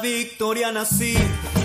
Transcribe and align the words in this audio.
Victoria 0.00 0.72
nací, 0.72 1.14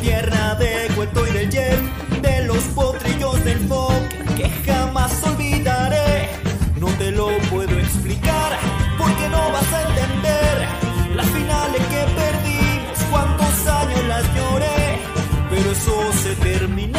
tierra 0.01 0.55
de 0.55 0.87
cuento 0.95 1.25
y 1.27 1.31
del 1.31 1.49
yen, 1.49 1.91
de 2.21 2.45
los 2.45 2.63
potrillos 2.75 3.43
del 3.43 3.59
folk 3.67 4.35
que 4.35 4.49
jamás 4.65 5.23
olvidaré. 5.23 6.29
No 6.77 6.87
te 6.97 7.11
lo 7.11 7.27
puedo 7.49 7.77
explicar 7.79 8.59
porque 8.97 9.29
no 9.29 9.51
vas 9.51 9.73
a 9.73 9.81
entender 9.89 10.67
las 11.15 11.27
finales 11.27 11.81
que 11.87 12.05
perdimos, 12.15 12.99
cuántos 13.09 13.67
años 13.67 14.03
las 14.07 14.23
lloré, 14.35 14.99
pero 15.49 15.71
eso 15.71 16.13
se 16.23 16.35
terminó 16.35 16.94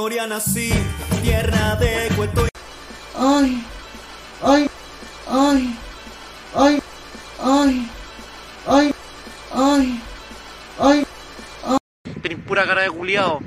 victoria 0.00 0.26
nací, 0.26 0.70
tierra 1.22 1.76
de 1.76 2.08
cueto. 2.16 2.48
Ay, 3.18 3.62
ay, 4.42 4.66
ay, 5.28 5.76
ay, 6.54 6.82
ay, 7.44 7.90
ay, 8.66 8.94
ay, 9.52 10.00
ay. 10.78 11.06
Tenés 12.22 12.38
pura 12.46 12.64
cara 12.64 12.80
de 12.80 12.90
culiao, 12.90 13.40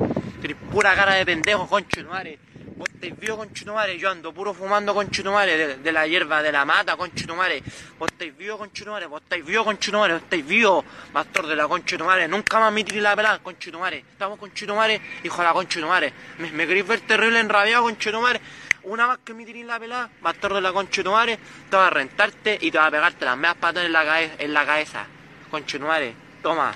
tenés 0.43 0.57
pura 0.71 0.93
cara 0.93 1.15
de 1.15 1.25
pendejo, 1.25 1.67
conchetumare. 1.67 2.37
Vos 2.83 2.89
estáis 2.95 3.17
vivo, 3.17 3.37
conchetumare, 3.37 3.97
yo 3.97 4.09
ando 4.09 4.33
puro 4.33 4.53
fumando, 4.53 4.93
conchetumare, 4.93 5.55
de, 5.55 5.77
de 5.77 5.91
la 5.93 6.05
hierba 6.05 6.43
de 6.43 6.51
la 6.51 6.65
mata, 6.65 6.97
conchetumare. 6.97 7.63
Vos 7.97 8.11
estáis 8.11 8.35
vivo, 8.35 8.57
conchetumare, 8.57 9.05
vos 9.05 9.21
estáis 9.21 9.45
vivo, 9.45 9.63
conchetumare, 9.63 10.15
vos 10.15 10.23
estáis 10.23 10.45
vivo, 10.45 10.83
pastor 11.13 11.47
de 11.47 11.55
la 11.55 11.65
conchetumare. 11.65 12.27
Nunca 12.27 12.59
más 12.59 12.73
me 12.73 12.83
tiré 12.83 12.99
la 12.99 13.15
pelada, 13.15 13.39
conchetumare. 13.39 13.99
Estamos 13.99 14.37
conchetumare, 14.37 14.99
hijo 15.23 15.37
de 15.37 15.43
la 15.47 15.53
conchetumare. 15.53 16.13
Me, 16.39 16.51
me 16.51 16.67
queréis 16.67 16.85
ver 16.85 16.99
terrible 17.07 17.39
enrabiado, 17.39 17.83
conchetumare. 17.83 18.41
Una 18.83 19.07
vez 19.07 19.19
que 19.23 19.33
me 19.33 19.45
tiré 19.45 19.63
la 19.63 19.79
pelada, 19.79 20.09
pastor 20.21 20.53
de 20.55 20.59
la 20.59 20.73
conchetumare, 20.73 21.39
te 21.69 21.77
va 21.77 21.87
a 21.87 21.89
rentarte 21.89 22.57
y 22.59 22.69
te 22.69 22.77
va 22.77 22.87
a 22.87 22.91
pegarte 22.91 23.23
las 23.23 23.37
meas 23.37 23.55
patas 23.55 23.85
en 23.85 23.93
la, 23.93 24.21
en 24.21 24.53
la 24.53 24.65
cabeza. 24.65 25.05
Conchetumare, 25.49 26.13
toma. 26.41 26.75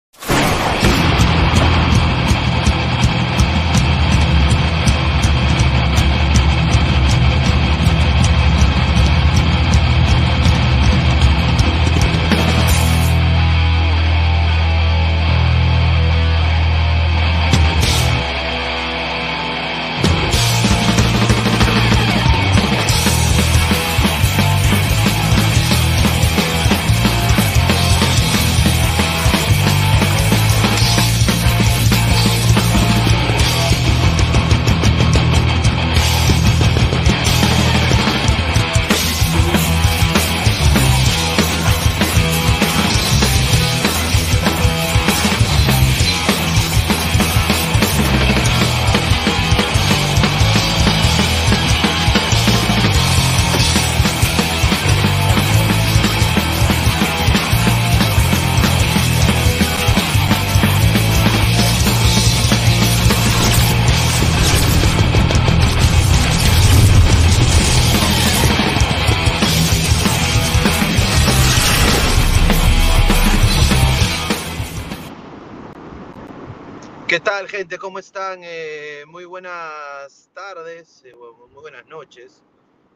¿Cómo 77.79 77.99
están? 77.99 78.41
Eh, 78.43 79.05
muy 79.07 79.23
buenas 79.23 80.29
tardes, 80.33 81.03
eh, 81.05 81.13
muy 81.15 81.61
buenas 81.61 81.85
noches. 81.87 82.43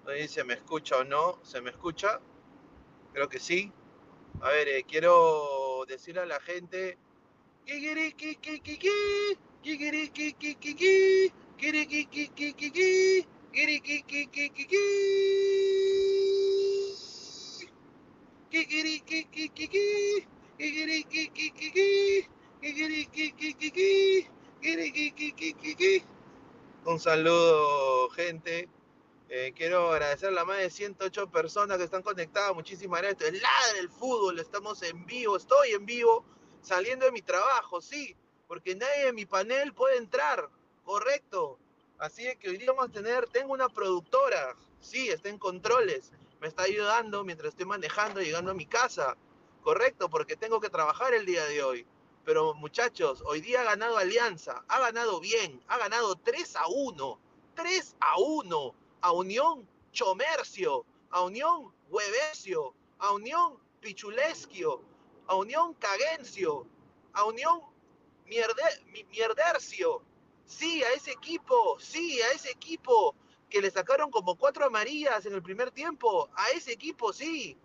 No 0.04 0.12
sé 0.12 0.24
si 0.24 0.28
se 0.28 0.44
me 0.44 0.56
escucha 0.56 0.98
o 0.98 1.04
no. 1.06 1.40
¿Se 1.44 1.62
me 1.62 1.70
escucha? 1.70 2.20
Creo 3.14 3.30
que 3.30 3.40
sí. 3.40 3.72
A 4.42 4.50
ver, 4.50 4.68
eh, 4.68 4.86
quiero 4.86 5.86
decirle 5.88 6.22
a 6.22 6.26
la 6.26 6.42
gente. 6.42 6.98
Un 26.86 27.00
saludo, 27.00 28.10
gente. 28.10 28.68
Eh, 29.30 29.54
quiero 29.56 29.92
agradecer 29.92 30.30
a 30.30 30.32
las 30.32 30.46
más 30.46 30.58
de 30.58 30.72
108 30.72 31.30
personas 31.30 31.78
que 31.78 31.84
están 31.84 32.02
conectadas. 32.02 32.56
Muchísimas 32.56 33.02
gracias. 33.02 33.34
Es 33.34 33.42
Ladre 33.42 33.80
el 33.80 33.90
Fútbol. 33.90 34.40
Estamos 34.40 34.82
en 34.82 35.06
vivo. 35.06 35.38
Estoy 35.38 35.74
en 35.74 35.86
vivo. 35.86 36.26
Saliendo 36.62 37.06
de 37.06 37.12
mi 37.12 37.22
trabajo, 37.22 37.80
sí. 37.80 38.16
porque 38.48 38.76
nadie 38.76 39.06
de 39.06 39.14
mi 39.14 39.28
panel 39.28 39.72
puede 39.72 39.98
entrar, 39.98 40.50
correcto. 40.84 41.60
Así 42.00 42.24
que 42.40 42.50
hoy 42.50 42.58
día 42.58 42.72
vamos 42.72 42.90
a 42.90 42.92
tener, 42.92 43.28
tengo 43.28 43.54
una 43.54 43.70
productora, 43.70 44.56
sí, 44.80 45.10
está 45.10 45.30
en 45.30 45.38
controles, 45.38 46.12
me 46.42 46.48
está 46.48 46.64
ayudando 46.64 47.24
mientras 47.24 47.50
estoy 47.50 47.68
manejando, 47.68 48.20
llegando 48.20 48.50
a 48.52 48.56
mi 48.56 48.66
casa, 48.66 49.16
correcto, 49.62 50.10
porque 50.10 50.36
tengo 50.36 50.60
que 50.60 50.70
trabajar 50.70 51.14
el 51.14 51.26
día 51.26 51.46
de 51.46 51.64
hoy. 51.64 51.88
Pero 52.26 52.56
muchachos, 52.56 53.24
hoy 53.28 53.40
día 53.40 53.62
ha 53.62 53.66
ganado 53.66 53.98
Alianza, 53.98 54.66
ha 54.68 54.80
ganado 54.80 55.20
bien, 55.20 55.62
ha 55.68 55.78
ganado 55.78 56.16
3 56.16 56.56
a 56.56 56.68
1, 56.68 57.20
3 57.54 57.96
a 58.00 58.20
1 58.20 58.76
a 59.02 59.12
Unión 59.12 59.68
Chomercio, 59.92 60.86
a 61.12 61.22
Unión 61.22 61.72
Huevesio, 61.90 62.74
a 62.98 63.14
Unión 63.14 63.60
Pichulesquio, 63.80 64.82
a 65.28 65.36
Unión 65.36 65.76
Cagencio, 65.76 66.66
a 67.14 67.26
Unión 67.26 67.62
mierde, 68.26 68.64
Mierdercio. 69.12 70.02
Sí, 70.48 70.84
a 70.84 70.94
ese 70.94 71.12
equipo, 71.12 71.78
sí, 71.80 72.20
a 72.22 72.32
ese 72.32 72.50
equipo 72.50 73.16
que 73.50 73.62
le 73.62 73.70
sacaron 73.70 74.10
como 74.10 74.36
cuatro 74.36 74.66
amarillas 74.66 75.26
en 75.28 75.34
el 75.34 75.44
primer 75.44 75.70
tiempo. 75.70 76.30
A 76.36 76.50
ese 76.50 76.72
equipo, 76.72 77.14
sí. 77.14 77.56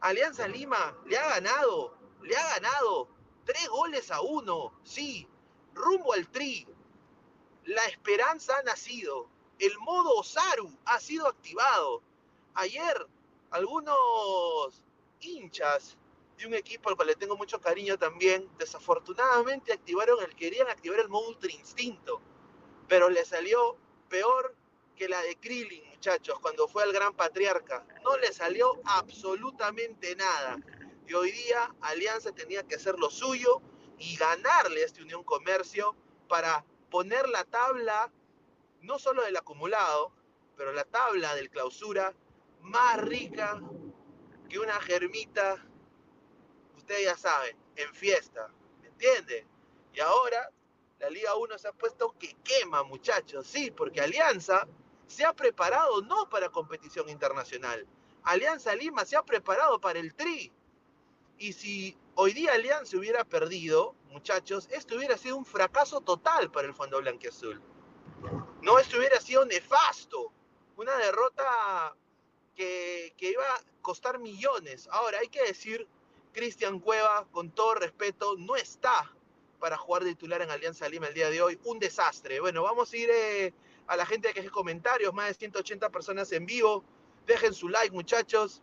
Alianza 0.00 0.46
Lima 0.48 0.96
le 1.06 1.16
ha 1.16 1.28
ganado, 1.30 1.96
le 2.22 2.36
ha 2.36 2.58
ganado. 2.58 3.08
Tres 3.44 3.68
goles 3.68 4.10
a 4.10 4.20
uno, 4.20 4.72
sí. 4.82 5.26
Rumbo 5.74 6.12
al 6.12 6.28
tri. 6.28 6.66
La 7.64 7.84
esperanza 7.86 8.56
ha 8.58 8.62
nacido. 8.62 9.28
El 9.58 9.78
modo 9.78 10.16
Osaru 10.16 10.70
ha 10.84 11.00
sido 11.00 11.26
activado. 11.28 12.02
Ayer, 12.54 13.06
algunos 13.50 14.82
hinchas 15.20 15.96
de 16.36 16.46
un 16.46 16.54
equipo 16.54 16.88
al 16.88 16.96
cual 16.96 17.08
le 17.08 17.14
tengo 17.14 17.36
mucho 17.36 17.60
cariño 17.60 17.98
también, 17.98 18.48
desafortunadamente 18.58 19.72
activaron 19.72 20.22
el, 20.22 20.34
querían 20.34 20.68
activar 20.68 21.00
el 21.00 21.08
modo 21.08 21.28
Ultra 21.28 21.52
Instinto, 21.52 22.20
pero 22.88 23.08
le 23.08 23.24
salió 23.24 23.76
peor 24.08 24.54
que 24.96 25.08
la 25.08 25.20
de 25.22 25.36
Krillin, 25.36 25.88
muchachos, 25.90 26.38
cuando 26.40 26.68
fue 26.68 26.82
al 26.82 26.92
Gran 26.92 27.14
Patriarca. 27.14 27.86
No 28.02 28.16
le 28.16 28.32
salió 28.32 28.80
absolutamente 28.84 30.14
nada. 30.16 30.58
Y 31.06 31.14
hoy 31.14 31.32
día 31.32 31.74
Alianza 31.80 32.32
tenía 32.32 32.62
que 32.62 32.76
hacer 32.76 32.98
lo 32.98 33.10
suyo 33.10 33.60
y 33.98 34.16
ganarle 34.16 34.82
a 34.82 34.86
este 34.86 35.02
Unión 35.02 35.24
Comercio 35.24 35.96
para 36.28 36.64
poner 36.90 37.28
la 37.28 37.44
tabla, 37.44 38.12
no 38.80 38.98
solo 38.98 39.22
del 39.22 39.36
acumulado, 39.36 40.12
pero 40.56 40.72
la 40.72 40.84
tabla 40.84 41.34
del 41.34 41.50
clausura 41.50 42.14
más 42.60 43.00
rica 43.00 43.60
que 44.48 44.58
una 44.58 44.80
germita, 44.80 45.56
ustedes 46.76 47.04
ya 47.04 47.16
saben, 47.16 47.56
en 47.76 47.92
fiesta, 47.94 48.48
¿me 48.80 48.88
entiende? 48.88 49.46
Y 49.92 50.00
ahora 50.00 50.50
la 50.98 51.10
Liga 51.10 51.34
1 51.34 51.58
se 51.58 51.68
ha 51.68 51.72
puesto 51.72 52.14
que 52.18 52.36
quema, 52.44 52.82
muchachos, 52.84 53.46
sí, 53.46 53.70
porque 53.70 54.00
Alianza 54.00 54.68
se 55.06 55.24
ha 55.24 55.32
preparado 55.32 56.00
no 56.02 56.28
para 56.28 56.48
competición 56.48 57.08
internacional. 57.08 57.86
Alianza 58.22 58.74
Lima 58.74 59.04
se 59.04 59.16
ha 59.16 59.22
preparado 59.22 59.80
para 59.80 59.98
el 59.98 60.14
Tri. 60.14 60.52
Y 61.42 61.54
si 61.54 61.98
hoy 62.14 62.34
día 62.34 62.52
Alianza 62.52 62.96
hubiera 62.96 63.24
perdido, 63.24 63.96
muchachos, 64.12 64.68
esto 64.70 64.94
hubiera 64.94 65.18
sido 65.18 65.36
un 65.36 65.44
fracaso 65.44 66.00
total 66.00 66.52
para 66.52 66.68
el 66.68 66.72
Fondo 66.72 67.00
Blanquiazul. 67.00 67.60
No, 68.62 68.78
esto 68.78 68.98
hubiera 68.98 69.20
sido 69.20 69.44
nefasto. 69.44 70.32
Una 70.76 70.96
derrota 70.98 71.96
que, 72.54 73.12
que 73.16 73.32
iba 73.32 73.42
a 73.42 73.60
costar 73.80 74.20
millones. 74.20 74.88
Ahora, 74.92 75.18
hay 75.18 75.26
que 75.26 75.42
decir, 75.42 75.88
Cristian 76.32 76.78
Cueva, 76.78 77.26
con 77.32 77.50
todo 77.50 77.74
respeto, 77.74 78.36
no 78.38 78.54
está 78.54 79.12
para 79.58 79.76
jugar 79.76 80.04
titular 80.04 80.42
en 80.42 80.50
Alianza 80.50 80.88
Lima 80.88 81.08
el 81.08 81.14
día 81.14 81.28
de 81.28 81.42
hoy. 81.42 81.58
Un 81.64 81.80
desastre. 81.80 82.38
Bueno, 82.38 82.62
vamos 82.62 82.92
a 82.92 82.96
ir 82.96 83.10
eh, 83.12 83.52
a 83.88 83.96
la 83.96 84.06
gente 84.06 84.28
que 84.28 84.42
deje 84.42 84.52
comentarios, 84.52 85.12
más 85.12 85.26
de 85.26 85.34
180 85.34 85.90
personas 85.90 86.30
en 86.30 86.46
vivo. 86.46 86.84
Dejen 87.26 87.52
su 87.52 87.68
like, 87.68 87.90
muchachos. 87.90 88.62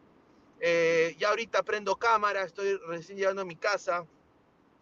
Eh, 0.60 1.16
ya 1.18 1.30
ahorita 1.30 1.64
prendo 1.64 1.96
cámara, 1.96 2.44
estoy 2.44 2.78
recién 2.88 3.18
llegando 3.18 3.42
a 3.42 3.46
mi 3.46 3.56
casa. 3.56 4.06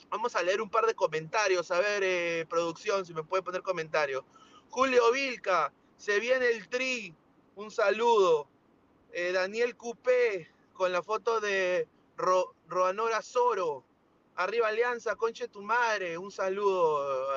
Vamos 0.09 0.35
a 0.35 0.41
leer 0.41 0.61
un 0.61 0.69
par 0.69 0.85
de 0.85 0.95
comentarios, 0.95 1.69
a 1.71 1.79
ver, 1.79 2.03
eh, 2.03 2.45
producción, 2.49 3.05
si 3.05 3.13
me 3.13 3.23
puede 3.23 3.43
poner 3.43 3.61
comentario. 3.61 4.25
Julio 4.69 5.11
Vilca, 5.11 5.71
se 5.97 6.19
viene 6.19 6.49
el 6.49 6.67
tri, 6.67 7.13
un 7.55 7.69
saludo. 7.69 8.47
Eh, 9.11 9.31
Daniel 9.31 9.75
Cupé, 9.75 10.49
con 10.73 10.91
la 10.91 11.03
foto 11.03 11.39
de 11.39 11.87
Ro 12.15 12.55
Roanora 12.67 13.21
Soro. 13.21 13.83
Arriba 14.35 14.67
Alianza, 14.67 15.15
conche 15.15 15.47
tu 15.47 15.61
madre, 15.61 16.17
un 16.17 16.31
saludo, 16.31 17.27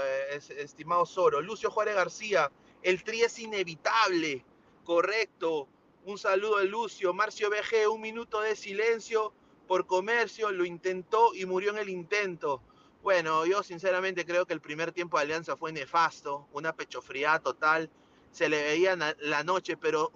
estimado 0.59 1.07
Soro. 1.07 1.41
Lucio 1.41 1.71
Juárez 1.71 1.95
García, 1.95 2.51
el 2.83 3.03
tri 3.03 3.23
es 3.23 3.39
inevitable, 3.39 4.45
correcto. 4.85 5.67
Un 6.05 6.17
saludo 6.17 6.57
a 6.57 6.65
Lucio. 6.65 7.13
Marcio 7.13 7.51
BG, 7.51 7.87
un 7.91 8.01
minuto 8.01 8.41
de 8.41 8.57
silencio 8.57 9.35
por 9.69 9.87
comercio, 9.87 10.51
lo 10.51 10.65
intentó 10.65 11.35
y 11.35 11.45
murió 11.45 11.71
en 11.73 11.79
el 11.79 11.91
intento. 11.91 12.63
Bueno, 13.03 13.45
yo 13.45 13.63
sinceramente 13.63 14.25
creo 14.25 14.47
que 14.47 14.55
el 14.55 14.63
primer 14.63 14.93
tiempo 14.93 15.19
de 15.19 15.25
Alianza 15.25 15.59
fue 15.59 15.73
nefasto, 15.73 16.49
una 16.53 16.75
pechofriada 16.75 17.39
total. 17.41 17.91
Se 18.31 18.49
le 18.49 18.63
veía 18.63 18.97
la 18.97 19.45
noche, 19.45 19.77
pero 19.77 20.11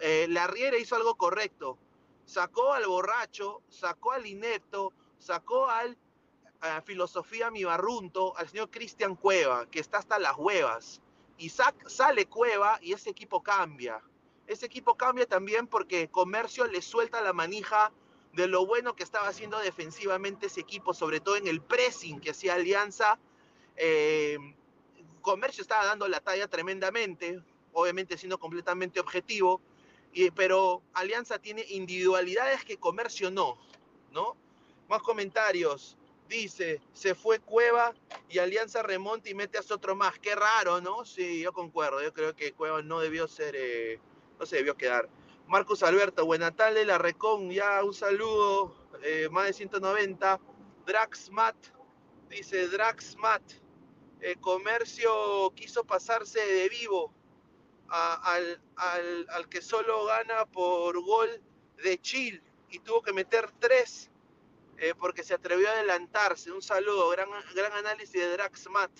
eh, 0.00 0.26
la 0.28 0.48
Riera 0.48 0.76
hizo 0.76 0.96
algo 0.96 1.14
correcto. 1.14 1.78
Sacó 2.24 2.72
al 2.72 2.86
borracho, 2.86 3.62
sacó 3.68 4.12
al 4.12 4.26
inepto, 4.26 4.92
sacó 5.18 5.68
al 5.68 5.96
a 6.62 6.80
Filosofía 6.80 7.50
Mi 7.50 7.64
Barrunto, 7.64 8.36
al 8.36 8.48
señor 8.48 8.70
Cristian 8.70 9.16
Cueva, 9.16 9.66
que 9.66 9.80
está 9.80 9.98
hasta 9.98 10.18
las 10.18 10.36
huevas. 10.36 11.00
Y 11.38 11.48
sale 11.48 12.26
Cueva 12.26 12.78
y 12.82 12.92
ese 12.92 13.10
equipo 13.10 13.42
cambia. 13.42 14.00
Ese 14.52 14.66
equipo 14.66 14.96
cambia 14.96 15.26
también 15.26 15.66
porque 15.66 16.08
Comercio 16.08 16.66
le 16.66 16.82
suelta 16.82 17.22
la 17.22 17.32
manija 17.32 17.90
de 18.32 18.46
lo 18.46 18.66
bueno 18.66 18.94
que 18.94 19.02
estaba 19.02 19.28
haciendo 19.28 19.58
defensivamente 19.58 20.46
ese 20.46 20.60
equipo, 20.60 20.94
sobre 20.94 21.20
todo 21.20 21.36
en 21.36 21.46
el 21.46 21.60
pressing 21.60 22.20
que 22.20 22.30
hacía 22.30 22.54
Alianza. 22.54 23.18
Eh, 23.76 24.38
Comercio 25.22 25.62
estaba 25.62 25.86
dando 25.86 26.06
la 26.08 26.20
talla 26.20 26.48
tremendamente, 26.48 27.42
obviamente 27.72 28.18
siendo 28.18 28.38
completamente 28.38 29.00
objetivo, 29.00 29.60
y, 30.12 30.30
pero 30.30 30.82
Alianza 30.92 31.38
tiene 31.38 31.64
individualidades 31.68 32.64
que 32.64 32.76
Comercio 32.76 33.30
no, 33.30 33.56
¿no? 34.12 34.36
Más 34.88 35.00
comentarios. 35.02 35.96
Dice, 36.28 36.80
se 36.92 37.14
fue 37.14 37.40
Cueva 37.40 37.94
y 38.28 38.38
Alianza 38.38 38.82
remonta 38.82 39.28
y 39.28 39.34
mete 39.34 39.58
a 39.58 39.62
otro 39.70 39.94
más. 39.94 40.18
Qué 40.18 40.34
raro, 40.34 40.80
¿no? 40.80 41.04
Sí, 41.04 41.40
yo 41.40 41.52
concuerdo. 41.52 42.02
Yo 42.02 42.12
creo 42.12 42.34
que 42.34 42.52
Cueva 42.52 42.82
no 42.82 43.00
debió 43.00 43.28
ser, 43.28 43.54
eh, 43.56 44.00
no 44.38 44.46
se 44.46 44.56
debió 44.56 44.76
quedar. 44.76 45.08
Marcos 45.46 45.82
Alberto, 45.82 46.24
buena 46.24 46.50
tarde, 46.54 46.84
la 46.84 46.98
Recon, 46.98 47.50
ya 47.50 47.82
un 47.84 47.94
saludo, 47.94 48.74
eh, 49.02 49.28
más 49.30 49.46
de 49.46 49.52
190. 49.52 50.40
Draxmat, 50.86 51.56
dice 52.28 52.68
Draxmat, 52.68 53.42
Comercio 54.40 55.52
quiso 55.54 55.84
pasarse 55.84 56.38
de 56.38 56.68
vivo 56.68 57.12
al, 57.88 58.60
al, 58.76 59.26
al, 59.30 59.48
que 59.48 59.60
solo 59.60 60.06
gana 60.06 60.46
por 60.46 61.00
gol 61.02 61.42
de 61.82 61.98
Chile 62.00 62.42
y 62.70 62.78
tuvo 62.78 63.02
que 63.02 63.12
meter 63.12 63.50
tres 63.58 64.10
eh, 64.78 64.94
porque 64.98 65.22
se 65.22 65.34
atrevió 65.34 65.68
a 65.68 65.72
adelantarse. 65.72 66.50
Un 66.50 66.62
saludo, 66.62 67.08
gran, 67.10 67.28
gran 67.54 67.72
análisis 67.72 68.20
de 68.20 68.32
Draxmat. 68.32 68.90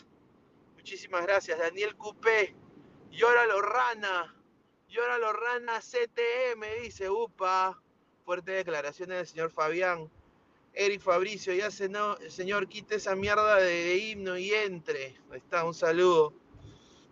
Muchísimas 0.75 1.23
gracias. 1.23 1.59
Daniel 1.59 1.97
Cupé, 1.97 2.55
llora 4.93 5.19
Lorrana, 5.19 5.81
llora 5.81 5.81
Lorrana 5.81 5.81
CTM, 5.81 6.83
dice, 6.83 7.11
upa. 7.11 7.81
Fuerte 8.25 8.53
declaraciones 8.53 9.17
del 9.17 9.27
señor 9.27 9.51
Fabián. 9.51 10.09
Eric 10.75 11.01
Fabricio, 11.01 11.53
ya 11.53 11.71
se 11.71 11.89
no, 11.89 12.17
señor, 12.31 12.69
quite 12.69 12.95
esa 12.95 13.17
mierda 13.17 13.57
de, 13.57 13.65
de, 13.65 13.97
himno 13.97 14.39
y 14.39 14.55
entre. 14.55 15.17
Ahí 15.31 15.39
está, 15.39 15.65
un 15.65 15.75
saludo. 15.75 16.33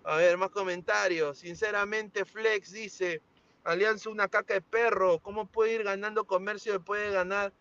A 0.05 0.17
ver, 0.17 0.39
más 0.39 0.51
comentarios. 0.51 1.39
Sinceramente, 1.39 2.25
Flex 2.25 2.71
dice, 2.71 3.21
Alianza 3.65 4.09
una 4.09 4.29
caca 4.29 4.55
de 4.55 4.63
perro. 4.63 5.19
¿Cómo 5.19 5.47
puede 5.47 5.75
ir 5.75 5.83
ganando 5.83 6.25
comercio 6.25 6.75
después 6.75 7.03
de 7.03 7.11
ganar 7.11 7.53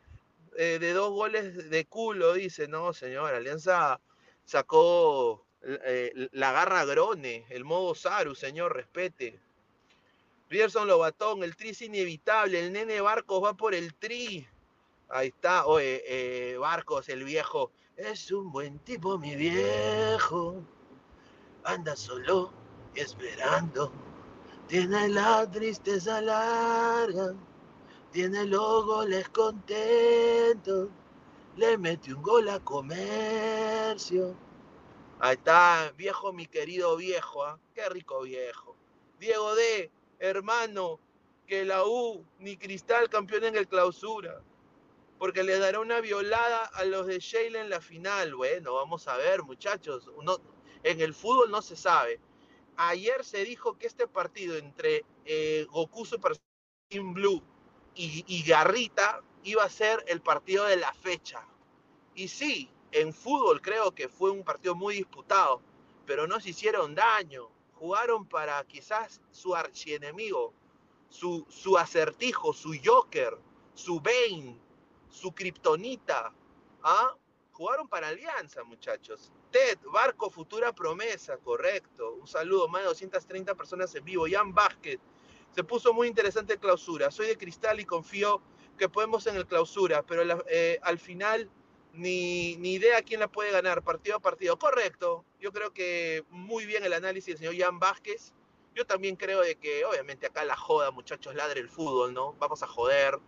eh, 0.56 0.78
de 0.80 0.94
dos 0.94 1.12
goles 1.12 1.70
de 1.70 1.86
culo? 1.86 2.34
Dice, 2.34 2.68
no, 2.68 2.94
señor, 2.94 3.34
Alianza 3.34 4.00
sacó 4.46 5.46
eh, 5.64 6.30
la 6.32 6.52
garra 6.52 6.86
Grone, 6.86 7.46
el 7.50 7.66
modo 7.66 7.96
Saru, 7.96 8.36
señor, 8.36 8.76
respete. 8.76 9.40
Pierson 10.50 10.88
Lobatón, 10.88 11.44
el 11.44 11.56
tri 11.56 11.70
es 11.70 11.82
inevitable, 11.84 12.60
el 12.60 12.74
nene 12.74 13.02
Barcos 13.02 13.44
va 13.44 13.54
por 13.54 13.76
el 13.76 13.94
tri. 13.94 14.48
Ahí 15.08 15.28
está, 15.28 15.68
oye, 15.68 16.04
eh, 16.08 16.58
Barcos, 16.58 17.08
el 17.10 17.24
viejo. 17.24 17.72
Es 17.96 18.32
un 18.32 18.52
buen 18.52 18.80
tipo, 18.80 19.20
mi 19.20 19.36
viejo. 19.36 20.64
Anda 21.64 21.96
solo 21.96 22.52
esperando. 22.96 23.92
Tiene 24.68 25.10
la 25.10 25.50
tristeza 25.52 26.20
larga. 26.20 27.36
Tiene 28.12 28.46
los 28.46 28.86
goles 28.86 29.30
contentos. 29.30 30.90
Le 31.58 31.78
mete 31.78 32.12
un 32.12 32.24
gol 32.24 32.50
a 32.50 32.60
comercio. 32.60 34.36
Ahí 35.20 35.36
está, 35.36 35.94
viejo, 35.96 36.34
mi 36.34 36.48
querido 36.48 36.98
viejo, 36.98 37.44
¿ah? 37.44 37.60
Qué 37.76 37.88
rico 37.90 38.22
viejo. 38.22 38.76
Diego 39.20 39.54
D, 39.54 39.92
hermano, 40.20 41.00
que 41.48 41.66
la 41.66 41.86
U 41.86 42.26
ni 42.40 42.58
Cristal 42.58 43.10
campeón 43.10 43.46
en 43.46 43.56
el 43.56 43.68
clausura. 43.68 44.42
Porque 45.18 45.44
le 45.44 45.60
dará 45.60 45.80
una 45.80 46.00
violada 46.00 46.66
a 46.66 46.86
los 46.86 47.08
de 47.08 47.20
Sheila 47.20 47.62
en 47.62 47.70
la 47.70 47.82
final. 47.82 48.36
Bueno, 48.36 48.76
vamos 48.76 49.08
a 49.08 49.18
ver, 49.18 49.44
muchachos. 49.44 50.10
Uno, 50.16 50.38
en 50.84 51.02
el 51.02 51.14
fútbol 51.14 51.52
no 51.52 51.62
se 51.62 51.76
sabe. 51.76 52.20
Ayer 52.78 53.26
se 53.26 53.44
dijo 53.44 53.78
que 53.78 53.88
este 53.88 54.08
partido 54.08 54.56
entre 54.56 55.04
eh, 55.26 55.66
Goku 55.70 56.06
Super 56.06 56.34
Saiyan 56.90 57.14
Blue 57.14 57.44
y 57.96 58.44
Garrita 58.48 59.22
iba 59.44 59.64
a 59.64 59.70
ser 59.70 60.04
el 60.08 60.22
partido 60.22 60.66
de 60.66 60.78
la 60.78 60.94
fecha. 60.94 61.46
Y 62.16 62.28
sí, 62.30 62.70
en 62.92 63.14
fútbol 63.14 63.62
creo 63.62 63.92
que 63.92 64.10
fue 64.10 64.32
un 64.32 64.44
partido 64.44 64.76
muy 64.76 64.96
disputado, 64.96 65.62
pero 66.06 66.28
no 66.28 66.40
se 66.40 66.50
hicieron 66.50 66.96
daño. 66.96 67.50
Jugaron 67.80 68.26
para 68.26 68.62
quizás 68.66 69.22
su 69.32 69.56
archienemigo, 69.56 70.54
su, 71.08 71.46
su 71.50 71.78
acertijo, 71.78 72.52
su 72.52 72.76
Joker, 72.84 73.38
su 73.74 74.02
Bane, 74.02 74.60
su 75.10 75.32
Kryptonita. 75.32 76.34
¿Ah? 76.84 77.16
Jugaron 77.54 77.88
para 77.88 78.10
Alianza, 78.10 78.66
muchachos. 78.66 79.32
Ted, 79.50 79.80
Barco, 79.94 80.30
futura 80.30 80.74
promesa, 80.74 81.38
correcto. 81.38 82.16
Un 82.20 82.28
saludo, 82.28 82.68
más 82.68 82.82
de 82.82 82.88
230 82.90 83.56
personas 83.56 83.96
en 83.96 84.04
vivo. 84.04 84.26
Jan 84.30 84.54
Vázquez, 84.54 85.00
se 85.52 85.64
puso 85.64 85.94
muy 85.94 86.10
interesante 86.10 86.58
clausura. 86.58 87.10
Soy 87.12 87.28
de 87.28 87.38
cristal 87.38 87.80
y 87.80 87.86
confío 87.86 88.42
que 88.78 88.90
podemos 88.90 89.26
en 89.28 89.38
el 89.38 89.48
clausura, 89.48 90.04
pero 90.04 90.24
eh, 90.50 90.80
al 90.84 91.00
final 91.00 91.50
ni, 92.00 92.56
ni 92.58 92.74
idea 92.74 93.02
quién 93.02 93.20
la 93.20 93.28
puede 93.28 93.52
ganar 93.52 93.84
partido 93.84 94.18
a 94.18 94.20
partido. 94.20 94.58
Correcto, 94.58 95.26
yo 95.40 95.52
creo 95.52 95.74
que 95.74 96.24
muy 96.30 96.66
bien 96.66 96.84
el 96.84 96.94
análisis 96.94 97.28
del 97.28 97.38
señor 97.38 97.58
Jan 97.58 97.80
Vázquez. 97.80 98.34
Yo 98.74 98.86
también 98.86 99.16
creo 99.16 99.42
de 99.42 99.56
que 99.56 99.84
obviamente 99.84 100.28
acá 100.28 100.46
la 100.46 100.56
joda, 100.56 100.92
muchachos, 100.92 101.36
ladre 101.36 101.60
el 101.60 101.70
fútbol, 101.70 102.14
¿no? 102.14 102.34
Vamos 102.40 102.64
a 102.64 102.68
joder, 102.68 103.20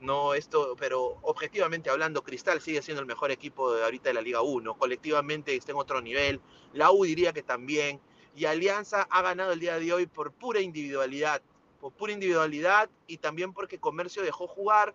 no 0.00 0.34
esto, 0.34 0.76
pero 0.78 1.18
objetivamente 1.22 1.90
hablando, 1.90 2.22
Cristal 2.22 2.60
sigue 2.60 2.82
siendo 2.82 3.00
el 3.00 3.06
mejor 3.06 3.30
equipo 3.30 3.72
de 3.72 3.82
ahorita 3.82 4.10
de 4.10 4.14
la 4.14 4.20
Liga 4.20 4.42
1. 4.42 4.78
Colectivamente 4.78 5.56
está 5.56 5.72
en 5.72 5.78
otro 5.78 6.00
nivel. 6.00 6.40
La 6.72 6.92
U 6.92 7.04
diría 7.04 7.32
que 7.32 7.42
también. 7.42 8.00
Y 8.36 8.44
Alianza 8.46 9.06
ha 9.10 9.22
ganado 9.22 9.52
el 9.52 9.60
día 9.60 9.78
de 9.78 9.92
hoy 9.92 10.06
por 10.06 10.32
pura 10.32 10.60
individualidad. 10.60 11.42
Por 11.80 11.92
pura 11.92 12.12
individualidad 12.12 12.90
y 13.06 13.18
también 13.18 13.52
porque 13.52 13.78
Comercio 13.78 14.22
dejó 14.22 14.46
jugar 14.46 14.94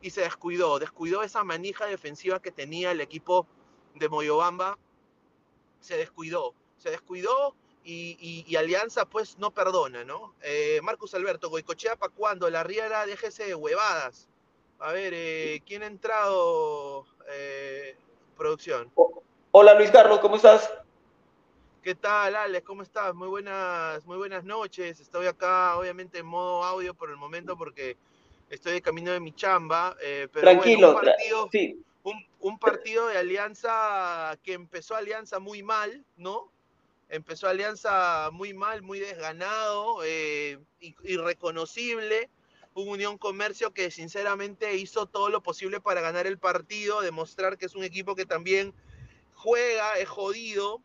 y 0.00 0.10
se 0.10 0.22
descuidó. 0.22 0.78
Descuidó 0.78 1.22
esa 1.22 1.44
manija 1.44 1.86
defensiva 1.86 2.40
que 2.40 2.52
tenía 2.52 2.90
el 2.90 3.00
equipo 3.00 3.46
de 3.94 4.08
Moyobamba. 4.08 4.78
Se 5.80 5.96
descuidó. 5.96 6.54
Se 6.78 6.90
descuidó 6.90 7.54
y, 7.84 8.16
y, 8.20 8.44
y, 8.48 8.56
Alianza 8.56 9.04
pues 9.04 9.38
no 9.38 9.52
perdona, 9.52 10.04
¿no? 10.04 10.34
Eh, 10.42 10.80
Marcus 10.82 11.14
Alberto, 11.14 11.48
Goicochea 11.48 11.94
para 11.96 12.12
cuando 12.12 12.50
la 12.50 12.64
Riera 12.64 13.06
déjese 13.06 13.44
de 13.46 13.54
huevadas. 13.54 14.28
A 14.80 14.92
ver, 14.92 15.12
eh, 15.14 15.62
¿quién 15.64 15.82
ha 15.84 15.86
entrado? 15.86 17.06
Eh, 17.28 17.96
producción. 18.36 18.92
Hola 19.52 19.74
Luis 19.74 19.90
Carlos, 19.90 20.18
¿cómo 20.18 20.36
estás? 20.36 20.70
¿Qué 21.82 21.94
tal, 21.94 22.34
Alex? 22.34 22.66
¿Cómo 22.66 22.82
estás? 22.82 23.14
Muy 23.14 23.28
buenas, 23.28 24.04
muy 24.04 24.16
buenas 24.16 24.44
noches. 24.44 24.98
Estoy 24.98 25.26
acá, 25.26 25.76
obviamente, 25.78 26.18
en 26.18 26.26
modo 26.26 26.64
audio 26.64 26.94
por 26.94 27.10
el 27.10 27.16
momento 27.16 27.56
porque 27.56 27.96
estoy 28.50 28.74
de 28.74 28.82
camino 28.82 29.12
de 29.12 29.20
mi 29.20 29.32
chamba. 29.32 29.96
Eh, 30.00 30.28
pero 30.32 30.42
Tranquilo, 30.42 30.92
bueno, 30.92 30.98
un, 31.00 31.04
partido, 31.04 31.48
sí. 31.52 31.84
un, 32.02 32.26
un 32.40 32.58
partido 32.58 33.08
de 33.08 33.18
Alianza 33.18 34.38
que 34.42 34.52
empezó 34.52 34.96
Alianza 34.96 35.38
muy 35.38 35.62
mal, 35.62 36.04
¿no? 36.16 36.50
Empezó 37.08 37.48
Alianza 37.48 38.30
muy 38.32 38.52
mal, 38.52 38.82
muy 38.82 38.98
desganado, 38.98 40.00
eh, 40.04 40.58
irreconocible. 41.04 42.28
Un 42.74 42.88
Unión 42.88 43.16
Comercio 43.16 43.72
que 43.72 43.90
sinceramente 43.90 44.76
hizo 44.76 45.06
todo 45.06 45.30
lo 45.30 45.42
posible 45.42 45.80
para 45.80 46.00
ganar 46.00 46.26
el 46.26 46.38
partido, 46.38 47.00
demostrar 47.00 47.58
que 47.58 47.66
es 47.66 47.74
un 47.74 47.84
equipo 47.84 48.16
que 48.16 48.26
también 48.26 48.74
juega, 49.34 49.98
es 49.98 50.08
jodido. 50.08 50.82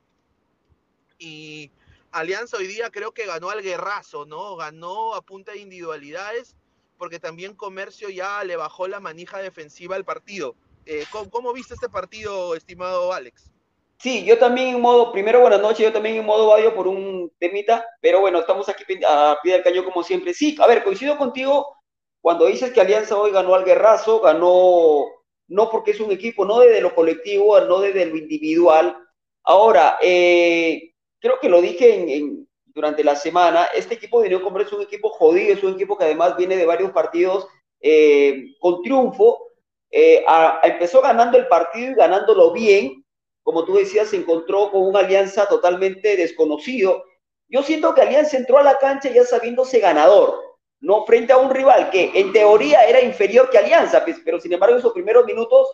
Y 1.17 1.71
Alianza 2.12 2.58
hoy 2.58 2.67
día 2.67 2.91
creo 2.91 3.13
que 3.13 3.26
ganó 3.26 3.50
al 3.50 3.62
guerrazo, 3.62 4.26
¿no? 4.26 4.56
Ganó 4.56 5.15
a 5.15 5.21
punta 5.21 5.54
de 5.54 5.60
individualidades, 5.60 6.56
porque 7.01 7.19
también 7.19 7.55
Comercio 7.55 8.09
ya 8.09 8.43
le 8.43 8.55
bajó 8.57 8.87
la 8.87 8.99
manija 8.99 9.39
defensiva 9.39 9.95
al 9.95 10.05
partido. 10.05 10.53
Eh, 10.85 11.03
¿cómo, 11.11 11.31
¿Cómo 11.31 11.51
viste 11.51 11.73
este 11.73 11.89
partido, 11.89 12.53
estimado 12.53 13.11
Alex? 13.11 13.49
Sí, 13.97 14.23
yo 14.23 14.37
también 14.37 14.75
en 14.75 14.81
modo, 14.81 15.11
primero 15.11 15.39
buenas 15.41 15.59
noches, 15.59 15.79
yo 15.79 15.91
también 15.91 16.17
en 16.17 16.25
modo 16.27 16.53
audio 16.53 16.75
por 16.75 16.87
un 16.87 17.31
temita, 17.39 17.83
pero 18.01 18.19
bueno, 18.19 18.37
estamos 18.37 18.69
aquí 18.69 18.83
a 19.07 19.35
pie 19.41 19.53
del 19.53 19.63
cañón 19.63 19.85
como 19.85 20.03
siempre. 20.03 20.35
Sí, 20.35 20.55
a 20.61 20.67
ver, 20.67 20.83
coincido 20.83 21.17
contigo 21.17 21.75
cuando 22.21 22.45
dices 22.45 22.71
que 22.71 22.81
Alianza 22.81 23.17
hoy 23.17 23.31
ganó 23.31 23.55
al 23.55 23.65
guerrazo, 23.65 24.19
ganó 24.19 25.05
no 25.47 25.71
porque 25.71 25.91
es 25.91 25.99
un 26.01 26.11
equipo, 26.11 26.45
no 26.45 26.59
desde 26.59 26.81
lo 26.81 26.93
colectivo, 26.93 27.59
no 27.61 27.79
desde 27.79 28.05
lo 28.05 28.15
individual. 28.15 28.95
Ahora, 29.41 29.97
eh, 30.03 30.93
creo 31.19 31.39
que 31.41 31.49
lo 31.49 31.63
dije 31.63 32.15
en, 32.15 32.47
durante 32.73 33.03
la 33.03 33.15
semana, 33.15 33.65
este 33.73 33.95
equipo 33.95 34.21
de 34.21 34.27
Unión 34.27 34.62
es 34.62 34.73
un 34.73 34.81
equipo 34.81 35.10
jodido, 35.10 35.53
es 35.53 35.63
un 35.63 35.73
equipo 35.73 35.97
que 35.97 36.05
además 36.05 36.38
viene 36.38 36.57
de 36.57 36.65
varios 36.65 36.91
partidos 36.91 37.47
eh, 37.79 38.55
con 38.60 38.81
triunfo, 38.81 39.47
eh, 39.89 40.23
a, 40.27 40.60
a 40.63 40.67
empezó 40.67 41.01
ganando 41.01 41.38
el 41.38 41.47
partido 41.47 41.91
y 41.91 41.95
ganándolo 41.95 42.51
bien, 42.51 43.03
como 43.43 43.65
tú 43.65 43.75
decías, 43.75 44.10
se 44.10 44.17
encontró 44.17 44.71
con 44.71 44.84
una 44.84 44.99
alianza 44.99 45.47
totalmente 45.47 46.15
desconocido. 46.15 47.03
Yo 47.47 47.63
siento 47.63 47.93
que 47.93 48.01
Alianza 48.01 48.38
entró 48.38 48.60
a 48.60 48.63
la 48.63 48.77
cancha 48.77 49.10
ya 49.10 49.25
sabiéndose 49.25 49.79
ganador, 49.79 50.39
no 50.79 51.05
frente 51.05 51.34
a 51.34 51.38
un 51.38 51.49
rival 51.49 51.89
que 51.89 52.12
en 52.13 52.31
teoría 52.31 52.84
era 52.86 53.01
inferior 53.01 53.49
que 53.49 53.57
Alianza, 53.57 54.03
pues, 54.03 54.21
pero 54.23 54.39
sin 54.39 54.53
embargo 54.53 54.75
en 54.75 54.79
esos 54.79 54.93
primeros 54.93 55.25
minutos 55.25 55.67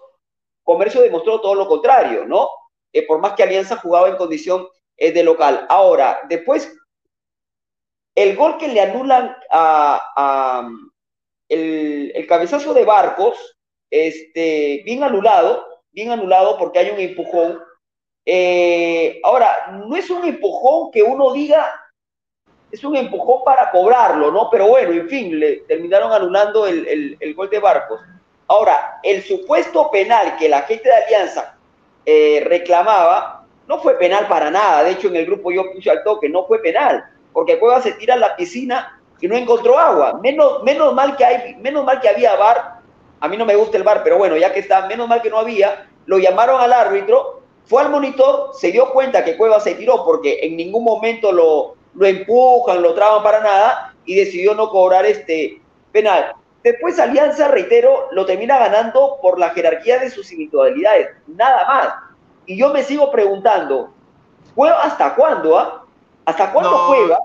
Comercio 0.67 1.01
demostró 1.01 1.39
todo 1.39 1.55
lo 1.55 1.65
contrario, 1.65 2.25
¿no? 2.25 2.49
Eh, 2.91 3.07
por 3.07 3.19
más 3.19 3.33
que 3.33 3.43
Alianza 3.43 3.77
jugaba 3.77 4.09
en 4.09 4.17
condición 4.17 4.67
eh, 4.97 5.13
de 5.13 5.23
local. 5.23 5.65
Ahora, 5.69 6.19
después, 6.27 6.75
el 8.17 8.35
gol 8.35 8.57
que 8.57 8.67
le 8.67 8.81
anulan 8.81 9.37
a, 9.51 10.67
el, 11.47 12.25
cabezazo 12.27 12.73
de 12.73 12.83
Barcos, 12.83 13.37
este, 13.91 14.81
bien 14.83 15.03
anulado, 15.03 15.65
bien 15.91 16.11
anulado 16.11 16.57
porque 16.57 16.79
hay 16.79 16.89
un 16.89 16.99
empujón. 16.99 17.59
Eh, 18.25 19.21
ahora, 19.23 19.83
no 19.85 19.95
es 19.95 20.09
un 20.09 20.25
empujón 20.25 20.91
que 20.91 21.03
uno 21.03 21.31
diga, 21.31 21.71
es 22.71 22.83
un 22.83 22.97
empujón 22.97 23.43
para 23.45 23.69
cobrarlo, 23.69 24.31
¿no? 24.31 24.49
Pero 24.49 24.67
bueno, 24.67 24.91
en 24.91 25.07
fin, 25.07 25.39
le 25.39 25.57
terminaron 25.67 26.11
anulando 26.11 26.65
el 26.65 27.33
gol 27.35 27.49
de 27.49 27.59
Barcos. 27.59 28.01
Ahora, 28.47 28.99
el 29.03 29.23
supuesto 29.23 29.91
penal 29.91 30.37
que 30.37 30.49
la 30.49 30.61
gente 30.63 30.89
de 30.89 30.95
Alianza 30.95 31.57
eh, 32.05 32.41
reclamaba, 32.45 33.45
no 33.67 33.79
fue 33.79 33.97
penal 33.99 34.27
para 34.27 34.49
nada. 34.49 34.83
De 34.83 34.91
hecho, 34.91 35.09
en 35.09 35.17
el 35.17 35.25
grupo 35.25 35.51
yo 35.51 35.71
puse 35.73 35.91
al 35.91 36.03
toque, 36.03 36.29
no 36.29 36.45
fue 36.45 36.61
penal, 36.61 37.03
porque 37.37 37.59
Cueva 37.59 37.79
se 37.79 37.91
tira 37.91 38.15
a 38.15 38.17
la 38.17 38.35
piscina 38.35 38.99
y 39.21 39.27
no 39.27 39.35
encontró 39.35 39.77
agua. 39.77 40.19
Menos, 40.23 40.63
menos, 40.63 40.91
mal 40.95 41.15
que 41.15 41.23
hay, 41.23 41.55
menos 41.57 41.85
mal 41.85 42.01
que 42.01 42.09
había 42.09 42.35
bar. 42.35 42.79
A 43.19 43.27
mí 43.27 43.37
no 43.37 43.45
me 43.45 43.55
gusta 43.55 43.77
el 43.77 43.83
bar, 43.83 44.01
pero 44.03 44.17
bueno, 44.17 44.35
ya 44.37 44.51
que 44.51 44.61
está, 44.61 44.87
menos 44.87 45.07
mal 45.07 45.21
que 45.21 45.29
no 45.29 45.37
había. 45.37 45.87
Lo 46.07 46.17
llamaron 46.17 46.59
al 46.59 46.73
árbitro, 46.73 47.43
fue 47.65 47.83
al 47.83 47.91
monitor, 47.91 48.53
se 48.55 48.71
dio 48.71 48.91
cuenta 48.91 49.23
que 49.23 49.37
Cueva 49.37 49.59
se 49.59 49.75
tiró 49.75 50.03
porque 50.03 50.39
en 50.41 50.57
ningún 50.57 50.83
momento 50.83 51.31
lo, 51.31 51.75
lo 51.93 52.07
empujan, 52.07 52.81
lo 52.81 52.95
traban 52.95 53.21
para 53.21 53.41
nada 53.41 53.93
y 54.03 54.15
decidió 54.15 54.55
no 54.55 54.71
cobrar 54.71 55.05
este 55.05 55.61
penal. 55.91 56.33
Después 56.63 56.97
Alianza, 56.97 57.49
reitero, 57.49 58.07
lo 58.13 58.25
termina 58.25 58.57
ganando 58.57 59.19
por 59.21 59.37
la 59.37 59.51
jerarquía 59.51 59.99
de 59.99 60.09
sus 60.09 60.31
individualidades, 60.31 61.09
nada 61.27 61.67
más. 61.67 61.93
Y 62.47 62.57
yo 62.57 62.73
me 62.73 62.81
sigo 62.81 63.11
preguntando, 63.11 63.93
¿Cueva 64.55 64.81
hasta 64.81 65.13
cuándo? 65.13 65.59
Ah? 65.59 65.83
¿Hasta 66.27 66.51
cuándo 66.51 66.71
No, 66.71 66.87
Cueva? 66.87 67.19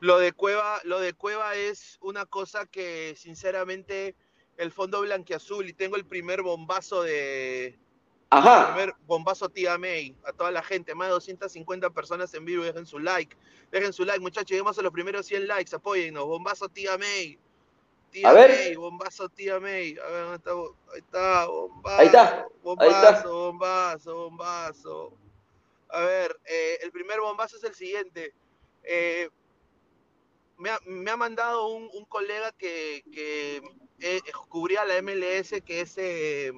Lo 0.00 0.18
de 0.18 0.32
Cueva, 0.32 0.80
lo 0.84 1.00
de 1.00 1.12
Cueva 1.12 1.54
es 1.54 1.98
una 2.00 2.24
cosa 2.24 2.64
que 2.64 3.14
sinceramente 3.14 4.16
el 4.56 4.72
fondo 4.72 5.02
blanquiazul 5.02 5.68
y 5.68 5.74
tengo 5.74 5.96
el 5.96 6.06
primer 6.06 6.40
bombazo 6.40 7.02
de 7.02 7.78
Ajá. 8.30 8.60
el 8.60 8.66
primer 8.74 8.94
bombazo 9.06 9.50
tía 9.50 9.76
May 9.76 10.16
a 10.24 10.32
toda 10.32 10.50
la 10.50 10.62
gente, 10.62 10.94
más 10.94 11.08
de 11.08 11.12
250 11.12 11.90
personas 11.90 12.32
en 12.32 12.46
vivo, 12.46 12.64
dejen 12.64 12.86
su 12.86 12.98
like, 12.98 13.36
dejen 13.70 13.92
su 13.92 14.06
like, 14.06 14.20
muchachos, 14.20 14.48
lleguemos 14.48 14.78
a 14.78 14.82
los 14.82 14.92
primeros 14.92 15.26
100 15.26 15.46
likes, 15.46 15.76
apóyennos, 15.76 16.24
bombazo 16.24 16.70
tía 16.70 16.96
May. 16.96 17.38
Tía 18.10 18.30
A 18.30 18.32
ver. 18.32 18.76
Bombazo 18.76 19.28
tía 19.28 19.60
May. 19.60 19.96
A 19.98 20.10
ver, 20.10 20.22
¿dónde 20.24 20.36
está? 20.36 20.52
Ahí 20.92 20.98
está, 20.98 21.46
bombazo. 21.46 21.98
Ahí 21.98 22.06
está, 22.06 22.38
ahí 22.38 22.44
Bombazo, 22.62 23.34
bombazo, 23.34 24.14
bombazo. 24.14 25.12
A 25.92 26.00
ver, 26.00 26.40
eh, 26.46 26.78
el 26.82 26.90
primer 26.90 27.20
bombazo 27.20 27.56
es 27.56 27.64
el 27.64 27.74
siguiente. 27.74 28.32
Eh, 28.82 29.28
me, 30.58 30.70
ha, 30.70 30.78
me, 30.86 31.10
ha, 31.10 31.16
mandado 31.16 31.68
un, 31.68 31.88
un 31.92 32.04
colega 32.06 32.52
que, 32.52 33.04
que 33.12 33.62
eh, 34.00 34.20
cubría 34.48 34.84
la 34.84 34.96
MLS, 35.02 35.60
que 35.62 35.82
es 35.82 35.98
eh, 35.98 36.52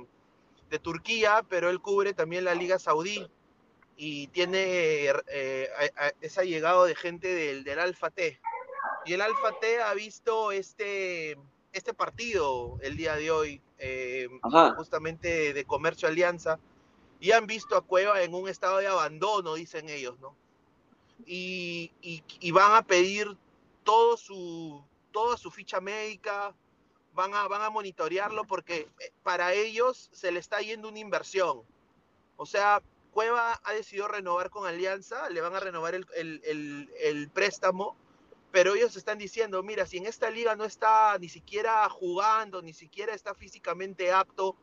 de 0.70 0.79
Turquía, 0.79 1.44
pero 1.49 1.68
él 1.70 1.81
cubre 1.81 2.14
también 2.14 2.44
la 2.44 2.55
Liga 2.55 2.79
Saudí. 2.79 3.27
y 3.97 4.27
tiene, 4.29 5.07
eh, 5.29 5.68
a- 5.97 6.07
a- 6.07 6.12
es 6.20 6.37
allegado 6.38 6.85
de 6.85 6.97
gente 6.97 7.29
del, 7.33 7.64
del 7.64 7.79
Alfa 7.79 8.11
T. 8.11 8.40
Y 9.05 9.12
el 9.14 9.20
Alfa 9.20 9.53
T 9.61 9.81
ha 9.83 9.94
visto 9.94 10.51
este, 10.53 11.37
este 11.73 11.94
partido 11.94 12.79
el 12.83 12.97
día 12.97 13.16
de 13.16 13.31
hoy, 13.31 13.62
eh, 13.79 14.29
justamente 14.77 15.53
de 15.53 15.64
Comercio 15.64 16.09
Alianza, 16.09 16.59
y 17.24 17.32
han 17.32 17.46
visto 17.46 17.74
a 17.74 17.80
Cueva 17.80 18.20
en 18.22 18.34
un 18.34 18.50
estado 18.50 18.76
de 18.78 18.87
abandono, 18.87 19.54
dicen 19.54 19.88
ellos, 19.88 20.20
¿no? 20.20 20.37
Y, 21.24 21.90
y- 22.02 22.22
y 22.40 22.50
van 22.50 22.74
a 22.74 22.82
pedir 22.82 23.34
todo 23.82 24.18
su, 24.18 24.84
toda 25.10 25.38
su 25.38 25.50
ficha 25.50 25.80
médica, 25.80 26.54
van 27.14 27.32
a, 27.34 27.48
van 27.48 27.62
a 27.62 27.70
monitorearlo 27.70 28.44
porque 28.44 28.88
eh, 29.00 29.10
para 29.22 29.54
ellos 29.54 30.10
se 30.12 30.32
le 30.32 30.38
está 30.38 30.60
yendo 30.60 30.90
una 30.90 30.98
inversión. 30.98 31.62
O 32.37 32.44
sea, 32.46 32.82
Cueva 33.12 33.58
ha 33.64 33.72
decidido 33.72 34.06
renovar 34.08 34.50
con 34.50 34.66
Alianza, 34.66 35.30
le 35.30 35.40
van 35.40 35.54
a 35.54 35.60
renovar 35.60 35.94
el, 35.94 36.06
el- 36.16 36.42
el- 36.44 36.90
el 37.00 37.30
préstamo, 37.30 37.96
pero 38.52 38.74
ellos 38.74 38.96
están 38.96 39.16
diciendo, 39.16 39.62
mira, 39.62 39.87
si 39.87 39.96
en 39.96 40.04
esta 40.06 40.28
liga 40.28 40.56
no 40.56 40.64
está 40.64 41.16
ni 41.18 41.30
siquiera 41.30 41.88
jugando, 41.88 42.60
ni 42.60 42.74
siquiera 42.74 43.14
está 43.14 43.34
físicamente 43.34 44.12
apto, 44.12 44.56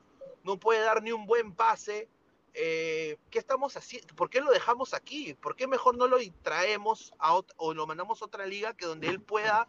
no 0.44 0.58
puede 0.60 0.82
dar 0.82 1.02
ni 1.02 1.12
un 1.12 1.26
buen 1.26 1.54
pase, 1.56 2.08
eh, 2.54 3.18
¿qué 3.30 3.40
estamos 3.40 3.78
haciendo? 3.78 4.14
¿Por 4.16 4.30
qué 4.30 4.42
lo 4.42 4.52
dejamos 4.52 4.94
aquí? 4.94 5.34
¿Por 5.36 5.56
qué 5.56 5.68
mejor 5.68 5.98
no 5.98 6.08
lo 6.08 6.18
traemos 6.42 7.14
a 7.20 7.40
o 7.58 7.74
lo 7.74 7.88
mandamos 7.88 8.22
a 8.22 8.26
otra 8.26 8.46
liga 8.46 8.76
que 8.76 8.86
donde 8.86 9.08
él 9.08 9.22
pueda, 9.22 9.68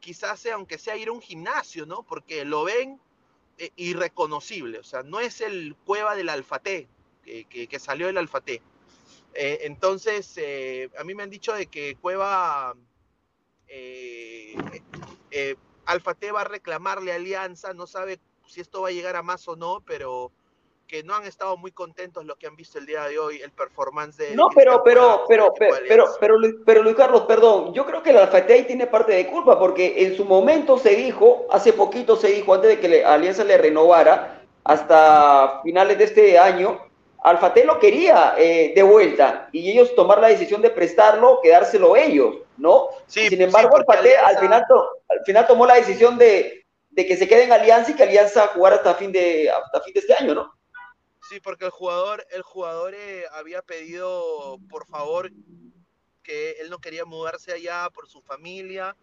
quizás 0.00 0.40
sea, 0.40 0.54
aunque 0.54 0.78
sea 0.78 0.96
ir 0.96 1.08
a 1.08 1.12
un 1.12 1.20
gimnasio, 1.20 1.86
¿no? 1.86 2.02
Porque 2.02 2.44
lo 2.44 2.64
ven 2.64 3.00
eh, 3.58 3.70
irreconocible, 3.76 4.78
o 4.78 4.84
sea, 4.84 5.02
no 5.02 5.20
es 5.20 5.40
el 5.40 5.76
Cueva 5.84 6.14
del 6.16 6.28
Alfate, 6.28 6.88
que, 7.24 7.44
que- 7.46 7.78
salió 7.78 8.06
del 8.06 8.18
Alfate. 8.18 8.62
Eh, 9.34 9.60
entonces, 9.62 10.38
a 10.98 11.04
mí 11.04 11.14
me 11.14 11.22
han 11.22 11.30
dicho 11.30 11.52
de 11.54 11.66
que 11.66 11.96
Cueva, 11.96 12.74
Alfate 15.86 16.32
va 16.32 16.42
a 16.42 16.44
reclamarle 16.44 17.12
Alianza, 17.12 17.74
no 17.74 17.86
sabe 17.86 18.20
si 18.46 18.60
esto 18.60 18.82
va 18.82 18.88
a 18.88 18.92
llegar 18.92 19.16
a 19.16 19.22
más 19.22 19.48
o 19.48 19.56
no, 19.56 19.80
pero 19.80 20.32
que 20.92 21.02
no 21.02 21.14
han 21.14 21.24
estado 21.24 21.56
muy 21.56 21.72
contentos 21.72 22.26
lo 22.26 22.36
que 22.36 22.46
han 22.46 22.54
visto 22.54 22.78
el 22.78 22.84
día 22.84 23.04
de 23.04 23.18
hoy, 23.18 23.40
el 23.40 23.50
performance 23.50 24.18
de... 24.18 24.36
No, 24.36 24.48
pero, 24.54 24.82
pero, 24.84 25.24
pero, 25.26 25.54
pero, 25.58 25.74
pero, 25.88 26.04
pero, 26.28 26.36
pero, 26.66 26.82
Luis 26.82 26.94
Carlos, 26.96 27.22
perdón, 27.22 27.72
yo 27.72 27.86
creo 27.86 28.02
que 28.02 28.10
el 28.10 28.18
Alfate 28.18 28.52
ahí 28.52 28.64
tiene 28.64 28.86
parte 28.86 29.12
de 29.14 29.26
culpa, 29.26 29.58
porque 29.58 29.94
en 30.04 30.14
su 30.14 30.26
momento 30.26 30.76
se 30.76 30.90
dijo, 30.90 31.46
hace 31.50 31.72
poquito 31.72 32.14
se 32.14 32.28
dijo, 32.28 32.52
antes 32.52 32.68
de 32.72 32.78
que 32.78 33.02
Alianza 33.06 33.42
le 33.42 33.56
renovara, 33.56 34.42
hasta 34.64 35.62
finales 35.62 35.96
de 35.96 36.04
este 36.04 36.38
año, 36.38 36.78
Alfate 37.22 37.64
lo 37.64 37.78
quería 37.78 38.34
eh, 38.36 38.74
de 38.76 38.82
vuelta, 38.82 39.48
y 39.50 39.70
ellos 39.70 39.94
tomar 39.94 40.20
la 40.20 40.28
decisión 40.28 40.60
de 40.60 40.68
prestarlo, 40.68 41.40
quedárselo 41.42 41.96
ellos, 41.96 42.34
¿no? 42.58 42.88
Sí, 43.06 43.28
Sin 43.30 43.40
embargo, 43.40 43.78
sí, 43.78 43.84
porque 43.86 44.14
al, 44.14 44.36
final 44.36 44.66
to- 44.68 44.90
al 45.08 45.24
final 45.24 45.46
tomó 45.46 45.64
la 45.64 45.76
decisión 45.76 46.18
de, 46.18 46.66
de 46.90 47.06
que 47.06 47.16
se 47.16 47.26
quede 47.26 47.44
en 47.44 47.52
Alianza 47.52 47.92
y 47.92 47.94
que 47.94 48.02
Alianza 48.02 48.48
jugara 48.48 48.76
hasta 48.76 48.92
fin 48.92 49.10
de, 49.10 49.48
hasta 49.48 49.80
fin 49.80 49.94
de 49.94 50.00
este 50.00 50.12
año, 50.12 50.34
¿no? 50.34 50.52
Sí, 51.32 51.40
porque 51.40 51.64
el 51.64 51.70
jugador, 51.70 52.26
el 52.30 52.42
jugador 52.42 52.94
eh, 52.94 53.24
había 53.32 53.62
pedido, 53.62 54.60
por 54.68 54.86
favor, 54.86 55.32
que 56.22 56.50
él 56.60 56.68
no 56.68 56.78
quería 56.78 57.06
mudarse 57.06 57.54
allá 57.54 57.88
por 57.88 58.06
su 58.06 58.20
familia, 58.20 58.94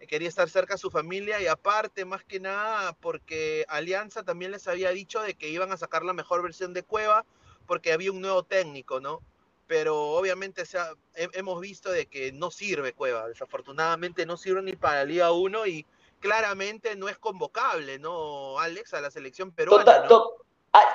eh, 0.00 0.06
quería 0.06 0.28
estar 0.30 0.48
cerca 0.48 0.74
de 0.74 0.78
su 0.78 0.90
familia 0.90 1.42
y 1.42 1.46
aparte, 1.46 2.06
más 2.06 2.24
que 2.24 2.40
nada, 2.40 2.94
porque 2.94 3.66
Alianza 3.68 4.22
también 4.22 4.50
les 4.52 4.66
había 4.66 4.88
dicho 4.92 5.20
de 5.20 5.34
que 5.34 5.50
iban 5.50 5.70
a 5.70 5.76
sacar 5.76 6.06
la 6.06 6.14
mejor 6.14 6.42
versión 6.42 6.72
de 6.72 6.82
Cueva 6.84 7.26
porque 7.66 7.92
había 7.92 8.12
un 8.12 8.22
nuevo 8.22 8.44
técnico, 8.44 8.98
¿no? 8.98 9.20
Pero 9.66 9.94
obviamente 10.12 10.64
se 10.64 10.78
ha- 10.78 10.94
he- 11.16 11.28
hemos 11.34 11.60
visto 11.60 11.90
de 11.90 12.06
que 12.06 12.32
no 12.32 12.50
sirve 12.50 12.94
Cueva, 12.94 13.28
desafortunadamente 13.28 14.24
no 14.24 14.38
sirve 14.38 14.62
ni 14.62 14.72
para 14.74 15.04
Liga 15.04 15.32
1 15.32 15.66
y 15.66 15.84
claramente 16.18 16.96
no 16.96 17.10
es 17.10 17.18
convocable, 17.18 17.98
¿no, 17.98 18.58
Alex? 18.58 18.94
A 18.94 19.02
la 19.02 19.10
selección 19.10 19.52
peruana. 19.52 19.84
Total- 19.84 20.02
¿no? 20.04 20.08
to- 20.08 20.34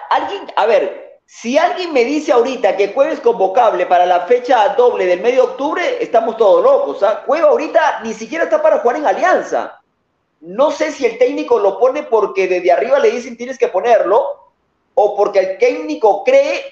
alguien, 0.10 0.52
a 0.56 0.66
ver, 0.66 1.20
si 1.26 1.58
alguien 1.58 1.94
me 1.94 2.04
dice 2.06 2.32
ahorita 2.32 2.76
que 2.78 2.94
Cueva 2.94 3.12
es 3.14 3.20
convocable 3.20 3.86
para 3.86 4.06
la 4.06 4.22
fecha 4.22 4.70
doble 4.76 5.06
del 5.06 5.22
medio 5.22 5.46
de 5.46 5.52
octubre, 5.52 5.98
estamos 6.04 6.38
todos 6.38 6.64
locos. 6.64 7.02
¿ah? 7.04 7.24
Cueva 7.26 7.50
ahorita 7.50 8.02
ni 8.04 8.14
siquiera 8.14 8.44
está 8.46 8.62
para 8.62 8.80
jugar 8.80 8.98
en 8.98 9.06
Alianza. 9.08 9.80
No 10.42 10.72
sé 10.72 10.92
si 10.92 11.06
el 11.06 11.18
técnico 11.18 11.58
lo 11.60 11.80
pone 11.80 12.04
porque 12.04 12.48
desde 12.48 12.72
arriba 12.72 13.00
le 13.00 13.12
dicen 13.12 13.38
tienes 13.38 13.58
que 13.58 13.70
ponerlo, 13.70 14.52
o 14.96 15.16
porque 15.16 15.40
el 15.40 15.58
técnico 15.58 16.24
cree 16.24 16.64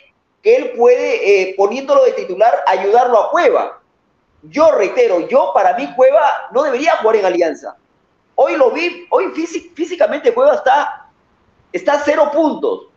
que 0.43 0.55
él 0.55 0.71
puede, 0.77 1.41
eh, 1.41 1.55
poniéndolo 1.55 2.03
de 2.03 2.11
titular, 2.11 2.63
ayudarlo 2.67 3.19
a 3.19 3.31
Cueva. 3.31 3.79
Yo 4.43 4.71
reitero, 4.71 5.27
yo 5.27 5.51
para 5.53 5.75
mí 5.77 5.91
Cueva 5.95 6.49
no 6.51 6.63
debería 6.63 6.97
jugar 6.97 7.15
en 7.15 7.25
Alianza. 7.25 7.77
Hoy 8.35 8.57
lo 8.57 8.71
vi, 8.71 9.05
hoy 9.11 9.25
físi- 9.27 9.71
físicamente 9.73 10.33
Cueva 10.33 10.55
está, 10.55 11.09
está 11.71 11.93
a 11.93 12.01
cero 12.03 12.29
puntos. 12.33 12.87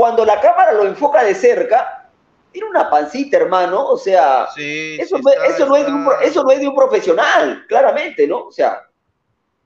Cuando 0.00 0.24
la 0.24 0.40
cámara 0.40 0.72
lo 0.72 0.86
enfoca 0.86 1.22
de 1.22 1.34
cerca, 1.34 2.08
tiene 2.50 2.70
una 2.70 2.88
pancita, 2.88 3.36
hermano. 3.36 3.86
O 3.86 3.98
sea, 3.98 4.48
Sí, 4.54 4.96
eso, 4.98 5.18
sí 5.18 5.22
no, 5.22 5.30
está- 5.30 5.44
eso, 5.44 5.66
no 5.66 5.76
es 5.76 5.84
de 5.84 5.92
un, 5.92 6.08
eso 6.22 6.42
no 6.42 6.50
es 6.52 6.58
de 6.60 6.68
un 6.68 6.74
profesional, 6.74 7.66
claramente, 7.68 8.26
¿no? 8.26 8.46
O 8.46 8.50
sea, 8.50 8.88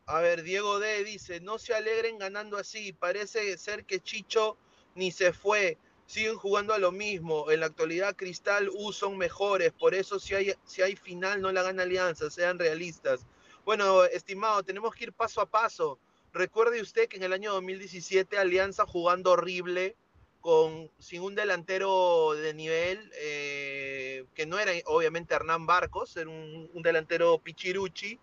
A 0.06 0.20
ver, 0.20 0.42
Diego 0.42 0.80
D 0.80 1.04
dice, 1.04 1.40
no 1.40 1.58
se 1.58 1.72
alegren 1.72 2.18
ganando 2.18 2.56
así, 2.58 2.92
parece 2.92 3.56
ser 3.58 3.84
que 3.84 4.00
Chicho 4.00 4.56
ni 4.96 5.12
se 5.12 5.32
fue, 5.32 5.78
siguen 6.06 6.36
jugando 6.36 6.74
a 6.74 6.78
lo 6.78 6.90
mismo, 6.90 7.50
en 7.50 7.60
la 7.60 7.66
actualidad 7.66 8.16
Cristal 8.16 8.70
U 8.74 8.92
son 8.92 9.16
mejores, 9.16 9.72
por 9.72 9.94
eso 9.94 10.18
si 10.18 10.34
hay, 10.34 10.52
si 10.64 10.82
hay 10.82 10.96
final 10.96 11.40
no 11.40 11.52
la 11.52 11.62
gana 11.62 11.84
Alianza, 11.84 12.28
sean 12.28 12.58
realistas. 12.58 13.26
Bueno, 13.64 14.04
estimado, 14.04 14.64
tenemos 14.64 14.94
que 14.94 15.04
ir 15.04 15.12
paso 15.12 15.40
a 15.40 15.46
paso. 15.46 15.98
Recuerde 16.32 16.82
usted 16.82 17.08
que 17.08 17.16
en 17.18 17.22
el 17.22 17.32
año 17.32 17.52
2017 17.52 18.36
Alianza 18.38 18.84
jugando 18.86 19.30
horrible, 19.32 19.96
con, 20.44 20.90
sin 20.98 21.22
un 21.22 21.34
delantero 21.34 22.34
de 22.34 22.52
nivel, 22.52 23.10
eh, 23.18 24.26
que 24.34 24.44
no 24.44 24.58
era 24.58 24.72
obviamente 24.84 25.34
Hernán 25.34 25.64
Barcos, 25.64 26.14
era 26.18 26.28
un, 26.28 26.68
un 26.70 26.82
delantero 26.82 27.38
pichiruchi, 27.38 28.18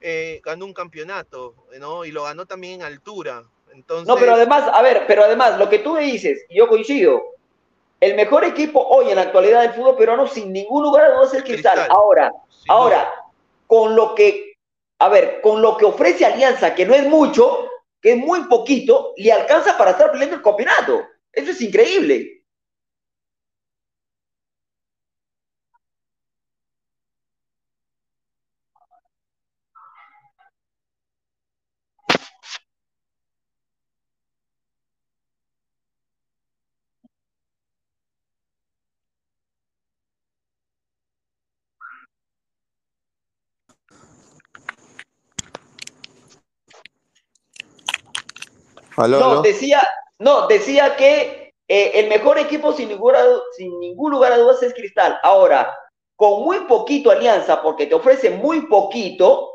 eh, 0.00 0.40
ganó 0.42 0.64
un 0.64 0.72
campeonato, 0.72 1.54
¿no? 1.78 2.06
Y 2.06 2.10
lo 2.10 2.22
ganó 2.22 2.46
también 2.46 2.80
en 2.80 2.86
altura. 2.86 3.44
Entonces, 3.70 4.08
no, 4.08 4.16
pero 4.16 4.32
además, 4.32 4.64
a 4.72 4.80
ver, 4.80 5.04
pero 5.06 5.24
además, 5.24 5.58
lo 5.58 5.68
que 5.68 5.80
tú 5.80 5.92
me 5.92 6.04
dices, 6.04 6.46
y 6.48 6.56
yo 6.56 6.68
coincido, 6.68 7.34
el 8.00 8.14
mejor 8.14 8.44
equipo 8.44 8.80
hoy 8.80 9.10
en 9.10 9.16
la 9.16 9.22
actualidad 9.22 9.60
del 9.60 9.74
fútbol 9.74 9.98
peruano, 9.98 10.26
sin 10.26 10.50
ningún 10.50 10.84
lugar 10.84 11.04
a 11.04 11.10
dudas, 11.16 11.34
es 11.34 11.40
el 11.40 11.44
Cristal. 11.44 11.74
Cristal. 11.74 11.94
Ahora, 11.94 12.32
ahora, 12.68 13.12
con 13.66 13.94
lo 13.94 14.14
que, 14.14 14.54
a 15.00 15.10
ver, 15.10 15.42
con 15.42 15.60
lo 15.60 15.76
que 15.76 15.84
ofrece 15.84 16.24
Alianza, 16.24 16.74
que 16.74 16.86
no 16.86 16.94
es 16.94 17.06
mucho, 17.06 17.68
que 18.00 18.12
es 18.12 18.16
muy 18.16 18.44
poquito, 18.44 19.12
le 19.18 19.32
alcanza 19.32 19.76
para 19.76 19.90
estar 19.90 20.10
peleando 20.10 20.36
el 20.36 20.42
campeonato. 20.42 21.04
Eso 21.38 21.52
es 21.52 21.60
increíble. 21.60 22.42
Aló, 48.96 49.20
No, 49.20 49.30
aló. 49.32 49.42
decía, 49.42 49.80
no, 50.18 50.46
decía 50.48 50.96
que 50.96 51.54
eh, 51.68 51.92
el 51.94 52.08
mejor 52.08 52.38
equipo 52.38 52.72
sin, 52.72 52.88
ninguna, 52.88 53.20
sin 53.56 53.78
ningún 53.78 54.12
lugar 54.12 54.32
a 54.32 54.38
dudas 54.38 54.62
es 54.62 54.74
Cristal. 54.74 55.18
Ahora, 55.22 55.72
con 56.16 56.42
muy 56.42 56.60
poquito 56.60 57.10
alianza, 57.10 57.62
porque 57.62 57.86
te 57.86 57.94
ofrece 57.94 58.30
muy 58.30 58.66
poquito, 58.66 59.52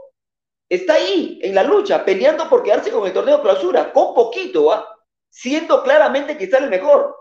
está 0.69 0.93
ahí, 0.93 1.39
en 1.43 1.55
la 1.55 1.63
lucha, 1.63 2.05
peleando 2.05 2.49
por 2.49 2.63
quedarse 2.63 2.91
con 2.91 3.05
el 3.05 3.13
torneo 3.13 3.41
clausura, 3.41 3.91
con 3.91 4.13
poquito, 4.13 4.71
¿ah? 4.71 4.87
siendo 5.29 5.83
claramente 5.83 6.37
Cristal 6.37 6.65
el 6.65 6.69
mejor. 6.69 7.15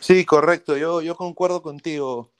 Sí, 0.00 0.24
correcto, 0.26 0.76
yo, 0.76 1.00
yo 1.00 1.14
concuerdo 1.14 1.62
contigo. 1.62 2.32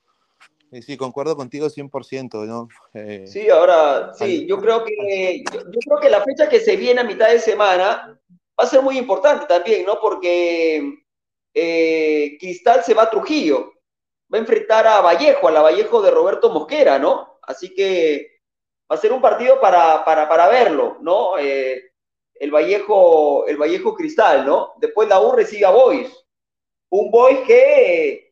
Sí, 0.81 0.97
concuerdo 0.97 1.37
contigo 1.37 1.69
100%, 1.69 2.47
¿no? 2.47 2.69
Eh, 2.95 3.27
Sí, 3.27 3.51
ahora, 3.51 4.15
sí, 4.15 4.47
yo 4.47 4.59
creo 4.59 4.83
que, 4.85 5.45
yo, 5.53 5.61
yo 5.61 5.79
creo 5.85 6.01
que 6.01 6.09
la 6.09 6.23
fecha 6.23 6.49
que 6.49 6.61
se 6.61 6.77
viene 6.77 7.03
a 7.03 7.05
mitad 7.05 7.29
de 7.29 7.41
semana 7.41 8.19
va 8.59 8.65
a 8.65 8.67
ser 8.67 8.81
muy 8.81 8.97
importante 8.97 9.45
también, 9.47 9.85
¿no? 9.85 10.01
Porque 10.01 11.05
eh, 11.53 12.37
Cristal 12.41 12.83
se 12.83 12.95
va 12.95 13.03
a 13.03 13.11
Trujillo, 13.11 13.73
va 14.33 14.39
a 14.39 14.41
enfrentar 14.41 14.87
a 14.87 15.03
Vallejo, 15.03 15.47
a 15.49 15.53
la 15.53 15.61
Vallejo 15.61 16.01
de 16.01 16.11
Roberto 16.11 16.49
Mosquera, 16.49 16.99
¿no? 16.99 17.39
Así 17.43 17.75
que 17.75 18.41
va 18.91 18.97
a 18.97 18.99
ser 18.99 19.13
un 19.13 19.21
partido 19.21 19.61
para, 19.61 20.03
para, 20.07 20.27
para 20.27 20.49
verlo, 20.49 20.97
¿no? 21.03 21.39
Eh, 21.39 21.93
el 22.35 22.51
Vallejo, 22.51 23.47
el 23.47 23.59
Vallejo 23.59 23.95
Cristal, 23.95 24.47
¿no? 24.47 24.73
Después 24.79 25.07
la 25.07 25.21
U 25.21 25.33
recibe 25.33 25.67
a 25.67 25.71
Boys. 25.71 26.11
un 26.91 27.11
Boys 27.11 27.41
que 27.47 28.32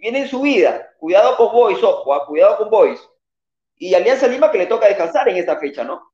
viene 0.00 0.20
en 0.20 0.28
su 0.28 0.40
vida. 0.40 0.94
Cuidado 0.98 1.36
con 1.36 1.52
Boys, 1.52 1.82
ojo, 1.82 2.14
ah, 2.14 2.26
cuidado 2.26 2.58
con 2.58 2.70
Boys. 2.70 3.00
Y 3.76 3.94
Alianza 3.94 4.26
Lima 4.26 4.50
que 4.50 4.58
le 4.58 4.66
toca 4.66 4.86
descansar 4.86 5.28
en 5.28 5.36
esta 5.36 5.58
fecha, 5.58 5.84
¿no? 5.84 6.12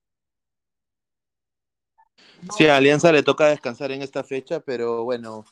Sí, 2.57 2.67
a 2.67 2.77
Alianza 2.77 3.13
le 3.13 3.23
toca 3.23 3.49
descansar 3.49 3.93
en 3.93 4.03
esta 4.03 4.25
fecha, 4.25 4.61
pero 4.61 5.05
bueno, 5.05 5.45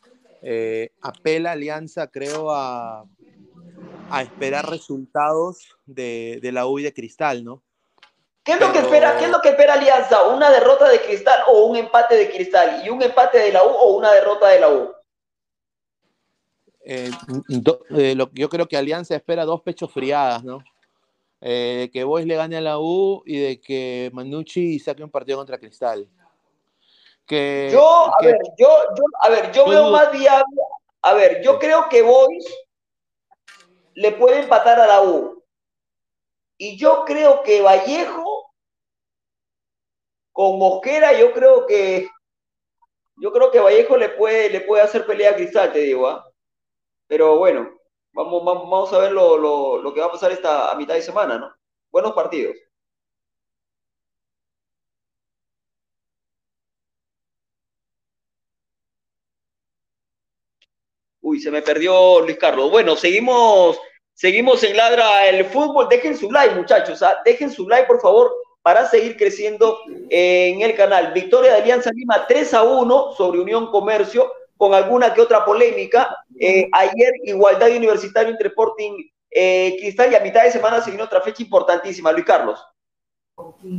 eh, 0.42 0.90
apela 1.02 1.52
Alianza, 1.52 2.06
creo, 2.06 2.50
a, 2.50 3.04
a 4.10 4.22
esperar 4.22 4.68
resultados 4.68 5.76
de, 5.84 6.38
de 6.40 6.52
la 6.52 6.66
U 6.66 6.78
y 6.78 6.84
de 6.84 6.94
Cristal, 6.94 7.44
¿no? 7.44 7.62
¿Qué 8.48 8.54
es, 8.54 8.60
lo 8.60 8.72
que 8.72 8.78
espera, 8.78 9.18
¿Qué 9.18 9.26
es 9.26 9.30
lo 9.30 9.42
que 9.42 9.50
espera 9.50 9.74
Alianza? 9.74 10.26
¿Una 10.28 10.50
derrota 10.50 10.88
de 10.88 11.02
Cristal 11.02 11.42
o 11.48 11.66
un 11.66 11.76
empate 11.76 12.14
de 12.16 12.30
Cristal? 12.30 12.80
¿Y 12.82 12.88
un 12.88 13.02
empate 13.02 13.36
de 13.36 13.52
la 13.52 13.62
U 13.62 13.68
o 13.68 13.96
una 13.98 14.10
derrota 14.10 14.48
de 14.48 14.60
la 14.60 14.70
U? 14.70 14.90
Eh, 16.90 17.10
do- 17.48 17.84
eh, 17.98 18.14
lo- 18.14 18.30
yo 18.32 18.48
creo 18.48 18.66
que 18.66 18.74
Alianza 18.74 19.14
espera 19.14 19.44
dos 19.44 19.60
pechos 19.60 19.92
friadas, 19.92 20.42
¿no? 20.42 20.64
Eh, 21.38 21.76
de 21.80 21.90
que 21.90 22.02
Boys 22.02 22.24
le 22.24 22.34
gane 22.34 22.56
a 22.56 22.62
la 22.62 22.78
U 22.78 23.22
y 23.26 23.38
de 23.38 23.60
que 23.60 24.10
Manucci 24.14 24.78
saque 24.78 25.04
un 25.04 25.10
partido 25.10 25.36
contra 25.36 25.58
Cristal. 25.58 26.08
Que, 27.26 27.68
Yo, 27.70 27.84
a 27.86 28.24
ver, 28.24 28.38
yo, 28.58 28.68
yo, 28.96 29.04
a 29.20 29.28
ver, 29.28 29.52
yo 29.52 29.68
veo 29.68 29.90
más 29.90 30.10
viable. 30.12 30.62
A 31.02 31.12
ver, 31.12 31.42
yo 31.42 31.58
creo 31.58 31.90
que 31.90 32.00
Boys 32.00 32.46
le 33.94 34.12
puede 34.12 34.40
empatar 34.40 34.80
a 34.80 34.86
la 34.86 35.02
U. 35.02 35.44
Y 36.56 36.78
yo 36.78 37.04
creo 37.04 37.42
que 37.42 37.60
Vallejo 37.60 38.50
con 40.32 40.58
Mosquera, 40.58 41.12
yo 41.18 41.32
creo 41.34 41.66
que 41.66 42.08
yo 43.18 43.30
creo 43.30 43.50
que 43.50 43.60
Vallejo 43.60 43.98
le 43.98 44.08
puede, 44.08 44.48
le 44.48 44.62
puede 44.62 44.82
hacer 44.82 45.04
pelea 45.04 45.32
a 45.32 45.36
Cristal, 45.36 45.70
te 45.70 45.80
digo, 45.80 46.08
¿ah? 46.08 46.24
Pero 47.08 47.36
bueno, 47.38 47.70
vamos, 48.12 48.44
vamos, 48.44 48.70
vamos 48.70 48.92
a 48.92 48.98
ver 48.98 49.12
lo, 49.12 49.36
lo, 49.38 49.78
lo 49.82 49.94
que 49.94 50.00
va 50.00 50.06
a 50.06 50.12
pasar 50.12 50.30
esta 50.32 50.70
a 50.70 50.76
mitad 50.76 50.94
de 50.94 51.02
semana, 51.02 51.38
¿no? 51.38 51.52
Buenos 51.90 52.12
partidos. 52.12 52.54
Uy, 61.20 61.40
se 61.40 61.50
me 61.50 61.62
perdió 61.62 62.20
Luis 62.20 62.38
Carlos. 62.38 62.70
Bueno, 62.70 62.96
seguimos, 62.96 63.78
seguimos 64.14 64.62
en 64.64 64.76
Ladra 64.76 65.28
el 65.28 65.44
fútbol. 65.46 65.88
Dejen 65.88 66.16
su 66.16 66.30
like, 66.30 66.54
muchachos. 66.54 67.02
¿ah? 67.02 67.18
Dejen 67.24 67.50
su 67.50 67.68
like, 67.68 67.86
por 67.86 68.00
favor, 68.00 68.32
para 68.62 68.86
seguir 68.88 69.16
creciendo 69.16 69.78
en 70.10 70.62
el 70.62 70.74
canal. 70.74 71.12
Victoria 71.12 71.52
de 71.52 71.58
Alianza 71.62 71.90
Lima 71.94 72.26
3 72.26 72.54
a 72.54 72.62
1 72.62 73.12
sobre 73.12 73.40
Unión 73.40 73.70
Comercio, 73.70 74.32
con 74.58 74.74
alguna 74.74 75.14
que 75.14 75.22
otra 75.22 75.44
polémica. 75.44 76.14
Eh, 76.38 76.68
ayer, 76.72 77.12
igualdad 77.24 77.70
universitario 77.74 78.30
entre 78.30 78.48
Sporting 78.48 78.92
eh, 79.30 79.76
Cristal 79.78 80.12
y 80.12 80.16
a 80.16 80.20
mitad 80.20 80.42
de 80.44 80.50
semana 80.50 80.82
se 80.82 80.90
viene 80.90 81.04
otra 81.04 81.22
fecha 81.22 81.42
importantísima. 81.42 82.12
Luis 82.12 82.26
Carlos. 82.26 82.60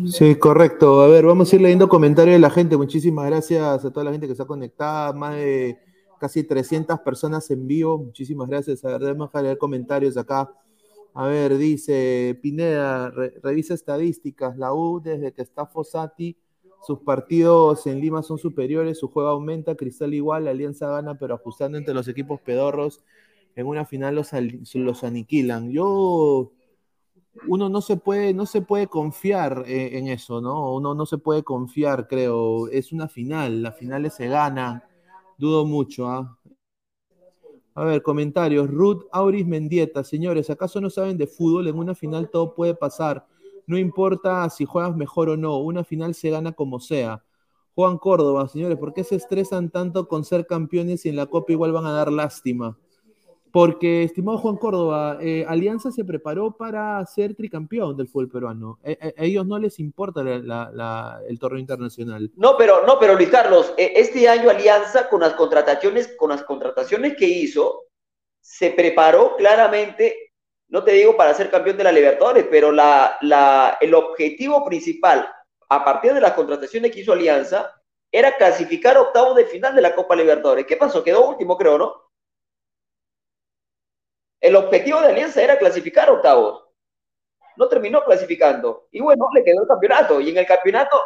Sí, 0.07 0.35
correcto. 0.35 1.01
A 1.01 1.07
ver, 1.07 1.25
vamos 1.25 1.51
a 1.51 1.55
ir 1.55 1.61
leyendo 1.61 1.89
comentarios 1.89 2.33
de 2.33 2.39
la 2.39 2.49
gente. 2.49 2.77
Muchísimas 2.77 3.25
gracias 3.29 3.83
a 3.83 3.91
toda 3.91 4.05
la 4.05 4.11
gente 4.11 4.25
que 4.25 4.31
está 4.31 4.45
conectada. 4.45 5.11
Más 5.11 5.35
de 5.35 5.77
casi 6.19 6.43
300 6.43 6.99
personas 7.01 7.49
en 7.51 7.67
vivo. 7.67 7.97
Muchísimas 7.97 8.47
gracias. 8.47 8.83
A 8.85 8.97
ver, 8.97 9.01
déjame 9.01 9.43
leer 9.43 9.57
comentarios 9.57 10.15
acá. 10.15 10.49
A 11.13 11.25
ver, 11.27 11.57
dice 11.57 12.39
Pineda, 12.41 13.09
re- 13.09 13.33
revisa 13.43 13.73
estadísticas. 13.73 14.55
La 14.57 14.73
U, 14.73 15.01
desde 15.01 15.33
que 15.33 15.41
está 15.41 15.65
Fossati, 15.65 16.37
sus 16.85 16.99
partidos 16.99 17.85
en 17.87 17.99
Lima 17.99 18.23
son 18.23 18.37
superiores, 18.37 18.99
su 18.99 19.09
juego 19.09 19.29
aumenta, 19.29 19.75
Cristal 19.75 20.13
igual, 20.13 20.47
Alianza 20.47 20.87
gana, 20.89 21.17
pero 21.17 21.35
ajustando 21.35 21.77
entre 21.77 21.93
los 21.93 22.07
equipos 22.07 22.41
pedorros, 22.41 23.03
en 23.55 23.67
una 23.67 23.85
final 23.85 24.15
los, 24.15 24.33
al- 24.33 24.61
los 24.73 25.03
aniquilan. 25.03 25.71
Yo 25.71 26.51
uno 27.47 27.69
no 27.69 27.81
se 27.81 27.97
puede, 27.97 28.33
no 28.33 28.45
se 28.45 28.61
puede 28.61 28.87
confiar 28.87 29.63
eh, 29.67 29.97
en 29.97 30.07
eso, 30.07 30.41
¿no? 30.41 30.73
Uno 30.73 30.93
no 30.93 31.05
se 31.05 31.17
puede 31.17 31.43
confiar, 31.43 32.07
creo. 32.07 32.67
Es 32.67 32.91
una 32.91 33.07
final, 33.07 33.61
las 33.63 33.77
finales 33.77 34.13
se 34.15 34.27
ganan. 34.27 34.83
Dudo 35.37 35.65
mucho, 35.65 36.07
¿ah? 36.07 36.37
A 37.75 37.83
ver, 37.85 38.01
comentarios. 38.01 38.69
Ruth 38.69 39.03
Auris 39.11 39.45
Mendieta, 39.47 40.03
señores, 40.03 40.49
¿acaso 40.49 40.81
no 40.81 40.89
saben 40.89 41.17
de 41.17 41.27
fútbol? 41.27 41.67
En 41.67 41.77
una 41.77 41.95
final 41.95 42.29
todo 42.29 42.53
puede 42.53 42.75
pasar. 42.75 43.25
No 43.69 43.77
importa 43.77 44.49
si 44.49 44.65
juegas 44.65 44.95
mejor 44.95 45.29
o 45.29 45.38
no, 45.38 45.60
una 45.60 45.84
final 45.84 46.15
se 46.15 46.32
gana 46.32 46.53
como 46.53 46.79
sea. 46.79 47.23
Juan 47.75 47.99
Córdoba, 47.99 48.47
señores, 48.47 48.79
¿por 48.79 48.95
qué 48.95 49.03
se 49.03 49.15
estresan 49.15 49.69
tanto 49.69 50.08
con 50.08 50.25
ser 50.25 50.47
campeones 50.47 51.05
y 51.05 51.10
en 51.10 51.15
la 51.15 51.27
Copa 51.27 51.51
igual 51.51 51.71
van 51.71 51.86
a 51.86 51.91
dar 51.91 52.12
lástima? 52.12 52.75
Porque, 53.51 54.01
estimado 54.01 54.39
Juan 54.39 54.58
Córdoba, 54.58 55.19
eh, 55.21 55.45
Alianza 55.47 55.91
se 55.91 56.03
preparó 56.03 56.58
para 56.58 57.05
ser 57.05 57.36
tricampeón 57.36 57.95
del 57.95 58.08
fútbol 58.08 58.29
peruano. 58.29 58.79
Eh, 58.84 58.97
eh, 58.99 59.13
a 59.15 59.23
ellos 59.23 59.45
no 59.45 59.60
les 59.60 59.79
importa 59.79 60.21
el 60.21 61.39
torneo 61.39 61.60
internacional. 61.60 62.32
No, 62.38 62.58
pero, 62.58 62.88
no, 62.88 62.97
pero 62.97 63.13
Luis 63.13 63.29
Carlos, 63.29 63.71
este 63.77 64.27
año 64.27 64.49
Alianza 64.49 65.08
con 65.10 65.19
las 65.19 65.36
contrataciones, 65.36 66.15
con 66.17 66.29
las 66.32 66.41
contrataciones 66.41 67.15
que 67.15 67.27
hizo, 67.27 67.84
se 68.41 68.71
preparó 68.71 69.36
claramente, 69.38 70.28
no 70.69 70.84
te 70.84 70.91
digo 70.91 71.17
para 71.17 71.34
ser 71.34 71.49
campeón 71.49 71.77
de 71.77 71.84
la 71.84 71.91
Libertadores, 71.91 72.45
pero 72.49 72.69
el 72.69 73.93
objetivo 73.93 74.63
principal, 74.63 75.27
a 75.67 75.84
partir 75.84 76.13
de 76.13 76.21
las 76.21 76.34
contrataciones 76.34 76.91
que 76.91 76.99
hizo 76.99 77.13
Alianza, 77.13 77.75
era 78.12 78.36
clasificar 78.38 78.97
octavos 78.97 79.36
de 79.36 79.45
final 79.45 79.75
de 79.75 79.82
la 79.82 79.95
Copa 79.95 80.15
Libertadores. 80.15 80.65
¿Qué 80.65 80.77
pasó? 80.77 81.03
Quedó 81.03 81.27
último, 81.27 81.58
creo, 81.58 81.77
¿no? 81.77 82.10
El 84.39 84.55
objetivo 84.55 85.01
de 85.01 85.10
Alianza 85.10 85.41
era 85.41 85.58
clasificar 85.58 86.10
octavos. 86.10 86.65
No 87.58 87.67
terminó 87.67 88.03
clasificando. 88.03 88.88
Y 88.91 89.01
bueno, 89.01 89.27
le 89.34 89.43
quedó 89.43 89.63
el 89.63 89.67
campeonato. 89.67 90.21
Y 90.21 90.29
en 90.29 90.38
el 90.38 90.45
campeonato, 90.45 90.97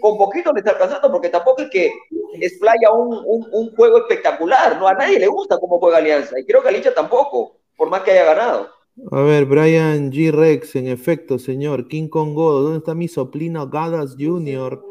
con 0.00 0.18
poquito 0.18 0.52
le 0.52 0.60
está 0.60 0.72
alcanzando, 0.72 1.10
porque 1.10 1.30
tampoco 1.30 1.62
es 1.62 1.70
que 1.70 1.92
explaya 2.34 2.90
un, 2.92 3.24
un, 3.24 3.74
juego 3.74 3.98
espectacular. 3.98 4.78
No, 4.78 4.86
a 4.86 4.94
nadie 4.94 5.18
le 5.18 5.26
gusta 5.26 5.58
cómo 5.58 5.78
juega 5.78 5.98
Alianza. 5.98 6.38
Y 6.38 6.44
creo 6.44 6.62
que 6.62 6.68
a 6.68 6.72
Licha 6.72 6.92
tampoco, 6.92 7.60
por 7.76 7.88
más 7.88 8.02
que 8.02 8.10
haya 8.10 8.24
ganado. 8.24 8.81
A 9.10 9.22
ver, 9.22 9.46
Brian 9.46 10.12
G. 10.12 10.30
Rex, 10.30 10.76
en 10.76 10.86
efecto, 10.86 11.38
señor. 11.38 11.88
King 11.88 12.08
Kong 12.08 12.34
¿dónde 12.34 12.78
está 12.78 12.94
mi 12.94 13.08
soplino 13.08 13.66
Gadas 13.68 14.16
Jr.? 14.18 14.84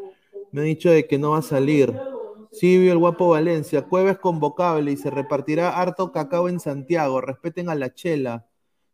Me 0.50 0.62
ha 0.62 0.64
dicho 0.64 0.90
de 0.90 1.06
que 1.06 1.18
no 1.18 1.30
va 1.30 1.38
a 1.38 1.42
salir. 1.42 1.94
Silvio 2.50 2.92
el 2.92 2.98
Guapo 2.98 3.28
Valencia, 3.28 3.82
Cueva 3.82 4.10
es 4.10 4.18
convocable 4.18 4.90
y 4.90 4.96
se 4.96 5.08
repartirá 5.08 5.80
harto 5.80 6.10
cacao 6.10 6.48
en 6.48 6.58
Santiago. 6.58 7.20
Respeten 7.20 7.68
a 7.68 7.76
la 7.76 7.94
chela. 7.94 8.48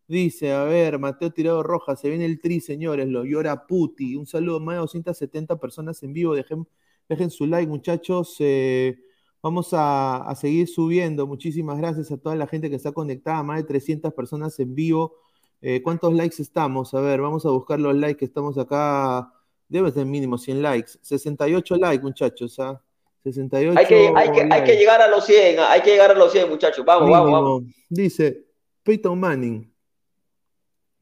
Dice, 0.07 0.53
a 0.53 0.65
ver, 0.65 0.99
Mateo 0.99 1.33
Tirado 1.33 1.63
Rojas, 1.63 2.01
se 2.01 2.11
viene 2.11 2.27
el 2.27 2.41
tri, 2.41 2.61
señores, 2.61 3.09
lo 3.09 3.25
llora 3.25 3.67
Puti. 3.67 4.15
Un 4.15 4.27
saludo, 4.27 4.61
más 4.61 4.75
de 4.75 4.81
270 4.81 5.59
personas 5.59 6.03
en 6.03 6.13
vivo. 6.13 6.35
Dejen, 6.35 6.69
dejen 7.09 7.31
su 7.31 7.47
like, 7.47 7.69
muchachos. 7.69 8.37
Eh, 8.41 8.99
vamos 9.43 9.73
a, 9.73 10.19
a 10.19 10.35
seguir 10.35 10.69
subiendo. 10.69 11.27
Muchísimas 11.27 11.79
gracias 11.79 12.11
a 12.11 12.17
toda 12.19 12.37
la 12.37 12.47
gente 12.47 12.71
que 12.71 12.77
está 12.77 12.93
conectada, 12.93 13.43
más 13.43 13.59
de 13.59 13.65
300 13.65 14.13
personas 14.15 14.59
en 14.61 14.75
vivo. 14.75 15.17
Eh, 15.61 15.83
¿Cuántos 15.83 16.13
likes 16.15 16.41
estamos? 16.41 16.95
A 16.95 17.01
ver, 17.01 17.21
vamos 17.21 17.45
a 17.45 17.51
buscar 17.51 17.81
los 17.81 17.95
likes 17.95 18.19
que 18.19 18.25
estamos 18.25 18.57
acá. 18.59 19.33
Debe 19.69 19.91
ser 19.91 20.07
mínimo 20.07 20.39
100 20.39 20.63
likes. 20.63 20.93
68 21.03 21.77
likes, 21.77 22.03
muchachos. 22.03 22.59
¿ah? 22.59 22.81
68 23.25 23.79
Hay 23.79 23.87
que, 23.87 24.13
hay, 24.15 24.31
que, 24.31 24.49
hay 24.51 24.65
que 24.65 24.77
llegar 24.77 25.03
a 25.03 25.09
los 25.09 25.27
100, 25.27 25.59
hay 25.61 25.83
que 25.83 25.91
llegar 25.91 26.11
a 26.11 26.15
los 26.15 26.33
100, 26.33 26.49
muchachos. 26.49 26.85
Vamos, 26.85 27.11
vamos, 27.11 27.33
vamos. 27.33 27.63
Dice 27.89 28.47
Peyton 28.83 29.19
Manning. 29.19 29.73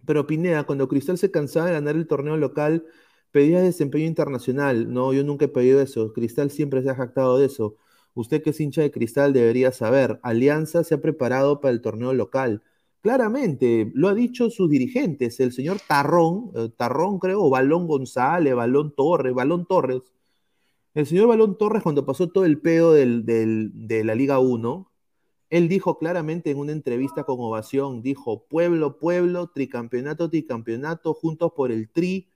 Pero 0.06 0.26
Pineda, 0.26 0.64
cuando 0.64 0.88
Cristal 0.88 1.18
se 1.18 1.30
cansaba 1.30 1.66
de 1.66 1.72
ganar 1.72 1.96
el 1.96 2.06
torneo 2.06 2.36
local, 2.36 2.84
pedía 3.32 3.60
desempeño 3.60 4.06
internacional. 4.06 4.92
No, 4.92 5.12
yo 5.12 5.24
nunca 5.24 5.46
he 5.46 5.48
pedido 5.48 5.80
eso. 5.80 6.12
Cristal 6.12 6.50
siempre 6.50 6.82
se 6.82 6.90
ha 6.90 6.94
jactado 6.94 7.38
de 7.38 7.46
eso. 7.46 7.76
Usted 8.16 8.42
que 8.42 8.50
es 8.50 8.60
hincha 8.60 8.80
de 8.80 8.90
Cristal 8.90 9.34
debería 9.34 9.72
saber. 9.72 10.18
Alianza 10.22 10.84
se 10.84 10.94
ha 10.94 11.02
preparado 11.02 11.60
para 11.60 11.72
el 11.72 11.82
torneo 11.82 12.14
local. 12.14 12.62
Claramente, 13.02 13.92
lo 13.94 14.08
ha 14.08 14.14
dicho 14.14 14.48
sus 14.48 14.70
dirigentes, 14.70 15.38
el 15.38 15.52
señor 15.52 15.78
Tarrón, 15.86 16.50
eh, 16.56 16.70
Tarrón 16.74 17.18
creo, 17.18 17.50
Balón 17.50 17.86
González, 17.86 18.54
Balón 18.54 18.94
Torres, 18.96 19.34
Balón 19.34 19.66
Torres. 19.66 20.00
El 20.94 21.06
señor 21.06 21.28
Balón 21.28 21.58
Torres, 21.58 21.82
cuando 21.82 22.06
pasó 22.06 22.30
todo 22.30 22.46
el 22.46 22.58
pedo 22.58 22.94
de 22.94 24.02
la 24.02 24.14
Liga 24.14 24.38
1, 24.38 24.90
él 25.50 25.68
dijo 25.68 25.98
claramente 25.98 26.50
en 26.50 26.58
una 26.58 26.72
entrevista 26.72 27.24
con 27.24 27.36
Ovación, 27.38 28.00
dijo, 28.00 28.46
pueblo, 28.48 28.98
pueblo, 28.98 29.48
tricampeonato, 29.48 30.30
tricampeonato, 30.30 31.12
juntos 31.12 31.52
por 31.54 31.70
el 31.70 31.90
tri. 31.90 32.30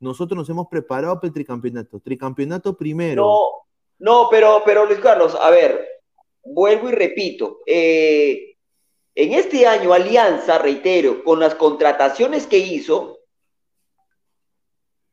Nosotros 0.00 0.38
nos 0.38 0.48
hemos 0.48 0.68
preparado 0.68 1.16
para 1.16 1.28
el 1.28 1.34
tricampeonato. 1.34 2.00
Tricampeonato 2.00 2.78
primero. 2.78 3.22
No, 3.22 3.67
no, 3.98 4.28
pero, 4.30 4.62
pero 4.64 4.86
Luis 4.86 5.00
Carlos, 5.00 5.36
a 5.38 5.50
ver, 5.50 6.02
vuelvo 6.44 6.88
y 6.88 6.92
repito. 6.92 7.58
Eh, 7.66 8.56
en 9.14 9.32
este 9.32 9.66
año, 9.66 9.92
Alianza, 9.92 10.58
reitero, 10.58 11.24
con 11.24 11.40
las 11.40 11.54
contrataciones 11.54 12.46
que 12.46 12.58
hizo, 12.58 13.18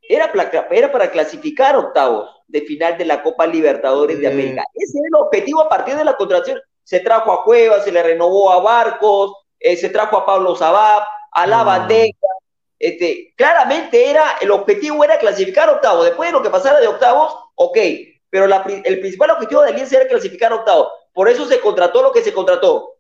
era, 0.07 0.31
era 0.69 0.91
para 0.91 1.09
clasificar 1.09 1.75
octavos 1.75 2.29
de 2.47 2.61
final 2.61 2.97
de 2.97 3.05
la 3.05 3.23
Copa 3.23 3.47
Libertadores 3.47 4.19
de 4.19 4.27
América. 4.27 4.63
Ese 4.75 4.99
era 4.99 5.07
el 5.07 5.25
objetivo 5.25 5.61
a 5.61 5.69
partir 5.69 5.95
de 5.95 6.05
la 6.05 6.15
contratación. 6.15 6.61
se 6.83 6.99
trajo 6.99 7.31
a 7.31 7.43
Cuevas, 7.43 7.83
se 7.83 7.91
le 7.91 8.03
renovó 8.03 8.51
a 8.51 8.61
Barcos, 8.61 9.33
eh, 9.59 9.75
se 9.75 9.89
trajo 9.89 10.17
a 10.17 10.25
Pablo 10.25 10.55
Zabab, 10.55 11.01
a 11.31 11.47
La 11.47 11.59
No. 11.59 11.65
Bandeja. 11.65 12.27
Este, 12.77 13.33
claramente 13.35 14.11
era, 14.11 14.37
el 14.39 14.51
objetivo 14.51 15.03
era 15.03 15.17
clasificar 15.17 15.67
octavos. 15.69 16.05
Después 16.05 16.29
de 16.29 16.33
lo 16.33 16.43
que 16.43 16.51
pasara 16.51 16.79
de 16.79 16.87
octavos, 16.87 17.35
ok. 17.55 17.77
Pero 18.35 18.47
la 18.47 18.65
el 18.83 18.99
principal 18.99 19.31
objetivo 19.31 19.61
de 19.61 19.69
Alianza 19.69 19.95
era 19.95 20.09
clasificar 20.09 20.51
octavos. 20.51 20.89
Por 21.13 21.29
eso 21.29 21.45
se 21.45 21.61
contrató 21.61 22.01
lo 22.01 22.11
que 22.11 22.21
se 22.21 22.33
contrató. 22.33 22.95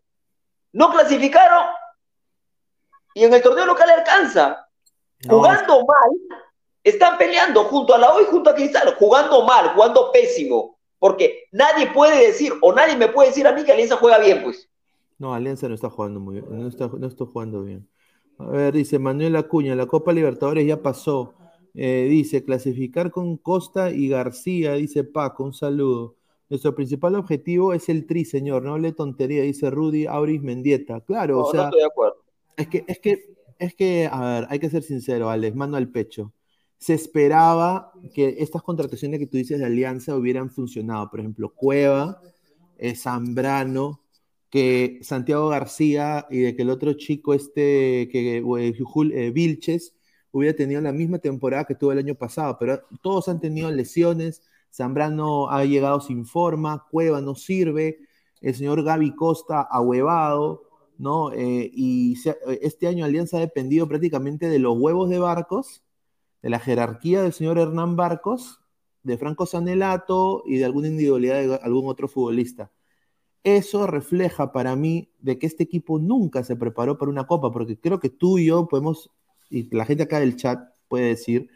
No 0.71 0.89
clasificaron 0.91 1.65
y 3.13 3.25
en 3.25 3.33
el 3.33 3.41
torneo 3.41 3.65
local 3.65 3.89
alcanza. 3.89 4.65
No, 5.27 5.39
Jugando 5.39 5.85
mal, 5.85 6.39
están 6.81 7.17
peleando 7.17 7.65
junto 7.65 7.93
a 7.93 7.97
la 7.97 8.13
O 8.13 8.21
y 8.21 8.25
junto 8.27 8.49
a 8.49 8.55
Cristal, 8.55 8.95
jugando 8.97 9.43
mal, 9.43 9.73
jugando 9.73 10.09
pésimo. 10.13 10.79
Porque 10.99 11.49
nadie 11.51 11.87
puede 11.87 12.27
decir, 12.27 12.53
o 12.61 12.71
nadie 12.71 12.95
me 12.95 13.09
puede 13.09 13.27
decir 13.27 13.45
a 13.45 13.51
mí 13.51 13.65
que 13.65 13.73
Alianza 13.73 13.97
juega 13.97 14.19
bien, 14.19 14.41
pues. 14.41 14.69
No, 15.17 15.33
Alianza 15.33 15.67
no 15.67 15.75
está 15.75 15.89
jugando 15.89 16.21
muy 16.21 16.35
bien, 16.35 16.45
no 16.49 16.69
está, 16.69 16.87
no 16.87 17.07
está 17.07 17.25
jugando 17.25 17.61
bien. 17.61 17.89
A 18.39 18.45
ver, 18.45 18.73
dice 18.73 18.99
Manuel 18.99 19.35
Acuña, 19.35 19.75
la 19.75 19.85
Copa 19.85 20.13
Libertadores 20.13 20.65
ya 20.65 20.81
pasó. 20.81 21.33
Eh, 21.75 22.07
dice, 22.09 22.43
clasificar 22.43 23.11
con 23.11 23.37
Costa 23.37 23.91
y 23.91 24.07
García, 24.07 24.73
dice 24.73 25.03
Paco, 25.03 25.43
un 25.43 25.53
saludo. 25.53 26.15
Nuestro 26.49 26.73
principal 26.75 27.15
objetivo 27.15 27.73
es 27.73 27.89
el 27.89 28.05
tri, 28.05 28.23
señor, 28.23 28.63
no 28.63 28.73
hable 28.75 28.93
tontería, 28.93 29.43
dice 29.43 29.69
Rudy 29.69 30.05
Auris 30.05 30.41
Mendieta. 30.41 31.01
Claro, 31.01 31.35
No, 31.35 31.41
o 31.41 31.45
no 31.45 31.51
sea, 31.51 31.63
estoy 31.65 31.79
de 31.79 31.85
acuerdo. 31.85 32.17
es 32.55 32.67
que, 32.67 32.85
es 32.87 32.99
que, 32.99 33.35
es 33.59 33.75
que, 33.75 34.09
a 34.11 34.21
ver, 34.39 34.47
hay 34.49 34.59
que 34.59 34.69
ser 34.69 34.83
sincero, 34.83 35.29
Alex, 35.29 35.55
mano 35.55 35.75
al 35.75 35.89
pecho. 35.89 36.33
Se 36.77 36.93
esperaba 36.93 37.91
que 38.13 38.35
estas 38.39 38.61
contrataciones 38.61 39.19
que 39.19 39.27
tú 39.27 39.37
dices 39.37 39.59
de 39.59 39.65
Alianza 39.65 40.15
hubieran 40.15 40.51
funcionado. 40.51 41.09
Por 41.09 41.19
ejemplo, 41.19 41.53
Cueva, 41.53 42.21
eh, 42.77 42.95
Zambrano, 42.95 44.01
que 44.49 44.99
Santiago 45.01 45.49
García 45.49 46.27
y 46.29 46.39
de 46.39 46.55
que 46.55 46.61
el 46.61 46.69
otro 46.69 46.93
chico, 46.93 47.33
este, 47.33 48.07
que 48.11 48.37
eh, 48.37 48.73
eh, 49.13 49.31
Vilches, 49.31 49.94
hubiera 50.37 50.55
tenido 50.55 50.81
la 50.81 50.91
misma 50.91 51.19
temporada 51.19 51.65
que 51.65 51.75
tuvo 51.75 51.91
el 51.91 51.99
año 51.99 52.15
pasado, 52.15 52.57
pero 52.59 52.81
todos 53.01 53.29
han 53.29 53.39
tenido 53.39 53.71
lesiones. 53.71 54.41
Zambrano 54.71 55.49
ha 55.49 55.63
llegado 55.63 56.01
sin 56.01 56.25
forma, 56.25 56.85
Cueva 56.91 57.21
no 57.21 57.35
sirve, 57.35 57.99
el 58.41 58.53
señor 58.53 58.83
Gaby 58.83 59.15
Costa 59.15 59.61
ahuevado, 59.61 60.63
¿no? 60.97 61.31
Eh, 61.31 61.71
y 61.73 62.17
este 62.61 62.87
año 62.87 63.05
Alianza 63.05 63.37
ha 63.37 63.39
dependido 63.39 63.87
prácticamente 63.87 64.49
de 64.49 64.59
los 64.59 64.77
huevos 64.77 65.09
de 65.09 65.19
Barcos, 65.19 65.83
de 66.41 66.49
la 66.49 66.59
jerarquía 66.59 67.21
del 67.21 67.33
señor 67.33 67.57
Hernán 67.57 67.95
Barcos, 67.95 68.59
de 69.03 69.17
Franco 69.17 69.45
Sanelato 69.45 70.43
y 70.45 70.57
de 70.57 70.65
alguna 70.65 70.87
individualidad 70.87 71.35
de 71.35 71.55
algún 71.63 71.87
otro 71.87 72.07
futbolista. 72.07 72.71
Eso 73.43 73.85
refleja 73.85 74.51
para 74.51 74.75
mí 74.75 75.11
de 75.19 75.37
que 75.37 75.45
este 75.45 75.63
equipo 75.63 75.99
nunca 75.99 76.43
se 76.43 76.55
preparó 76.55 76.97
para 76.97 77.11
una 77.11 77.27
copa, 77.27 77.51
porque 77.51 77.79
creo 77.79 77.99
que 77.99 78.09
tú 78.09 78.39
y 78.39 78.47
yo 78.47 78.67
podemos, 78.67 79.11
y 79.49 79.73
la 79.75 79.85
gente 79.85 80.03
acá 80.03 80.19
del 80.19 80.35
chat 80.35 80.59
puede 80.87 81.07
decir, 81.07 81.49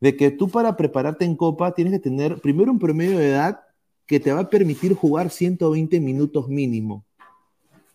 de 0.00 0.16
que 0.16 0.30
tú 0.30 0.48
para 0.48 0.76
prepararte 0.76 1.24
en 1.24 1.36
copa 1.36 1.74
tienes 1.74 1.92
que 1.94 1.98
tener 1.98 2.40
primero 2.40 2.70
un 2.70 2.78
promedio 2.78 3.18
de 3.18 3.30
edad 3.30 3.60
que 4.06 4.20
te 4.20 4.32
va 4.32 4.40
a 4.40 4.50
permitir 4.50 4.94
jugar 4.94 5.30
120 5.30 5.98
minutos 6.00 6.48
mínimo, 6.48 7.04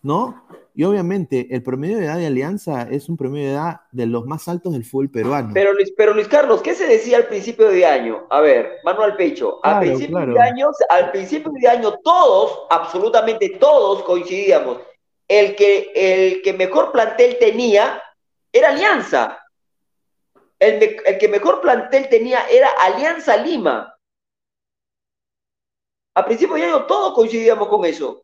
¿no? 0.02 0.42
Y 0.74 0.84
obviamente 0.84 1.48
el 1.50 1.62
promedio 1.62 1.98
de 1.98 2.04
edad 2.06 2.16
de 2.16 2.26
Alianza 2.26 2.82
es 2.90 3.08
un 3.08 3.16
promedio 3.16 3.48
de 3.48 3.52
edad 3.54 3.80
de 3.92 4.06
los 4.06 4.24
más 4.26 4.48
altos 4.48 4.72
del 4.72 4.84
fútbol 4.84 5.10
peruano. 5.10 5.50
Pero 5.52 5.72
Luis, 5.72 5.92
pero 5.96 6.14
Luis 6.14 6.28
Carlos, 6.28 6.62
¿qué 6.62 6.74
se 6.74 6.86
decía 6.86 7.16
al 7.18 7.26
principio 7.26 7.68
de 7.68 7.84
año? 7.84 8.26
A 8.30 8.40
ver, 8.40 8.78
mano 8.84 9.02
al 9.02 9.16
pecho. 9.16 9.58
Al 9.62 9.72
Claro, 9.72 9.86
principio 9.86 10.16
claro. 10.16 10.32
de 10.32 10.40
año, 10.40 10.70
al 10.88 11.10
principio 11.10 11.52
de 11.60 11.68
año, 11.68 11.92
todos, 12.02 12.66
absolutamente 12.70 13.56
todos 13.60 14.02
coincidíamos. 14.04 14.78
El 15.28 15.54
que, 15.54 15.92
el 15.94 16.42
que 16.42 16.52
mejor 16.54 16.92
plantel 16.92 17.36
tenía 17.38 18.00
era 18.52 18.70
Alianza. 18.70 19.38
El, 20.58 21.00
el 21.04 21.18
que 21.18 21.28
mejor 21.28 21.60
plantel 21.60 22.08
tenía 22.08 22.46
era 22.48 22.68
Alianza 22.78 23.36
Lima. 23.36 23.94
A 26.14 26.24
principio 26.24 26.56
de 26.56 26.64
año 26.64 26.86
todos 26.86 27.14
coincidíamos 27.14 27.68
con 27.68 27.84
eso. 27.84 28.22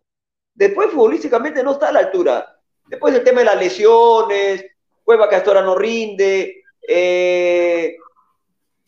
Después 0.55 0.91
futbolísticamente 0.91 1.62
no 1.62 1.73
está 1.73 1.89
a 1.89 1.93
la 1.93 2.01
altura. 2.01 2.61
Después 2.87 3.15
el 3.15 3.25
tema 3.25 3.41
de 3.41 3.47
las 3.47 3.57
lesiones, 3.57 4.65
Cueva 5.05 5.29
que 5.29 5.39
no 5.39 5.77
rinde, 5.77 6.65
eh, 6.87 7.97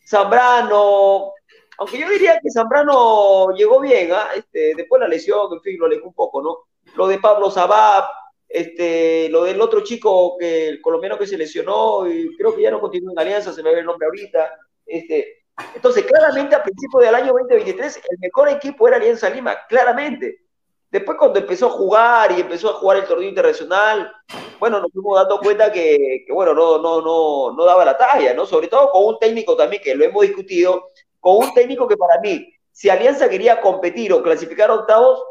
Zambrano, 0.05 1.33
aunque 1.77 1.97
yo 1.97 2.09
diría 2.09 2.39
que 2.41 2.51
Zambrano 2.51 3.51
llegó 3.55 3.79
bien, 3.79 4.11
¿ah? 4.11 4.27
este, 4.35 4.75
después 4.75 4.99
la 4.99 5.07
lesión, 5.07 5.47
en 5.53 5.61
fin, 5.61 5.79
lo 5.79 5.85
alejó 5.85 6.07
un 6.07 6.13
poco, 6.13 6.41
¿no? 6.41 6.57
Lo 6.95 7.07
de 7.07 7.19
Pablo 7.19 7.49
Zabab, 7.49 8.03
este, 8.49 9.29
lo 9.29 9.43
del 9.43 9.61
otro 9.61 9.81
chico, 9.81 10.35
que, 10.37 10.67
el 10.67 10.81
colombiano 10.81 11.17
que 11.17 11.27
se 11.27 11.37
lesionó, 11.37 12.09
y 12.09 12.35
creo 12.35 12.55
que 12.55 12.63
ya 12.63 12.71
no 12.71 12.81
continúa 12.81 13.13
en 13.13 13.19
Alianza, 13.19 13.53
se 13.53 13.61
me 13.61 13.71
ve 13.71 13.81
el 13.81 13.85
nombre 13.85 14.07
ahorita. 14.07 14.51
Este, 14.85 15.43
entonces, 15.75 16.03
claramente 16.05 16.55
a 16.55 16.63
principios 16.63 17.03
del 17.03 17.15
año 17.15 17.27
2023, 17.27 17.97
el 18.09 18.19
mejor 18.19 18.49
equipo 18.49 18.87
era 18.87 18.97
Alianza 18.97 19.29
Lima, 19.29 19.55
claramente. 19.67 20.45
Después 20.91 21.19
cuando 21.19 21.37
empezó 21.37 21.67
a 21.67 21.71
jugar 21.71 22.31
y 22.31 22.41
empezó 22.41 22.71
a 22.71 22.73
jugar 22.73 22.97
el 22.97 23.05
torneo 23.05 23.29
internacional, 23.29 24.11
bueno, 24.59 24.79
nos 24.79 24.91
fuimos 24.91 25.19
dando 25.19 25.39
cuenta 25.39 25.71
que, 25.71 26.23
que, 26.25 26.33
bueno, 26.33 26.55
no, 26.55 26.79
no, 26.79 27.01
no, 27.01 27.55
no 27.55 27.65
daba 27.65 27.85
la 27.85 27.95
talla, 27.95 28.33
¿no? 28.33 28.47
Sobre 28.47 28.67
todo 28.67 28.89
con 28.89 29.05
un 29.05 29.19
técnico 29.19 29.55
también, 29.55 29.83
que 29.83 29.93
lo 29.93 30.03
hemos 30.03 30.23
discutido, 30.23 30.87
con 31.19 31.37
un 31.37 31.53
técnico 31.53 31.87
que 31.87 31.95
para 31.95 32.19
mí, 32.21 32.51
si 32.71 32.89
Alianza 32.89 33.29
quería 33.29 33.61
competir 33.61 34.11
o 34.13 34.23
clasificar 34.23 34.71
octavos, 34.71 35.21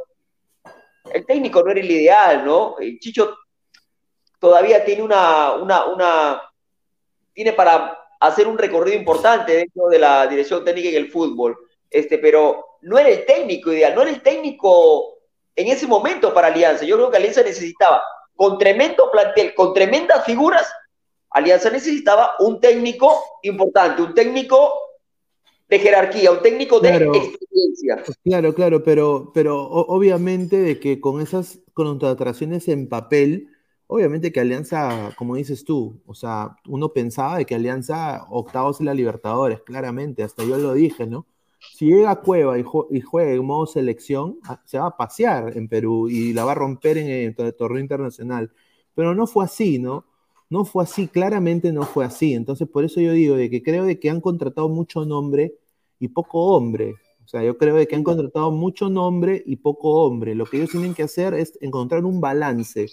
el 1.12 1.26
técnico 1.26 1.62
no 1.62 1.70
era 1.70 1.80
el 1.80 1.90
ideal, 1.90 2.44
¿no? 2.44 2.76
El 2.78 2.98
Chicho 2.98 3.36
todavía 4.38 4.84
tiene 4.84 5.02
una, 5.02 5.52
una, 5.54 5.86
una, 5.86 6.42
tiene 7.32 7.52
para 7.52 7.98
hacer 8.20 8.46
un 8.46 8.58
recorrido 8.58 8.96
importante 8.96 9.54
dentro 9.54 9.88
de 9.88 9.98
la 9.98 10.26
dirección 10.26 10.64
técnica 10.64 10.88
en 10.88 10.96
el 10.96 11.10
fútbol, 11.10 11.56
este, 11.90 12.18
pero 12.18 12.78
no 12.82 12.98
era 12.98 13.08
el 13.08 13.24
técnico 13.24 13.72
ideal, 13.72 13.94
no 13.94 14.02
era 14.02 14.10
el 14.10 14.22
técnico 14.22 15.18
en 15.54 15.68
ese 15.68 15.86
momento 15.86 16.32
para 16.32 16.48
Alianza. 16.48 16.84
Yo 16.84 16.96
creo 16.96 17.10
que 17.10 17.16
Alianza 17.16 17.42
necesitaba, 17.42 18.02
con 18.36 18.58
tremendo 18.58 19.10
plantel, 19.10 19.54
con 19.54 19.74
tremendas 19.74 20.24
figuras, 20.24 20.72
Alianza 21.30 21.70
necesitaba 21.70 22.36
un 22.38 22.60
técnico 22.60 23.22
importante, 23.42 24.02
un 24.02 24.14
técnico 24.14 24.72
de 25.68 25.78
jerarquía, 25.78 26.32
un 26.32 26.42
técnico 26.42 26.80
de 26.80 26.88
Claro. 26.88 27.12
experiencia. 27.12 28.04
Claro, 28.24 28.54
claro, 28.54 28.82
pero, 28.84 29.32
pero 29.34 29.62
o- 29.62 29.94
obviamente 29.96 30.58
de 30.58 30.78
que 30.80 31.00
con 31.00 31.20
esas 31.20 31.60
contrataciones 31.74 32.68
en 32.68 32.88
papel, 32.88 33.48
obviamente 33.86 34.32
que 34.32 34.40
Alianza, 34.40 35.14
como 35.16 35.36
dices 35.36 35.64
tú, 35.64 36.00
o 36.06 36.14
sea, 36.14 36.56
uno 36.68 36.92
pensaba 36.92 37.38
de 37.38 37.46
que 37.46 37.54
Alianza 37.54 38.26
octavos 38.30 38.80
en 38.80 38.86
la 38.86 38.94
Libertadores, 38.94 39.60
claramente, 39.62 40.22
hasta 40.22 40.44
yo 40.44 40.56
lo 40.58 40.74
dije, 40.74 41.06
¿no? 41.06 41.26
Si 41.70 41.86
llega 41.86 42.10
a 42.12 42.20
Cueva 42.22 42.58
y, 42.58 42.64
y 42.90 43.00
juega 43.00 43.32
en 43.32 43.44
modo 43.44 43.66
selección, 43.66 44.38
ah, 44.44 44.62
se 44.64 44.78
va 44.78 44.86
a 44.88 44.96
pasear 44.96 45.56
en 45.56 45.68
Perú 45.68 46.08
y 46.08 46.32
la 46.32 46.44
va 46.44 46.52
a 46.52 46.54
romper 46.54 46.98
en 46.98 47.08
el 47.08 47.34
to- 47.34 47.52
torneo 47.54 47.80
internacional. 47.80 48.52
Pero 48.94 49.14
no 49.14 49.26
fue 49.26 49.44
así, 49.44 49.78
¿no? 49.78 50.04
No 50.50 50.64
fue 50.64 50.84
así, 50.84 51.08
claramente 51.08 51.72
no 51.72 51.82
fue 51.82 52.04
así. 52.04 52.34
Entonces, 52.34 52.68
por 52.68 52.84
eso 52.84 53.00
yo 53.00 53.12
digo 53.12 53.36
de 53.36 53.50
que 53.50 53.62
creo 53.62 53.84
de 53.84 53.98
que 53.98 54.10
han 54.10 54.20
contratado 54.20 54.68
mucho 54.68 55.04
nombre 55.04 55.54
y 56.00 56.08
poco 56.08 56.54
hombre. 56.54 56.94
O 57.24 57.28
sea, 57.28 57.42
yo 57.42 57.58
creo 57.58 57.74
de 57.74 57.86
que 57.86 57.94
han 57.96 58.04
contratado 58.04 58.50
mucho 58.50 58.88
nombre 58.88 59.42
y 59.44 59.56
poco 59.56 60.02
hombre. 60.02 60.34
Lo 60.34 60.46
que 60.46 60.56
ellos 60.56 60.70
tienen 60.70 60.94
que 60.94 61.02
hacer 61.02 61.34
es 61.34 61.58
encontrar 61.60 62.06
un 62.06 62.22
balance. 62.22 62.86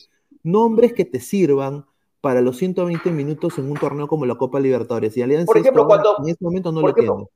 Nombres 0.44 0.92
que 0.92 1.06
te 1.06 1.22
sirvan 1.22 1.86
para 2.20 2.42
los 2.42 2.58
120 2.58 3.12
minutos 3.12 3.58
en 3.58 3.72
un 3.72 3.78
torneo 3.78 4.08
como 4.08 4.26
la 4.26 4.36
Copa 4.36 4.60
Libertadores. 4.60 5.16
Y 5.16 5.22
Alianza 5.22 5.46
Por 5.46 5.58
ejemplo, 5.60 5.84
esto 5.84 5.88
cuando- 5.88 6.16
en 6.24 6.30
este 6.30 6.44
momento 6.44 6.72
no 6.74 6.82
lo 6.82 6.90
ejemplo, 6.90 7.16
tiene. 7.16 7.30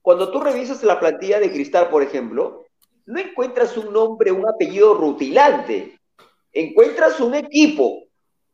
Cuando 0.00 0.30
tú 0.30 0.40
revisas 0.40 0.82
la 0.84 0.98
plantilla 0.98 1.38
de 1.38 1.52
Cristal, 1.52 1.90
por 1.90 2.02
ejemplo, 2.02 2.64
no 3.04 3.18
encuentras 3.20 3.76
un 3.76 3.92
nombre, 3.92 4.32
un 4.32 4.48
apellido 4.48 4.94
rutilante. 4.94 5.98
Encuentras 6.52 7.20
un 7.20 7.34
equipo, 7.34 8.04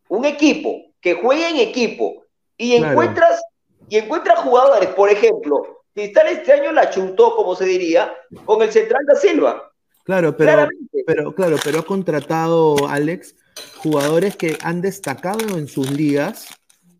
un 0.09 0.25
equipo 0.25 0.88
que 1.01 1.15
juega 1.15 1.49
en 1.51 1.57
equipo 1.57 2.25
y 2.57 2.77
Claro. 2.79 2.93
encuentras 2.93 3.41
y 3.89 3.97
encuentras 3.97 4.41
jugadores, 4.41 4.91
por 4.91 5.11
ejemplo, 5.11 5.83
Cristal 5.95 6.29
este 6.29 6.53
año 6.53 6.73
la 6.73 6.91
chuntó, 6.91 7.35
como 7.35 7.57
se 7.57 7.65
diría, 7.65 8.13
con 8.45 8.63
el 8.63 8.71
central 8.71 9.05
da 9.07 9.15
Silva. 9.17 9.73
Claro, 10.05 10.37
pero, 10.37 10.53
Claramente. 10.53 11.05
pero, 11.07 11.35
claro, 11.35 11.57
pero 11.65 11.79
ha 11.81 11.83
contratado, 11.85 12.87
Alex, 12.89 13.35
jugadores 13.79 14.37
que 14.37 14.57
han 14.63 14.81
destacado 14.81 15.59
en 15.59 15.67
sus 15.69 15.91
ligas, 15.91 16.47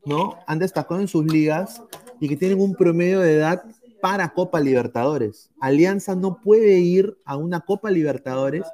¿no? 0.05 0.39
Han 0.47 0.59
destacado 0.59 1.01
en 1.01 1.09
sus 1.09 1.25
ligas 1.27 1.83
y 2.21 2.29
que 2.29 2.37
tienen 2.37 2.61
un 2.61 2.75
promedio 2.75 3.21
de 3.21 3.35
edad 3.35 3.63
para 4.01 4.31
Copa 4.31 4.61
Libertadores. 4.61 5.51
Alianza 5.61 6.15
no 6.15 6.41
puede 6.43 6.79
ir 6.79 7.17
a 7.25 7.37
una 7.37 7.61
Copa 7.61 7.91
Libertadores 7.91 8.65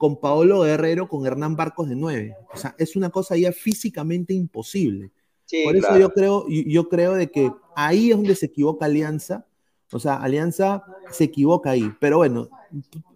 con 0.00 0.18
Paolo 0.18 0.62
Guerrero, 0.62 1.08
con 1.08 1.26
Hernán 1.26 1.56
Barcos 1.56 1.86
de 1.86 1.94
9. 1.94 2.34
O 2.54 2.56
sea, 2.56 2.74
es 2.78 2.96
una 2.96 3.10
cosa 3.10 3.36
ya 3.36 3.52
físicamente 3.52 4.32
imposible. 4.32 5.10
Sí, 5.44 5.62
Por 5.62 5.76
eso 5.76 5.88
claro. 5.88 6.00
yo 6.00 6.10
creo, 6.14 6.48
yo 6.48 6.62
yo 6.66 6.88
creo 6.88 7.14
de 7.16 7.30
que 7.30 7.52
ahí 7.76 8.10
es 8.10 8.16
donde 8.16 8.34
se 8.34 8.46
equivoca 8.46 8.86
Alianza, 8.86 9.46
O 9.92 9.98
sea, 9.98 10.14
Alianza 10.14 10.82
se 11.10 11.24
equivoca 11.24 11.72
ahí. 11.72 11.92
Pero 12.00 12.16
bueno, 12.16 12.48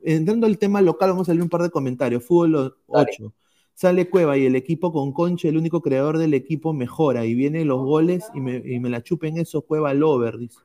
entrando 0.03 0.47
al 0.47 0.59
tema 0.59 0.82
local, 0.82 1.09
vamos 1.09 1.26
a 1.30 1.32
leer 1.32 1.43
un 1.45 1.49
par 1.49 1.62
de 1.62 1.70
comentarios. 1.70 2.22
Fútbol 2.22 2.76
8. 2.89 3.32
Sale 3.72 4.11
Cueva 4.11 4.37
y 4.37 4.45
el 4.45 4.55
equipo 4.55 4.93
con 4.93 5.14
Conche, 5.14 5.49
el 5.49 5.57
único 5.57 5.80
creador 5.80 6.18
del 6.18 6.35
equipo, 6.35 6.74
mejora. 6.74 7.24
Y 7.24 7.35
vienen 7.35 7.66
los 7.66 7.82
goles 7.82 8.26
y 8.35 8.43
me, 8.43 8.57
y 8.62 8.78
me 8.78 8.91
la 8.91 9.03
chupen 9.03 9.39
eso, 9.39 9.62
Cueva 9.62 9.95
Lover, 9.95 10.37
dice. 10.37 10.59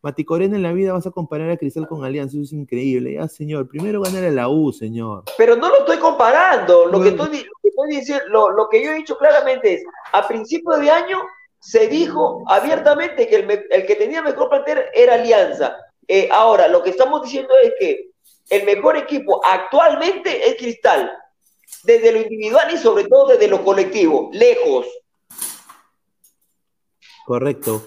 Mati 0.00 0.24
Corena 0.24 0.56
en 0.56 0.62
la 0.62 0.72
vida 0.72 0.92
vas 0.92 1.06
a 1.06 1.10
comparar 1.10 1.50
a 1.50 1.56
Cristal 1.56 1.88
con 1.88 2.04
Alianza, 2.04 2.36
eso 2.36 2.44
es 2.44 2.52
increíble. 2.52 3.14
Ya, 3.14 3.26
señor, 3.26 3.68
primero 3.68 4.00
ganar 4.00 4.24
a 4.24 4.30
la 4.30 4.48
U, 4.48 4.72
señor. 4.72 5.24
Pero 5.36 5.56
no 5.56 5.68
lo 5.68 5.80
estoy 5.80 5.98
comparando. 5.98 6.86
Lo 6.86 7.00
que 7.00 7.08
estoy, 7.08 7.26
lo 7.26 7.52
que 7.62 7.68
estoy 7.68 7.90
diciendo, 7.90 8.24
lo, 8.28 8.50
lo 8.50 8.68
que 8.68 8.84
yo 8.84 8.92
he 8.92 8.94
dicho 8.94 9.18
claramente 9.18 9.74
es, 9.74 9.84
a 10.12 10.26
principio 10.28 10.76
de 10.76 10.90
año 10.90 11.18
se 11.60 11.88
dijo 11.88 12.44
abiertamente 12.46 13.26
que 13.26 13.36
el 13.70 13.86
que 13.86 13.96
tenía 13.96 14.22
mejor 14.22 14.48
plantel 14.48 14.84
era 14.94 15.14
Alianza. 15.14 15.76
Eh, 16.06 16.28
ahora, 16.30 16.68
lo 16.68 16.82
que 16.82 16.90
estamos 16.90 17.22
diciendo 17.22 17.52
es 17.62 17.72
que 17.78 18.10
el 18.50 18.64
mejor 18.64 18.96
equipo 18.96 19.40
actualmente 19.44 20.48
es 20.48 20.56
Cristal, 20.56 21.10
desde 21.82 22.12
lo 22.12 22.20
individual 22.20 22.72
y 22.72 22.78
sobre 22.78 23.04
todo 23.04 23.28
desde 23.28 23.48
lo 23.48 23.64
colectivo, 23.64 24.30
lejos. 24.32 24.86
Correcto. 27.26 27.82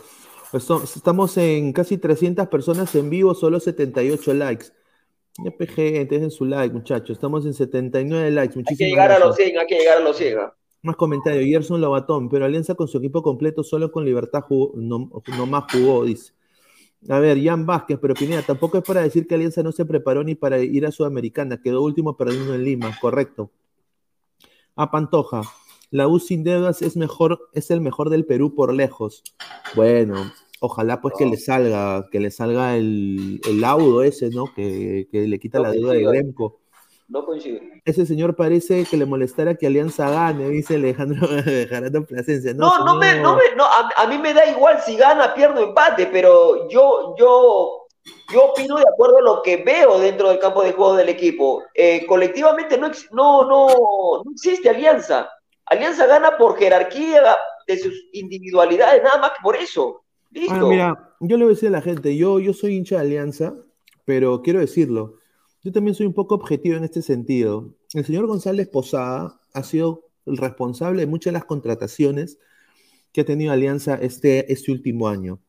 Pues 0.51 0.63
son- 0.63 0.83
estamos 0.83 1.37
en 1.37 1.71
casi 1.73 1.97
300 1.97 2.47
personas 2.47 2.93
en 2.95 3.09
vivo, 3.09 3.33
solo 3.33 3.59
78 3.59 4.33
likes. 4.33 4.67
Ya 5.43 5.51
PG, 5.51 6.05
dejen 6.09 6.29
su 6.29 6.45
like, 6.45 6.73
muchachos. 6.73 7.11
Estamos 7.11 7.45
en 7.45 7.53
79 7.53 8.31
likes. 8.31 8.51
Hay 8.59 8.63
que 8.65 8.71
Muchísimas 8.71 8.89
llegar 8.89 9.11
a 9.11 9.19
los 9.19 9.35
100, 9.35 9.57
hay 9.57 9.65
que 9.67 9.79
llegar 9.79 9.97
a 9.97 10.01
los 10.01 10.17
100. 10.17 10.39
¿ah? 10.39 10.53
Más 10.83 10.95
comentarios. 10.97 11.45
Gerson 11.45 11.79
Lobatón, 11.79 12.27
pero 12.29 12.45
Alianza 12.45 12.75
con 12.75 12.87
su 12.87 12.97
equipo 12.97 13.23
completo 13.23 13.63
solo 13.63 13.91
con 13.91 14.03
Libertad 14.03 14.41
jugó, 14.41 14.73
no, 14.75 15.09
no 15.37 15.45
más 15.45 15.71
jugó, 15.71 16.03
dice. 16.03 16.33
A 17.09 17.19
ver, 17.19 17.41
Jan 17.41 17.65
Vázquez, 17.65 17.97
pero 18.01 18.13
Pineda, 18.13 18.41
tampoco 18.43 18.77
es 18.77 18.83
para 18.83 19.01
decir 19.01 19.25
que 19.25 19.35
Alianza 19.35 19.63
no 19.63 19.71
se 19.71 19.85
preparó 19.85 20.23
ni 20.23 20.35
para 20.35 20.59
ir 20.59 20.85
a 20.85 20.91
Sudamericana, 20.91 21.61
quedó 21.61 21.81
último 21.81 22.15
perdiendo 22.17 22.53
en 22.53 22.63
Lima, 22.63 22.95
correcto. 22.99 23.51
A 24.75 24.91
Pantoja, 24.91 25.41
la 25.91 26.07
U 26.07 26.19
sin 26.19 26.43
deudas 26.43 26.81
es 26.81 26.97
mejor, 26.97 27.49
es 27.53 27.69
el 27.69 27.81
mejor 27.81 28.09
del 28.09 28.25
Perú 28.25 28.55
por 28.55 28.73
lejos. 28.73 29.23
Bueno, 29.75 30.31
ojalá 30.59 31.01
pues 31.01 31.13
que 31.17 31.25
le 31.25 31.37
salga, 31.37 32.07
que 32.11 32.19
le 32.19 32.31
salga 32.31 32.75
el, 32.75 33.39
el 33.47 33.61
laudo 33.61 34.01
ese, 34.03 34.29
¿no? 34.29 34.45
Que, 34.55 35.07
que 35.11 35.27
le 35.27 35.39
quita 35.39 35.59
No 35.59 35.65
la 35.65 35.71
deuda 35.71 35.93
de. 35.93 36.03
Gremco. 36.05 36.57
No 37.09 37.25
coincide. 37.25 37.81
Ese 37.83 38.05
señor 38.05 38.37
parece 38.37 38.85
que 38.85 38.95
le 38.95 39.05
molestara 39.05 39.55
que 39.55 39.67
Alianza 39.67 40.09
gane, 40.09 40.47
dice 40.47 40.75
Alejandro 40.75 41.27
Gerardo 41.43 42.05
Plasencia. 42.05 42.53
No, 42.53 42.85
no, 42.85 42.95
me, 42.95 43.09
señor. 43.11 43.23
no, 43.23 43.35
me- 43.35 43.55
no, 43.57 43.65
a, 43.65 43.89
a 43.97 44.07
mí 44.07 44.17
me 44.17 44.33
da 44.33 44.49
igual 44.49 44.79
si 44.85 44.95
gana, 44.95 45.33
pierdo, 45.33 45.61
empate, 45.61 46.05
pero 46.05 46.69
yo, 46.69 47.13
yo, 47.19 47.87
yo 48.33 48.45
opino 48.45 48.77
de 48.77 48.85
acuerdo 48.93 49.17
a 49.17 49.21
lo 49.23 49.41
que 49.41 49.57
veo 49.57 49.99
dentro 49.99 50.29
del 50.29 50.39
campo 50.39 50.63
de 50.63 50.71
juego 50.71 50.95
del 50.95 51.09
equipo. 51.09 51.63
Eh, 51.75 52.05
colectivamente 52.07 52.77
no, 52.77 52.89
no, 53.11 53.45
no, 53.45 53.67
no 54.23 54.31
existe 54.33 54.69
alianza. 54.69 55.29
Alianza 55.71 56.05
gana 56.05 56.37
por 56.37 56.57
jerarquía 56.57 57.23
de 57.65 57.77
sus 57.79 57.93
individualidades, 58.11 59.01
nada 59.03 59.19
más 59.19 59.31
que 59.31 59.41
por 59.41 59.55
eso. 59.55 60.03
Listo. 60.29 60.53
Ahora, 60.53 60.67
mira, 60.67 61.15
yo 61.21 61.37
le 61.37 61.45
voy 61.45 61.53
a 61.53 61.55
decir 61.55 61.69
a 61.69 61.71
la 61.71 61.81
gente, 61.81 62.17
yo, 62.17 62.39
yo 62.39 62.53
soy 62.53 62.75
hincha 62.75 62.95
de 62.95 63.01
Alianza, 63.01 63.55
pero 64.03 64.41
quiero 64.41 64.59
decirlo, 64.59 65.15
yo 65.63 65.71
también 65.71 65.95
soy 65.95 66.07
un 66.07 66.13
poco 66.13 66.35
objetivo 66.35 66.75
en 66.75 66.83
este 66.83 67.01
sentido. 67.01 67.73
El 67.93 68.03
señor 68.03 68.27
González 68.27 68.67
Posada 68.67 69.39
ha 69.53 69.63
sido 69.63 70.09
el 70.25 70.35
responsable 70.35 71.03
de 71.03 71.07
muchas 71.07 71.31
de 71.31 71.39
las 71.39 71.45
contrataciones 71.45 72.37
que 73.13 73.21
ha 73.21 73.25
tenido 73.25 73.53
Alianza 73.53 73.95
este, 73.95 74.51
este 74.51 74.73
último 74.73 75.07
año. 75.07 75.39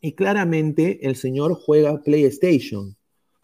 Y 0.00 0.12
claramente 0.12 1.04
el 1.08 1.16
señor 1.16 1.54
juega 1.54 2.00
PlayStation. 2.04 2.96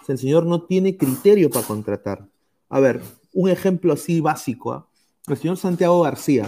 O 0.08 0.12
el 0.12 0.18
señor 0.18 0.46
no 0.46 0.66
tiene 0.66 0.96
criterio 0.96 1.50
para 1.50 1.66
contratar. 1.66 2.28
A 2.68 2.78
ver, 2.78 3.02
un 3.32 3.50
ejemplo 3.50 3.92
así 3.92 4.20
básico. 4.20 4.72
¿ah? 4.72 4.85
El 5.28 5.36
señor 5.36 5.56
Santiago 5.56 6.02
García. 6.02 6.44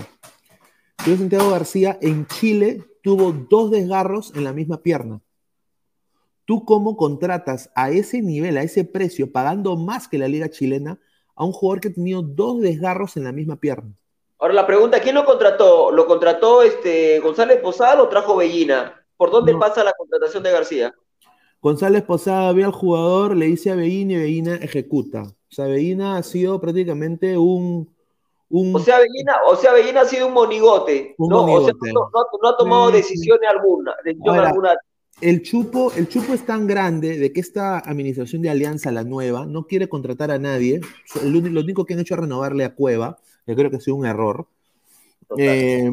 El 0.99 1.05
señor 1.05 1.19
Santiago 1.19 1.51
García 1.51 1.99
en 2.01 2.27
Chile 2.29 2.85
tuvo 3.03 3.33
dos 3.33 3.73
desgarros 3.73 4.33
en 4.37 4.45
la 4.45 4.53
misma 4.53 4.83
pierna. 4.83 5.21
¿Tú 6.45 6.65
cómo 6.65 6.97
contratas 6.97 7.71
a 7.75 7.91
ese 7.91 8.23
nivel, 8.23 8.57
a 8.57 8.63
ese 8.63 8.85
precio, 8.85 9.33
pagando 9.33 9.77
más 9.77 10.07
que 10.07 10.17
la 10.17 10.29
liga 10.29 10.49
chilena, 10.49 10.99
a 11.35 11.45
un 11.45 11.51
jugador 11.53 11.81
que 11.81 11.89
ha 11.89 11.93
tenido 11.93 12.23
dos 12.23 12.61
desgarros 12.61 13.17
en 13.17 13.25
la 13.25 13.33
misma 13.33 13.57
pierna? 13.57 13.93
Ahora 14.39 14.55
la 14.55 14.67
pregunta, 14.67 15.01
¿quién 15.01 15.17
lo 15.17 15.25
contrató? 15.25 15.91
¿Lo 15.91 16.07
contrató 16.07 16.63
este 16.63 17.19
González 17.19 17.61
Posada 17.61 18.01
o 18.01 18.09
trajo 18.09 18.37
Bellina? 18.37 19.05
¿Por 19.17 19.33
dónde 19.33 19.53
No. 19.55 19.59
pasa 19.59 19.83
la 19.83 19.93
contratación 19.99 20.45
de 20.45 20.53
García? 20.53 20.95
González 21.61 22.05
Posada 22.05 22.53
ve 22.53 22.63
al 22.63 22.71
jugador, 22.71 23.37
le 23.37 23.47
dice 23.47 23.73
a 23.73 23.75
Beína 23.75 24.13
y 24.13 24.17
Beína 24.19 24.55
ejecuta. 24.55 25.23
O 25.23 25.35
sea, 25.51 25.65
Beína 25.67 26.17
ha 26.17 26.23
sido 26.23 26.61
prácticamente 26.61 27.37
un... 27.37 27.93
un 28.51 28.75
O 28.75 28.79
sea, 28.79 28.99
Bellina, 28.99 29.37
o 29.47 29.57
sea, 29.57 29.73
Bellina 29.73 30.01
ha 30.03 30.05
sido 30.07 30.27
un 30.29 30.33
monigote, 30.35 31.15
Un 31.19 31.29
¿no? 31.29 31.43
O 31.45 31.47
sea, 31.47 31.75
monigote. 31.75 31.93
no, 31.93 32.01
no- 32.13 32.39
no 32.43 32.49
ha 32.49 32.57
tomado 32.57 32.91
decisiones 32.91 33.49
alguna, 33.49 33.95
decisión 34.05 34.37
Ahora, 34.37 34.49
alguna. 34.49 34.75
el 35.21 35.43
chupo, 35.43 35.93
el 35.97 36.09
chupo 36.09 36.33
es 36.33 36.47
tan 36.47 36.67
grande 36.67 37.19
de 37.19 37.33
que 37.33 37.41
esta 37.41 37.79
administración 37.79 38.41
de 38.43 38.51
Alianza, 38.51 38.91
la 38.91 39.05
nueva, 39.05 39.45
no 39.47 39.67
quiere 39.67 39.89
contratar 39.89 40.31
a 40.31 40.39
nadie. 40.39 40.81
El 41.23 41.33
lo 41.33 41.61
único 41.61 41.85
que 41.85 41.95
han 41.95 42.01
hecho 42.01 42.15
es 42.15 42.21
renovarle 42.21 42.65
a 42.65 42.75
Cueva, 42.75 43.19
que 43.47 43.55
creo 43.55 43.71
que 43.71 43.77
ha 43.77 43.81
sido 43.81 43.97
un 43.97 44.07
error. 44.07 44.47
Eh, 45.37 45.91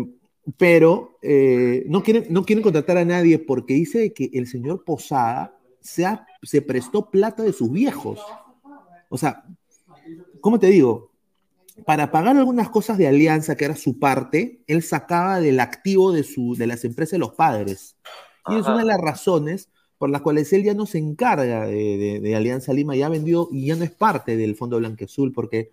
pero 0.58 1.18
eh, 1.22 1.84
no, 1.88 2.04
quieren, 2.04 2.28
no 2.30 2.46
quieren 2.46 2.64
contratar 2.64 2.98
a 2.98 3.04
nadie 3.06 3.40
porque 3.40 3.74
dice 3.74 4.14
que 4.14 4.30
el 4.34 4.48
señor 4.48 4.84
Posada 4.86 5.58
se, 5.82 6.06
ha- 6.06 6.26
se 6.44 6.62
prestó 6.62 7.10
plata 7.10 7.44
de 7.44 7.52
sus 7.52 7.70
viejos. 7.72 8.20
O 9.10 9.18
sea, 9.18 9.44
¿cómo 10.40 10.60
te 10.60 10.68
digo? 10.68 11.10
Para 11.86 12.10
pagar 12.12 12.38
algunas 12.38 12.70
cosas 12.70 12.98
de 12.98 13.08
Alianza, 13.08 13.56
que 13.56 13.66
era 13.66 13.76
su 13.76 14.00
parte, 14.00 14.62
él 14.68 14.82
sacaba 14.82 15.40
del 15.42 15.60
activo 15.60 16.12
de, 16.14 16.24
su, 16.24 16.56
de 16.56 16.68
las 16.68 16.86
empresas 16.86 17.12
de 17.12 17.18
los 17.20 17.34
padres. 17.34 17.98
Y 18.48 18.56
es 18.56 18.66
una 18.66 18.80
de 18.80 18.86
las 18.86 19.00
razones 19.02 19.70
por 19.98 20.10
las 20.10 20.22
cuales 20.22 20.52
él 20.54 20.64
ya 20.64 20.74
no 20.74 20.86
se 20.86 20.98
encarga 21.00 21.66
de, 21.66 21.98
de- 21.98 22.20
de 22.22 22.36
Alianza 22.36 22.74
Lima, 22.74 22.96
ya 22.96 23.10
vendió 23.10 23.48
y 23.52 23.66
ya 23.68 23.76
no 23.76 23.84
es 23.84 23.92
parte 23.92 24.38
del 24.38 24.56
Fondo 24.56 24.78
Blanqueazul, 24.78 25.32
porque 25.34 25.72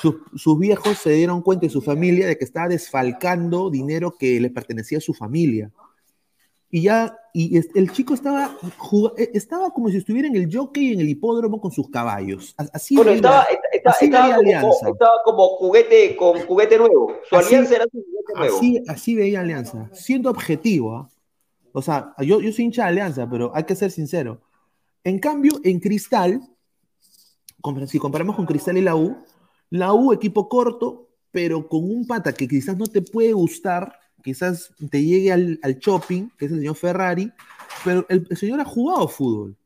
sus, 0.00 0.16
sus 0.34 0.58
viejos 0.58 0.98
se 0.98 1.10
dieron 1.10 1.42
cuenta 1.42 1.66
y 1.66 1.70
su 1.70 1.82
familia 1.82 2.26
de 2.26 2.36
que 2.38 2.44
estaba 2.44 2.68
desfalcando 2.68 3.70
dinero 3.70 4.16
que 4.18 4.40
le 4.40 4.50
pertenecía 4.50 4.98
a 4.98 5.00
su 5.02 5.14
familia. 5.14 5.70
Y 6.74 6.80
ya, 6.84 7.14
y 7.34 7.58
el 7.78 7.92
chico 7.92 8.14
estaba, 8.14 8.56
eh, 9.18 9.30
estaba 9.34 9.70
como 9.72 9.90
si 9.90 9.98
estuviera 9.98 10.26
en 10.26 10.36
el 10.36 10.48
jockey 10.50 10.94
en 10.94 11.00
el 11.00 11.08
hipódromo 11.10 11.60
con 11.60 11.70
sus 11.70 11.90
caballos. 11.90 12.54
Así 12.72 12.96
Bueno, 12.96 13.10
estaba, 13.10 13.44
está- 13.70 13.90
así 13.90 14.06
estaba 14.06 14.24
veía 14.24 14.36
como, 14.36 14.48
Alianza. 14.72 14.88
estaba 14.88 15.12
como 15.22 15.48
juguete 15.58 16.16
con 16.16 16.40
juguete 16.46 16.78
nuevo. 16.78 17.12
Su 17.28 17.36
Así- 17.36 17.48
alianza 17.54 17.76
era 17.76 17.84
su 17.84 18.02
juguete 18.02 18.32
nuevo. 18.38 18.56
Así, 18.56 18.82
así 18.88 19.14
veía 19.14 19.40
Alianza, 19.40 19.90
siendo 19.92 20.30
objetivo. 20.30 20.96
¿ah? 20.96 21.08
O 21.72 21.82
sea, 21.82 22.14
yo, 22.20 22.40
yo 22.40 22.50
soy 22.52 22.64
hincha 22.64 22.84
de 22.84 22.88
Alianza, 22.88 23.28
pero 23.28 23.52
hay 23.54 23.64
que 23.64 23.76
ser 23.76 23.90
sincero. 23.90 24.40
En 25.04 25.18
cambio, 25.18 25.52
en 25.64 25.78
Cristal, 25.78 26.40
si 27.86 27.98
comparamos 27.98 28.34
con 28.36 28.46
Cristal 28.46 28.78
y 28.78 28.82
la 28.82 28.96
U, 28.96 29.14
la 29.68 29.92
U, 29.92 30.12
equipo 30.14 30.48
corto, 30.48 31.08
pero 31.30 31.68
con 31.68 31.84
un 31.84 32.06
pata 32.06 32.32
que 32.32 32.48
quizás 32.48 32.76
no 32.78 32.86
te 32.86 33.02
puede 33.02 33.32
gustar, 33.34 33.98
quizás 34.22 34.72
te 34.90 35.02
llegue 35.04 35.32
al, 35.32 35.58
al 35.62 35.78
shopping, 35.78 36.28
que 36.38 36.46
es 36.46 36.52
el 36.52 36.58
señor 36.58 36.76
Ferrari, 36.76 37.32
pero 37.84 38.06
el, 38.08 38.26
el 38.30 38.36
señor 38.36 38.60
ha 38.60 38.64
jugado 38.64 39.08
fútbol. 39.08 39.56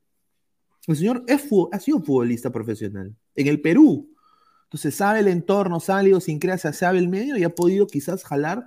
El 0.87 0.97
señor 0.97 1.25
es 1.27 1.45
ha 1.73 1.81
sido 1.81 2.01
futbolista 2.01 2.51
profesional 2.51 3.15
en 3.35 3.47
el 3.49 3.61
Perú. 3.61 4.09
Entonces 4.65 4.95
sabe 4.95 5.21
el 5.21 5.29
entorno, 5.29 5.81
sabe 5.81 6.03
la 6.05 6.09
idiosincrasia, 6.11 6.73
sabe 6.73 6.99
el 6.99 7.09
medio 7.09 7.37
y 7.37 7.45
ha 7.45 7.55
podido 7.55 7.87
quizás 7.87 8.25
jalar 8.25 8.65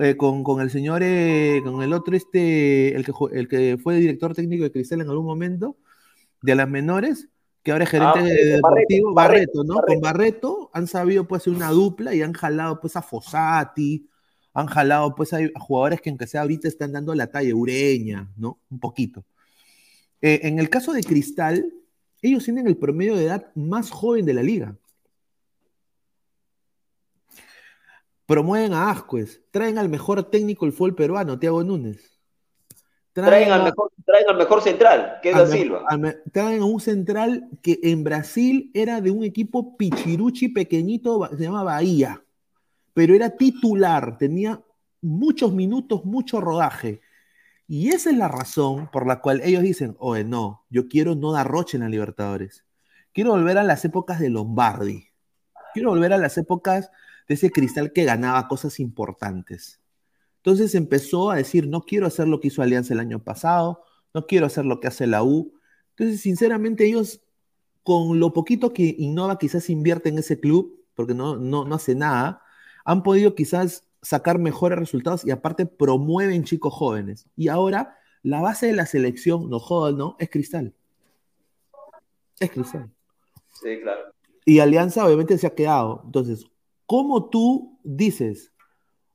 eh, 0.00 0.16
con, 0.16 0.42
con 0.44 0.60
el 0.60 0.70
señor, 0.70 1.02
eh, 1.04 1.60
con 1.64 1.82
el 1.82 1.92
otro, 1.92 2.16
este, 2.16 2.94
el 2.94 3.04
que, 3.04 3.12
el 3.32 3.48
que 3.48 3.78
fue 3.82 3.96
director 3.96 4.34
técnico 4.34 4.64
de 4.64 4.72
Cristal 4.72 5.00
en 5.00 5.08
algún 5.08 5.24
momento, 5.26 5.76
de 6.42 6.54
las 6.54 6.68
menores, 6.68 7.28
que 7.62 7.72
ahora 7.72 7.84
es 7.84 7.90
gerente 7.90 8.18
Ah, 8.18 8.22
de- 8.22 8.28
Barreto, 8.30 8.56
deportivo, 8.56 9.14
Barreto, 9.14 9.14
Barreto, 9.14 9.64
¿no? 9.64 9.74
Barreto. 9.76 9.86
Con 9.86 10.00
Barreto 10.00 10.70
han 10.74 10.86
sabido 10.86 11.26
pues 11.26 11.42
hacer 11.42 11.52
una 11.54 11.70
dupla 11.70 12.14
y 12.14 12.22
han 12.22 12.32
jalado 12.32 12.80
pues 12.80 12.96
a 12.96 13.02
Fossati, 13.02 14.06
han 14.58 14.66
jalado 14.66 15.14
pues 15.14 15.32
a 15.32 15.38
jugadores 15.58 16.00
que 16.00 16.10
aunque 16.10 16.26
sea 16.26 16.42
ahorita 16.42 16.66
están 16.68 16.92
dando 16.92 17.14
la 17.14 17.28
talla 17.28 17.54
ureña, 17.54 18.28
¿no? 18.36 18.58
Un 18.70 18.80
poquito. 18.80 19.24
Eh, 20.20 20.40
en 20.42 20.58
el 20.58 20.68
caso 20.68 20.92
de 20.92 21.02
Cristal, 21.04 21.72
ellos 22.22 22.44
tienen 22.44 22.66
el 22.66 22.76
promedio 22.76 23.16
de 23.16 23.24
edad 23.26 23.52
más 23.54 23.90
joven 23.90 24.26
de 24.26 24.34
la 24.34 24.42
liga. 24.42 24.74
Promueven 28.26 28.74
a 28.74 28.90
Ascuez, 28.90 29.40
traen 29.50 29.78
al 29.78 29.88
mejor 29.88 30.22
técnico 30.24 30.66
del 30.66 30.72
fútbol 30.74 30.94
peruano, 30.94 31.38
Thiago 31.38 31.64
Núñez. 31.64 32.18
Traen 33.14 33.50
al 33.50 33.64
mejor, 33.64 33.90
traen 34.04 34.26
al 34.28 34.36
mejor 34.36 34.62
central, 34.62 35.18
que 35.22 35.30
es 35.30 35.36
Da 35.36 35.46
Silva. 35.46 35.84
me- 35.98 36.12
traen 36.30 36.60
a 36.60 36.64
un 36.66 36.80
central 36.80 37.48
que 37.62 37.78
en 37.82 38.04
Brasil 38.04 38.70
era 38.74 39.00
de 39.00 39.10
un 39.10 39.24
equipo 39.24 39.76
pichiruchi 39.76 40.48
pequeñito, 40.48 41.28
se 41.36 41.42
llama 41.42 41.62
Bahía, 41.64 42.22
pero 42.98 43.14
era 43.14 43.30
titular, 43.30 44.18
tenía 44.18 44.60
muchos 45.00 45.52
minutos, 45.52 46.04
mucho 46.04 46.40
rodaje. 46.40 47.00
Y 47.68 47.90
esa 47.90 48.10
es 48.10 48.16
la 48.16 48.26
razón 48.26 48.90
por 48.90 49.06
la 49.06 49.20
cual 49.20 49.40
ellos 49.44 49.62
dicen, 49.62 49.94
oye, 50.00 50.24
no, 50.24 50.64
yo 50.68 50.88
quiero 50.88 51.14
no 51.14 51.30
dar 51.30 51.46
roche 51.46 51.76
en 51.76 51.84
la 51.84 51.88
Libertadores. 51.88 52.64
Quiero 53.14 53.30
volver 53.30 53.56
a 53.56 53.62
las 53.62 53.84
épocas 53.84 54.18
de 54.18 54.30
Lombardi. 54.30 55.10
Quiero 55.74 55.90
volver 55.90 56.12
a 56.12 56.18
las 56.18 56.38
épocas 56.38 56.90
de 57.28 57.34
ese 57.34 57.52
cristal 57.52 57.92
que 57.92 58.02
ganaba 58.02 58.48
cosas 58.48 58.80
importantes. 58.80 59.80
Entonces 60.38 60.74
empezó 60.74 61.30
a 61.30 61.36
decir, 61.36 61.68
no 61.68 61.82
quiero 61.82 62.04
hacer 62.04 62.26
lo 62.26 62.40
que 62.40 62.48
hizo 62.48 62.62
Alianza 62.62 62.94
el 62.94 62.98
año 62.98 63.22
pasado, 63.22 63.84
no 64.12 64.26
quiero 64.26 64.46
hacer 64.46 64.64
lo 64.64 64.80
que 64.80 64.88
hace 64.88 65.06
la 65.06 65.22
U. 65.22 65.54
Entonces, 65.90 66.20
sinceramente, 66.20 66.84
ellos, 66.84 67.20
con 67.84 68.18
lo 68.18 68.32
poquito 68.32 68.72
que 68.72 68.96
Innova 68.98 69.38
quizás 69.38 69.70
invierte 69.70 70.08
en 70.08 70.18
ese 70.18 70.40
club, 70.40 70.84
porque 70.96 71.14
no, 71.14 71.36
no, 71.36 71.64
no 71.64 71.76
hace 71.76 71.94
nada, 71.94 72.42
han 72.88 73.02
podido 73.02 73.34
quizás 73.34 73.84
sacar 74.00 74.38
mejores 74.38 74.78
resultados 74.78 75.22
y 75.26 75.30
aparte 75.30 75.66
promueven 75.66 76.44
chicos 76.44 76.72
jóvenes. 76.72 77.26
Y 77.36 77.48
ahora 77.48 77.98
la 78.22 78.40
base 78.40 78.68
de 78.68 78.72
la 78.72 78.86
selección, 78.86 79.50
no 79.50 79.58
jodas, 79.58 79.94
¿no? 79.94 80.16
Es 80.18 80.30
Cristal. 80.30 80.72
Es 82.40 82.50
Cristal. 82.50 82.90
Sí, 83.52 83.78
claro. 83.82 84.14
Y 84.46 84.60
Alianza 84.60 85.04
obviamente 85.04 85.36
se 85.36 85.46
ha 85.46 85.54
quedado. 85.54 86.00
Entonces, 86.06 86.46
¿cómo 86.86 87.28
tú 87.28 87.78
dices, 87.84 88.54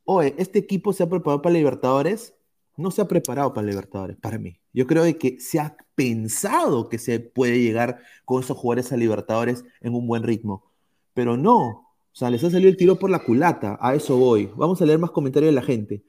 oye, 0.05 0.35
este 0.37 0.59
equipo 0.59 0.93
se 0.93 1.01
ha 1.01 1.09
preparado 1.09 1.41
para 1.41 1.55
Libertadores? 1.55 2.35
No 2.77 2.91
se 2.91 3.01
ha 3.01 3.07
preparado 3.07 3.55
para 3.55 3.65
Libertadores, 3.65 4.17
para 4.17 4.37
mí. 4.37 4.59
Yo 4.71 4.85
creo 4.85 5.01
de 5.01 5.17
que 5.17 5.39
se 5.39 5.59
ha 5.59 5.75
pensado 5.95 6.89
que 6.89 6.99
se 6.99 7.19
puede 7.19 7.59
llegar 7.59 8.01
con 8.23 8.43
esos 8.43 8.55
jugadores 8.55 8.91
a 8.91 8.97
Libertadores 8.97 9.65
en 9.81 9.95
un 9.95 10.05
buen 10.05 10.21
ritmo. 10.21 10.71
Pero 11.15 11.37
no, 11.37 11.82
o 12.13 12.15
sea, 12.15 12.29
les 12.29 12.43
ha 12.43 12.49
salido 12.51 12.69
el 12.69 12.77
tiro 12.77 12.95
por 12.97 13.09
la 13.09 13.19
culata. 13.23 13.77
A 13.81 13.95
eso 13.95 14.15
voy. 14.17 14.49
Vamos 14.55 14.81
a 14.81 14.85
leer 14.85 14.99
más 14.99 15.11
comentarios 15.11 15.49
de 15.49 15.55
la 15.55 15.63
gente. 15.63 16.03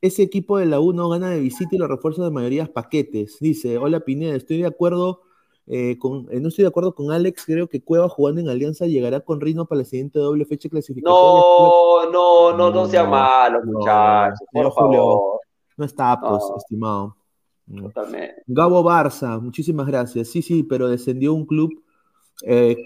Ese 0.00 0.22
equipo 0.22 0.58
de 0.58 0.66
la 0.66 0.80
U 0.80 0.92
no 0.92 1.08
gana 1.08 1.30
de 1.30 1.40
visita 1.40 1.74
y 1.74 1.78
los 1.78 1.88
refuerzos 1.88 2.24
de 2.24 2.30
mayoría 2.30 2.72
paquetes. 2.72 3.38
Dice, 3.40 3.76
hola 3.78 4.00
Pineda, 4.00 4.34
estoy 4.36 4.58
de 4.58 4.66
acuerdo 4.66 5.22
eh, 5.66 5.96
con, 5.98 6.26
eh, 6.32 6.40
no 6.40 6.48
estoy 6.48 6.62
de 6.62 6.68
acuerdo 6.68 6.94
con 6.94 7.12
Alex, 7.12 7.44
creo 7.46 7.68
que 7.68 7.82
Cueva 7.82 8.08
jugando 8.08 8.40
en 8.40 8.48
Alianza 8.48 8.86
llegará 8.86 9.20
con 9.20 9.40
Rino 9.40 9.66
para 9.66 9.80
la 9.80 9.84
siguiente 9.84 10.18
doble 10.18 10.44
fecha 10.44 10.66
de 10.66 10.70
clasificación. 10.70 11.14
No, 11.16 12.10
no, 12.10 12.56
no, 12.56 12.70
no 12.70 12.86
sea 12.88 13.04
malo, 13.04 13.60
muchachos, 13.64 14.40
por 14.52 14.60
Señor 14.60 14.72
Julio, 14.72 14.98
favor. 15.00 15.40
no 15.76 15.84
está 15.84 16.12
aptos, 16.12 16.50
No. 16.50 16.56
estimado. 16.56 17.16
No. 17.66 17.82
Totalmente. 17.84 18.42
Gabo 18.48 18.82
Barça, 18.82 19.40
muchísimas 19.40 19.86
gracias. 19.86 20.28
Sí, 20.28 20.42
sí, 20.42 20.64
pero 20.64 20.88
descendió 20.88 21.32
un 21.32 21.46
club 21.46 21.70
eh, 22.44 22.76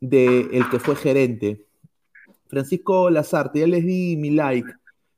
de 0.00 0.48
el 0.52 0.68
que 0.70 0.78
fue 0.78 0.94
gerente. 0.94 1.66
Francisco 2.54 3.10
Lazarte, 3.10 3.58
ya 3.58 3.66
les 3.66 3.84
di 3.84 4.16
mi 4.16 4.30
like 4.30 4.70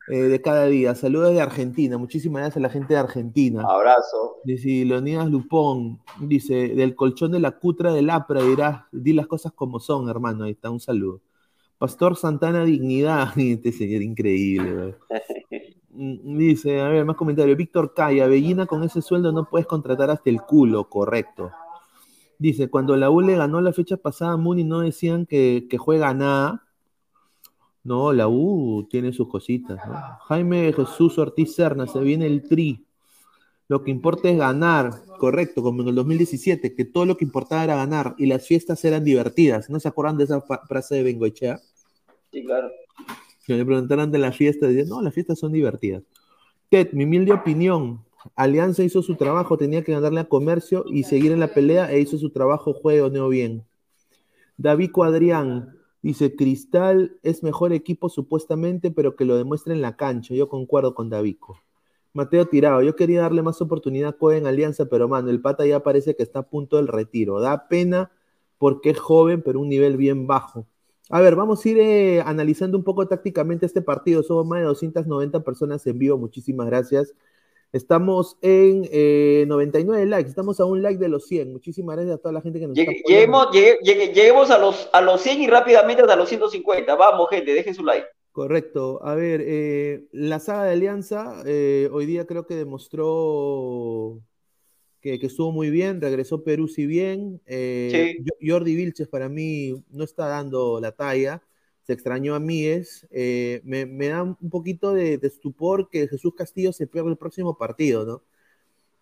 eh, 0.09 0.23
de 0.23 0.41
cada 0.41 0.65
día. 0.67 0.95
Saludos 0.95 1.35
de 1.35 1.43
Argentina. 1.43 1.99
Muchísimas 1.99 2.41
gracias 2.41 2.57
a 2.57 2.61
la 2.61 2.71
gente 2.71 2.95
de 2.95 3.01
Argentina. 3.01 3.63
Abrazo. 3.69 4.37
Dice 4.43 4.87
Leonidas 4.87 5.29
Lupón, 5.31 6.01
dice, 6.19 6.69
del 6.69 6.95
colchón 6.95 7.33
de 7.33 7.41
la 7.41 7.51
cutra 7.51 7.93
del 7.93 8.09
APRA 8.09 8.43
dirás, 8.43 8.85
di 8.91 9.13
las 9.13 9.27
cosas 9.27 9.53
como 9.53 9.81
son, 9.81 10.09
hermano. 10.09 10.45
Ahí 10.45 10.53
está, 10.53 10.71
un 10.71 10.81
saludo. 10.81 11.21
Pastor 11.77 12.17
Santana 12.17 12.65
Dignidad, 12.65 13.29
este 13.39 13.71
señor 13.71 14.01
increíble. 14.01 14.95
Mm, 15.91 16.39
Dice, 16.39 16.81
a 16.81 16.89
ver, 16.89 17.05
más 17.05 17.17
comentarios. 17.17 17.59
Víctor 17.59 17.93
Calla, 17.93 18.27
Bellina 18.29 18.65
con 18.65 18.83
ese 18.83 19.03
sueldo 19.03 19.31
no 19.31 19.45
puedes 19.45 19.67
contratar 19.67 20.09
hasta 20.11 20.31
el 20.31 20.41
culo, 20.41 20.89
correcto. 20.89 21.51
Dice, 22.39 22.71
cuando 22.71 22.97
la 22.97 23.11
U 23.11 23.21
le 23.21 23.37
ganó 23.37 23.61
la 23.61 23.75
fecha 23.75 23.99
pasada 23.99 24.33
a 24.33 24.37
Muni 24.39 24.65
no 24.65 24.81
decían 24.81 25.27
que, 25.27 25.67
que 25.69 25.77
juega 25.77 26.15
nada. 26.15 26.66
No, 27.87 28.13
la 28.13 28.27
U 28.27 28.85
tiene 28.91 29.13
sus 29.13 29.29
cositas, 29.29 29.79
¿no? 29.87 29.95
Jaime 30.27 30.73
Jesús 30.73 31.17
Ortiz 31.19 31.55
Serna, 31.55 31.87
se 31.87 32.01
viene 32.01 32.27
el 32.27 32.43
tri. 32.43 32.85
Lo 33.69 33.85
que 33.85 33.93
importa 33.93 34.29
es 34.29 34.37
ganar, 34.37 34.91
correcto, 35.21 35.63
como 35.63 35.83
en 35.83 35.89
el 35.91 35.95
2017, 35.95 36.75
que 36.75 36.85
todo 36.85 37.07
lo 37.07 37.17
que 37.17 37.25
importaba 37.25 37.63
era 37.63 37.77
ganar 37.77 38.17
y 38.19 38.27
las 38.27 38.45
fiestas 38.45 38.85
eran 38.85 39.05
divertidas. 39.05 39.71
¿No 39.71 39.79
se 39.79 39.87
acuerdan 39.87 40.19
de 40.19 40.25
esa 40.25 40.41
frase 40.41 40.97
de 40.97 41.05
Bengoechea? 41.05 41.61
Sí, 42.33 42.45
claro. 42.45 42.73
Que 43.47 43.55
le 43.55 43.65
preguntaron 43.65 44.11
de 44.11 44.19
las 44.19 44.37
fiestas, 44.37 44.73
y 44.73 44.85
no, 44.85 45.01
las 45.01 45.15
fiestas 45.15 45.39
son 45.39 45.53
divertidas. 45.53 46.03
Ted, 46.69 46.91
mi 46.91 47.05
humilde 47.05 47.35
opinión, 47.35 48.05
Alianza 48.35 48.83
hizo 48.83 49.01
su 49.01 49.15
trabajo, 49.15 49.57
tenía 49.57 49.85
que 49.85 49.93
ganarle 49.93 50.19
a 50.19 50.29
Comercio 50.29 50.85
y 50.89 51.05
seguir 51.05 51.31
en 51.31 51.39
la 51.39 51.55
pelea 51.55 51.93
e 51.93 52.01
hizo 52.01 52.19
su 52.19 52.31
trabajo, 52.31 52.75
juego, 52.75 53.11
no 53.11 53.29
bien. 53.29 53.63
David 54.57 54.91
Adrián 55.05 55.76
dice, 56.07 56.37
Cristal 56.37 57.19
es 57.23 57.43
mejor 57.43 57.73
equipo 57.73 58.09
supuestamente, 58.09 58.91
pero 58.91 59.17
que 59.17 59.25
lo 59.25 59.37
demuestre 59.37 59.75
en 59.75 59.83
la 59.83 59.97
cancha. 59.97 60.35
Yo 60.35 60.49
concuerdo 60.49 60.95
con 60.95 61.11
Davico. 61.11 61.59
Mateo 62.13 62.47
Tirado, 62.47 62.81
yo 62.83 62.97
quería 62.97 63.23
darle 63.23 63.43
más 63.43 63.61
oportunidad 63.61 64.11
a 64.11 64.13
Coe 64.13 64.37
en 64.37 64.47
Alianza, 64.47 64.87
pero 64.87 65.09
mano, 65.09 65.31
el 65.31 65.41
pata 65.41 65.67
ya 65.67 65.81
parece 65.83 66.15
que 66.15 66.23
está 66.23 66.41
a 66.41 66.49
punto 66.49 66.77
del 66.77 66.89
retiro. 66.89 67.41
Da 67.41 67.69
pena 67.69 68.13
porque 68.59 68.91
es 68.91 68.99
joven, 68.99 69.43
pero 69.43 69.61
un 69.61 69.69
nivel 69.69 69.97
bien 69.97 70.27
bajo. 70.27 70.67
A 71.11 71.21
ver, 71.21 71.37
vamos 71.37 71.65
a 71.65 71.69
ir 71.69 71.79
eh, 71.79 72.23
analizando 72.23 72.79
un 72.79 72.85
poco 72.85 73.07
tácticamente 73.07 73.67
este 73.67 73.83
partido. 73.83 74.23
Somos 74.23 74.47
más 74.47 74.61
de 74.61 74.67
290 74.67 75.43
personas 75.43 75.87
en 75.87 75.99
vivo. 75.99 76.19
Muchísimas 76.19 76.67
gracias. 76.67 77.15
Estamos 77.73 78.39
en 78.43 78.89
eh, 78.91 79.45
99 79.49 80.07
likes. 80.07 80.29
Estamos 80.31 80.61
a 80.61 80.65
un 80.65 80.83
like 80.83 80.99
de 80.99 81.09
los 81.09 81.27
100. 81.27 81.53
Muchísimas 81.53 81.97
gracias 81.97 82.15
a 82.17 82.19
toda 82.19 82.33
la 82.33 82.41
gente 82.41 82.59
que 82.61 82.69
nos 82.69 82.77
Llegue- 82.77 82.97
está. 82.97 83.09
Lleguemos, 83.13 83.47
llegue- 83.53 83.79
llegue- 83.83 84.13
lleguemos 84.15 84.51
a 84.51 84.59
los, 84.59 84.89
a 84.93 85.01
los 85.01 85.21
100 85.21 85.43
y 85.43 85.47
rápidamente 85.49 86.03
hasta 86.03 86.17
los 86.17 86.29
150. 86.29 86.95
Vamos, 86.95 87.29
gente, 87.31 87.53
dejen 87.53 87.75
su 87.75 87.85
like. 87.85 88.07
Correcto. 88.33 89.01
A 89.03 89.15
ver, 89.15 89.43
eh, 89.45 90.05
la 90.13 90.39
saga 90.39 90.65
de 90.65 90.73
Alianza 90.73 91.43
eh, 91.47 91.89
hoy 91.93 92.07
día 92.07 92.27
creo 92.27 92.47
que 92.47 92.55
demostró 92.55 94.21
que, 95.01 95.19
que 95.19 95.27
estuvo 95.27 95.53
muy 95.53 95.71
bien. 95.71 96.01
Regresó 96.01 96.43
Perú 96.45 96.69
si 96.69 96.87
bien. 96.87 97.41
Eh, 97.47 98.17
Sí. 98.19 98.49
Jordi 98.49 98.75
Vilches 98.75 99.09
para 99.09 99.29
mí 99.29 99.75
no 99.91 100.05
está 100.05 100.27
dando 100.29 100.81
la 100.81 100.93
talla. 100.93 101.43
Se 101.87 101.93
extrañó 101.93 102.35
a 102.35 102.41
Mies. 102.41 103.07
Eh, 103.11 103.61
me, 103.65 103.87
me 103.87 104.09
da 104.09 104.23
un 104.23 104.51
poquito 104.51 104.93
de, 104.93 105.19
de 105.19 105.27
estupor 105.29 105.89
que 105.89 106.09
Jesús 106.09 106.35
Castillo 106.35 106.73
se 106.73 106.87
pierda 106.87 107.11
el 107.11 107.17
próximo 107.17 107.57
partido, 107.57 108.05
¿no? 108.05 108.23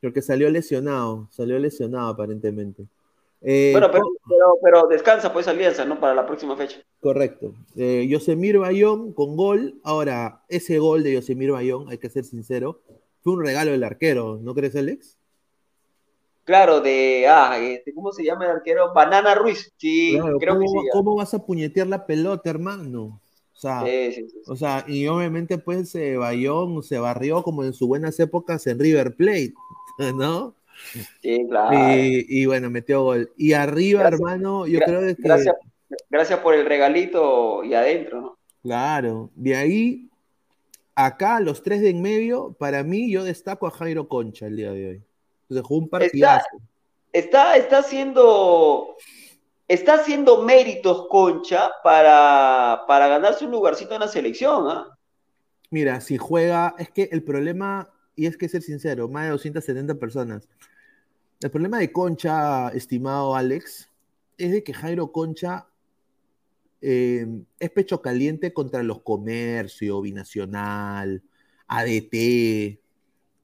Porque 0.03 0.21
salió 0.21 0.51
lesionado. 0.51 1.29
Salió 1.31 1.59
lesionado 1.59 2.09
aparentemente. 2.09 2.87
Eh, 3.41 3.71
Bueno, 3.73 3.91
pero, 3.91 4.07
pero 4.63 4.87
descansa 4.87 5.33
pues 5.33 5.49
Alianza, 5.49 5.85
¿no? 5.85 5.99
Para 5.99 6.15
la 6.15 6.27
próxima 6.27 6.57
fecha. 6.57 6.79
Correcto. 7.01 7.55
Eh, 7.77 8.07
Yosemir 8.09 8.59
Bayón 8.59 9.13
con 9.13 9.37
gol. 9.37 9.81
Ahora, 9.83 10.43
ese 10.49 10.79
gol 10.79 11.03
de 11.03 11.13
Yosemir 11.13 11.53
Bayón, 11.53 11.89
hay 11.91 11.99
que 11.99 12.11
ser 12.11 12.25
sincero, 12.25 12.81
fue 13.23 13.35
un 13.35 13.45
regalo 13.45 13.71
del 13.71 13.85
arquero, 13.85 14.39
¿no 14.43 14.55
crees, 14.55 14.77
Alex? 14.77 15.17
Claro, 16.45 16.81
de, 16.81 17.27
ah, 17.29 17.59
este, 17.59 17.95
¿cómo 17.95 18.13
se 18.13 18.23
llama 18.25 18.45
el 18.45 18.51
arquero? 18.53 18.93
Banana 18.95 19.35
Ruiz. 19.35 19.73
Sí, 19.79 20.17
Claro, 20.21 20.39
creo 20.39 20.59
que 20.61 20.67
¿cómo, 20.67 20.83
sí. 20.83 20.89
cómo 20.93 21.17
vas 21.17 21.35
a 21.35 21.45
puñetear 21.45 21.87
la 21.87 22.07
pelota, 22.07 22.51
hermano? 22.51 23.21
O 23.53 23.57
sea, 23.57 23.83
Sí, 23.85 24.13
sí, 24.13 24.29
sí. 24.29 24.43
o 24.47 24.57
sea, 24.57 24.85
y 24.87 25.07
obviamente 25.07 25.59
pues 25.59 25.95
eh, 25.95 26.17
Bayón 26.17 26.83
se 26.83 26.99
barrió 26.99 27.43
como 27.43 27.65
en 27.65 27.73
sus 27.73 27.89
buenas 27.89 28.19
épocas 28.21 28.67
en 28.67 28.79
River 28.79 29.15
Plate, 29.17 29.55
¿no? 30.17 30.55
Sí, 31.23 31.47
claro. 31.49 31.73
Y, 31.95 32.27
y 32.29 32.47
bueno, 32.47 32.69
metió 32.69 33.03
gol. 33.05 33.31
Y 33.37 33.53
arriba, 33.55 34.01
Gracias. 34.01 34.21
hermano, 34.21 34.67
yo 34.67 34.81
creo 34.81 35.01
que... 35.01 35.15
Gracias, 35.19 35.55
gracias 36.11 36.41
por 36.41 36.55
el 36.55 36.67
regalito 36.67 37.63
y 37.65 37.75
adentro, 37.75 38.21
¿no? 38.21 38.39
Claro, 38.63 39.31
de 39.35 39.55
ahí, 39.57 40.11
acá 40.95 41.39
los 41.41 41.63
tres 41.63 41.81
de 41.81 41.91
en 41.91 42.03
medio, 42.03 42.55
para 42.59 42.83
mí 42.83 43.11
yo 43.11 43.23
destaco 43.25 43.67
a 43.67 43.71
Jairo 43.71 44.09
Concha 44.09 44.47
el 44.47 44.57
día 44.57 44.73
de 44.73 44.89
hoy. 44.89 45.05
Dejó 45.49 45.77
un 45.77 45.89
partidazo. 45.89 46.49
Está, 47.13 47.57
está 47.57 47.79
haciendo, 47.79 48.97
está 49.69 49.95
haciendo 49.95 50.43
méritos, 50.43 51.07
Concha, 51.09 51.71
para, 51.83 52.83
para 52.89 53.07
ganarse 53.09 53.45
un 53.45 53.53
lugarcito 53.53 53.95
en 53.95 54.01
la 54.01 54.09
selección, 54.09 54.69
¿ah? 54.69 54.99
Mira, 55.71 56.01
si 56.01 56.19
juega, 56.19 56.75
es 56.79 56.91
que 56.91 57.09
el 57.13 57.23
problema, 57.23 57.91
y 58.17 58.27
es 58.27 58.37
que 58.37 58.49
ser 58.49 58.63
sincero, 58.63 59.09
más 59.09 59.25
de 59.25 59.31
270 59.31 59.95
personas. 59.97 60.49
El 61.41 61.51
problema 61.51 61.79
de 61.79 61.93
Concha, 61.93 62.69
estimado 62.69 63.35
Alex, 63.35 63.91
es 64.39 64.53
de 64.53 64.63
que 64.65 64.75
Jairo 64.75 65.13
Concha 65.13 65.67
eh, 66.81 67.27
es 67.59 67.71
pecho 67.71 68.03
caliente 68.03 68.53
contra 68.53 68.83
los 68.83 69.03
comercios, 69.03 70.03
binacional, 70.03 71.23
ADT, 71.67 72.79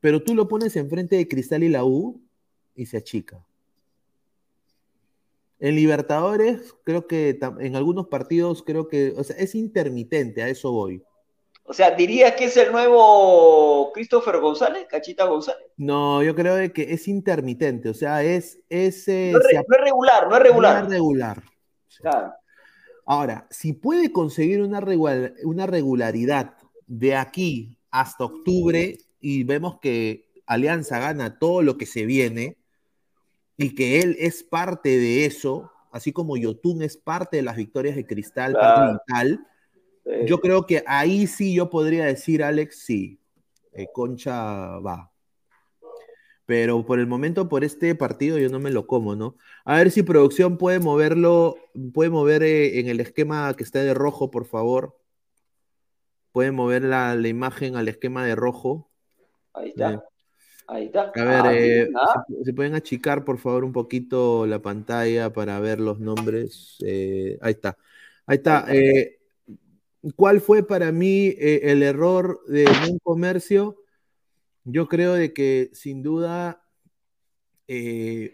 pero 0.01 0.22
tú 0.22 0.34
lo 0.34 0.48
pones 0.48 0.76
enfrente 0.76 1.16
de 1.16 1.28
Cristal 1.28 1.62
y 1.62 1.68
la 1.68 1.84
U 1.84 2.20
y 2.74 2.86
se 2.86 2.96
achica. 2.96 3.44
En 5.59 5.74
Libertadores, 5.74 6.74
creo 6.84 7.07
que 7.07 7.38
en 7.61 7.76
algunos 7.76 8.07
partidos, 8.07 8.62
creo 8.62 8.88
que, 8.88 9.12
o 9.16 9.22
sea, 9.22 9.36
es 9.36 9.55
intermitente, 9.55 10.42
a 10.42 10.48
eso 10.48 10.72
voy. 10.72 11.03
O 11.64 11.74
sea, 11.74 11.90
¿dirías 11.94 12.32
que 12.34 12.46
es 12.46 12.57
el 12.57 12.72
nuevo 12.72 13.92
Christopher 13.92 14.38
González, 14.40 14.86
Cachita 14.88 15.26
González? 15.26 15.68
No, 15.76 16.22
yo 16.22 16.34
creo 16.34 16.72
que 16.72 16.92
es 16.94 17.07
intermitente, 17.07 17.90
o 17.90 17.94
sea, 17.94 18.24
es, 18.24 18.59
es, 18.70 19.07
No 19.07 19.38
es, 19.38 19.44
se 19.51 19.59
re- 19.59 19.64
no 19.68 19.76
es 19.76 19.80
regular, 19.84 20.22
no 20.28 20.34
es 20.34 20.38
no 20.38 20.44
regular. 20.44 20.84
es 20.84 20.90
regular. 20.90 21.42
Claro. 22.01 22.32
Ahora, 23.05 23.46
si 23.51 23.74
puede 23.74 24.11
conseguir 24.12 24.62
una, 24.62 24.80
regular- 24.80 25.34
una 25.44 25.66
regularidad 25.66 26.55
de 26.86 27.14
aquí 27.16 27.76
hasta 27.90 28.24
octubre 28.24 28.96
y 29.20 29.44
vemos 29.44 29.78
que 29.80 30.30
Alianza 30.46 30.98
gana 30.98 31.38
todo 31.38 31.62
lo 31.62 31.76
que 31.78 31.86
se 31.86 32.06
viene 32.06 32.56
y 33.56 33.74
que 33.74 34.00
él 34.00 34.16
es 34.18 34.42
parte 34.42 34.88
de 34.98 35.26
eso, 35.26 35.70
así 35.92 36.12
como 36.12 36.36
Yotun 36.36 36.82
es 36.82 36.96
parte 36.96 37.36
de 37.36 37.42
las 37.42 37.56
victorias 37.56 37.94
de 37.96 38.06
Cristal, 38.06 38.52
parte 38.54 38.80
Claro. 38.80 39.00
vital, 39.06 39.46
Sí. 40.04 40.26
yo 40.26 40.40
creo 40.40 40.66
que 40.66 40.82
ahí 40.86 41.26
sí 41.26 41.54
yo 41.54 41.68
podría 41.68 42.06
decir, 42.06 42.42
Alex, 42.42 42.78
sí, 42.78 43.20
eh, 43.72 43.86
Concha 43.92 44.78
va. 44.78 45.12
Pero 46.46 46.84
por 46.84 46.98
el 46.98 47.06
momento, 47.06 47.48
por 47.48 47.62
este 47.62 47.94
partido, 47.94 48.36
yo 48.38 48.48
no 48.48 48.58
me 48.58 48.70
lo 48.70 48.86
como, 48.88 49.14
¿no? 49.14 49.36
A 49.64 49.76
ver 49.76 49.90
si 49.92 50.02
producción 50.02 50.58
puede 50.58 50.80
moverlo, 50.80 51.56
puede 51.94 52.10
mover 52.10 52.42
eh, 52.42 52.80
en 52.80 52.88
el 52.88 52.98
esquema 52.98 53.54
que 53.54 53.62
está 53.62 53.84
de 53.84 53.94
rojo, 53.94 54.30
por 54.32 54.46
favor. 54.46 54.98
Puede 56.32 56.50
mover 56.50 56.82
la, 56.82 57.14
la 57.14 57.28
imagen 57.28 57.76
al 57.76 57.86
esquema 57.86 58.24
de 58.24 58.34
rojo. 58.34 58.89
Ahí 59.53 59.70
está. 59.70 60.05
Ahí 60.66 60.86
está. 60.86 61.11
A 61.16 61.24
ver, 61.24 61.90
Ah, 61.96 62.24
eh, 62.46 62.53
pueden 62.55 62.74
achicar, 62.74 63.24
por 63.24 63.38
favor, 63.38 63.64
un 63.64 63.72
poquito 63.72 64.46
la 64.46 64.62
pantalla 64.62 65.32
para 65.32 65.59
ver 65.59 65.80
los 65.80 65.98
nombres. 65.98 66.76
Eh, 66.86 67.38
ahí 67.40 67.53
está. 67.53 67.76
Ahí 68.26 68.36
está. 68.36 68.66
Eh, 68.68 69.18
¿Cuál 70.14 70.40
fue 70.40 70.66
para 70.66 70.92
mí 70.92 71.34
el 71.38 71.82
error 71.82 72.40
de 72.46 72.66
un 72.88 72.98
comercio? 73.01 73.76
Yo 74.64 74.86
creo 74.88 75.14
de 75.14 75.32
que 75.32 75.70
sin 75.72 76.03
duda 76.03 76.62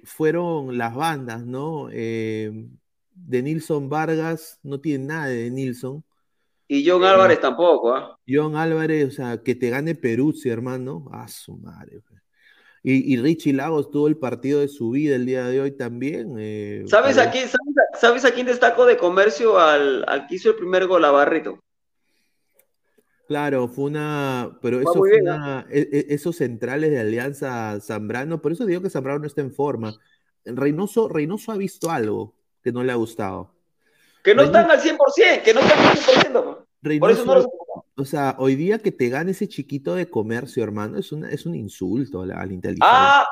fueron 0.04 0.78
las 0.78 0.94
bandas, 0.94 1.44
¿no? 1.44 1.88
De 1.88 2.62
Nilson 3.42 3.88
Vargas, 3.88 4.60
no 4.62 4.78
tiene 4.78 5.06
nada 5.06 5.26
de 5.28 5.50
Nilson. 5.50 6.04
Y 6.68 6.88
John 6.88 7.04
Álvarez 7.04 7.40
tampoco, 7.40 7.94
¿ah? 7.94 8.18
John 8.28 8.56
Álvarez, 8.56 9.08
o 9.08 9.10
sea, 9.10 9.42
que 9.42 9.54
te 9.54 9.70
gane 9.70 9.94
Peruzzi, 9.94 10.48
hermano. 10.48 11.08
A 11.12 11.28
su 11.28 11.56
madre. 11.56 12.00
Y, 12.82 13.14
y 13.14 13.16
Richie 13.16 13.52
Lagos 13.52 13.90
tuvo 13.90 14.06
el 14.08 14.16
partido 14.16 14.60
de 14.60 14.68
su 14.68 14.90
vida 14.90 15.16
el 15.16 15.26
día 15.26 15.46
de 15.46 15.60
hoy 15.60 15.72
también. 15.72 16.34
eh, 16.38 16.84
¿Sabes 16.86 17.16
para- 17.16 17.28
a 17.28 17.32
quién, 17.32 17.48
sabes, 17.48 17.74
a- 17.94 17.98
sabes 17.98 18.24
a 18.24 18.30
quién 18.32 18.46
destaco 18.46 18.86
de 18.86 18.96
comercio 18.96 19.58
al, 19.58 20.04
al 20.08 20.26
que 20.26 20.36
hizo 20.36 20.50
el 20.50 20.56
primer 20.56 20.86
gol 20.86 21.04
a 21.04 21.10
Barreto? 21.10 21.58
Claro, 23.26 23.66
fue 23.66 23.86
una, 23.86 24.56
pero 24.62 24.80
eso 24.80 24.94
fue 24.94 25.10
bien, 25.10 25.22
una, 25.22 25.66
e- 25.68 25.88
e- 25.90 26.14
esos 26.14 26.36
centrales 26.36 26.90
de 26.92 27.00
Alianza 27.00 27.80
Zambrano, 27.80 28.40
por 28.40 28.52
eso 28.52 28.64
digo 28.66 28.80
que 28.82 28.90
Zambrano 28.90 29.18
no 29.20 29.26
está 29.26 29.40
en 29.40 29.52
forma. 29.52 29.96
Reynoso, 30.44 31.08
Reynoso 31.08 31.50
ha 31.50 31.56
visto 31.56 31.90
algo 31.90 32.36
que 32.62 32.70
no 32.70 32.84
le 32.84 32.92
ha 32.92 32.96
gustado. 32.96 33.55
Que 34.26 34.34
no 34.34 34.42
están 34.42 34.68
al 34.68 34.80
100%, 34.80 35.42
que 35.44 35.54
no 35.54 35.60
están 35.60 35.78
al 35.78 35.96
100%. 35.96 36.66
pues. 36.82 36.98
Por 36.98 37.10
eso 37.12 37.24
no 37.24 37.34
los... 37.36 37.46
o 37.96 38.04
sea, 38.04 38.34
hoy 38.40 38.56
día 38.56 38.80
que 38.80 38.90
te 38.90 39.08
gane 39.08 39.30
ese 39.30 39.46
chiquito 39.46 39.94
de 39.94 40.10
comercio, 40.10 40.64
hermano, 40.64 40.98
es 40.98 41.12
una, 41.12 41.30
es 41.30 41.46
un 41.46 41.54
insulto 41.54 42.22
a 42.22 42.26
la, 42.26 42.40
a 42.40 42.44
la 42.44 42.52
inteligencia. 42.52 42.88
Ah, 42.90 43.24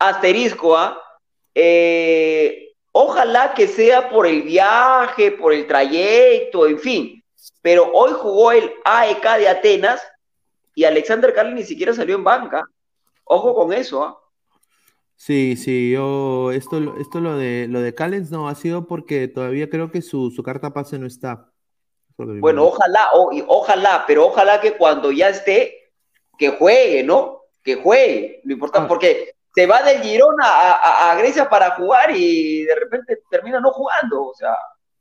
asterisco, 0.00 0.76
¿ah? 0.76 1.00
Eh, 1.54 2.74
ojalá 2.90 3.54
que 3.54 3.68
sea 3.68 4.10
por 4.10 4.26
el 4.26 4.42
viaje, 4.42 5.30
por 5.30 5.52
el 5.52 5.68
trayecto, 5.68 6.66
en 6.66 6.80
fin. 6.80 7.24
Pero 7.62 7.88
hoy 7.92 8.10
jugó 8.12 8.50
el 8.50 8.72
AEK 8.84 9.36
de 9.38 9.48
Atenas 9.48 10.02
y 10.74 10.82
Alexander 10.82 11.32
Carli 11.32 11.54
ni 11.54 11.62
siquiera 11.62 11.94
salió 11.94 12.16
en 12.16 12.24
banca. 12.24 12.64
Ojo 13.22 13.54
con 13.54 13.72
eso, 13.72 14.02
¿ah? 14.02 14.19
Sí, 15.22 15.54
sí, 15.56 15.90
yo, 15.90 16.50
esto, 16.50 16.80
lo- 16.80 16.96
esto 16.98 17.20
lo 17.20 17.36
de, 17.36 17.66
lo 17.68 17.82
de 17.82 17.94
Callens 17.94 18.30
no, 18.30 18.48
ha 18.48 18.54
sido 18.54 18.86
porque 18.86 19.28
todavía 19.28 19.68
creo 19.68 19.90
que 19.90 20.00
su, 20.00 20.30
su 20.30 20.42
carta 20.42 20.72
pase 20.72 20.98
no 20.98 21.06
está. 21.06 21.52
Bueno, 22.16 22.64
ojalá, 22.64 23.00
o- 23.12 23.30
ojalá, 23.48 24.04
pero 24.06 24.28
ojalá 24.28 24.62
que 24.62 24.78
cuando 24.78 25.12
ya 25.12 25.28
esté, 25.28 25.92
que 26.38 26.48
juegue, 26.48 27.02
¿no? 27.04 27.42
Que 27.62 27.74
juegue. 27.74 28.40
Lo 28.44 28.54
importante, 28.54 28.86
Ah. 28.86 28.88
porque 28.88 29.34
se 29.54 29.66
va 29.66 29.82
del 29.82 30.00
Girona 30.00 30.46
a, 30.46 30.72
a- 30.72 31.12
a 31.12 31.14
Grecia 31.16 31.50
para 31.50 31.72
jugar 31.76 32.16
y 32.16 32.62
de 32.64 32.74
repente 32.76 33.18
termina 33.30 33.60
no 33.60 33.72
jugando. 33.72 34.24
O 34.28 34.34
sea, 34.34 34.54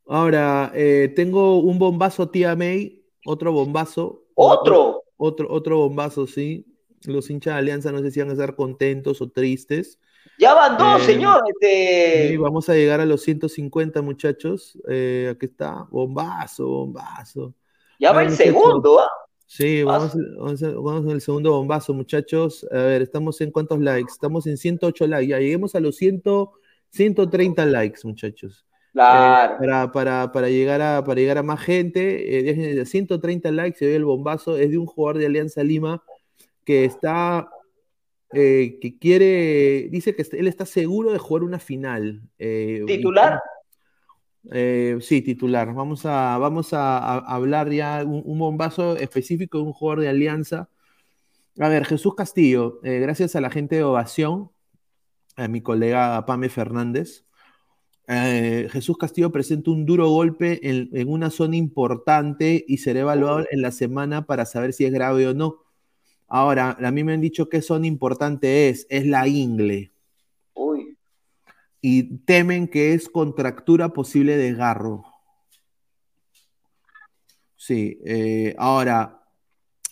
Ahora, 0.05 0.69
eh, 0.75 1.13
tengo 1.15 1.59
un 1.61 1.79
bombazo, 1.79 2.29
tía 2.29 2.57
May, 2.57 3.05
otro 3.25 3.53
bombazo. 3.53 4.23
otro. 4.35 5.03
Otro, 5.15 5.47
otro 5.49 5.77
bombazo, 5.77 6.27
sí. 6.27 6.65
Los 7.05 7.29
hinchas 7.29 7.53
de 7.53 7.59
Alianza 7.59 7.93
no 7.93 7.99
sé 7.99 8.11
si 8.11 8.19
van 8.19 8.29
a 8.31 8.33
estar 8.33 8.55
contentos 8.57 9.21
o 9.21 9.29
tristes. 9.29 9.97
Ya 10.37 10.53
van 10.53 10.77
dos, 10.77 11.01
Eh, 11.01 11.05
señor. 11.05 11.41
Este, 11.47 12.29
Sí, 12.29 12.37
vamos 12.37 12.69
a 12.69 12.73
llegar 12.73 13.01
a 13.01 13.05
los 13.05 13.21
150, 13.21 14.01
muchachos. 14.01 14.77
Eh, 14.87 15.29
aquí 15.33 15.47
está, 15.47 15.85
bombazo, 15.91 16.65
bombazo. 16.67 17.53
ya 17.99 18.11
va 18.13 18.23
el 18.23 18.31
segundo, 18.31 18.99
¿ah? 18.99 19.09
Sí, 19.45 19.81
vamos, 19.83 20.13
vamos, 20.37 21.05
en 21.05 21.11
el 21.11 21.21
segundo 21.21 21.51
bombazo, 21.53 21.93
muchachos. 21.93 22.65
A 22.71 22.75
ver, 22.77 23.01
estamos 23.01 23.41
en 23.41 23.51
cuántos 23.51 23.79
likes? 23.79 24.11
Estamos 24.11 24.45
en 24.47 24.57
108 24.57 25.07
likes. 25.07 25.27
Ya 25.27 25.39
lleguemos 25.39 25.73
a 25.75 25.79
los 25.79 25.95
100, 25.97 26.21
130 26.91 27.65
likes, 27.65 28.01
muchachos. 28.03 28.65
Claro. 28.93 29.53
Eh, 29.53 29.57
para, 29.59 29.91
para, 29.91 30.31
para, 30.31 30.49
llegar 30.49 30.81
a, 30.81 31.03
para 31.03 31.19
llegar 31.19 31.37
a 31.39 31.43
más 31.43 31.59
gente, 31.61 32.37
eh, 32.37 32.43
déjenme- 32.43 32.85
130 32.85 33.51
likes, 33.51 33.77
se 33.79 33.87
ve 33.87 33.95
el 33.95 34.05
bombazo. 34.05 34.55
Es 34.55 34.69
de 34.71 34.77
un 34.77 34.85
jugador 34.85 35.17
de 35.19 35.25
Alianza 35.25 35.63
Lima 35.63 36.01
que 36.63 36.85
está, 36.85 37.49
eh, 38.33 38.77
que 38.81 38.97
quiere, 38.97 39.87
dice 39.91 40.15
que 40.15 40.25
él 40.37 40.47
está 40.47 40.65
seguro 40.65 41.11
de 41.11 41.17
jugar 41.19 41.43
una 41.43 41.59
final. 41.59 42.21
eh, 42.37 42.81
y- 42.83 42.85
¿Titular? 42.97 43.39
eh, 44.51 44.97
sí, 45.01 45.21
titular. 45.21 45.73
Vamos 45.73 46.05
a, 46.05 46.37
vamos 46.37 46.73
a, 46.73 46.97
a 46.97 47.17
hablar 47.35 47.71
ya 47.71 48.03
un, 48.05 48.21
un 48.25 48.39
bombazo 48.39 48.95
específico 48.97 49.57
de 49.57 49.63
un 49.65 49.73
jugador 49.73 50.01
de 50.01 50.09
Alianza. 50.09 50.69
A 51.59 51.67
ver, 51.69 51.85
Jesús 51.85 52.15
Castillo, 52.15 52.79
gracias 52.83 53.35
a 53.35 53.41
la 53.41 53.49
gente 53.49 53.75
de 53.75 53.83
Ovación, 53.83 54.49
a 55.35 55.47
mi 55.49 55.61
colega 55.61 56.25
Pame 56.25 56.47
Fernández. 56.49 57.25
Jesús 58.07 58.97
Castillo 58.97 59.31
presenta 59.31 59.69
un 59.69 59.85
duro 59.85 60.07
golpe 60.09 60.67
en, 60.67 60.89
en 60.93 61.09
una 61.09 61.29
zona 61.29 61.57
importante 61.57 62.63
y 62.67 62.77
será 62.77 63.01
evaluado 63.01 63.45
en 63.51 63.61
la 63.61 63.71
semana 63.71 64.25
para 64.25 64.45
saber 64.45 64.73
si 64.73 64.85
es 64.85 64.91
grave 64.91 65.27
o 65.27 65.33
no. 65.35 65.57
Ahora, 66.29 66.77
a 66.79 66.91
mí 66.91 67.03
me 67.03 67.13
han 67.13 67.21
dicho 67.21 67.49
qué 67.49 67.61
zona 67.61 67.87
importante 67.87 68.69
es, 68.69 68.85
es 68.89 69.05
la 69.05 69.27
ingle 69.27 69.91
Uy. 70.53 70.97
y 71.81 72.17
temen 72.19 72.67
que 72.67 72.93
es 72.93 73.09
contractura 73.09 73.89
posible 73.89 74.37
de 74.37 74.49
desgarro. 74.51 75.03
Sí, 77.55 77.99
eh, 78.05 78.55
ahora, 78.57 79.23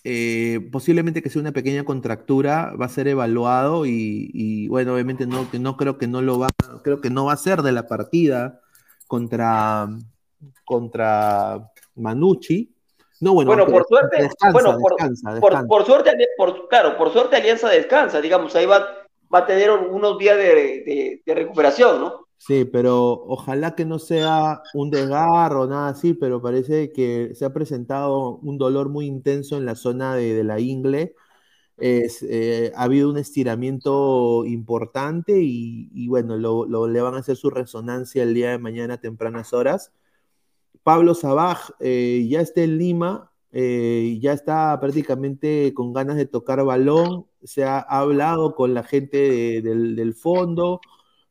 eh, 0.04 0.70
posiblemente 0.72 1.22
que 1.22 1.30
sea 1.30 1.42
una 1.42 1.52
pequeña 1.52 1.84
contractura, 1.84 2.74
va 2.80 2.86
a 2.86 2.90
ser 2.90 3.08
evaluado 3.08 3.86
y, 3.86 4.30
y, 4.34 4.68
bueno, 4.68 4.94
obviamente 4.94 5.28
no, 5.28 5.50
que 5.52 5.60
no 5.60 5.76
creo 5.76 5.98
que 5.98 6.08
no 6.08 6.22
lo 6.22 6.40
va, 6.40 6.50
creo 6.84 7.02
que 7.02 7.10
no 7.10 7.26
va 7.26 7.34
a 7.34 7.38
ser 7.38 7.62
de 7.64 7.72
la 7.72 7.88
partida 7.88 8.62
contra, 9.08 9.90
contra 10.66 11.72
Manucci. 11.96 12.77
No, 13.20 13.34
bueno, 13.34 13.52
Bueno, 13.52 13.66
por 13.66 13.86
suerte, 13.88 14.18
descansa, 14.18 14.52
bueno, 14.52 14.78
por, 14.80 14.94
descansa, 14.98 15.34
por- 15.40 15.40
descansa. 15.42 15.68
por 15.68 15.86
suerte, 15.86 16.12
por, 16.38 16.68
claro, 16.68 16.98
por 16.98 17.12
suerte 17.14 17.36
Alianza 17.38 17.70
descansa, 17.70 18.20
digamos, 18.22 18.56
ahí 18.56 18.66
va, 18.66 18.80
va 19.34 19.40
a 19.40 19.46
tener 19.46 19.72
unos 19.72 20.18
días 20.18 20.38
de, 20.38 20.44
de- 20.86 21.22
de 21.26 21.36
recuperación, 21.36 22.02
¿no? 22.02 22.28
Sí, 22.40 22.66
pero 22.66 23.12
ojalá 23.26 23.76
que 23.76 23.84
no 23.84 23.98
sea 24.00 24.62
un 24.74 24.92
desgarro 24.92 25.64
o 25.64 25.68
nada 25.68 25.90
así, 25.90 26.14
pero 26.14 26.42
parece 26.42 26.92
que 26.94 27.32
se 27.34 27.46
ha 27.46 27.54
presentado 27.54 28.38
un 28.38 28.58
dolor 28.58 28.90
muy 28.90 29.06
intenso 29.08 29.58
en 29.58 29.66
la 29.66 29.76
zona 29.76 30.16
de, 30.16 30.34
de 30.36 30.44
la 30.44 30.60
ingle. 30.60 31.16
Es, 31.78 32.24
eh, 32.24 32.74
ha 32.76 32.84
habido 32.84 33.10
un 33.10 33.18
estiramiento 33.18 34.46
importante 34.46 35.40
y, 35.42 35.90
y 35.94 36.08
bueno, 36.10 36.38
lo, 36.38 36.66
lo- 36.68 36.88
le 36.88 37.02
van 37.02 37.16
a 37.16 37.20
hacer 37.20 37.38
su 37.38 37.50
resonancia 37.52 38.24
el 38.24 38.34
día 38.36 38.52
de 38.52 38.60
mañana 38.60 38.96
a 38.96 39.02
tempranas 39.02 39.54
horas. 39.54 39.94
Pablo 40.88 41.16
Sabaj 41.16 41.72
eh, 41.82 42.26
ya 42.30 42.40
está 42.40 42.62
en 42.62 42.78
Lima, 42.78 43.30
eh, 43.52 44.18
ya 44.22 44.32
está 44.32 44.80
prácticamente 44.80 45.74
con 45.74 45.92
ganas 45.92 46.16
de 46.16 46.26
tocar 46.26 46.64
balón, 46.64 47.26
se 47.44 47.66
ha 47.66 47.80
hablado 47.80 48.56
con 48.56 48.74
la 48.74 48.84
gente 48.84 49.18
de- 49.18 49.62
del, 49.62 49.98
del 49.98 50.14
fondo, 50.14 50.80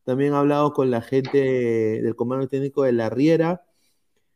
también 0.04 0.34
ha 0.34 0.40
hablado 0.40 0.74
con 0.74 0.90
la 0.90 1.00
gente 1.00 1.38
del 2.02 2.14
comando 2.14 2.48
técnico 2.48 2.82
de 2.82 2.92
la 2.92 3.08
Riera 3.08 3.64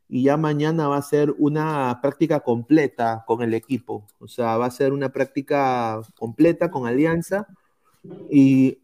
y 0.09 0.23
ya 0.23 0.37
mañana 0.37 0.87
va 0.87 0.97
a 0.97 1.03
ser 1.03 1.35
una 1.37 1.99
práctica 2.01 2.39
completa 2.39 3.23
con 3.27 3.43
el 3.43 3.53
equipo, 3.53 4.07
o 4.17 4.27
sea, 4.27 4.57
va 4.57 4.65
a 4.65 4.71
ser 4.71 4.91
una 4.91 5.09
práctica 5.09 6.01
completa 6.17 6.71
con 6.71 6.87
Alianza 6.87 7.45
y 8.31 8.80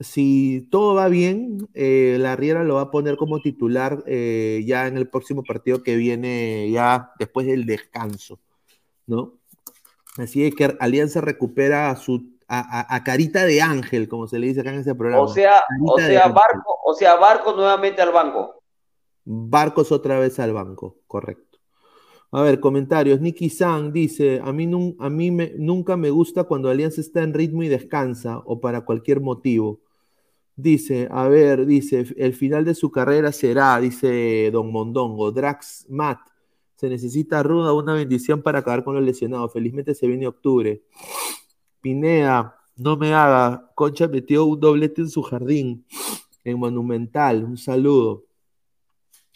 si 0.00 0.68
todo 0.70 0.94
va 0.94 1.08
bien, 1.08 1.68
eh, 1.74 2.16
la 2.20 2.36
Riera 2.36 2.62
lo 2.64 2.74
va 2.76 2.82
a 2.82 2.90
poner 2.90 3.16
como 3.16 3.40
titular 3.40 4.04
eh, 4.06 4.62
ya 4.66 4.86
en 4.86 4.96
el 4.96 5.08
próximo 5.08 5.42
partido 5.42 5.82
que 5.82 5.96
viene, 5.96 6.70
ya 6.70 7.10
después 7.18 7.46
del 7.46 7.66
descanso, 7.66 8.38
¿no? 9.06 9.34
Así 10.16 10.44
es 10.44 10.54
que 10.54 10.76
Alianza 10.80 11.20
recupera 11.20 11.90
a 11.90 11.96
su 11.96 12.36
a, 12.50 12.60
a- 12.80 12.96
a 12.96 13.04
carita 13.04 13.44
de 13.44 13.60
ángel, 13.60 14.08
como 14.08 14.26
se 14.26 14.38
le 14.38 14.46
dice 14.46 14.60
acá 14.60 14.72
en 14.72 14.80
ese 14.80 14.94
programa. 14.94 15.22
O 15.22 15.28
sea, 15.28 15.64
o 15.84 15.96
Carita 15.96 16.12
sea. 16.24 16.28
Barco, 16.28 16.74
o 16.84 16.94
sea, 16.94 17.16
Barco 17.16 17.52
nuevamente 17.52 18.00
al 18.00 18.10
banco. 18.12 18.62
Barcos 19.24 19.92
otra 19.92 20.18
vez 20.18 20.38
al 20.40 20.54
banco, 20.54 20.96
correcto. 21.06 21.58
A 22.30 22.42
ver, 22.42 22.60
comentarios. 22.60 23.20
Nicky 23.20 23.50
San 23.50 23.92
dice, 23.92 24.40
a 24.42 24.52
mí, 24.52 24.66
nun- 24.66 24.96
a 24.98 25.10
mí 25.10 25.30
me- 25.30 25.52
nunca 25.58 25.96
me 25.96 26.10
gusta 26.10 26.44
cuando 26.44 26.70
Alianza 26.70 27.00
está 27.00 27.22
en 27.22 27.34
ritmo 27.34 27.62
y 27.62 27.68
descansa 27.68 28.38
o 28.46 28.60
para 28.60 28.82
cualquier 28.86 29.20
motivo. 29.20 29.80
Dice, 30.60 31.06
a 31.12 31.28
ver, 31.28 31.66
dice, 31.66 32.04
el 32.16 32.34
final 32.34 32.64
de 32.64 32.74
su 32.74 32.90
carrera 32.90 33.30
será, 33.30 33.78
dice 33.78 34.50
Don 34.50 34.72
Mondongo, 34.72 35.30
Drax 35.30 35.86
Matt, 35.88 36.18
se 36.74 36.88
necesita 36.88 37.44
ruda 37.44 37.72
una 37.72 37.94
bendición 37.94 38.42
para 38.42 38.58
acabar 38.58 38.82
con 38.82 38.96
los 38.96 39.04
lesionados. 39.04 39.52
Felizmente 39.52 39.94
se 39.94 40.08
viene 40.08 40.26
octubre. 40.26 40.82
Pineda, 41.80 42.56
no 42.74 42.96
me 42.96 43.14
haga, 43.14 43.70
Concha 43.76 44.08
metió 44.08 44.46
un 44.46 44.58
doblete 44.58 45.02
en 45.02 45.10
su 45.10 45.22
jardín, 45.22 45.86
en 46.42 46.58
Monumental, 46.58 47.44
un 47.44 47.56
saludo. 47.56 48.26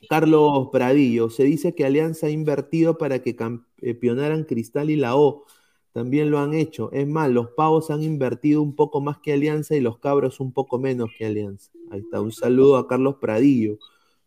Carlos 0.08 0.70
Pradillo, 0.72 1.30
se 1.30 1.44
dice 1.44 1.72
que 1.72 1.84
Alianza 1.84 2.26
ha 2.26 2.30
invertido 2.30 2.98
para 2.98 3.20
que 3.20 3.36
campeonaran 3.36 4.42
Cristal 4.42 4.90
y 4.90 4.96
la 4.96 5.14
O. 5.14 5.44
También 5.92 6.30
lo 6.30 6.38
han 6.38 6.54
hecho. 6.54 6.90
Es 6.92 7.06
más, 7.06 7.30
los 7.30 7.50
pavos 7.50 7.90
han 7.90 8.02
invertido 8.02 8.62
un 8.62 8.74
poco 8.74 9.00
más 9.00 9.18
que 9.18 9.32
Alianza 9.32 9.76
y 9.76 9.80
los 9.80 9.98
cabros 9.98 10.40
un 10.40 10.52
poco 10.52 10.78
menos 10.78 11.10
que 11.16 11.26
Alianza. 11.26 11.70
Ahí 11.90 12.00
está, 12.00 12.20
un 12.20 12.32
saludo 12.32 12.76
a 12.76 12.88
Carlos 12.88 13.16
Pradillo. 13.20 13.78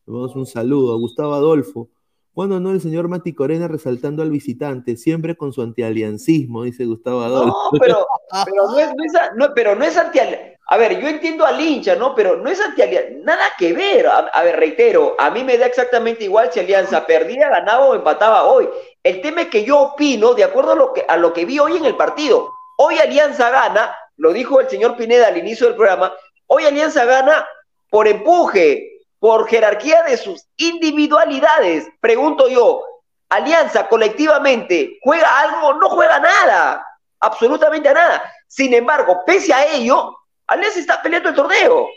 Un 0.05 0.45
saludo 0.45 0.93
a 0.93 0.97
Gustavo 0.97 1.33
Adolfo. 1.33 1.89
Cuando 2.35 2.59
no 2.59 2.71
el 2.71 2.81
señor 2.81 3.07
Mati 3.07 3.33
Corena 3.33 3.67
resaltando 3.67 4.21
al 4.21 4.29
visitante, 4.29 4.97
siempre 4.97 5.35
con 5.35 5.53
su 5.53 5.61
antialiancismo, 5.61 6.63
dice 6.63 6.85
Gustavo 6.85 7.21
Adolfo. 7.21 7.57
No, 7.71 7.79
pero, 7.79 8.05
pero 8.45 8.67
no 8.67 8.77
es, 8.77 8.87
no 8.89 9.03
es, 9.05 9.13
no, 9.35 9.53
pero 9.55 9.73
no 9.73 9.85
es 9.85 9.97
anti 9.97 10.19
A 10.67 10.77
ver, 10.77 10.99
yo 10.99 11.07
entiendo 11.07 11.45
al 11.45 11.59
hincha, 11.59 11.95
¿no? 11.95 12.13
Pero 12.13 12.35
no 12.35 12.49
es 12.49 12.59
anti 12.59 12.81
Nada 13.23 13.45
que 13.57 13.71
ver. 13.71 14.05
A, 14.07 14.17
a 14.17 14.43
ver, 14.43 14.57
reitero, 14.57 15.15
a 15.17 15.31
mí 15.31 15.45
me 15.45 15.57
da 15.57 15.65
exactamente 15.65 16.25
igual 16.25 16.49
si 16.51 16.59
Alianza 16.59 17.07
perdía, 17.07 17.49
ganaba 17.49 17.85
o 17.85 17.95
empataba 17.95 18.43
hoy. 18.43 18.67
El 19.05 19.21
tema 19.21 19.41
es 19.41 19.49
que 19.49 19.63
yo 19.63 19.79
opino 19.81 20.33
de 20.33 20.43
acuerdo 20.43 20.71
a 20.71 20.75
lo 20.75 20.91
que, 20.91 21.05
a 21.07 21.15
lo 21.15 21.31
que 21.31 21.45
vi 21.45 21.59
hoy 21.59 21.77
en 21.77 21.85
el 21.85 21.95
partido. 21.95 22.51
Hoy 22.77 22.97
Alianza 22.97 23.51
gana, 23.51 23.95
lo 24.17 24.33
dijo 24.33 24.59
el 24.59 24.67
señor 24.67 24.97
Pineda 24.97 25.27
al 25.27 25.37
inicio 25.37 25.67
del 25.67 25.75
programa, 25.75 26.11
hoy 26.47 26.65
Alianza 26.65 27.05
gana 27.05 27.47
por 27.91 28.07
empuje, 28.07 29.03
por 29.19 29.47
jerarquía 29.47 30.01
de 30.01 30.17
sus 30.17 30.47
individualidades. 30.57 31.87
Pregunto 32.01 32.47
yo, 32.47 32.81
Alianza 33.29 33.87
colectivamente 33.87 34.97
juega 35.03 35.39
algo, 35.39 35.75
no 35.75 35.87
juega 35.89 36.19
nada, 36.19 36.83
absolutamente 37.19 37.93
nada. 37.93 38.23
Sin 38.47 38.73
embargo, 38.73 39.21
pese 39.23 39.53
a 39.53 39.67
ello, 39.67 40.17
Alianza 40.47 40.79
está 40.79 41.03
peleando 41.03 41.29
el 41.29 41.35
torneo. 41.35 41.89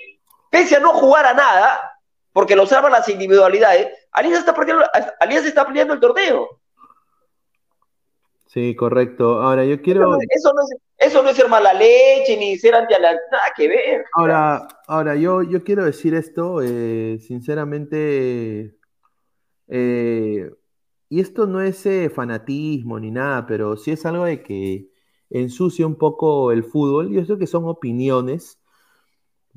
Pese 0.50 0.76
a 0.76 0.80
no 0.80 0.92
jugar 0.92 1.24
a 1.24 1.32
nada, 1.32 1.80
porque 2.34 2.54
lo 2.54 2.66
salvan 2.66 2.92
las 2.92 3.08
individualidades, 3.08 3.88
Alianza 4.12 4.40
está 4.40 4.54
peleando, 4.54 4.84
Alianza 5.20 5.48
está 5.48 5.66
peleando 5.66 5.94
el 5.94 6.00
torneo. 6.00 6.57
Sí, 8.48 8.74
correcto. 8.74 9.40
Ahora, 9.42 9.64
yo 9.64 9.74
Eso 9.74 9.82
quiero. 9.82 10.00
no, 10.00 10.18
eso 10.30 10.52
no 10.54 10.62
es, 10.62 10.76
eso 10.96 11.22
no 11.22 11.28
es 11.28 11.36
ser 11.36 11.48
mala 11.48 11.74
leche 11.74 12.36
ni 12.38 12.56
ser 12.56 12.74
anti 12.74 12.94
nada 12.94 13.42
que 13.54 13.68
ver. 13.68 14.04
Ahora, 14.14 14.66
ahora 14.86 15.16
yo, 15.16 15.42
yo 15.42 15.62
quiero 15.62 15.84
decir 15.84 16.14
esto, 16.14 16.62
eh, 16.62 17.18
sinceramente, 17.20 18.74
eh, 19.68 20.50
y 21.10 21.20
esto 21.20 21.46
no 21.46 21.60
es 21.60 21.84
eh, 21.86 22.10
fanatismo 22.10 22.98
ni 22.98 23.10
nada, 23.10 23.46
pero 23.46 23.76
sí 23.76 23.90
es 23.90 24.04
algo 24.06 24.24
de 24.24 24.42
que 24.42 24.88
ensucia 25.30 25.86
un 25.86 25.96
poco 25.96 26.50
el 26.50 26.64
fútbol. 26.64 27.10
Yo 27.12 27.24
sé 27.26 27.38
que 27.38 27.46
son 27.46 27.64
opiniones, 27.66 28.58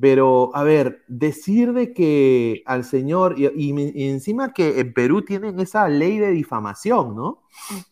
pero 0.02 0.52
a 0.56 0.64
ver, 0.64 1.04
decir 1.08 1.74
de 1.74 1.94
que 1.94 2.64
al 2.66 2.84
señor, 2.86 3.36
y, 3.40 3.46
y- 3.48 3.92
y 3.96 4.10
encima 4.10 4.54
que 4.54 4.80
en 4.82 4.94
Perú 4.94 5.24
tienen 5.24 5.60
esa 5.62 5.88
ley 5.90 6.20
de 6.20 6.32
difamación, 6.32 7.16
¿no? 7.16 7.44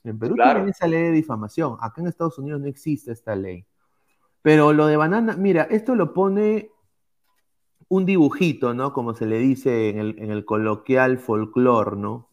En 0.04 0.20
Perú 0.20 0.36
Claro. 0.36 0.54
tienen 0.60 0.70
esa 0.72 0.88
ley 0.88 1.04
de 1.04 1.12
difamación. 1.12 1.78
Acá 1.82 2.02
en 2.02 2.08
Estados 2.08 2.40
Unidos 2.40 2.62
no 2.62 2.68
existe 2.68 3.12
esta 3.14 3.36
ley. 3.36 3.66
Pero 4.42 4.74
lo 4.74 4.88
de 4.88 4.98
banana, 4.98 5.36
mira, 5.38 5.64
esto 5.64 5.96
lo 5.96 6.14
pone 6.14 6.72
un 7.88 8.06
dibujito, 8.06 8.74
¿no? 8.74 8.94
Como 8.94 9.14
se 9.16 9.26
le 9.26 9.40
dice 9.40 9.90
en 9.90 10.00
el, 10.00 10.20
en 10.20 10.32
el 10.32 10.46
coloquial 10.46 11.18
folclore, 11.20 11.98
¿no? 11.98 12.30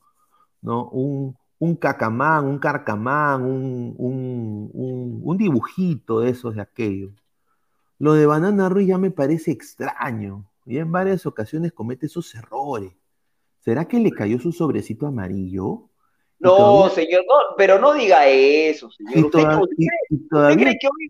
¿No? 0.63 0.89
Un, 0.91 1.37
un 1.59 1.77
cacamán, 1.77 2.47
un 2.47 2.59
carcamán, 2.59 3.43
un, 3.45 3.95
un, 3.99 4.71
un- 4.73 5.21
un 5.25 5.37
dibujito 5.39 6.21
de 6.21 6.31
esos 6.31 6.55
de 6.57 6.63
aquello. 6.63 7.11
Lo 7.99 8.13
de 8.15 8.27
Banana 8.27 8.69
Ruiz 8.69 8.89
ya 8.89 8.99
me 8.99 9.11
parece 9.11 9.51
extraño. 9.51 10.45
Y 10.65 10.79
en 10.79 10.91
varias 10.93 11.27
ocasiones 11.27 11.73
comete 11.73 12.07
esos 12.07 12.35
errores. 12.35 12.93
¿Será 13.61 13.87
que 13.87 13.99
le 13.99 14.11
cayó 14.11 14.39
su 14.39 14.53
sobrecito 14.53 15.07
amarillo? 15.07 15.89
No, 16.39 16.57
todavía- 16.57 16.95
señor, 16.95 17.23
no, 17.27 17.57
pero 17.57 17.79
no 17.79 17.93
diga 17.95 18.27
eso, 18.29 18.91
señor. 18.91 19.17
y, 19.17 19.21
¿Usted, 19.25 19.41
toda- 19.43 19.61
usted 19.63 19.75
y- 19.79 19.87
cree, 19.87 19.99
y 20.11 20.15
usted 20.17 20.29
todavía, 20.29 20.57
cree 20.65 20.79
que 20.81 20.87
hoy 20.87 21.09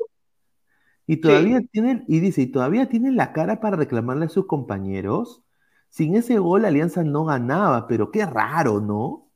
y 1.09 1.17
todavía 1.19 1.61
tiene, 1.71 2.05
y 2.09 2.19
dice, 2.21 2.43
y 2.43 2.47
todavía 2.49 2.89
tiene 2.89 3.13
la 3.13 3.33
cara 3.33 3.61
para 3.61 3.77
reclamarle 3.77 4.27
a 4.27 4.29
sus 4.29 4.47
compañeros. 4.47 5.43
Sin 5.89 6.17
ese 6.17 6.39
gol, 6.39 6.65
Alianza 6.65 7.05
no 7.05 7.25
ganaba, 7.25 7.87
pero 7.87 8.11
qué 8.11 8.27
raro, 8.27 8.81
¿no? 8.81 9.29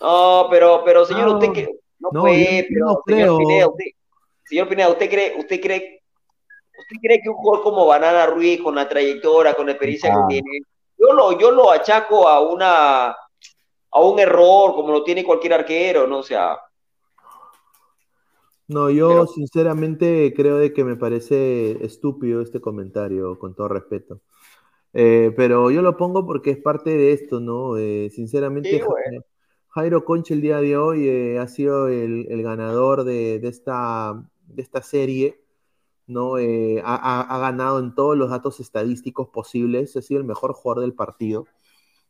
No, 0.00 0.46
pero, 0.50 0.82
pero 0.84 1.04
señor, 1.04 1.28
No, 1.28 1.34
usted 1.38 1.52
que 1.52 1.64
no, 1.98 2.10
no, 2.12 2.22
pero 2.22 2.36
no 2.36 3.02
señor. 3.06 3.38
Pineda, 3.38 3.68
usted, 3.68 3.84
señor 4.44 4.68
Pineda, 4.68 4.88
usted 4.90 5.10
cree, 5.10 5.34
usted 5.38 5.60
cree, 5.60 5.95
usted 6.78 6.96
cree 7.02 7.20
que 7.22 7.28
un 7.28 7.36
jugador 7.36 7.62
como 7.64 7.86
Banana 7.86 8.26
Ruiz, 8.26 8.60
con 8.62 8.74
la 8.74 8.88
trayectoria, 8.88 9.54
con 9.54 9.66
la 9.66 9.72
experiencia 9.72 10.12
Ah. 10.14 10.26
que 10.28 10.34
tiene, 10.40 10.60
yo 10.98 11.12
lo, 11.12 11.38
yo 11.38 11.50
lo 11.50 11.70
achaco 11.70 12.26
a 12.28 12.40
una, 12.40 13.08
a 13.10 14.00
un 14.00 14.18
error, 14.18 14.74
como 14.74 14.92
lo 14.92 15.02
tiene 15.04 15.24
cualquier 15.24 15.54
arquero, 15.54 16.06
¿no? 16.06 16.18
O 16.18 16.22
sea, 16.22 16.58
No, 18.68 18.90
yo 18.90 19.08
Pero- 19.08 19.26
sinceramente 19.28 20.32
creo 20.34 20.56
de 20.58 20.72
que 20.72 20.82
me 20.84 20.96
parece 20.96 21.84
estúpido 21.84 22.40
este 22.42 22.60
comentario, 22.60 23.38
con 23.38 23.54
todo 23.54 23.68
respeto. 23.68 24.20
Eh, 24.92 25.32
pero 25.36 25.70
yo 25.70 25.82
lo 25.82 25.96
pongo 25.96 26.26
porque 26.26 26.50
es 26.50 26.58
parte 26.58 26.90
de 26.90 27.12
esto, 27.12 27.38
¿no? 27.38 27.76
Eh, 27.76 28.10
sinceramente, 28.10 28.70
Sí, 28.70 28.80
bueno. 28.84 29.22
Jairo 29.68 30.04
Concha 30.04 30.34
el 30.34 30.40
día 30.40 30.60
de 30.60 30.76
hoy 30.76 31.06
eh, 31.08 31.38
ha 31.38 31.46
sido 31.46 31.86
el, 31.88 32.26
el 32.30 32.42
ganador 32.42 33.04
de, 33.04 33.38
de 33.38 33.48
esta, 33.48 34.20
de 34.48 34.62
esta 34.62 34.82
serie, 34.82 35.38
¿no? 36.06 36.38
Eh, 36.38 36.80
ha, 36.84 37.20
ha- 37.20 37.38
ganado 37.38 37.78
en 37.78 37.94
todos 37.94 38.16
los 38.16 38.30
datos 38.30 38.60
estadísticos 38.60 39.28
posibles, 39.28 39.96
ha 39.96 40.02
sido 40.02 40.20
el 40.20 40.26
mejor 40.26 40.52
jugador 40.52 40.82
del 40.82 40.94
partido. 40.94 41.46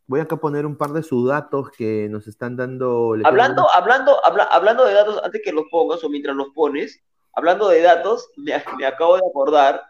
Voy 0.07 0.21
acá 0.21 0.37
a 0.37 0.41
poner 0.41 0.67
un 0.67 0.77
par 0.77 0.91
de 0.91 1.03
sus 1.03 1.29
datos 1.29 1.71
que 1.71 2.09
nos 2.09 2.29
están 2.29 2.57
dando. 2.57 3.13
tengo 3.15 3.27
hablando, 3.29 3.67
hablando, 3.75 4.25
habla- 4.25 4.45
hablando 4.45 4.85
de 4.85 4.95
datos, 4.95 5.21
antes 5.25 5.41
que 5.45 5.53
los 5.53 5.65
pongas 5.71 6.05
o 6.05 6.09
mientras 6.09 6.37
los 6.37 6.49
pones, 6.55 7.03
hablando 7.33 7.69
de 7.69 7.81
datos, 7.83 8.29
me, 8.37 8.53
me 8.79 8.87
acabo 8.87 9.17
de 9.17 9.23
acordar 9.29 9.83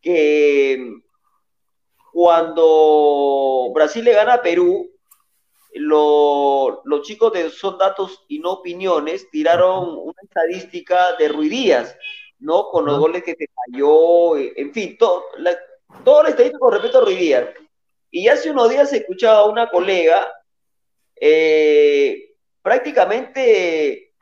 que 0.00 0.92
cuando 2.12 3.70
Brasil 3.74 4.04
le 4.04 4.12
gana 4.14 4.34
a 4.34 4.42
Perú, 4.42 4.90
lo- 5.74 6.82
los 6.84 7.02
chicos 7.02 7.32
de 7.32 7.50
Son 7.50 7.78
Datos 7.78 8.24
y 8.28 8.40
No 8.40 8.52
Opiniones 8.54 9.30
tiraron 9.30 9.90
una 9.98 10.14
estadística 10.22 11.14
de 11.18 11.28
Ruidías, 11.28 11.96
¿no? 12.40 12.68
Con 12.70 12.86
los 12.86 12.98
goles 12.98 13.22
que 13.22 13.34
se 13.34 13.46
falló, 13.54 14.36
eh, 14.36 14.52
en 14.56 14.72
fin, 14.72 14.96
todo, 14.98 15.24
la, 15.38 15.56
todo 16.04 16.22
la 16.22 16.30
estadística 16.30 16.58
con 16.58 16.72
respecto 16.72 16.98
a 16.98 17.04
Ruidías. 17.04 17.48
Y 18.10 18.28
hace 18.28 18.50
unos 18.50 18.70
días 18.70 18.92
escuchaba 18.92 19.40
a 19.40 19.44
una 19.44 19.70
colega 19.70 20.28
eh, 21.20 22.34
prácticamente 22.62 24.12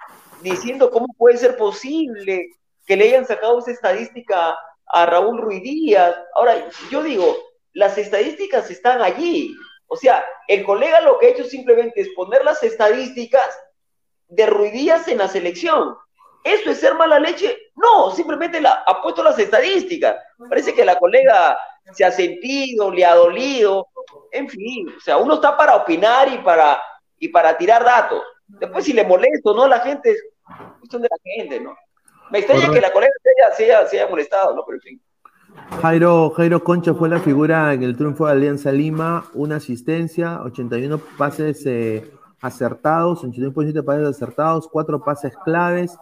diciendo 0.43 0.91
cómo 0.91 1.07
puede 1.17 1.39
ser 1.39 1.57
posible 1.57 2.51
que 2.87 2.97
le 2.97 3.09
hayan 3.09 3.27
sacado 3.27 3.59
esa 3.59 3.71
estadística 3.71 4.59
a 4.87 5.07
Raúl 5.07 5.41
Ruiz 5.41 5.63
Díaz. 5.63 6.17
Ahora, 6.35 6.69
yo 6.91 7.03
digo, 7.03 7.37
las 7.73 7.99
estadísticas 7.99 8.71
están 8.71 9.03
allí. 9.03 9.55
O 9.87 9.97
sea, 9.97 10.25
el 10.49 10.65
colega 10.65 11.01
lo 11.01 11.19
que 11.19 11.27
ha 11.27 11.31
hecho 11.31 11.45
simplemente 11.45 12.01
es 12.01 12.09
poner 12.11 12.45
las 12.45 12.63
estadísticas 12.63 13.59
de 14.29 14.47
Ruiz 14.47 14.73
Díaz 14.73 15.09
en 15.09 15.19
la 15.19 15.29
selección. 15.29 15.97
¿Eso 16.45 16.71
es 16.71 16.79
ser 16.79 16.95
mala 16.95 17.19
leche? 17.19 17.57
No, 17.81 18.11
simplemente 18.11 18.61
la, 18.61 18.83
ha 18.87 19.01
puesto 19.01 19.23
las 19.23 19.39
estadísticas. 19.39 20.17
Parece 20.49 20.75
que 20.75 20.85
la 20.85 20.99
colega 20.99 21.57
se 21.93 22.05
ha 22.05 22.11
sentido, 22.11 22.91
le 22.91 23.05
ha 23.05 23.15
dolido. 23.15 23.87
En 24.33 24.49
fin, 24.49 24.89
o 24.97 25.01
sea, 25.01 25.17
uno 25.19 25.35
está 25.35 25.57
para 25.57 25.77
opinar 25.77 26.29
y 26.33 26.39
para, 26.39 26.81
y 27.19 27.29
para 27.29 27.57
tirar 27.57 27.85
datos. 27.85 28.23
Después, 28.47 28.85
si 28.85 28.93
le 28.93 29.05
molesto, 29.05 29.55
¿no? 29.55 29.69
La 29.69 29.81
gente 29.81 30.11
es 30.11 30.23
cuestión 30.81 31.03
de 31.03 31.09
la 31.11 31.17
gente, 31.37 31.61
¿no? 31.61 31.77
Me 32.31 32.39
extraña 32.41 32.67
Correcto. 32.67 32.75
que 32.75 32.87
la 32.89 32.93
colega 32.93 33.13
se 33.23 33.31
haya, 33.31 33.55
se 33.55 33.65
haya- 33.65 33.87
se 33.89 34.01
haya 34.01 34.11
molestado, 34.11 34.55
¿no? 34.55 34.65
Pero 34.67 34.77
en 34.77 34.83
fin. 34.83 35.03
Jairo, 35.83 36.31
Jairo 36.31 36.63
Concha 36.65 36.95
fue 36.95 37.09
la 37.09 37.19
figura 37.21 37.73
en 37.73 37.83
el 37.83 37.97
triunfo 37.97 38.27
de 38.27 38.33
Alianza 38.33 38.71
Lima, 38.73 39.25
una 39.35 39.57
asistencia, 39.57 40.41
81 40.43 40.99
pases 41.17 41.65
eh, 41.67 42.11
acertados, 42.41 43.25
81% 43.25 43.73
de 43.73 43.83
pases 43.83 44.09
acertados, 44.09 44.69
4 44.69 45.03
pases 45.05 45.33
claves, 45.45 45.97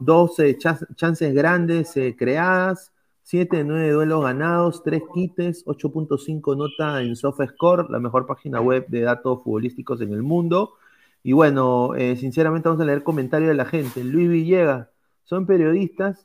12 0.00 0.56
chas- 0.58 0.86
chances 0.96 1.34
grandes 1.34 1.96
eh, 1.96 2.14
creadas, 2.18 2.92
7 3.22 3.58
de 3.58 3.64
9 3.64 3.90
duelos 3.90 4.22
ganados, 4.22 4.82
3 4.84 5.02
quites, 5.14 5.64
8.5 5.66 6.54
nota 6.56 7.02
en 7.02 7.16
SofaScore, 7.16 7.86
la 7.90 7.98
mejor 7.98 8.26
página 8.26 8.60
web 8.60 8.86
de 8.88 9.00
datos 9.02 9.42
futbolísticos 9.42 10.00
en 10.00 10.12
el 10.12 10.22
mundo. 10.22 10.74
Y 11.22 11.32
bueno, 11.32 11.94
eh, 11.96 12.16
sinceramente 12.16 12.68
vamos 12.68 12.82
a 12.82 12.86
leer 12.86 13.02
comentarios 13.02 13.48
de 13.48 13.54
la 13.56 13.64
gente. 13.64 14.04
Luis 14.04 14.28
Villegas, 14.28 14.88
¿son 15.24 15.44
periodistas 15.46 16.24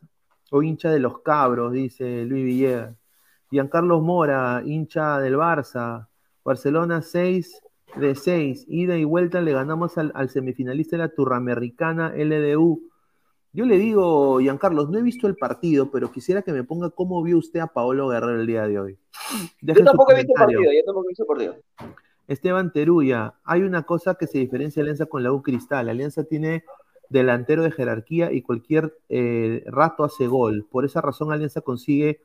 o 0.52 0.62
hincha 0.62 0.92
de 0.92 1.00
los 1.00 1.20
cabros? 1.22 1.74
Dice 1.74 2.24
Luis 2.26 2.44
Villegas. 2.46 2.96
Giancarlos 3.50 4.02
Mora, 4.04 4.62
hincha 4.66 5.20
del 5.20 5.36
Barça. 5.38 6.08
Barcelona 6.46 7.02
6 7.02 7.62
de 7.96 8.16
6. 8.16 8.66
Ida 8.68 8.96
y 8.98 9.04
vuelta 9.04 9.42
le 9.42 9.54
ganamos 9.54 9.98
al, 9.98 10.12
al 10.16 10.30
semifinalista 10.30 10.96
de 10.98 11.04
la 11.04 11.10
Turramericana 11.10 12.14
LDU. 12.16 12.91
Yo 13.54 13.66
le 13.66 13.78
digo, 13.78 14.40
Giancarlos, 14.40 14.90
no 14.90 14.98
he 14.98 15.02
visto 15.02 15.28
el 15.28 15.36
partido, 15.36 15.92
pero 15.92 16.12
quisiera 16.12 16.42
que 16.42 16.54
me 16.54 16.64
ponga 16.64 16.90
cómo 16.90 17.22
vio 17.22 17.38
usted 17.38 17.60
a 17.60 17.68
Paolo 17.68 18.08
Guerrero 18.08 18.40
el 18.40 18.48
día 18.48 18.66
de 18.66 18.80
hoy. 18.80 18.98
Yo 19.62 19.74
tampoco 19.84 20.14
he 20.14 20.16
visto 20.16 20.34
el 20.34 20.40
partido, 20.40 20.72
yo 20.72 20.84
tampoco 20.86 21.08
he 21.08 21.10
visto 21.10 21.24
el 21.24 21.28
partido. 21.28 21.56
Esteban 22.28 22.72
Teruya, 22.72 23.34
hay 23.44 23.64
una 23.64 23.84
cosa 23.84 24.16
que 24.16 24.26
se 24.26 24.38
diferencia 24.38 24.82
Alianza 24.82 25.06
con 25.06 25.22
la 25.22 25.34
U 25.34 25.42
Cristal. 25.42 25.90
Alianza 25.90 26.24
tiene 26.24 26.64
delantero 27.10 27.62
de 27.64 27.72
jerarquía 27.72 28.32
y 28.32 28.42
cualquier 28.42 28.98
eh, 29.10 29.64
rato 29.68 30.06
hace 30.06 30.28
gol. 30.28 30.66
Por 30.72 30.86
esa 30.86 31.02
razón 31.02 31.34
Alianza 31.34 31.60
consigue 31.60 32.22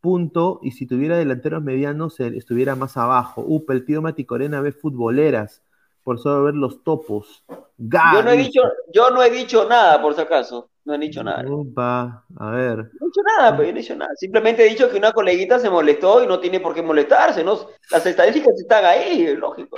punto 0.00 0.60
y 0.62 0.70
si 0.70 0.86
tuviera 0.86 1.16
delanteros 1.16 1.60
medianos 1.60 2.20
estuviera 2.20 2.76
más 2.76 2.96
abajo. 2.96 3.44
Upa, 3.44 3.72
el 3.72 3.84
tío 3.84 4.00
Maticorena 4.00 4.60
ve 4.60 4.70
futboleras 4.70 5.62
por 6.08 6.18
solo 6.18 6.44
ver 6.44 6.54
los 6.54 6.82
topos. 6.82 7.44
Yo 7.76 8.22
no 8.22 8.30
he 8.30 8.36
dicho, 8.38 8.62
yo 8.94 9.10
no 9.10 9.22
he 9.22 9.28
dicho 9.28 9.68
nada, 9.68 10.00
por 10.00 10.14
si 10.14 10.22
acaso. 10.22 10.70
No 10.86 10.94
he 10.94 10.98
dicho 10.98 11.22
nada. 11.22 11.42
No 11.42 11.58
Upa, 11.58 12.24
a 12.34 12.50
ver. 12.50 12.78
he 12.78 13.04
dicho 13.04 13.20
nada, 13.36 13.54
pues, 13.54 13.68
yo 13.68 13.72
no 13.74 13.78
he 13.78 13.82
dicho 13.82 13.94
nada. 13.94 14.10
Simplemente 14.16 14.64
he 14.64 14.70
dicho 14.70 14.88
que 14.88 14.96
una 14.96 15.12
coleguita 15.12 15.58
se 15.58 15.68
molestó 15.68 16.24
y 16.24 16.26
no 16.26 16.40
tiene 16.40 16.60
por 16.60 16.72
qué 16.72 16.80
molestarse, 16.80 17.44
¿no? 17.44 17.58
Las 17.90 18.06
estadísticas 18.06 18.58
están 18.58 18.86
ahí, 18.86 19.26
es 19.26 19.38
lógico. 19.38 19.76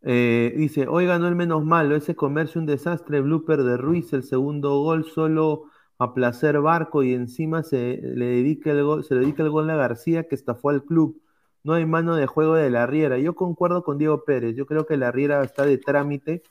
Eh, 0.00 0.54
dice, 0.56 0.86
hoy 0.88 1.04
ganó 1.04 1.28
el 1.28 1.34
menos 1.34 1.62
malo, 1.62 1.96
ese 1.96 2.16
comercio 2.16 2.58
un 2.58 2.66
desastre, 2.66 3.20
blooper 3.20 3.62
de 3.62 3.76
Ruiz, 3.76 4.10
el 4.14 4.22
segundo 4.22 4.80
gol 4.80 5.04
solo 5.04 5.64
a 5.98 6.14
placer 6.14 6.62
Barco 6.62 7.02
y 7.02 7.12
encima 7.12 7.62
se 7.62 8.00
le 8.02 8.24
dedica 8.24 8.70
el 8.70 8.82
gol, 8.82 9.04
se 9.04 9.16
le 9.16 9.20
dedica 9.20 9.42
el 9.42 9.50
gol 9.50 9.68
a 9.68 9.76
García 9.76 10.28
que 10.28 10.34
estafó 10.34 10.70
al 10.70 10.82
club. 10.82 11.20
No 11.64 11.72
hay 11.72 11.86
mano 11.86 12.14
de 12.14 12.26
juego 12.26 12.54
de 12.54 12.70
la 12.70 12.86
Riera. 12.86 13.18
Yo 13.18 13.34
concuerdo 13.34 13.82
con 13.82 13.98
Diego 13.98 14.24
Pérez, 14.24 14.54
yo 14.54 14.66
creo 14.66 14.86
que 14.86 14.96
la 14.96 15.10
Riera 15.10 15.42
está 15.42 15.64
de 15.64 15.78
trámite. 15.78 16.42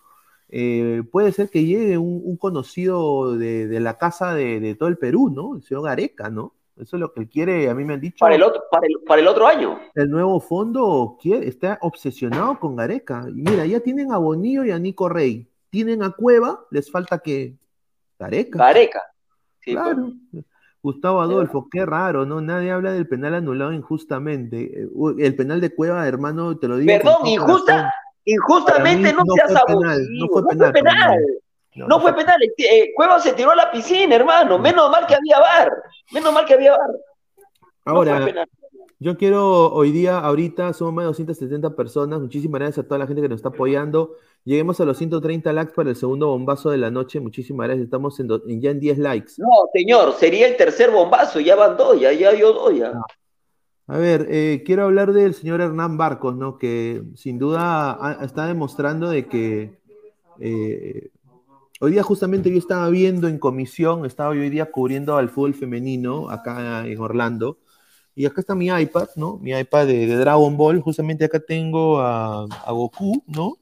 Eh, 0.49 1.03
puede 1.11 1.32
ser 1.32 1.49
que 1.49 1.64
llegue 1.66 1.97
un, 1.97 2.22
un 2.24 2.38
conocido 2.38 3.38
de, 3.38 3.68
de 3.68 3.80
la 3.80 3.97
casa 3.97 4.34
de, 4.34 4.59
de 4.59 4.76
todo 4.76 4.89
el 4.89 4.97
Perú, 4.97 5.32
¿no? 5.34 5.55
El 5.55 5.64
señor 5.64 5.84
Gareca, 5.84 6.30
¿no? 6.30 6.53
Eso 6.76 6.95
es 6.95 6.99
lo 6.99 7.14
que 7.14 7.22
él 7.22 7.30
quiere, 7.30 7.70
a 7.70 7.76
mí 7.76 7.86
me 7.86 7.93
han 7.93 8.01
dicho. 8.01 8.18
Para 8.20 8.34
el 8.34 8.41
otro, 8.41 8.64
para 8.72 8.88
el, 8.88 8.93
para 9.05 9.22
el 9.22 9.28
otro 9.28 9.45
año. 9.47 9.80
El 9.93 10.09
nuevo 10.09 10.39
fondo 10.39 11.18
quiere, 11.22 11.47
está 11.47 11.78
obsesionado 11.82 12.59
con 12.59 12.76
Gareca. 12.76 13.26
Y 13.30 13.43
mira, 13.43 13.66
ya 13.68 13.80
tienen 13.80 14.11
a 14.11 14.18
Bonillo 14.18 14.64
y 14.66 14.72
a 14.72 14.80
Nico 14.80 15.07
Rey. 15.07 15.47
Tienen 15.70 16.01
a 16.01 16.11
Cueva, 16.11 16.66
les 16.72 16.91
falta 16.91 17.20
que 17.20 17.55
Gareca. 18.18 18.57
Gareca. 18.57 19.01
Sí, 19.59 19.76
pues. 19.76 20.45
Gustavo 20.84 21.21
Adolfo, 21.21 21.67
qué 21.71 21.86
raro, 21.86 22.25
¿no? 22.25 22.41
Nadie 22.41 22.69
habla 22.71 22.91
del 22.91 23.07
penal 23.07 23.34
anulado 23.36 23.71
injustamente. 23.71 24.81
Eh, 24.84 24.88
El 25.19 25.36
penal 25.36 25.61
de 25.61 25.73
Cueva, 25.73 26.05
hermano, 26.05 26.57
te 26.59 26.67
lo 26.67 26.75
digo. 26.75 26.91
Perdón, 26.91 27.25
injusta, 27.25 27.93
injustamente 28.25 29.13
no, 29.13 29.23
no 29.25 29.34
seas 29.34 29.63
fue 29.65 29.75
penal, 29.77 30.05
no 30.19 30.27
fue 30.27 30.41
No 30.41 30.47
penal 30.49 30.71
fue 30.73 30.81
para 30.84 30.93
penal. 30.99 31.19
No, 31.75 31.88
No 31.88 31.95
no 31.95 32.01
fue 32.01 32.11
fue- 32.11 32.21
penal. 32.25 32.38
Eh, 32.57 32.91
Cueva 32.95 33.17
se 33.21 33.31
tiró 33.31 33.51
a 33.51 33.55
la 33.55 33.71
piscina, 33.71 34.13
hermano. 34.15 34.59
Menos 34.59 34.91
mal 34.91 35.07
que 35.07 35.15
había 35.15 35.39
bar. 35.39 35.71
Menos 36.11 36.34
mal 36.34 36.45
que 36.45 36.53
había 36.53 36.71
bar. 36.71 36.89
No 37.86 37.93
fue 37.95 38.11
Ahora. 38.11 38.45
Yo 39.04 39.18
quiero 39.18 39.74
hoy 39.74 39.91
día, 39.91 40.18
ahorita, 40.20 40.72
somos 40.72 40.93
más 40.93 41.04
de 41.04 41.08
270 41.08 41.76
personas. 41.76 42.22
Muchísimas 42.22 42.60
gracias 42.60 42.86
a 42.86 42.88
toda 42.88 42.99
la 42.99 43.06
gente 43.06 43.22
que 43.22 43.28
nos 43.28 43.36
está 43.36 43.49
apoyando. 43.49 44.16
Lleguemos 44.45 44.80
a 44.80 44.86
los 44.86 44.97
130 44.97 45.51
likes 45.51 45.74
para 45.76 45.89
el 45.89 45.97
segundo 45.97 46.28
bombazo 46.28 46.70
de 46.70 46.78
la 46.78 46.89
noche. 46.89 47.20
Muchísimas 47.20 47.68
gracias. 47.68 47.84
Estamos 47.84 48.18
en, 48.22 48.28
do- 48.28 48.41
en 48.47 48.62
ya 48.62 48.72
en 48.72 48.80
10 48.80 48.97
likes. 48.99 49.34
No, 49.39 49.47
señor, 49.74 50.14
sería 50.14 50.47
el 50.47 50.56
tercer 50.56 50.89
bombazo. 50.89 51.41
Ya 51.41 51.54
van 51.58 51.76
dos, 51.76 51.99
ya, 51.99 52.14
ya 52.14 52.32
dio 52.32 52.54
dos, 52.54 52.74
ya. 52.78 52.93
A 53.88 53.97
ver, 53.97 54.26
eh, 54.30 54.64
quiero 54.66 54.84
hablar 54.84 55.12
del 55.12 55.34
señor 55.34 55.60
Hernán 55.60 55.97
Barcos, 55.97 56.38
¿no? 56.38 56.58
Que 56.58 57.04
sin 57.16 57.38
duda 57.39 57.91
ha- 57.99 58.24
está 58.24 58.47
demostrando 58.47 59.10
de 59.10 59.26
que 59.28 59.80
eh, 60.39 61.10
hoy 61.82 61.91
día 61.91 62.04
justamente 62.04 62.49
yo 62.49 62.58
estaba 62.58 62.88
viendo 62.88 63.28
en 63.28 63.38
comisión, 63.38 64.06
estaba 64.06 64.34
yo 64.34 64.39
hoy 64.39 64.49
día 64.49 64.72
cubriendo 64.72 65.18
al 65.18 65.28
fútbol 65.28 65.56
femenino 65.56 66.30
acá 66.30 66.88
en 66.88 66.97
Orlando. 67.01 67.58
Y 68.16 68.26
acá 68.26 68.41
está 68.41 68.53
mi 68.55 68.68
iPad, 68.68 69.09
¿no? 69.16 69.38
Mi 69.38 69.51
iPad 69.57 69.88
de, 69.88 70.05
de 70.05 70.16
Dragon 70.18 70.55
Ball. 70.55 70.80
Justamente 70.82 71.26
acá 71.26 71.39
tengo 71.39 71.99
a, 71.99 72.43
a 72.66 72.72
Goku, 72.72 73.24
¿no? 73.28 73.57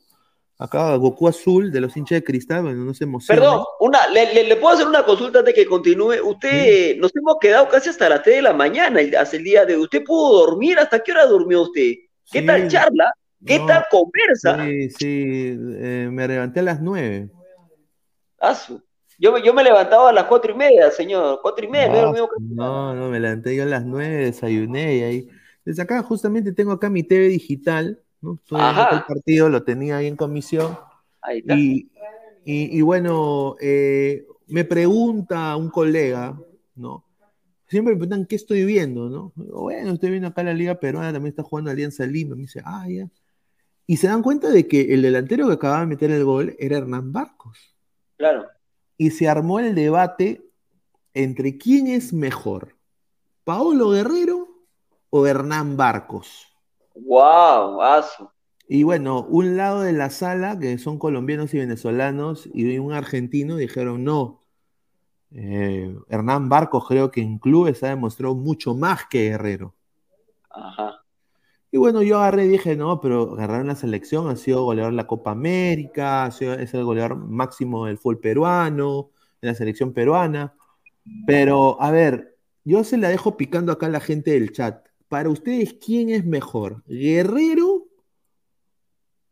Acá 0.57 0.91
a 0.93 0.95
Goku 0.97 1.27
azul 1.27 1.71
de 1.71 1.81
los 1.81 1.95
hinchas 1.97 2.17
de 2.17 2.23
cristal, 2.23 2.61
bueno, 2.63 2.83
no 2.83 2.93
se 2.93 3.05
emociona. 3.05 3.39
Perdón, 3.41 3.63
una, 3.79 4.07
le, 4.09 4.31
le- 4.33 4.43
le 4.43 4.55
puedo 4.57 4.75
hacer 4.75 4.87
una 4.87 5.03
consulta 5.03 5.39
antes 5.39 5.55
de 5.55 5.63
que 5.63 5.67
continúe. 5.67 6.15
Usted, 6.23 6.97
nos 6.97 7.15
hemos 7.15 7.37
quedado 7.41 7.67
casi 7.69 7.89
hasta 7.89 8.07
las 8.09 8.21
3 8.21 8.35
de 8.37 8.41
la 8.43 8.53
mañana, 8.53 8.99
hasta 9.19 9.37
el 9.37 9.43
día 9.43 9.65
de 9.65 9.75
hoy. 9.75 9.83
¿Usted 9.83 10.03
pudo 10.03 10.45
dormir? 10.45 10.77
¿Hasta 10.77 10.99
qué 10.99 11.13
hora 11.13 11.25
durmió 11.25 11.63
usted? 11.63 11.93
¿Qué 12.31 12.41
Sí. 12.41 12.45
tal 12.45 12.67
charla? 12.67 13.11
¿Qué 13.43 13.57
No, 13.57 13.65
tal 13.65 13.85
conversa? 13.89 14.63
Sí, 14.65 14.89
sí, 14.91 15.57
eh, 15.79 16.09
me 16.11 16.27
levanté 16.27 16.59
a 16.59 16.63
las 16.63 16.79
nueve. 16.81 17.29
Asu. 18.39 18.81
Yo, 19.21 19.31
me- 19.31 19.43
yo 19.43 19.53
me 19.53 19.63
levantaba 19.63 20.09
a 20.09 20.13
las 20.13 20.23
cuatro 20.25 20.51
y 20.51 20.55
media, 20.55 20.89
señor. 20.89 21.39
Cuatro 21.43 21.63
y 21.63 21.67
media, 21.67 21.89
No, 21.89 22.01
dormido 22.07 22.29
no, 22.39 22.95
no, 22.95 23.09
me 23.09 23.19
levanté 23.19 23.55
yo 23.55 23.61
a 23.63 23.67
las 23.67 23.85
nueve, 23.85 24.15
desayuné 24.25 24.97
y 24.97 25.01
ahí. 25.03 25.29
Desde 25.63 25.83
acá 25.83 26.01
justamente 26.01 26.51
tengo 26.53 26.71
acá 26.71 26.89
mi 26.89 27.03
TV 27.03 27.27
digital, 27.27 28.01
¿no? 28.19 28.39
Ajá. 28.49 28.95
el 28.97 29.03
partido, 29.03 29.47
lo 29.47 29.61
tenía 29.63 29.97
ahí 29.97 30.07
en 30.07 30.15
comisión. 30.15 30.75
Ahí 31.21 31.37
está. 31.37 31.53
Y, 31.55 31.91
y- 32.45 32.75
y 32.79 32.81
bueno, 32.81 33.57
eh, 33.61 34.25
me 34.47 34.65
pregunta 34.65 35.55
un 35.55 35.69
colega, 35.69 36.35
¿no? 36.73 37.05
Siempre 37.67 37.93
me 37.93 37.99
preguntan 37.99 38.25
qué 38.25 38.35
estoy 38.37 38.65
viendo, 38.65 39.07
¿no? 39.07 39.33
Bueno, 39.35 39.91
estoy 39.91 40.09
viendo 40.09 40.29
acá 40.29 40.41
la 40.43 40.55
Liga 40.55 40.79
Peruana, 40.79 41.13
también 41.13 41.29
está 41.29 41.43
jugando 41.43 41.69
Alianza 41.69 42.07
Lima. 42.07 42.35
Me 42.35 42.41
dice, 42.41 42.61
ah, 42.65 42.87
ya. 42.89 43.07
Y 43.85 43.97
se 43.97 44.07
dan 44.07 44.23
cuenta 44.23 44.49
de 44.49 44.67
que 44.67 44.93
el 44.93 45.03
delantero 45.03 45.45
que 45.47 45.53
acababa 45.53 45.81
de 45.81 45.85
meter 45.87 46.09
el 46.09 46.23
gol 46.25 46.55
era 46.57 46.77
Hernán 46.77 47.13
Barcos. 47.13 47.75
Claro. 48.17 48.47
Y 49.01 49.09
se 49.09 49.27
armó 49.27 49.59
el 49.59 49.73
debate 49.73 50.47
entre 51.15 51.57
quién 51.57 51.87
es 51.87 52.13
mejor, 52.13 52.75
Paolo 53.43 53.89
Guerrero 53.89 54.47
o 55.09 55.25
Hernán 55.25 55.75
Barcos. 55.75 56.45
Wow, 56.93 57.81
Asu. 57.81 58.29
Y 58.67 58.83
bueno, 58.83 59.23
un 59.23 59.57
lado 59.57 59.81
de 59.81 59.93
la 59.93 60.11
sala, 60.11 60.59
que 60.59 60.77
son 60.77 60.99
colombianos 60.99 61.51
y 61.55 61.57
venezolanos, 61.57 62.47
y 62.53 62.77
un 62.77 62.93
argentino, 62.93 63.55
dijeron 63.55 64.03
no. 64.03 64.43
eh, 65.31 65.97
Hernán 66.07 66.47
Barcos 66.47 66.87
creo 66.87 67.09
que 67.09 67.21
en 67.21 67.39
clubes 67.39 67.81
ha 67.81 67.87
demostrado 67.87 68.35
mucho 68.35 68.75
más 68.75 69.07
que 69.09 69.29
Guerrero. 69.29 69.73
Ajá. 70.51 71.03
Y 71.73 71.77
bueno, 71.77 72.01
yo 72.03 72.17
agarré 72.19 72.45
y 72.45 72.47
dije, 72.49 72.75
no, 72.75 72.99
pero 72.99 73.33
Guerrero 73.35 73.61
en 73.61 73.67
la 73.67 73.75
selección 73.75 74.27
ha 74.29 74.35
sido 74.35 74.63
goleador 74.65 74.91
de 74.91 74.97
la 74.97 75.07
Copa 75.07 75.31
América, 75.31 76.25
ha 76.25 76.31
sido- 76.31 76.53
es 76.55 76.73
el 76.73 76.83
goleador 76.83 77.15
máximo 77.15 77.85
del 77.85 77.97
fútbol 77.97 78.19
peruano, 78.19 79.11
de 79.41 79.47
la 79.49 79.55
selección 79.55 79.93
peruana. 79.93 80.53
Pero, 81.27 81.81
a 81.81 81.91
ver, 81.91 82.37
yo 82.65 82.83
se 82.83 82.97
la 82.97 83.09
dejo 83.09 83.37
picando 83.37 83.71
acá 83.73 83.87
a 83.87 83.89
la 83.89 84.01
gente 84.01 84.31
del 84.31 84.51
chat. 84.53 84.87
Para 85.09 85.29
ustedes, 85.29 85.75
¿quién 85.75 86.09
es 86.09 86.25
mejor? 86.25 86.83
¿Guerrero 86.87 87.87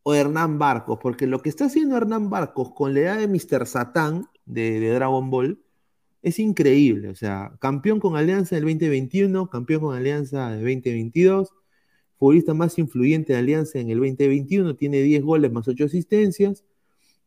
o 0.03 0.13
Hernán 0.13 0.59
Barcos? 0.59 0.99
Porque 1.01 1.27
lo 1.27 1.41
que 1.41 1.49
está 1.49 1.65
haciendo 1.65 1.97
Hernán 1.97 2.29
Barcos 2.29 2.71
con 2.73 2.93
la 2.93 2.99
edad 3.01 3.17
de 3.19 3.27
Mr. 3.27 3.65
Satán 3.67 4.27
de, 4.45 4.79
de 4.79 4.89
Dragon 4.93 5.29
Ball 5.29 5.61
es 6.21 6.39
increíble. 6.39 7.09
O 7.09 7.15
sea, 7.15 7.53
campeón 7.59 7.99
con 7.99 8.15
Alianza 8.17 8.55
del 8.55 8.65
2021, 8.65 9.49
campeón 9.49 9.81
con 9.81 9.95
Alianza 9.97 10.49
del 10.51 10.61
2022, 10.61 11.53
futbolista 12.19 12.53
más 12.53 12.77
influyente 12.77 13.33
de 13.33 13.39
Alianza 13.39 13.79
en 13.79 13.89
el 13.89 13.97
2021, 13.99 14.75
tiene 14.75 15.01
10 15.01 15.23
goles 15.23 15.51
más 15.51 15.67
8 15.67 15.85
asistencias, 15.85 16.65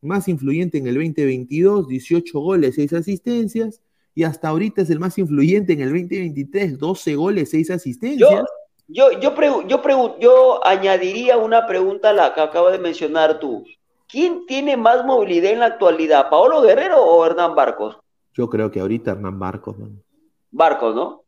más 0.02 0.28
influyente 0.28 0.78
en 0.78 0.86
el 0.86 0.94
2022, 0.94 1.88
18 1.88 2.38
goles, 2.38 2.74
6 2.74 2.92
asistencias, 2.92 3.80
y 4.14 4.24
hasta 4.24 4.48
ahorita 4.48 4.82
es 4.82 4.90
el 4.90 5.00
más 5.00 5.16
influyente 5.16 5.72
en 5.72 5.80
el 5.80 5.88
2023, 5.88 6.78
12 6.78 7.14
goles, 7.16 7.50
6 7.50 7.70
asistencias. 7.70 8.30
Yo, 8.30 9.10
yo, 9.10 9.18
yo, 9.18 9.34
pregu- 9.34 9.66
yo, 9.66 9.82
pregu- 9.82 10.16
yo 10.20 10.64
añadiría 10.66 11.38
una 11.38 11.66
pregunta 11.66 12.10
a 12.10 12.12
la 12.12 12.34
que 12.34 12.42
acabas 12.42 12.72
de 12.72 12.78
mencionar 12.78 13.40
tú. 13.40 13.64
¿Quién 14.06 14.44
tiene 14.46 14.76
más 14.76 15.06
movilidad 15.06 15.52
en 15.52 15.60
la 15.60 15.66
actualidad, 15.66 16.28
Paolo 16.28 16.60
Guerrero 16.60 17.02
o 17.02 17.24
Hernán 17.24 17.54
Barcos? 17.54 17.96
Yo 18.34 18.50
creo 18.50 18.70
que 18.70 18.80
ahorita 18.80 19.12
Hernán 19.12 19.38
Barcos, 19.38 19.78
man. 19.78 20.02
Barcos, 20.50 20.94
¿no? 20.94 21.22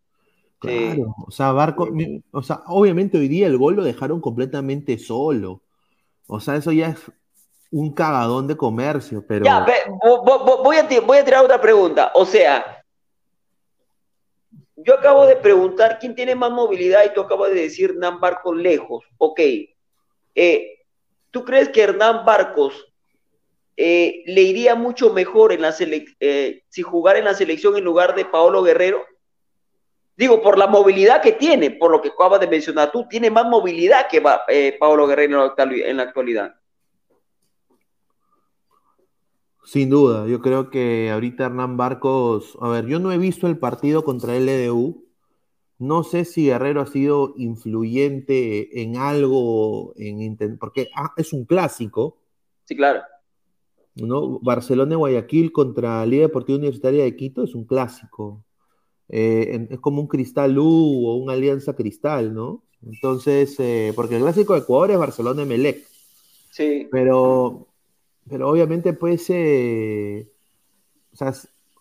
Claro, 0.70 1.14
o 1.26 1.30
sea, 1.30 1.52
Barcos, 1.52 1.90
mi- 1.90 2.22
o 2.30 2.42
sea, 2.42 2.62
obviamente 2.66 3.18
hoy 3.18 3.28
día 3.28 3.46
el 3.46 3.58
gol 3.58 3.76
lo 3.76 3.84
dejaron 3.84 4.20
completamente 4.20 4.98
solo. 4.98 5.62
O 6.26 6.40
sea, 6.40 6.56
eso 6.56 6.72
ya 6.72 6.88
es 6.88 7.00
un 7.70 7.92
cagadón 7.92 8.46
de 8.46 8.56
comercio, 8.56 9.24
pero 9.26 9.44
Ya, 9.44 9.66
voy, 10.62 10.76
a, 10.76 10.88
ti- 10.88 11.00
voy 11.00 11.18
a 11.18 11.24
tirar 11.24 11.44
otra 11.44 11.60
pregunta. 11.60 12.12
O 12.14 12.24
sea, 12.24 12.82
yo 14.76 14.94
acabo 14.94 15.26
de 15.26 15.36
preguntar 15.36 15.98
quién 15.98 16.14
tiene 16.14 16.34
más 16.34 16.50
movilidad 16.50 17.04
y 17.04 17.14
tú 17.14 17.20
acabas 17.20 17.50
de 17.52 17.62
decir 17.62 17.90
Hernán 17.90 18.20
Barcos 18.20 18.56
lejos. 18.56 19.04
Ok. 19.18 19.40
Eh, 20.34 20.78
¿Tú 21.30 21.44
crees 21.44 21.68
que 21.68 21.82
Hernán 21.82 22.24
Barcos 22.24 22.92
eh, 23.76 24.22
le 24.26 24.42
iría 24.42 24.74
mucho 24.76 25.12
mejor 25.12 25.52
en 25.52 25.62
la 25.62 25.74
eh, 26.20 26.62
si 26.68 26.82
jugara 26.82 27.18
en 27.18 27.24
la 27.24 27.34
selección 27.34 27.76
en 27.76 27.84
lugar 27.84 28.14
de 28.14 28.24
Paolo 28.24 28.62
Guerrero? 28.62 29.02
Digo, 30.16 30.42
por 30.42 30.58
la 30.58 30.66
movilidad 30.66 31.20
que 31.20 31.32
tiene, 31.32 31.72
por 31.72 31.90
lo 31.90 32.00
que 32.00 32.08
acabas 32.08 32.40
de 32.40 32.46
mencionar 32.46 32.92
tú, 32.92 33.06
tiene 33.08 33.30
más 33.30 33.46
movilidad 33.46 34.06
que 34.08 34.20
va, 34.20 34.42
eh, 34.48 34.76
Paolo 34.78 35.06
Guerrero 35.06 35.54
en 35.58 35.96
la 35.96 36.02
actualidad. 36.02 36.54
Sin 39.64 39.90
duda, 39.90 40.26
yo 40.28 40.40
creo 40.40 40.70
que 40.70 41.10
ahorita 41.10 41.46
Hernán 41.46 41.76
Barcos, 41.76 42.56
a 42.60 42.68
ver, 42.68 42.86
yo 42.86 43.00
no 43.00 43.12
he 43.12 43.18
visto 43.18 43.46
el 43.46 43.58
partido 43.58 44.04
contra 44.04 44.36
LDU, 44.36 45.04
no 45.78 46.04
sé 46.04 46.24
si 46.24 46.46
Guerrero 46.46 46.82
ha 46.82 46.86
sido 46.86 47.32
influyente 47.36 48.82
en 48.82 48.96
algo, 48.96 49.94
en 49.96 50.58
porque 50.58 50.90
ah, 50.94 51.12
es 51.16 51.32
un 51.32 51.44
clásico, 51.46 52.18
Sí, 52.64 52.76
claro. 52.76 53.02
¿no? 53.94 54.40
Barcelona 54.40 54.94
y 54.94 54.96
Guayaquil 54.96 55.52
contra 55.52 56.04
Liga 56.06 56.22
Deportiva 56.22 56.58
Universitaria 56.58 57.04
de 57.04 57.16
Quito 57.16 57.42
es 57.44 57.54
un 57.54 57.64
clásico. 57.64 58.44
Eh, 59.08 59.50
en- 59.52 59.68
es 59.70 59.80
como 59.80 60.00
un 60.00 60.08
Cristal 60.08 60.58
U 60.58 61.06
o 61.06 61.16
una 61.16 61.34
Alianza 61.34 61.74
Cristal, 61.74 62.34
¿no? 62.34 62.62
Entonces, 62.86 63.54
eh, 63.60 63.92
porque 63.94 64.16
el 64.16 64.22
clásico 64.22 64.54
de 64.54 64.60
Ecuador 64.60 64.90
es 64.90 64.98
Barcelona 64.98 65.42
y 65.42 65.46
Melec. 65.46 65.86
Sí. 66.50 66.88
Pero, 66.90 67.66
pero 68.28 68.50
obviamente, 68.50 68.92
pues, 68.92 69.26
eh, 69.30 70.26
o 71.12 71.16
sea, 71.16 71.32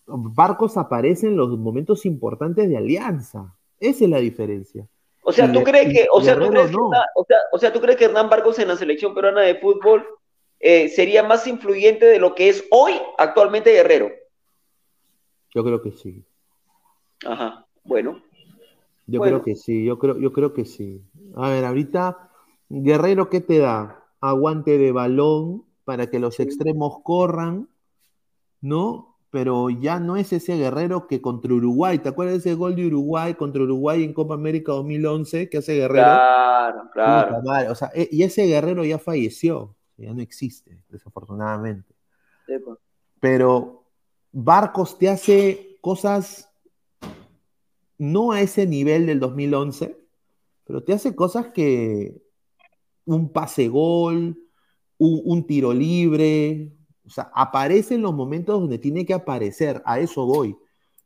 Barcos 0.05 0.77
aparece 0.77 1.27
en 1.27 1.37
los 1.37 1.57
momentos 1.57 2.05
importantes 2.05 2.69
de 2.69 2.77
Alianza. 2.77 3.53
Esa 3.79 4.03
es 4.05 4.09
la 4.09 4.19
diferencia. 4.19 4.87
O 5.23 5.31
sea, 5.31 5.51
¿tú 5.51 5.63
crees 5.63 5.93
que, 5.93 6.07
o 6.11 6.21
sea, 6.21 6.37
¿tú 6.37 6.49
crees 6.49 6.69
que 6.69 6.75
o 6.75 7.25
sea, 7.25 7.37
o 7.51 7.57
sea, 7.59 7.71
¿tú 7.71 7.79
crees 7.79 7.97
que 7.97 8.05
Hernán 8.05 8.29
Barcos 8.29 8.59
en 8.59 8.67
la 8.67 8.75
selección 8.75 9.13
peruana 9.13 9.41
de 9.41 9.55
fútbol 9.55 10.05
eh, 10.59 10.89
sería 10.89 11.23
más 11.23 11.47
influyente 11.47 12.05
de 12.05 12.19
lo 12.19 12.35
que 12.35 12.49
es 12.49 12.65
hoy 12.71 12.93
actualmente 13.17 13.71
Guerrero? 13.71 14.11
Yo 15.53 15.63
creo 15.63 15.81
que 15.81 15.91
sí. 15.91 16.23
Ajá, 17.25 17.65
bueno. 17.83 18.21
Yo 19.05 19.19
Bueno. 19.19 19.41
creo 19.41 19.43
que 19.43 19.55
sí, 19.55 19.83
yo 19.83 19.99
creo, 19.99 20.17
yo 20.17 20.31
creo 20.31 20.53
que 20.53 20.65
sí. 20.65 21.01
A 21.35 21.49
ver, 21.49 21.65
ahorita, 21.65 22.29
Guerrero, 22.69 23.29
¿qué 23.29 23.41
te 23.41 23.59
da? 23.59 24.03
Aguante 24.21 24.77
de 24.77 24.91
balón 24.91 25.65
para 25.83 26.09
que 26.09 26.19
los 26.19 26.39
extremos 26.39 26.99
corran, 27.03 27.67
¿no? 28.61 29.17
Pero 29.29 29.69
ya 29.69 29.99
no 29.99 30.15
es 30.15 30.31
ese 30.31 30.55
Guerrero 30.55 31.07
que 31.07 31.21
contra 31.21 31.53
Uruguay, 31.53 31.99
¿te 31.99 32.09
acuerdas 32.09 32.35
de 32.43 32.51
ese 32.51 32.55
gol 32.55 32.75
de 32.75 32.87
Uruguay 32.87 33.33
contra 33.33 33.63
Uruguay 33.63 34.03
en 34.03 34.13
Copa 34.13 34.35
América 34.35 34.71
2011 34.71 35.49
que 35.49 35.57
hace 35.57 35.73
Guerrero? 35.73 36.05
Claro, 36.93 37.39
claro. 37.41 37.71
O 37.71 37.75
sea, 37.75 37.91
e- 37.93 38.07
y 38.11 38.23
ese 38.23 38.45
Guerrero 38.45 38.85
ya 38.85 38.99
falleció, 38.99 39.75
ya 39.97 40.13
no 40.13 40.21
existe, 40.21 40.77
desafortunadamente. 40.89 41.93
Sí, 42.45 42.53
pues. 42.63 42.77
Pero 43.19 43.83
Barcos 44.31 44.97
te 44.97 45.09
hace 45.09 45.77
cosas 45.81 46.52
no 48.03 48.33
a 48.33 48.41
ese 48.41 48.67
nivel 48.67 49.05
del 49.05 49.19
2011, 49.19 49.97
pero 50.65 50.83
te 50.83 50.93
hace 50.93 51.15
cosas 51.15 51.47
que 51.47 52.21
un 53.05 53.31
pase 53.31 53.67
gol, 53.69 54.37
un, 54.97 55.45
tiro 55.47 55.73
libre, 55.73 56.73
o 57.05 57.09
sea, 57.09 57.31
aparece 57.33 57.95
en 57.95 58.01
los 58.01 58.13
momentos 58.13 58.59
donde 58.59 58.77
tiene 58.77 59.05
que 59.05 59.13
aparecer, 59.13 59.81
a 59.85 59.99
eso 59.99 60.25
voy. 60.25 60.57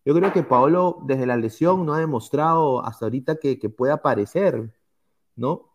Yo 0.06 0.14
creo 0.16 0.32
que 0.34 0.44
Paolo 0.44 1.00
desde 1.06 1.26
la 1.26 1.38
lesión 1.38 1.86
no 1.86 1.94
ha 1.94 2.00
demostrado 2.00 2.86
hasta 2.86 3.06
ahorita 3.06 3.38
que, 3.38 3.60
que 3.60 3.70
puede 3.70 3.94
aparecer, 3.94 4.74
¿no? 5.36 5.70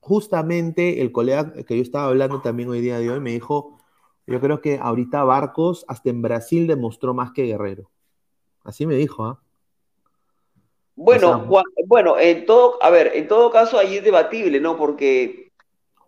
Justamente 0.00 1.00
el 1.00 1.12
colega 1.12 1.52
que 1.64 1.76
yo 1.76 1.82
estaba 1.82 2.06
hablando 2.06 2.40
también 2.40 2.68
hoy 2.68 2.80
día 2.80 2.98
de 2.98 3.10
hoy 3.10 3.20
me 3.20 3.32
dijo, 3.32 3.78
yo 4.26 4.40
creo 4.40 4.60
que 4.60 4.78
ahorita 4.78 5.24
Barcos 5.24 5.84
hasta 5.88 6.10
en 6.10 6.22
Brasil 6.22 6.66
demostró 6.66 7.14
más 7.14 7.32
que 7.32 7.44
Guerrero. 7.44 7.90
Así 8.64 8.86
me 8.86 8.96
dijo, 8.96 9.24
¿ah? 9.24 9.42
Bueno, 10.96 11.30
O 11.30 11.34
sea, 11.36 11.46
cua- 11.48 11.64
bueno, 11.86 12.18
en 12.18 12.46
todo, 12.46 12.82
a 12.82 12.90
ver, 12.90 13.12
en 13.14 13.28
todo 13.28 13.50
caso 13.50 13.78
ahí 13.78 13.96
es 13.98 14.04
debatible, 14.04 14.60
¿no? 14.60 14.76
Porque 14.76 15.50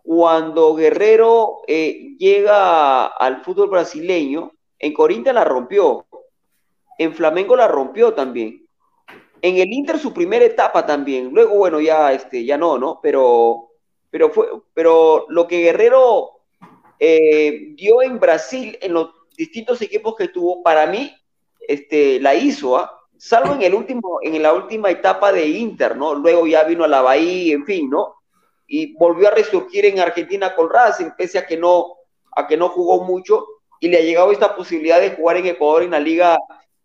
cuando 0.03 0.73
Guerrero 0.75 1.61
eh, 1.67 2.15
llega 2.17 3.05
al 3.07 3.43
fútbol 3.43 3.69
brasileño, 3.69 4.51
en 4.79 4.93
Corinthians 4.93 5.35
la 5.35 5.43
rompió, 5.45 6.05
en 6.97 7.13
Flamengo 7.13 7.55
la 7.55 7.67
rompió 7.67 8.13
también, 8.13 8.65
en 9.41 9.57
el 9.57 9.71
Inter 9.71 9.99
su 9.99 10.13
primera 10.13 10.43
etapa 10.43 10.85
también, 10.85 11.29
luego 11.31 11.55
bueno 11.55 11.79
ya 11.79 12.11
este 12.11 12.43
ya 12.43 12.57
no, 12.57 12.77
¿no? 12.77 12.99
Pero 13.01 13.69
pero 14.09 14.29
fue 14.31 14.47
pero 14.73 15.25
lo 15.29 15.47
que 15.47 15.59
Guerrero 15.61 16.31
eh, 16.99 17.73
dio 17.75 18.01
en 18.01 18.19
Brasil 18.19 18.77
en 18.81 18.93
los 18.93 19.09
distintos 19.37 19.81
equipos 19.81 20.15
que 20.15 20.27
tuvo 20.29 20.63
para 20.63 20.87
mí 20.87 21.15
este 21.67 22.19
la 22.19 22.35
hizo, 22.35 22.77
¿ah? 22.77 22.98
Salvo 23.19 23.53
en 23.53 23.61
el 23.63 23.73
último 23.75 24.19
en 24.23 24.41
la 24.41 24.53
última 24.53 24.89
etapa 24.89 25.31
de 25.33 25.45
Inter, 25.45 25.95
¿no? 25.97 26.15
Luego 26.15 26.47
ya 26.47 26.63
vino 26.63 26.85
a 26.85 26.87
la 26.87 27.01
Bahía, 27.01 27.53
en 27.53 27.65
fin, 27.65 27.89
¿no? 27.89 28.15
Y 28.65 28.93
volvió 28.97 29.27
a 29.27 29.31
resurgir 29.31 29.85
en 29.85 29.99
Argentina 29.99 30.55
con 30.55 30.69
Racing, 30.69 31.11
pese 31.17 31.37
a 31.37 31.45
que 31.45 31.57
no 31.57 32.69
jugó 32.69 33.03
mucho 33.03 33.45
y 33.79 33.89
le 33.89 33.97
ha 33.97 34.01
llegado 34.01 34.31
esta 34.31 34.55
posibilidad 34.55 35.01
de 35.01 35.11
jugar 35.11 35.37
en 35.37 35.47
Ecuador 35.47 35.83
en 35.83 35.91
la 35.91 35.99
liga 35.99 36.39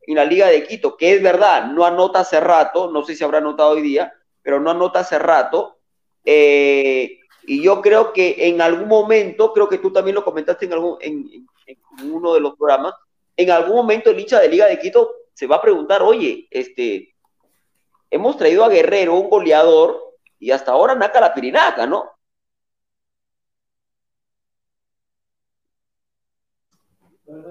en 0.07 0.16
la 0.16 0.24
Liga 0.24 0.49
de 0.49 0.64
Quito, 0.66 0.97
que 0.97 1.14
es 1.14 1.22
verdad, 1.22 1.66
no 1.66 1.85
anota 1.85 2.20
hace 2.20 2.39
rato, 2.41 2.91
no 2.91 3.03
sé 3.05 3.14
si 3.14 3.24
habrá 3.24 3.39
anotado 3.39 3.70
hoy 3.70 3.80
día, 3.82 4.12
pero 4.43 4.61
no 4.61 4.70
anota 4.70 5.01
hace 5.01 5.18
rato. 5.18 5.78
Eh, 6.24 7.20
y 7.47 7.62
yo 7.62 7.80
creo 7.80 8.12
que 8.12 8.35
en 8.49 8.61
algún 8.61 8.89
momento, 8.89 9.53
creo 9.53 9.68
que 9.68 9.78
tú 9.78 9.93
también 9.93 10.14
lo 10.14 10.24
comentaste 10.24 10.66
en, 10.66 10.72
algún, 10.74 10.99
en- 11.01 11.47
en 11.66 12.12
uno 12.12 12.35
de 12.35 12.41
los 12.41 12.55
programas, 12.57 12.95
en 13.37 13.51
algún 13.51 13.76
momento 13.76 14.11
el 14.11 14.20
hincha 14.20 14.41
de 14.41 14.49
Liga 14.49 14.66
de 14.66 14.78
Quito 14.78 15.11
se 15.35 15.47
va 15.47 15.57
a 15.57 15.62
preguntar, 15.62 16.03
oye, 16.03 16.47
este, 16.51 17.14
hemos 18.11 18.37
traído 18.37 18.64
a 18.64 18.68
Guerrero, 18.68 19.14
un 19.14 19.28
goleador, 19.28 20.01
y 20.39 20.51
hasta 20.51 20.72
ahora 20.72 20.95
naca 20.95 21.20
la 21.20 21.35
pirinaca, 21.35 21.87
¿no? 21.87 22.11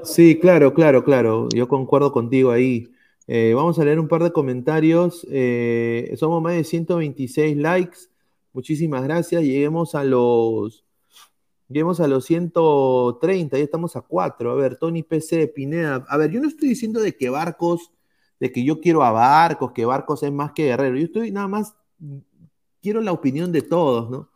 Sí, 0.04 0.40
claro, 0.40 0.74
claro, 0.74 1.04
claro. 1.04 1.48
Yo 1.54 1.68
concuerdo 1.68 2.12
contigo 2.12 2.52
ahí. 2.52 2.90
Eh, 3.28 3.54
vamos 3.56 3.80
a 3.80 3.86
leer 3.86 4.00
un 4.00 4.08
par 4.08 4.24
de 4.24 4.32
comentarios. 4.32 5.26
Eh, 5.32 6.14
somos 6.18 6.42
más 6.42 6.54
de 6.56 6.64
126 6.64 7.58
likes. 7.58 7.98
Muchísimas 8.54 9.04
gracias. 9.04 9.42
Lleguemos 9.44 9.96
a 9.96 10.04
los. 10.04 10.83
Lleguemos 11.68 12.00
a 12.00 12.08
los 12.08 12.26
130. 12.26 13.58
Ya 13.58 13.64
estamos 13.64 13.96
a 13.96 14.02
4. 14.02 14.52
A 14.52 14.56
ver, 14.56 14.78
Tony 14.78 15.04
PC, 15.04 15.48
Pineda. 15.48 16.06
A 16.08 16.18
ver, 16.18 16.32
yo 16.32 16.42
no 16.42 16.48
estoy 16.48 16.70
diciendo 16.70 17.00
de 17.00 17.16
que 17.16 17.30
Barcos, 17.30 17.92
de 18.40 18.52
que 18.52 18.64
yo 18.64 18.80
quiero 18.82 19.04
a 19.04 19.12
Barcos, 19.12 19.72
que 19.72 19.86
Barcos 19.86 20.24
es 20.24 20.32
más 20.32 20.52
que 20.52 20.66
Guerrero. 20.66 20.98
Yo 20.98 21.06
estoy 21.06 21.32
nada 21.32 21.48
más. 21.48 21.76
Quiero 22.82 23.02
la 23.02 23.12
opinión 23.12 23.52
de 23.52 23.62
todos, 23.62 24.10
¿no? 24.10 24.30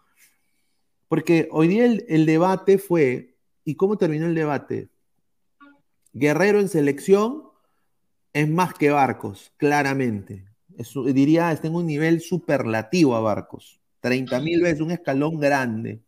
Porque 1.08 1.48
hoy 1.52 1.68
día 1.68 1.86
el, 1.86 2.26
debate 2.26 2.78
fue. 2.78 3.36
¿Y 3.64 3.76
cómo 3.76 3.98
terminó 3.98 4.26
el 4.26 4.36
debate? 4.36 4.90
Guerrero 6.14 6.60
en 6.60 6.70
selección 6.70 7.44
es 8.34 8.50
más 8.50 8.74
que 8.74 8.90
Barcos, 8.92 9.52
claramente. 9.58 10.46
Es- 10.78 10.94
diría, 11.14 11.52
está 11.52 11.68
en 11.68 11.76
un 11.76 11.86
nivel 11.86 12.22
superlativo 12.22 13.16
a 13.16 13.20
Barcos. 13.20 13.82
30 14.00 14.40
mil 14.40 14.62
veces, 14.62 14.82
un 14.82 14.92
escalón 14.92 15.40
grande. 15.40 16.02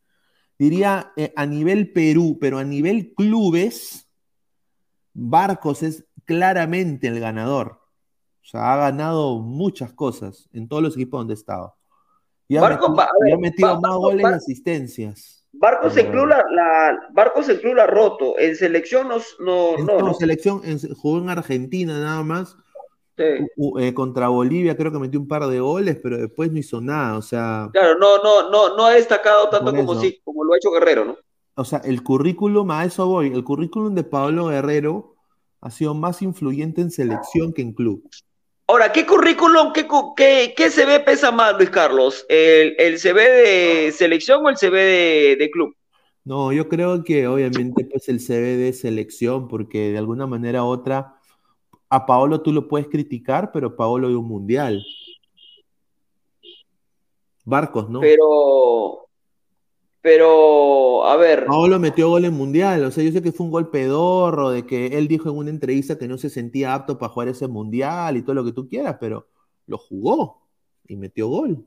Diría 0.60 1.14
eh, 1.16 1.32
a 1.38 1.46
nivel 1.46 1.92
Perú, 1.94 2.38
pero 2.40 2.58
a 2.60 2.64
nivel 2.66 3.14
clubes, 3.16 4.08
Barcos 5.14 5.84
es 5.84 6.06
claramente 6.26 7.08
el 7.08 7.20
ganador. 7.20 7.80
O 8.44 8.46
sea, 8.46 8.74
ha 8.74 8.78
ganado 8.78 9.40
muchas 9.40 9.94
cosas 9.94 10.50
en 10.54 10.68
todos 10.68 10.84
los 10.84 10.96
equipos 10.96 11.20
donde 11.22 11.34
ha 11.34 11.36
estado. 11.36 11.76
Y 12.48 12.58
ha 12.58 12.62
Barcos, 12.62 12.90
metido, 12.90 13.08
y 13.28 13.32
ha 13.32 13.38
metido 13.38 13.80
más 13.82 13.96
goles 13.96 14.20
y 14.20 14.24
Bar- 14.24 14.34
asistencias. 14.34 15.46
Barcos 15.52 15.98
en 15.98 16.12
club 16.12 16.28
la, 16.28 16.44
la- 16.52 17.00
Barcos 17.12 17.48
en 17.50 17.58
club 17.58 17.76
la 17.76 17.84
ha 17.84 17.88
roto, 17.88 18.38
en 18.38 18.56
selección 18.56 19.08
no, 19.08 19.18
no, 19.40 19.78
En 19.78 19.86
no, 19.86 20.00
no, 20.00 20.08
no. 20.08 20.14
selección, 20.14 20.62
en- 20.64 20.80
jugó 20.96 21.20
en 21.20 21.30
Argentina 21.30 21.98
nada 22.00 22.24
más. 22.24 22.56
Sí. 23.20 23.82
Eh, 23.82 23.94
contra 23.94 24.30
Bolivia 24.30 24.78
creo 24.78 24.94
que 24.94 25.00
metió 25.00 25.20
un 25.20 25.28
par 25.28 25.46
de 25.46 25.60
goles, 25.60 26.00
pero 26.02 26.18
después 26.18 26.52
no 26.52 26.58
hizo 26.60 26.80
nada. 26.80 27.18
O 27.18 27.22
sea, 27.22 27.70
Claro, 27.74 28.00
no, 28.00 28.24
no, 28.24 28.50
no, 28.50 28.78
no 28.78 28.86
ha 28.86 28.94
destacado 28.94 29.50
tanto 29.50 29.76
como 29.76 29.96
sí, 29.96 30.22
como 30.24 30.46
lo 30.46 30.54
ha 30.54 30.58
hecho 30.58 30.72
Guerrero, 30.72 31.06
¿no? 31.06 31.18
o 31.56 31.66
sea, 31.66 31.82
el 31.84 32.04
currículum, 32.04 32.72
a 32.72 32.86
eso 32.86 33.06
voy, 33.06 33.28
el 33.28 33.44
currículum 33.44 33.94
de 33.94 34.06
Pablo 34.06 34.46
Guerrero 34.46 35.16
ha 35.60 35.70
sido 35.70 35.94
más 35.94 36.22
influyente 36.22 36.80
en 36.80 36.90
selección 36.90 37.52
que 37.52 37.62
en 37.62 37.74
club. 37.74 38.10
Ahora, 38.68 38.94
¿qué 38.94 39.06
currículum, 39.06 39.74
qué, 39.74 39.86
qué, 40.16 40.54
qué 40.56 40.70
CV 40.70 41.02
pesa 41.02 41.32
más, 41.32 41.58
Luis 41.58 41.70
Carlos? 41.70 42.26
¿El, 42.30 42.76
el 42.78 42.98
CV 42.98 43.22
de 43.30 43.92
selección 43.92 44.46
o 44.46 44.50
el 44.50 44.56
CV 44.56 44.78
de, 44.80 45.36
de 45.36 45.52
club? 45.52 45.76
No, 46.24 46.54
yo 46.54 46.70
creo 46.70 47.04
que 47.04 47.28
obviamente 47.28 47.84
pues 47.84 48.08
el 48.08 48.22
CV 48.22 48.56
de 48.56 48.72
selección, 48.72 49.50
porque 49.50 49.92
de 49.92 49.98
alguna 49.98 50.28
manera 50.28 50.64
u 50.64 50.68
otra, 50.68 51.19
a 51.90 52.06
Paolo 52.06 52.42
tú 52.42 52.52
lo 52.54 52.68
puedes 52.68 52.88
criticar, 52.88 53.52
pero 53.52 53.76
Paolo 53.76 54.08
dio 54.10 54.20
un 54.20 54.28
mundial. 54.28 54.84
Barcos, 57.46 57.90
¿no? 57.90 58.00
Pero, 58.00 59.08
Pero, 60.02 61.04
a 61.06 61.16
ver, 61.18 61.46
Paolo 61.46 61.80
metió 61.80 62.10
gol 62.10 62.26
en 62.26 62.34
mundial, 62.34 62.86
o 62.86 62.92
sea, 62.92 63.04
yo 63.04 63.12
sé 63.12 63.22
que 63.22 63.32
fue 63.32 63.46
un 63.46 63.52
gol 63.52 63.70
pedorro, 63.70 64.50
de 64.52 64.66
que 64.66 64.98
él 64.98 65.08
dijo 65.08 65.30
en 65.30 65.38
una 65.38 65.50
entrevista 65.50 65.98
que 65.98 66.08
no 66.08 66.18
se 66.18 66.30
sentía 66.30 66.74
apto 66.74 66.98
para 66.98 67.12
jugar 67.12 67.28
ese 67.30 67.48
mundial 67.48 68.16
y 68.18 68.22
todo 68.22 68.36
lo 68.36 68.46
que 68.46 68.54
tú 68.54 68.68
quieras, 68.70 68.98
pero 69.00 69.28
lo 69.68 69.78
jugó 69.78 70.48
y 70.88 70.96
metió 70.96 71.28
gol. 71.28 71.66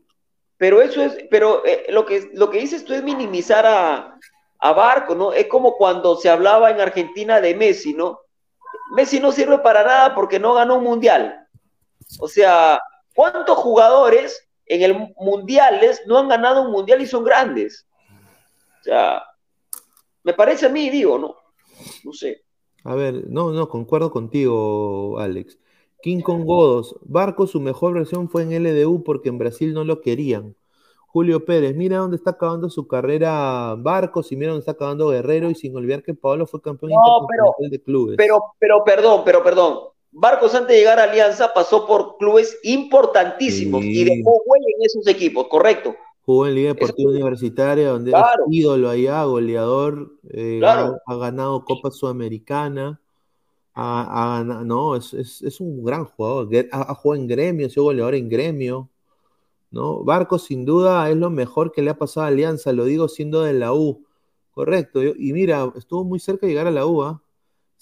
pero 0.56 0.80
eso 0.80 1.02
es, 1.02 1.16
pero 1.30 1.64
eh, 1.66 1.86
lo 1.90 2.06
que 2.06 2.30
lo 2.34 2.48
que 2.50 2.60
dices 2.60 2.84
tú 2.84 2.94
es 2.94 3.02
minimizar 3.02 3.66
a, 3.66 4.18
a 4.60 4.72
Barco, 4.72 5.14
¿no? 5.14 5.32
Es 5.32 5.46
como 5.48 5.76
cuando 5.76 6.16
se 6.16 6.30
hablaba 6.30 6.70
en 6.70 6.80
Argentina 6.80 7.40
de 7.40 7.54
Messi, 7.54 7.94
¿no? 7.94 8.20
Messi 8.92 9.20
no 9.20 9.32
sirve 9.32 9.58
para 9.58 9.84
nada 9.84 10.14
porque 10.14 10.38
no 10.38 10.54
ganó 10.54 10.76
un 10.76 10.84
mundial. 10.84 11.46
O 12.20 12.28
sea, 12.28 12.80
¿cuántos 13.14 13.56
jugadores 13.58 14.48
en 14.66 14.82
el 14.82 15.14
mundiales 15.16 16.02
no 16.06 16.18
han 16.18 16.28
ganado 16.28 16.62
un 16.62 16.72
mundial 16.72 17.00
y 17.00 17.06
son 17.06 17.24
grandes? 17.24 17.86
O 18.80 18.84
sea, 18.84 19.22
me 20.22 20.34
parece 20.34 20.66
a 20.66 20.68
mí, 20.68 20.90
digo, 20.90 21.18
¿no? 21.18 21.36
No 22.04 22.12
sé. 22.12 22.42
A 22.84 22.94
ver, 22.94 23.28
no, 23.28 23.50
no, 23.52 23.68
concuerdo 23.68 24.10
contigo, 24.10 25.18
Alex. 25.18 25.58
King 26.02 26.20
Kong 26.20 26.44
Godos, 26.44 26.96
Barco, 27.02 27.46
su 27.46 27.60
mejor 27.60 27.94
versión 27.94 28.28
fue 28.28 28.42
en 28.42 28.62
LDU 28.62 29.04
porque 29.04 29.28
en 29.28 29.38
Brasil 29.38 29.72
no 29.72 29.84
lo 29.84 30.00
querían. 30.00 30.56
Julio 31.12 31.44
Pérez, 31.44 31.76
mira 31.76 31.98
dónde 31.98 32.16
está 32.16 32.30
acabando 32.30 32.70
su 32.70 32.86
carrera 32.88 33.74
Barcos 33.78 34.32
y 34.32 34.36
mira 34.36 34.52
dónde 34.52 34.60
está 34.60 34.72
acabando 34.72 35.08
Guerrero 35.10 35.50
y 35.50 35.54
sin 35.54 35.76
olvidar 35.76 36.02
que 36.02 36.14
Pablo 36.14 36.46
fue 36.46 36.62
campeón 36.62 36.90
No, 36.92 36.96
pero- 37.28 37.44
intercontinental 37.44 37.70
de 37.70 37.82
clubes. 37.82 38.16
Pero, 38.16 38.42
pero, 38.58 38.82
perdón, 38.84 39.22
pero, 39.24 39.42
perdón. 39.44 39.78
Barcos 40.10 40.54
antes 40.54 40.68
de 40.68 40.78
llegar 40.78 40.98
a 40.98 41.04
Alianza 41.04 41.52
pasó 41.54 41.86
por 41.86 42.16
clubes 42.16 42.58
importantísimos 42.62 43.82
Sí. 43.82 44.00
y 44.00 44.04
dejó 44.04 44.40
huella 44.46 44.66
en 44.78 44.84
esos 44.86 45.06
equipos, 45.06 45.48
correcto. 45.48 45.94
Jugó 46.24 46.46
en 46.46 46.54
Liga 46.54 46.68
Deportiva 46.74 47.10
Universitaria, 47.10 47.88
donde 47.90 48.10
Claro. 48.12 48.44
es 48.48 48.54
ídolo 48.56 48.88
allá, 48.88 49.24
goleador, 49.24 50.12
eh, 50.30 50.56
Claro. 50.60 50.96
ha, 51.06 51.12
ha 51.12 51.16
ganado 51.16 51.64
Copa 51.64 51.90
Sudamericana, 51.90 53.00
ha- 53.74 54.38
ha 54.38 54.44
no, 54.44 54.96
es, 54.96 55.12
es- 55.14 55.42
es 55.42 55.60
un 55.60 55.82
gran 55.84 56.04
jugador, 56.04 56.48
ha 56.72 56.94
jugado 56.94 57.20
en 57.22 57.28
gremio, 57.28 57.66
ha 57.66 57.70
sido 57.70 57.84
goleador 57.84 58.14
en 58.14 58.28
gremio, 58.28 58.88
¿no? 59.72 60.04
Barcos 60.04 60.44
sin 60.44 60.64
duda 60.64 61.10
es 61.10 61.16
lo 61.16 61.30
mejor 61.30 61.72
que 61.72 61.82
le 61.82 61.90
ha 61.90 61.98
pasado 61.98 62.26
a 62.26 62.28
Alianza, 62.28 62.72
lo 62.72 62.84
digo 62.84 63.08
siendo 63.08 63.42
de 63.42 63.54
la 63.54 63.74
U, 63.74 64.06
correcto, 64.52 65.02
y 65.02 65.32
mira, 65.32 65.72
estuvo 65.76 66.04
muy 66.04 66.20
cerca 66.20 66.46
de 66.46 66.52
llegar 66.52 66.68
a 66.68 66.70
la 66.70 66.86
U, 66.86 67.02
¿ah? 67.02 67.22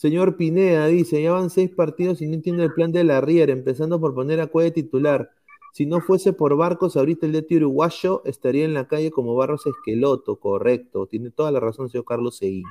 Señor 0.00 0.38
Pineda 0.38 0.86
dice, 0.86 1.22
ya 1.22 1.32
van 1.32 1.50
seis 1.50 1.68
partidos 1.68 2.22
y 2.22 2.26
no 2.26 2.32
entiendo 2.32 2.62
el 2.62 2.72
plan 2.72 2.90
de 2.90 3.04
la 3.04 3.20
Riera, 3.20 3.52
empezando 3.52 4.00
por 4.00 4.14
poner 4.14 4.40
a 4.40 4.46
Cueva 4.46 4.70
titular. 4.70 5.30
Si 5.74 5.84
no 5.84 6.00
fuese 6.00 6.32
por 6.32 6.56
Barcos, 6.56 6.96
ahorita 6.96 7.26
el 7.26 7.32
DT 7.32 7.56
uruguayo 7.56 8.22
estaría 8.24 8.64
en 8.64 8.72
la 8.72 8.88
calle 8.88 9.10
como 9.10 9.34
Barros 9.34 9.66
Esqueloto, 9.66 10.36
correcto. 10.36 11.06
Tiene 11.06 11.30
toda 11.30 11.50
la 11.52 11.60
razón, 11.60 11.90
señor 11.90 12.06
Carlos 12.06 12.38
Seguín. 12.38 12.64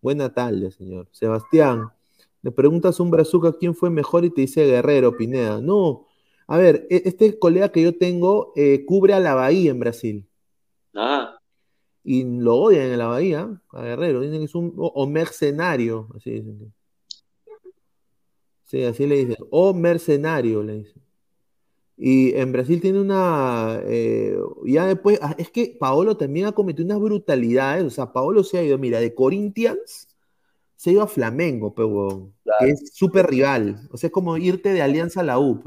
Buena 0.00 0.32
tarde, 0.32 0.70
señor. 0.70 1.06
Sebastián, 1.12 1.90
le 2.40 2.50
preguntas 2.50 2.98
a 2.98 3.02
un 3.02 3.10
brazuca 3.10 3.52
quién 3.52 3.74
fue 3.74 3.90
mejor 3.90 4.24
y 4.24 4.30
te 4.30 4.40
dice 4.40 4.64
Guerrero, 4.64 5.16
Pineda. 5.16 5.60
No, 5.60 6.06
a 6.46 6.58
ver, 6.58 6.86
e- 6.90 7.02
este 7.06 7.38
colega 7.38 7.70
que 7.72 7.82
yo 7.82 7.96
tengo 7.96 8.52
eh, 8.56 8.84
cubre 8.86 9.14
a 9.14 9.20
la 9.20 9.34
Bahía 9.34 9.70
en 9.70 9.80
Brasil. 9.80 10.26
Ah, 10.94 11.38
Y 12.04 12.24
lo 12.24 12.56
odian 12.56 12.90
en 12.92 12.98
la 12.98 13.06
Bahía, 13.08 13.60
a 13.72 13.82
Guerrero. 13.82 14.20
Dicen 14.20 14.38
que 14.40 14.44
es 14.44 14.54
un 14.54 14.74
o, 14.76 14.86
o 14.88 15.06
mercenario, 15.06 16.08
así 16.16 16.30
dicen. 16.32 16.72
Sí, 18.64 18.82
así 18.84 19.06
le 19.06 19.16
dicen. 19.16 19.36
O 19.50 19.74
mercenario, 19.74 20.62
le 20.62 20.78
dicen. 20.78 21.02
Y 21.96 22.34
en 22.36 22.52
Brasil 22.52 22.80
tiene 22.80 23.00
una. 23.00 23.80
eh, 23.84 24.36
ya 24.66 24.86
después. 24.86 25.18
ah, 25.22 25.34
Es 25.38 25.50
que 25.50 25.76
Paolo 25.78 26.16
también 26.16 26.46
ha 26.46 26.52
cometido 26.52 26.84
unas 26.86 27.00
brutalidades. 27.00 27.84
O 27.84 27.90
sea, 27.90 28.12
Paolo 28.12 28.44
se 28.44 28.58
ha 28.58 28.64
ido, 28.64 28.78
mira, 28.78 29.00
de 29.00 29.14
Corinthians 29.14 30.08
se 30.76 30.90
ha 30.90 30.92
ido 30.94 31.02
a 31.02 31.08
Flamengo, 31.08 31.74
pe, 31.74 31.84
huevón, 31.84 32.34
que 32.58 32.70
es 32.70 32.92
súper 32.94 33.26
rival. 33.28 33.88
O 33.92 33.96
sea, 33.98 34.08
es 34.08 34.12
como 34.12 34.36
irte 34.38 34.72
de 34.72 34.82
Alianza 34.82 35.20
a 35.20 35.24
la 35.24 35.38
U. 35.38 35.62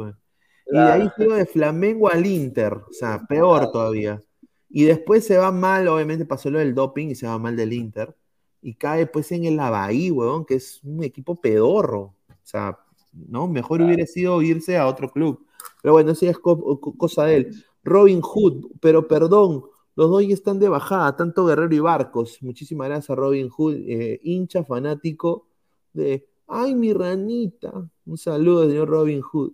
Y 0.72 0.76
de 0.78 0.91
ahí 0.91 1.09
iba 1.18 1.36
de 1.38 1.45
Flamengo 1.45 2.09
al 2.09 2.26
Inter. 2.26 2.74
O 2.74 2.91
sea, 2.91 3.26
peor 3.28 3.72
todavía. 3.72 4.24
Y 4.70 4.84
después 4.84 5.26
se 5.26 5.38
va 5.38 5.51
mal, 5.51 5.88
obviamente 5.88 6.26
pasó 6.26 6.49
lo 6.49 6.59
del 6.59 6.76
doping 6.76 7.07
y 7.07 7.15
se 7.15 7.28
va 7.28 7.38
mal 7.39 7.55
del 7.55 7.74
Inter. 7.74 8.15
Y 8.61 8.74
cae 8.76 9.07
pues 9.07 9.32
en 9.32 9.45
el 9.45 9.59
Avaí, 9.59 10.11
huevón, 10.11 10.45
que 10.45 10.55
es 10.55 10.82
un 10.84 11.03
equipo 11.03 11.36
pedorro. 11.39 12.15
O 12.30 12.36
sea, 12.43 12.78
¿no? 13.13 13.47
Mejor 13.47 13.82
hubiera 13.82 14.05
sido 14.05 14.41
irse 14.41 14.78
a 14.78 14.88
otro 14.88 15.09
club. 15.09 15.45
Pero 15.82 15.93
bueno, 15.93 16.11
eso 16.11 16.26
ya 16.26 16.32
es 16.32 16.39
co- 16.39 16.80
co- 16.80 16.97
cosa 16.97 17.26
de 17.26 17.36
él. 17.38 17.63
Robin 17.84 18.22
Hood, 18.22 18.65
pero 18.82 19.07
perdón, 19.07 19.63
los 19.95 20.09
dos 20.09 20.26
ya 20.28 20.34
están 20.34 20.59
de 20.59 20.68
bajada, 20.70 21.15
tanto 21.15 21.45
Guerrero 21.45 21.74
y 21.74 21.80
Barcos. 21.80 22.38
Muchísimas 22.41 22.89
gracias, 22.89 23.18
Robin 23.18 23.49
Hood, 23.49 23.76
eh, 23.88 24.20
hincha 24.24 24.63
fanático 24.63 25.47
de 25.93 26.28
Ay, 26.47 26.76
mi 26.76 26.93
ranita. 26.93 27.89
Un 28.05 28.18
saludo, 28.18 28.68
señor 28.68 28.88
Robin 28.89 29.22
Hood. 29.22 29.51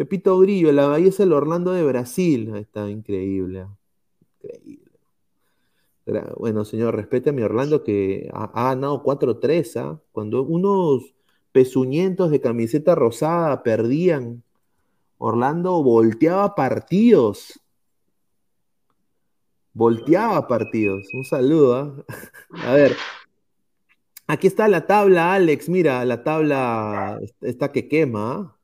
Pepito 0.00 0.38
Grillo, 0.38 0.72
la 0.72 0.86
Bahía 0.86 1.10
es 1.10 1.20
el 1.20 1.30
Orlando 1.30 1.72
de 1.72 1.84
Brasil. 1.84 2.50
Ahí 2.54 2.62
está, 2.62 2.88
increíble. 2.88 3.66
Increíble. 4.42 4.98
Bueno, 6.38 6.64
señor, 6.64 6.96
respete 6.96 7.28
a 7.28 7.32
mi 7.34 7.42
Orlando 7.42 7.84
que 7.84 8.30
ha, 8.32 8.44
ha 8.44 8.68
ganado 8.70 9.02
4-3, 9.02 9.76
¿ah? 9.76 10.00
Cuando 10.10 10.42
unos 10.42 11.14
pezuñentos 11.52 12.30
de 12.30 12.40
camiseta 12.40 12.94
rosada 12.94 13.62
perdían, 13.62 14.42
Orlando 15.18 15.82
volteaba 15.82 16.54
partidos. 16.54 17.60
Volteaba 19.74 20.48
partidos. 20.48 21.12
Un 21.12 21.24
saludo, 21.26 21.76
¿ah? 21.76 22.04
A 22.70 22.72
ver. 22.72 22.96
Aquí 24.26 24.46
está 24.46 24.66
la 24.66 24.86
tabla, 24.86 25.34
Alex. 25.34 25.68
Mira, 25.68 26.02
la 26.06 26.24
tabla 26.24 27.20
está 27.42 27.70
que 27.70 27.86
quema, 27.86 28.32
¿ah? 28.32 28.59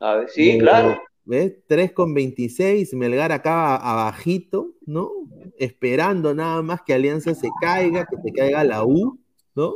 A 0.00 0.14
ver, 0.16 0.28
sí, 0.28 0.58
claro. 0.58 1.00
¿Ves? 1.26 1.54
3 1.66 1.92
con 1.92 2.12
26, 2.12 2.92
Melgar 2.94 3.32
acá 3.32 3.76
abajito, 3.76 4.74
¿no? 4.84 5.10
Esperando 5.58 6.34
nada 6.34 6.60
más 6.60 6.82
que 6.82 6.92
Alianza 6.92 7.34
se 7.34 7.48
caiga, 7.62 8.04
que 8.04 8.16
se 8.22 8.32
caiga 8.32 8.62
la 8.62 8.84
U, 8.84 9.18
¿no? 9.54 9.74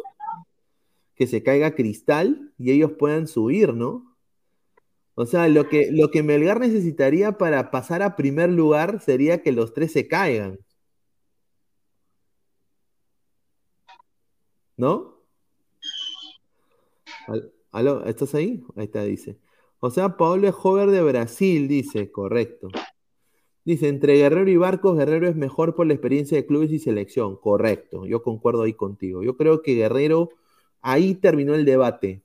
Que 1.14 1.26
se 1.26 1.42
caiga 1.42 1.74
Cristal 1.74 2.52
y 2.58 2.70
ellos 2.72 2.92
puedan 2.98 3.26
subir, 3.26 3.72
¿no? 3.72 4.14
O 5.14 5.24
sea, 5.26 5.48
lo 5.48 5.68
que, 5.68 5.90
lo 5.90 6.10
que 6.10 6.22
Melgar 6.22 6.60
necesitaría 6.60 7.38
para 7.38 7.70
pasar 7.70 8.02
a 8.02 8.14
primer 8.14 8.50
lugar 8.50 9.00
sería 9.00 9.42
que 9.42 9.50
los 9.52 9.72
tres 9.72 9.92
se 9.92 10.06
caigan. 10.06 10.58
¿No? 14.76 15.16
Al- 17.26 17.52
¿Aló? 17.72 18.04
¿Estás 18.04 18.34
ahí? 18.34 18.62
Ahí 18.76 18.84
está, 18.84 19.02
dice. 19.04 19.38
O 19.80 19.90
sea, 19.90 20.16
Paolo 20.16 20.48
es 20.48 20.54
joven 20.54 20.90
de 20.90 21.02
Brasil, 21.02 21.68
dice, 21.68 22.10
correcto. 22.10 22.68
Dice, 23.64 23.88
entre 23.88 24.16
Guerrero 24.16 24.50
y 24.50 24.56
Barcos, 24.56 24.96
Guerrero 24.96 25.28
es 25.28 25.36
mejor 25.36 25.74
por 25.74 25.86
la 25.86 25.92
experiencia 25.92 26.36
de 26.36 26.46
clubes 26.46 26.70
y 26.72 26.78
selección. 26.78 27.36
Correcto, 27.36 28.06
yo 28.06 28.22
concuerdo 28.22 28.62
ahí 28.62 28.72
contigo. 28.72 29.22
Yo 29.22 29.36
creo 29.36 29.62
que 29.62 29.74
Guerrero, 29.74 30.30
ahí 30.80 31.14
terminó 31.14 31.54
el 31.54 31.64
debate. 31.64 32.22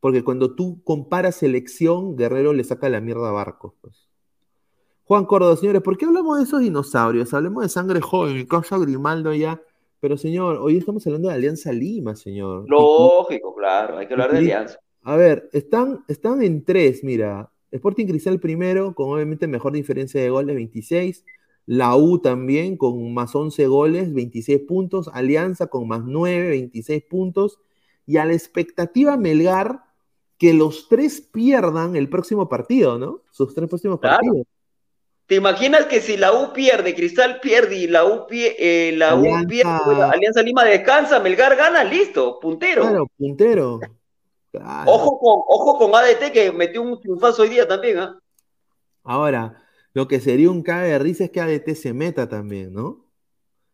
Porque 0.00 0.22
cuando 0.22 0.54
tú 0.54 0.82
comparas 0.84 1.36
selección, 1.36 2.14
Guerrero 2.14 2.52
le 2.52 2.62
saca 2.62 2.88
la 2.88 3.00
mierda 3.00 3.30
a 3.30 3.32
Barcos. 3.32 3.72
pues. 3.80 4.06
Juan 5.04 5.24
Córdoba, 5.26 5.56
señores, 5.56 5.82
¿por 5.82 5.98
qué 5.98 6.06
hablamos 6.06 6.38
de 6.38 6.44
esos 6.44 6.60
dinosaurios? 6.60 7.34
Hablemos 7.34 7.62
de 7.62 7.68
sangre 7.68 8.00
joven, 8.00 8.34
mi 8.34 8.46
causa 8.46 8.78
Grimaldo 8.78 9.34
ya. 9.34 9.60
Pero 10.00 10.16
señor, 10.16 10.58
hoy 10.58 10.76
estamos 10.76 11.06
hablando 11.06 11.28
de 11.28 11.34
Alianza 11.34 11.72
Lima, 11.72 12.14
señor. 12.14 12.68
Lógico, 12.68 13.54
claro. 13.54 13.96
Hay 13.96 14.06
que 14.06 14.12
hablar 14.12 14.32
de. 14.32 14.38
Alianza. 14.38 14.78
A 15.04 15.16
ver, 15.16 15.48
están, 15.52 16.04
están 16.08 16.42
en 16.42 16.64
tres, 16.64 17.04
mira. 17.04 17.50
Sporting 17.70 18.06
Cristal 18.06 18.38
primero, 18.40 18.94
con 18.94 19.10
obviamente 19.10 19.46
mejor 19.46 19.72
diferencia 19.72 20.20
de 20.20 20.30
goles, 20.30 20.54
26. 20.56 21.24
La 21.66 21.96
U 21.96 22.18
también, 22.20 22.76
con 22.76 23.12
más 23.14 23.34
11 23.34 23.66
goles, 23.66 24.12
26 24.12 24.60
puntos. 24.60 25.08
Alianza 25.12 25.66
con 25.66 25.88
más 25.88 26.02
9, 26.04 26.48
26 26.50 27.02
puntos. 27.04 27.58
Y 28.06 28.18
a 28.18 28.24
la 28.26 28.34
expectativa 28.34 29.16
Melgar, 29.16 29.80
que 30.38 30.52
los 30.54 30.88
tres 30.88 31.20
pierdan 31.20 31.96
el 31.96 32.08
próximo 32.08 32.48
partido, 32.48 32.98
¿no? 32.98 33.22
Sus 33.30 33.54
tres 33.54 33.68
próximos 33.68 33.98
Claro. 34.00 34.16
partidos. 34.18 34.46
¿Te 35.26 35.36
imaginas 35.36 35.86
que 35.86 36.00
si 36.02 36.18
la 36.18 36.32
U 36.32 36.52
pierde, 36.52 36.94
Cristal 36.94 37.40
pierde 37.40 37.76
y 37.78 37.86
la 37.86 38.04
U, 38.04 38.26
pie- 38.28 38.54
eh, 38.58 38.92
la 38.94 39.16
U 39.16 39.22
pierde, 39.48 40.02
Alianza 40.12 40.42
Lima 40.42 40.64
descansa, 40.64 41.18
Melgar 41.18 41.56
gana, 41.56 41.82
listo, 41.82 42.38
puntero. 42.40 42.82
Claro, 42.82 43.06
puntero. 43.16 43.80
Claro. 44.60 44.90
Ojo 44.92 45.18
con, 45.18 45.42
ojo 45.48 45.78
con 45.78 45.94
ADT 45.94 46.30
que 46.32 46.52
metió 46.52 46.80
un 46.82 47.00
triunfazo 47.00 47.42
hoy 47.42 47.48
día 47.48 47.66
también, 47.66 47.98
¿ah? 47.98 48.18
Ahora, 49.02 49.62
lo 49.94 50.06
que 50.06 50.20
sería 50.20 50.50
un 50.50 50.62
cague 50.62 50.90
de 50.92 50.98
risa 51.00 51.24
es 51.24 51.30
que 51.30 51.40
ADT 51.40 51.74
se 51.74 51.92
meta 51.92 52.28
también, 52.28 52.72
¿no? 52.72 53.04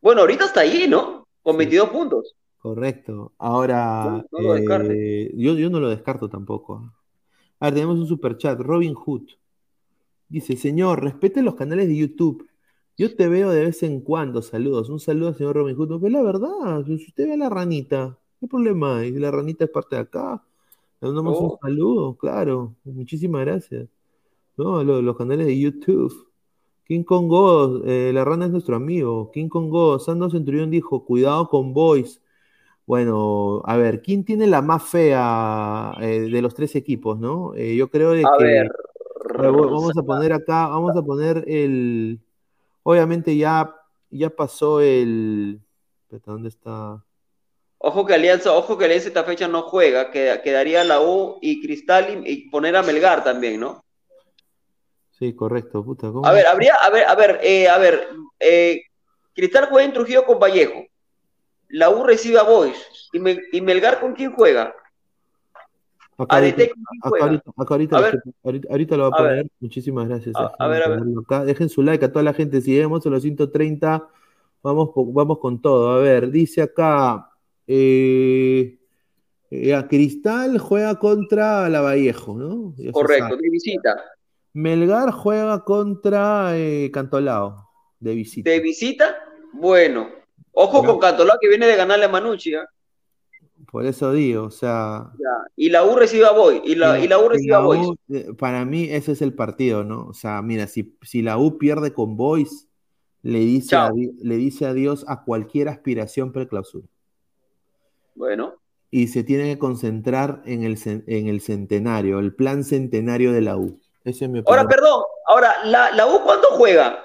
Bueno, 0.01 0.23
ahorita 0.23 0.47
está 0.47 0.61
ahí, 0.61 0.87
¿no? 0.89 1.27
Con 1.43 1.55
Sí. 1.55 1.59
22 1.59 1.91
puntos. 1.91 2.35
Correcto. 2.59 3.33
Ahora, 3.39 4.25
No, 4.31 4.39
no 4.39 4.41
lo 4.41 4.53
descarte. 4.55 5.23
eh, 5.25 5.33
yo, 5.37 5.55
yo 5.55 5.69
no 5.71 5.81
lo 5.81 5.91
descarto 5.91 6.29
tampoco. 6.31 6.77
¿ah? 6.83 6.95
A 7.61 7.67
ver, 7.67 7.75
tenemos 7.75 7.99
un 7.99 8.07
super 8.07 8.37
chat. 8.39 8.59
Robin 8.61 8.95
Hood 8.95 9.29
dice: 10.29 10.57
Señor, 10.57 11.03
respete 11.03 11.43
los 11.43 11.55
canales 11.57 11.89
de 11.89 11.97
YouTube. 11.97 12.49
Yo 12.97 13.15
te 13.17 13.29
veo 13.29 13.51
de 13.51 13.65
vez 13.65 13.83
en 13.83 14.01
cuando, 14.03 14.43
saludos. 14.43 14.91
Un 14.91 15.01
saludo, 15.01 15.33
señor 15.35 15.57
Robin 15.57 15.77
Hood. 15.77 16.01
Pero 16.01 16.13
la 16.13 16.23
verdad, 16.23 16.85
si 16.87 16.95
usted 16.95 17.27
ve 17.27 17.33
a 17.35 17.37
la 17.37 17.49
ranita, 17.51 18.19
¿qué 18.41 18.47
problema 18.47 18.99
hay? 18.99 19.13
La 19.13 19.31
ranita 19.31 19.65
es 19.65 19.71
parte 19.71 19.97
de 19.97 20.03
acá. 20.03 20.43
Le 21.01 21.09
mandamos 21.09 21.39
un 21.41 21.47
Oh. 21.53 21.59
saludo, 21.63 22.15
claro. 22.17 22.75
Muchísimas 22.85 23.43
gracias. 23.45 23.89
No, 24.57 24.85
lo- 24.85 25.01
los, 25.03 25.17
canales 25.17 25.47
de 25.47 25.59
YouTube. 25.59 26.13
King 26.85 27.05
Kong 27.05 27.29
Go, 27.29 27.83
eh, 27.87 28.11
la 28.13 28.25
rana 28.25 28.47
es 28.47 28.51
nuestro 28.51 28.77
amigo. 28.77 29.31
King 29.33 29.49
Kong 29.49 29.71
Go, 29.71 29.99
Sando 29.99 30.29
Centurión 30.29 30.71
dijo, 30.71 31.05
cuidado 31.05 31.49
con 31.49 31.73
Boys. 31.73 32.21
Bueno, 32.87 33.63
a 33.65 33.77
ver, 33.77 34.03
¿quién 34.03 34.25
tiene 34.25 34.47
la 34.49 34.61
más 34.63 34.83
fea 34.83 35.95
eh, 36.01 36.23
de 36.23 36.43
los 36.43 36.53
tres 36.55 36.75
equipos, 36.75 37.19
no? 37.19 37.55
Eh, 37.55 37.77
yo 37.77 37.89
creo 37.89 38.11
de 38.11 38.25
A 38.25 38.31
que... 38.39 38.45
ver, 38.45 38.73
a 39.39 39.43
ver, 39.43 39.53
voy- 39.53 39.67
vamos 39.71 39.97
a 39.97 40.03
poner 40.03 40.33
acá, 40.33 40.67
vamos 40.67 40.97
a 40.97 41.03
poner 41.03 41.45
el... 41.47 42.19
Obviamente 42.83 43.37
ya, 43.37 43.73
ya 44.11 44.29
pasó 44.31 44.81
el... 44.81 45.61
¿Dónde 46.27 46.49
está? 46.49 47.05
Ojo 47.83 48.05
que 48.05 48.13
Alianza, 48.13 48.53
ojo 48.53 48.77
que 48.77 48.85
Alianza 48.85 49.09
esta 49.09 49.25
fecha 49.25 49.49
no 49.49 49.63
juega, 49.63 50.11
queda- 50.11 50.43
quedaría 50.43 50.85
la 50.85 51.01
U 51.01 51.39
y 51.41 51.63
Cristal 51.63 52.23
y, 52.27 52.31
y 52.31 52.51
poner 52.51 52.77
a 52.77 52.83
Melgar 52.83 53.25
también, 53.25 53.59
¿no? 53.59 53.83
Sí, 55.19 55.35
correcto, 55.35 55.83
puta. 55.83 56.09
¿cómo? 56.13 56.27
A 56.27 56.33
ver, 56.33 56.47
habría, 56.47 56.75
a 56.75 56.91
ver, 56.91 57.05
a 57.07 57.15
ver, 57.15 57.41
eh, 57.43 57.69
a 57.69 57.79
ver, 57.79 58.09
eh, 58.39 58.83
Cristal 59.35 59.67
juega 59.71 59.87
en 59.87 59.95
Trujillo 59.95 60.25
con 60.27 60.39
Vallejo, 60.39 60.85
la 61.69 61.89
U 61.89 62.05
recibe 62.05 62.39
a 62.39 62.43
Boys 62.43 63.09
y, 63.15 63.19
Mel- 63.19 63.45
y 63.51 63.61
Melgar 63.63 63.99
con 64.01 64.13
quién 64.15 64.33
juega. 64.35 64.75
Acá 66.19 66.37
ahorita, 66.37 66.57
con 66.59 66.67
quién 66.67 66.99
acá 67.01 67.09
juega. 67.09 67.25
ahorita- 67.25 67.51
acá 67.57 67.75
ahorita 67.75 67.97
A 67.97 68.01
lo 68.01 68.05
ver. 68.07 68.15
estoy- 68.17 68.33
ahorita- 68.45 68.69
ahorita 68.71 68.97
lo 68.99 69.05
voy 69.05 69.13
a 69.13 69.17
A 69.17 69.23
ver. 69.23 69.31
poner. 69.39 69.51
Muchísimas 69.61 70.07
gracias. 70.09 70.37
A- 70.37 70.69
ver, 70.69 70.83
a 70.83 70.89
ver. 70.89 71.01
acá. 71.25 71.45
Dejen 71.47 71.69
su 71.71 71.81
like 71.83 72.05
a 72.05 72.13
toda 72.13 72.23
la 72.23 72.35
gente. 72.35 72.61
Si 72.61 72.73
llegamos 72.75 73.07
a 73.07 73.09
los 73.09 73.23
130, 73.23 74.07
vamos, 74.63 74.91
vamos 74.95 75.39
con 75.39 75.63
todo. 75.63 75.93
A 75.93 75.99
ver, 75.99 76.31
dice 76.31 76.61
acá. 76.61 77.27
Eh, 77.73 78.79
eh, 79.51 79.75
a 79.75 79.87
Cristal 79.87 80.59
juega 80.59 80.99
contra 80.99 81.69
la 81.69 81.81
Vallejo, 81.81 82.37
¿no? 82.37 82.75
Correcto, 82.93 83.37
de 83.37 83.49
visita. 83.49 83.97
Melgar 84.53 85.13
juega 85.13 85.63
contra 85.65 86.59
eh, 86.59 86.91
Cantolao, 86.93 87.69
de 88.01 88.15
visita. 88.15 88.51
De 88.51 88.59
visita, 88.59 89.17
bueno. 89.53 90.09
Ojo 90.53 90.85
con 90.85 90.99
Cantolao 90.99 91.39
que 91.41 91.49
viene 91.49 91.67
de 91.69 91.77
ganarle 91.77 92.07
a 92.07 92.09
Manucci, 92.09 92.55
¿ah? 92.55 92.67
Por 93.71 93.87
eso 93.87 94.13
digo, 94.13 94.45
o 94.45 94.51
sea. 94.51 95.13
Ya. 95.17 95.53
Y 95.55 95.69
la 95.69 95.85
U 95.85 95.95
recibe 95.95 96.27
a 96.27 96.33
Boys, 96.33 96.63
y 96.65 96.75
la, 96.75 96.99
y 96.99 97.07
la 97.07 97.19
U 97.21 97.29
recibe 97.29 97.55
a 97.55 97.61
Boys. 97.61 97.89
Para 98.37 98.65
mí 98.65 98.89
ese 98.91 99.13
es 99.13 99.23
el 99.23 99.35
partido, 99.35 99.85
¿no? 99.85 100.07
O 100.09 100.15
sea, 100.15 100.43
mira, 100.43 100.67
si, 100.67 100.97
si 101.03 101.23
la 101.23 101.39
U 101.39 101.57
pierde 101.59 101.93
con 101.93 102.17
Boys, 102.17 102.67
le 103.23 103.39
dice, 103.41 103.77
adi- 103.77 104.17
le 104.21 104.37
dice 104.37 104.67
adiós 104.67 105.05
a 105.07 105.23
cualquier 105.25 105.69
aspiración 105.69 106.33
pre-clausura. 106.33 106.89
Bueno, 108.21 108.57
Y 108.91 109.09
se 109.09 109.25
tiene 109.25 109.45
que 109.45 109.59
concentrar 109.59 110.43
en 110.45 110.63
el, 110.63 110.79
en 110.85 111.29
el 111.29 111.41
centenario, 111.41 112.19
el 112.19 112.35
plan 112.35 112.65
centenario 112.65 113.33
de 113.33 113.41
la 113.41 113.57
U. 113.57 113.81
Ese 114.05 114.27
es 114.27 114.31
mi 114.31 114.43
ahora, 114.47 114.69
perdón, 114.69 115.03
ahora, 115.27 115.55
¿la, 115.65 115.91
la 115.93 116.07
U 116.07 116.23
cuándo 116.23 116.49
juega? 116.51 117.03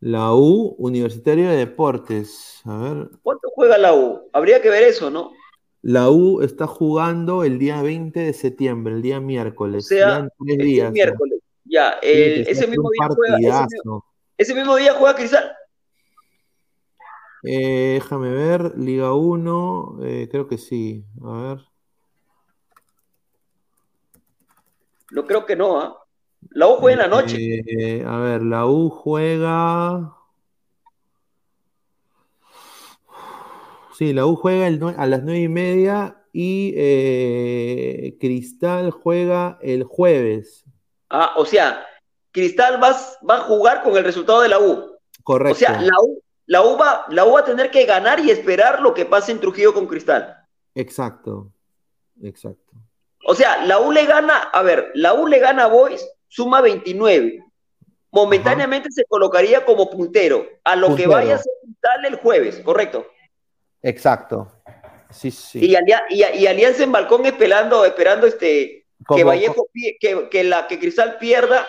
La 0.00 0.34
U, 0.34 0.74
Universitario 0.78 1.48
de 1.48 1.58
Deportes. 1.58 2.60
A 2.64 2.76
ver, 2.78 3.10
¿Cuánto 3.22 3.50
juega 3.54 3.78
la 3.78 3.94
U? 3.94 4.28
Habría 4.32 4.60
que 4.60 4.68
ver 4.68 4.82
eso, 4.82 5.10
¿no? 5.10 5.30
la 5.82 6.10
U 6.10 6.42
está 6.42 6.66
jugando 6.66 7.44
el 7.44 7.60
día 7.60 7.80
20 7.82 8.18
de 8.18 8.32
septiembre, 8.32 8.94
el 8.94 9.02
día 9.02 9.20
miércoles. 9.20 9.84
O 9.84 9.88
sea, 9.88 9.98
ya 10.22 10.28
tres 10.44 10.58
días. 10.58 10.92
miércoles. 10.92 11.38
Ya, 11.64 11.90
el- 12.02 12.44
que 12.44 12.44
se 12.46 12.50
ese 12.50 12.66
mismo 12.66 12.90
día 12.90 13.08
juega, 13.14 13.64
ese, 13.64 13.76
ese 14.38 14.54
mismo 14.56 14.74
día 14.74 14.94
juega 14.94 15.14
Cristal. 15.14 15.52
Eh, 17.42 17.94
déjame 17.94 18.30
ver, 18.30 18.76
Liga 18.76 19.14
1, 19.14 19.98
eh, 20.02 20.28
creo 20.30 20.46
que 20.46 20.58
sí. 20.58 21.04
A 21.24 21.32
ver. 21.32 21.58
No 25.10 25.26
creo 25.26 25.46
que 25.46 25.56
no, 25.56 25.80
¿ah? 25.80 25.96
La 26.50 26.68
U 26.68 26.76
juega 26.76 27.04
en 27.04 27.10
la 27.10 27.16
noche. 27.16 27.36
Eh, 27.38 28.04
a 28.06 28.18
ver, 28.18 28.42
la 28.42 28.66
U 28.66 28.90
juega. 28.90 30.14
Sí, 33.96 34.12
la 34.12 34.26
U 34.26 34.36
juega 34.36 34.66
el 34.66 34.82
a 34.96 35.06
las 35.06 35.22
nueve 35.22 35.40
y 35.40 35.48
media 35.48 36.24
y 36.32 36.72
Cristal 38.18 38.90
juega 38.90 39.58
el 39.60 39.84
jueves. 39.84 40.64
Ah, 41.10 41.34
o 41.36 41.44
sea, 41.44 41.84
Cristal 42.30 42.82
va, 42.82 42.96
va 43.28 43.36
a 43.36 43.40
jugar 43.40 43.82
con 43.82 43.96
el 43.96 44.04
resultado 44.04 44.40
de 44.40 44.48
la 44.48 44.58
U. 44.58 44.98
Correcto. 45.22 45.56
O 45.56 45.58
sea, 45.58 45.82
la 45.82 45.96
U, 46.02 46.22
la, 46.50 46.62
U 46.62 46.76
va, 46.76 47.04
la 47.10 47.24
U 47.24 47.32
va 47.34 47.40
a 47.40 47.44
tener 47.44 47.70
que 47.70 47.84
ganar 47.86 48.18
y 48.18 48.30
esperar 48.30 48.80
lo 48.82 48.92
que 48.92 49.04
pase 49.06 49.30
en 49.30 49.38
Trujillo 49.40 49.72
con 49.72 49.86
Cristal. 49.86 50.36
Exacto. 50.74 51.52
Exacto. 52.22 52.72
O 53.24 53.34
sea, 53.34 53.64
la 53.66 53.78
U 53.78 53.92
le 53.92 54.04
gana, 54.04 54.36
a 54.38 54.62
ver, 54.62 54.90
la 54.94 55.14
U 55.14 55.26
le 55.28 55.38
gana 55.38 55.64
a 55.64 55.68
Boys, 55.68 56.04
suma 56.28 56.60
29. 56.60 57.44
Momentáneamente 58.10 58.88
se 58.90 59.04
colocaría 59.04 59.64
como 59.64 59.88
puntero 59.88 60.44
a 60.64 60.74
lo 60.74 60.96
que 60.96 61.06
vaya 61.06 61.36
a 61.36 61.38
ser 61.38 61.52
Cristal 61.62 62.04
el 62.06 62.16
jueves, 62.16 62.60
correcto. 62.64 63.06
Exacto. 63.82 64.50
Sí, 65.10 65.30
sí. 65.30 65.64
Y, 65.64 65.74
Alia- 65.76 66.04
y- 66.08 66.24
y 66.38 66.46
Alianza 66.46 66.82
en 66.82 66.92
balcón 66.92 67.24
esperando, 67.26 67.84
esperando 67.84 68.26
este, 68.26 68.86
que 69.14 69.24
Vallejo 69.24 69.68
que, 70.00 70.28
que 70.28 70.44
la, 70.44 70.66
que 70.66 70.78
Cristal 70.80 71.18
pierda 71.18 71.66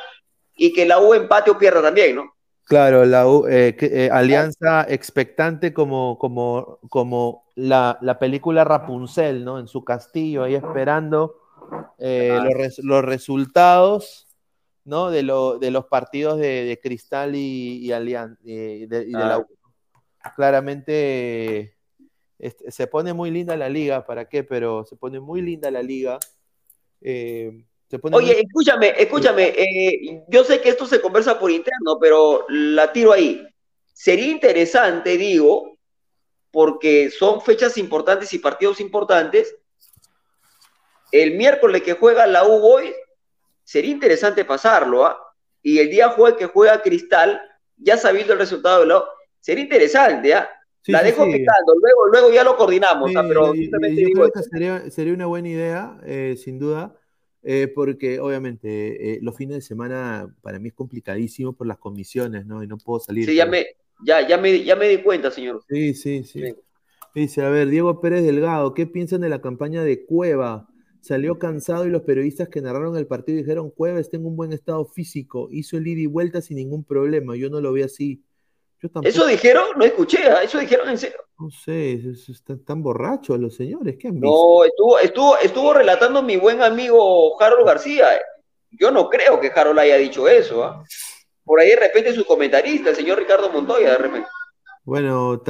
y 0.56 0.74
que 0.74 0.86
la 0.86 1.00
U 1.00 1.14
empate 1.14 1.52
o 1.52 1.58
pierda 1.58 1.82
también, 1.82 2.16
¿no? 2.16 2.36
Claro, 2.72 3.04
la 3.04 3.26
eh, 3.50 3.76
eh, 3.82 4.10
alianza 4.10 4.86
expectante 4.88 5.74
como, 5.74 6.18
como, 6.18 6.80
como 6.90 7.44
la, 7.56 7.98
la 8.00 8.18
película 8.18 8.64
Rapunzel, 8.64 9.44
¿no? 9.44 9.60
En 9.60 9.68
su 9.68 9.84
castillo, 9.84 10.44
ahí 10.44 10.56
esperando 10.56 11.36
eh, 11.98 12.30
Ah. 12.32 12.46
los, 12.46 12.54
res- 12.54 12.80
los 12.82 13.04
resultados, 13.04 14.26
¿no? 14.86 15.10
De, 15.12 15.22
lo- 15.22 15.60
de 15.60 15.70
los 15.70 15.88
partidos 15.88 16.38
de, 16.40 16.64
de 16.64 16.80
Cristal 16.80 17.36
y, 17.36 17.86
y, 17.86 17.92
Alian- 17.92 18.38
y 18.42 18.86
de, 18.86 19.02
y 19.04 19.12
de 19.12 19.20
la 19.20 19.36
Ah. 19.36 19.40
U. 19.40 19.48
Claramente 20.34 21.76
este, 22.40 22.72
se 22.72 22.88
pone 22.88 23.12
muy 23.14 23.32
linda 23.32 23.58
la 23.58 23.68
liga, 23.68 24.06
¿para 24.06 24.30
qué? 24.30 24.46
Pero 24.46 24.86
se 24.86 24.96
pone 24.96 25.20
muy 25.20 25.42
linda 25.42 25.70
la 25.72 25.84
liga. 25.84 26.20
eh, 27.02 27.66
muy- 28.02 28.14
Oye, 28.14 28.42
escúchame, 28.42 28.94
escúchame, 28.98 29.48
eh, 29.58 30.24
yo 30.28 30.44
sé 30.44 30.62
que 30.62 30.70
esto 30.70 30.86
se 30.86 31.02
conversa 31.02 31.40
por 31.40 31.52
interno, 31.52 31.98
pero 32.00 32.46
la 32.50 32.92
tiro 32.92 33.12
ahí. 33.14 33.46
Sería 33.94 34.28
interesante, 34.28 35.18
digo, 35.18 35.78
porque 36.52 37.10
son 37.10 37.42
fechas 37.42 37.78
importantes 37.78 38.34
y 38.34 38.40
partidos 38.40 38.80
importantes. 38.82 39.56
El 41.12 41.36
miércoles 41.36 41.82
que 41.82 41.94
juega 41.94 42.26
la 42.28 42.46
U 42.46 42.60
Boys, 42.60 42.94
sería 43.64 43.92
interesante 43.92 44.46
pasarlo, 44.46 45.06
¿ah? 45.06 45.18
Y 45.62 45.80
el 45.80 45.90
día 45.90 46.10
jueves 46.10 46.38
que 46.38 46.48
juega 46.48 46.82
Cristal, 46.82 47.42
ya 47.78 47.98
sabiendo 47.98 48.34
el 48.34 48.40
resultado 48.40 48.82
de 48.82 48.88
la 48.88 48.98
U, 49.00 49.04
sería 49.40 49.64
interesante, 49.64 50.34
¿ah? 50.34 50.50
Sí, 50.82 50.92
la 50.92 51.00
sí, 51.00 51.06
dejo 51.06 51.26
sí. 51.26 51.32
picando, 51.34 51.76
luego, 51.80 52.08
luego 52.08 52.32
ya 52.32 52.44
lo 52.44 52.58
coordinamos, 52.58 53.12
¿ah? 53.16 53.24
pero 53.28 53.54
yo 53.54 53.80
digo 53.80 54.22
creo 54.22 54.32
que 54.32 54.42
sería, 54.42 54.90
sería 54.90 55.14
una 55.14 55.28
buena 55.28 55.48
idea, 55.48 55.98
eh, 56.04 56.36
sin 56.44 56.58
duda, 56.58 56.96
eh, 57.44 57.68
porque 57.74 58.20
obviamente 58.20 59.14
eh, 59.14 59.20
los 59.22 59.36
fines 59.36 59.56
de 59.56 59.62
semana 59.62 60.34
para 60.42 60.60
mí 60.60 60.70
es 60.70 60.74
complicadísimo 60.74 61.54
por 61.54 61.68
las 61.68 61.78
comisiones, 61.78 62.46
¿no? 62.46 62.64
Y 62.64 62.68
no 62.68 62.78
puedo 62.78 63.00
salir. 63.00 63.26
Sí, 63.26 63.36
ya 63.36 63.46
me, 63.46 63.66
ya, 64.06 64.28
ya 64.28 64.38
me, 64.38 64.64
ya 64.64 64.76
me 64.76 64.88
di 64.88 64.98
cuenta, 65.02 65.32
señor. 65.32 65.64
Sí, 65.68 65.94
sí, 65.94 66.24
sí. 66.24 66.44
Dice, 67.14 67.42
a 67.42 67.50
ver, 67.50 67.68
Diego 67.68 68.00
Pérez 68.00 68.24
Delgado, 68.24 68.74
¿qué 68.74 68.88
piensan 68.88 69.22
de 69.22 69.30
la 69.30 69.42
campaña 69.42 69.84
de 69.84 70.06
Cueva? 70.06 70.70
Salió 71.02 71.40
cansado 71.40 71.86
y 71.86 71.90
los 71.90 72.04
periodistas 72.04 72.48
que 72.48 72.62
narraron 72.62 72.96
el 72.96 73.08
partido 73.08 73.38
dijeron, 73.38 73.72
Cueva 73.72 74.00
está 74.00 74.18
en 74.18 74.26
un 74.26 74.36
buen 74.36 74.54
estado 74.54 74.86
físico, 74.86 75.50
hizo 75.52 75.78
el 75.78 75.88
ida 75.88 76.02
y 76.02 76.06
vuelta 76.06 76.42
sin 76.42 76.58
ningún 76.58 76.84
problema, 76.84 77.36
yo 77.36 77.50
no 77.50 77.60
lo 77.60 77.74
veo 77.74 77.86
así. 77.86 78.24
Yo 78.82 78.90
tampoco, 78.90 79.08
¿Eso 79.10 79.26
dijeron? 79.28 79.66
No 79.78 79.86
escuché, 79.86 80.24
¿ah? 80.30 80.44
¿eso 80.44 80.58
dijeron 80.60 80.90
en 80.90 80.98
serio? 80.98 81.18
no 81.40 81.50
sé, 81.50 81.94
es- 81.94 82.06
es- 82.06 82.30
están 82.30 82.64
tan 82.64 82.84
borrachos 82.84 83.40
los 83.40 83.56
señores, 83.56 83.96
¿qué 84.00 84.10
han 84.10 84.14
visto? 84.20 84.28
No, 84.30 84.64
estuvo, 84.64 85.00
estuvo, 85.00 85.38
estuvo 85.40 85.74
relatando 85.74 86.22
mi 86.22 86.38
buen 86.38 86.62
amigo 86.62 87.42
Harold 87.42 87.66
García. 87.66 88.16
eh. 88.16 88.22
Yo 88.72 88.92
no 88.92 89.10
creo 89.10 89.40
que 89.40 89.52
Harold 89.54 89.80
haya 89.80 89.98
dicho 89.98 90.28
eso, 90.28 90.64
¿ah? 90.64 90.84
Por 91.44 91.60
ahí 91.60 91.70
de 91.70 91.78
repente 91.78 92.14
su 92.14 92.26
comentarista, 92.26 92.92
el 92.92 92.96
señor 92.96 93.18
Ricardo 93.18 93.50
Montoya, 93.52 93.92
de 93.94 93.98
repente. 93.98 94.28
Bueno, 94.84 95.42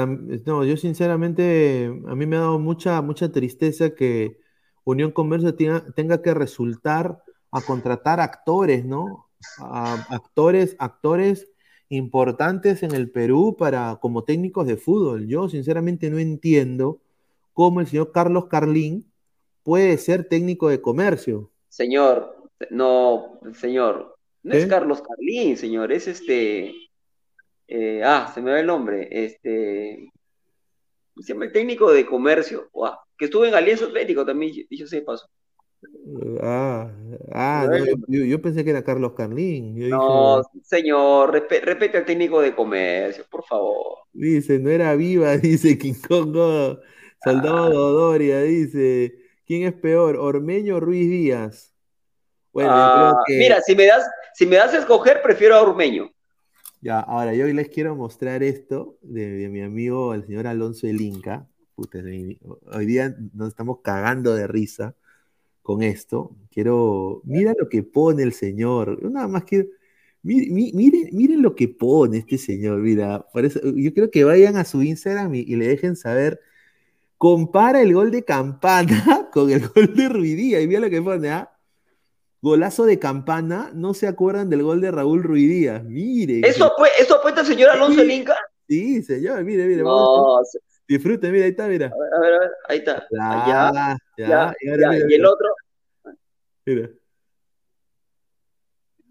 no, 0.46 0.64
yo 0.66 0.78
sinceramente, 0.78 1.86
a 2.08 2.16
mí 2.16 2.26
me 2.26 2.38
ha 2.38 2.42
dado 2.42 2.60
mucha, 2.60 3.02
mucha 3.02 3.32
tristeza 3.32 3.94
que 3.94 4.38
Unión 4.84 5.12
Comercio 5.12 5.56
tenga, 5.56 5.86
tenga 5.96 6.22
que 6.22 6.34
resultar 6.34 7.22
a 7.52 7.62
contratar 7.62 8.20
actores, 8.20 8.86
¿no? 8.86 9.30
A- 9.60 10.06
actores, 10.10 10.76
actores 10.80 11.51
importantes 11.92 12.84
en 12.84 12.94
el 12.94 13.12
Perú 13.12 13.56
para, 13.58 13.98
como 14.02 14.24
técnicos 14.24 14.66
de 14.66 14.78
fútbol. 14.78 15.28
Yo 15.28 15.50
sinceramente 15.50 16.10
no 16.10 16.20
entiendo 16.20 17.00
cómo 17.54 17.82
el 17.82 17.88
señor 17.88 18.12
Carlos 18.12 18.46
Carlín 18.48 19.06
puede 19.64 19.98
ser 19.98 20.24
técnico 20.24 20.70
de 20.70 20.82
comercio. 20.82 21.52
Señor, 21.68 22.50
no, 22.70 23.40
señor, 23.54 24.18
no 24.44 24.54
es 24.54 24.64
¿Qué? 24.64 24.70
Carlos 24.70 25.02
Carlín, 25.02 25.58
señor, 25.58 25.92
es 25.92 26.08
este, 26.08 26.74
eh, 27.68 28.02
ah, 28.04 28.32
se 28.34 28.42
me 28.42 28.52
va 28.52 28.60
el 28.60 28.68
nombre, 28.68 29.08
este, 29.12 30.12
¿cómo 31.14 31.24
se 31.24 31.34
llama 31.34 31.46
el 31.46 31.52
técnico 31.52 31.92
de 31.92 32.06
comercio, 32.06 32.70
que 33.18 33.26
estuvo 33.26 33.46
en 33.46 33.54
Alianza 33.54 33.86
Atlético 33.86 34.26
también, 34.26 34.66
dicho 34.70 34.88
sea 34.88 35.00
de 35.00 35.06
paso. 35.06 35.30
Ah, 36.42 36.92
ah, 37.34 37.68
no, 37.70 37.78
yo, 37.78 37.86
nombre. 37.92 38.20
yo- 38.20 38.26
yo 38.26 38.42
pensé 38.42 38.64
que 38.64 38.70
era 38.72 38.84
Carlos 38.84 39.14
Carlín. 39.14 39.76
Yo 39.76 39.88
No, 39.88 40.42
dije, 40.42 40.60
señor, 40.64 41.32
respe- 41.32 41.62
respete 41.62 41.98
al 41.98 42.06
técnico 42.06 42.42
de 42.42 42.56
comercio, 42.56 43.26
por 43.30 43.44
favor. 43.44 43.98
dice, 44.14 44.60
no 44.60 44.70
era 44.70 44.96
viva, 44.96 45.38
dice 45.38 45.78
King 45.78 45.96
Kong, 46.08 46.36
oh, 46.38 46.80
Soldado 47.24 47.66
Ah. 47.66 47.70
Dodoria, 47.70 48.42
dice, 48.42 49.14
¿quién 49.46 49.64
es 49.64 49.74
peor, 49.74 50.18
Ormeño 50.18 50.78
o 50.78 50.80
Ruiz 50.80 51.10
Díaz? 51.10 51.74
Bueno, 52.54 52.72
creo 52.92 53.12
Ah, 53.12 53.24
que, 53.26 53.38
mira, 53.40 53.62
si 53.62 53.76
me 53.76 53.86
das, 53.86 54.06
si 54.34 54.46
me 54.46 54.58
das 54.58 54.74
a 54.74 54.80
escoger, 54.80 55.22
prefiero 55.22 55.56
a 55.56 55.64
Urmeño. 55.64 56.12
ya, 56.82 57.00
ahora 57.00 57.34
yo 57.34 57.46
les 57.48 57.70
quiero 57.70 57.96
mostrar 57.96 58.44
esto 58.44 58.98
de, 59.02 59.30
de 59.30 59.50
mi 59.50 59.62
amigo, 59.62 60.14
el 60.14 60.26
señor 60.26 60.48
Alonso 60.48 60.88
el 60.88 61.00
Inca. 61.02 61.48
Puta, 61.76 62.00
hoy 62.00 62.86
día 62.86 63.16
nos 63.34 63.50
estamos 63.50 63.80
cagando 63.84 64.36
de 64.36 64.48
risa 64.48 64.96
con 65.62 65.84
esto. 65.84 66.36
Quiero, 66.52 67.22
mira 67.26 67.54
lo 67.58 67.70
que 67.70 67.84
pone 67.84 68.24
el 68.24 68.34
señor. 68.34 69.00
Yo 69.02 69.10
nada 69.10 69.28
más 69.28 69.44
quiero, 69.44 69.68
mi- 70.24 70.50
mi- 70.50 70.72
miren, 70.74 71.10
miren 71.14 71.42
lo 71.42 71.56
que 71.56 71.68
pone 71.70 72.18
este 72.20 72.38
señor. 72.38 72.80
Mira, 72.80 73.26
por 73.34 73.46
eso 73.46 73.60
yo 73.64 73.94
creo 73.94 74.10
que 74.12 74.24
vayan 74.24 74.58
a 74.58 74.66
su 74.66 74.82
Instagram 74.84 75.34
y, 75.36 75.40
y 75.42 75.56
le 75.56 75.68
dejen 75.68 75.96
saber. 75.96 76.40
Compara 77.18 77.82
el 77.84 77.94
gol 77.94 78.10
de 78.10 78.24
Campana 78.24 79.30
con 79.32 79.52
el 79.52 79.68
gol 79.68 79.94
de 79.96 80.10
Ruidía. 80.10 80.60
Y 80.60 80.68
mira 80.68 80.80
lo 80.80 80.90
que 80.90 81.02
pone, 81.02 81.30
¿ah? 81.30 81.52
Golazo 82.42 82.86
de 82.86 82.98
Campana. 82.98 83.72
No 83.76 83.94
se 83.94 84.08
acuerdan 84.08 84.50
del 84.50 84.64
gol 84.64 84.82
de 84.82 84.90
Raúl 84.90 85.22
Ruidía. 85.22 85.80
Miren. 85.88 86.44
¿Eso, 86.44 86.66
apue- 86.66 86.90
¿Eso 87.00 87.18
apuesta 87.20 87.42
el 87.42 87.48
señor 87.48 87.70
Alonso 87.70 88.02
el 88.02 88.10
Inca? 88.10 88.36
Sí, 88.68 89.04
señor, 89.04 89.44
mire, 89.44 89.68
mire. 89.68 89.84
vamos, 89.84 90.40
No, 90.40 90.44
se- 90.46 90.60
disfruten, 90.94 91.32
mira, 91.32 91.46
ahí 91.46 91.52
está, 91.52 91.68
mira. 91.68 91.88
a 91.88 92.20
ver, 92.20 92.34
a 92.34 92.40
ver, 92.40 92.52
ahí 92.68 92.78
está. 92.80 93.08
Ya, 93.12 93.98
ya, 94.18 94.28
ya, 94.28 94.54
y 94.62 94.70
ahora 94.70 94.82
ya. 94.84 94.90
mira, 94.90 95.06
Y 95.10 95.14
el 95.16 95.26
otro, 95.26 95.48
mira. 96.66 96.90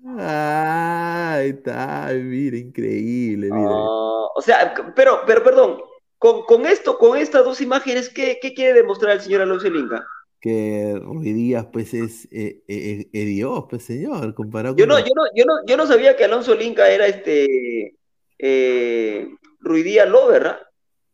Ah, 0.04 1.34
ahí 1.38 1.50
está, 1.50 2.10
mira, 2.14 2.56
increíble, 2.56 3.50
mira. 3.50 3.70
Ah, 3.70 4.28
o 4.34 4.42
sea, 4.42 4.74
pero, 4.94 5.20
pero 5.26 5.42
perdón, 5.42 5.80
con, 6.18 6.42
con 6.44 6.66
esto, 6.66 6.98
con 6.98 7.16
estas 7.18 7.44
dos 7.44 7.60
imágenes, 7.60 8.08
¿qué, 8.08 8.38
qué 8.40 8.54
quiere 8.54 8.74
demostrar 8.74 9.12
el 9.16 9.20
señor 9.20 9.42
Alonso 9.42 9.66
el 9.66 9.76
Inca? 9.76 10.06
Que 10.40 10.98
Ruiz 11.02 11.34
Díaz, 11.34 11.66
pues, 11.70 11.92
es 11.92 12.24
eh, 12.32 12.62
eh, 12.66 13.08
eh, 13.12 13.24
Dios, 13.24 13.64
pues, 13.68 13.84
señor, 13.84 14.34
comparado 14.34 14.74
Yo 14.76 14.86
con... 14.86 14.96
no, 14.96 14.98
yo 14.98 15.12
no, 15.14 15.22
yo 15.34 15.44
no, 15.44 15.66
yo 15.66 15.76
no 15.76 15.86
sabía 15.86 16.16
que 16.16 16.24
Alonso 16.24 16.54
el 16.54 16.62
Inca 16.62 16.90
era 16.90 17.06
este 17.06 17.98
eh, 18.38 19.28
Ruidía 19.60 20.06
Lover, 20.06 20.42
¿verdad? 20.42 20.60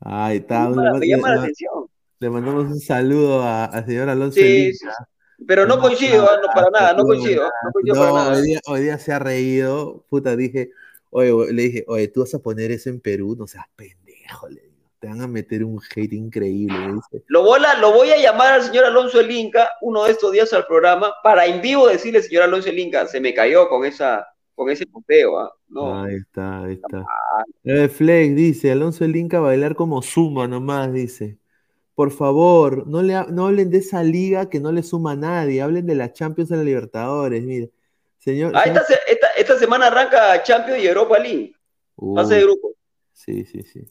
Ahí 0.01 0.39
está, 0.39 0.69
me 0.69 1.07
llama 1.07 1.35
la 1.35 1.41
atención. 1.43 1.87
le 2.19 2.31
mandamos 2.31 2.65
un 2.67 2.81
saludo 2.81 3.43
al 3.43 3.85
señor 3.87 4.09
Alonso 4.09 4.39
Sí. 4.41 4.73
Pero 5.47 5.67
no 5.67 5.75
Un 5.75 5.81
coincido, 5.83 6.25
ah, 6.31 6.39
no, 6.41 6.49
para 6.55 6.71
nada, 6.71 6.93
no 6.95 7.05
coincido, 7.05 7.45
no 7.45 7.71
coincido 7.73 7.95
para 7.97 8.09
No, 8.11 8.17
nada. 8.17 8.37
hoy 8.37 8.43
día, 8.43 8.61
hoy 8.67 8.81
día 8.83 8.99
se 8.99 9.13
ha 9.13 9.19
reído. 9.19 10.05
Puta, 10.09 10.35
dije, 10.35 10.71
oye, 11.11 11.53
le 11.53 11.63
dije, 11.63 11.85
oye, 11.89 12.09
tú 12.09 12.21
vas 12.21 12.35
a 12.35 12.39
poner 12.39 12.71
eso 12.71 12.89
en 12.89 13.01
Perú, 13.01 13.37
no 13.39 13.47
seas 13.47 13.67
pendejo, 13.77 14.49
le 14.49 14.63
digo. 14.63 14.77
Te 14.99 15.09
van 15.09 15.21
a 15.21 15.29
meter 15.29 15.63
un 15.63 15.79
hate 15.95 16.15
increíble, 16.15 16.79
dice. 16.95 17.23
Lo 17.27 17.43
voy, 17.43 17.61
a, 17.67 17.79
lo 17.79 17.93
voy 17.93 18.11
a 18.13 18.17
llamar 18.17 18.55
al 18.55 18.63
señor 18.63 18.87
Alonso 18.87 19.21
el 19.21 19.31
Inca 19.31 19.69
uno 19.83 20.05
de 20.05 20.13
estos 20.13 20.33
días 20.33 20.51
al 20.55 20.67
programa 20.67 21.13
para 21.23 21.45
en 21.45 21.61
vivo 21.61 21.87
decirle, 21.87 22.23
señor 22.23 22.45
Alonso 22.45 22.71
el 22.71 22.79
Inca, 22.79 23.07
se 23.07 23.21
me 23.21 23.35
cayó 23.35 23.69
con 23.69 23.85
esa, 23.85 24.27
con 24.57 24.69
ese 24.71 24.87
puteo, 24.87 25.39
¿ah? 25.39 25.53
No, 25.69 26.03
Ahí 26.03 26.17
está, 26.17 26.65
ahí 26.65 26.73
está. 26.75 27.07
Eh, 27.63 27.89
Flex 27.89 28.35
dice, 28.35 28.73
Alonso 28.73 29.05
el 29.05 29.15
Inca 29.15 29.39
bailar 29.39 29.77
como 29.77 30.03
Zumba 30.03 30.49
nomás, 30.49 30.93
dice. 30.93 31.39
Por 31.95 32.11
favor, 32.11 32.87
no, 32.87 33.03
le, 33.03 33.15
ha- 33.15 33.27
no 33.31 33.47
hablen 33.47 33.71
de 33.71 33.79
esa 33.79 34.03
liga 34.03 34.49
que 34.51 34.61
no 34.61 34.73
le 34.73 34.83
suma 34.83 35.13
a 35.13 35.17
nadie, 35.17 35.63
hablen 35.63 35.87
de 35.87 35.95
la 35.95 36.13
Champions 36.13 36.51
de 36.51 36.57
la 36.57 36.63
Libertadores, 36.65 37.43
mire. 37.45 37.71
Señor, 38.19 38.53
Ah, 38.57 38.63
esta, 38.65 38.83
se- 38.85 38.99
esta, 39.09 39.29
esta 39.37 39.59
semana 39.59 39.87
arranca 39.89 40.43
Champions 40.43 40.83
y 40.83 40.87
Europa 40.87 41.19
League, 41.19 41.55
fase 42.15 42.35
de 42.35 42.41
Uy, 42.41 42.47
grupo. 42.47 42.73
Sí, 43.13 43.45
sí, 43.45 43.63
sí. 43.63 43.87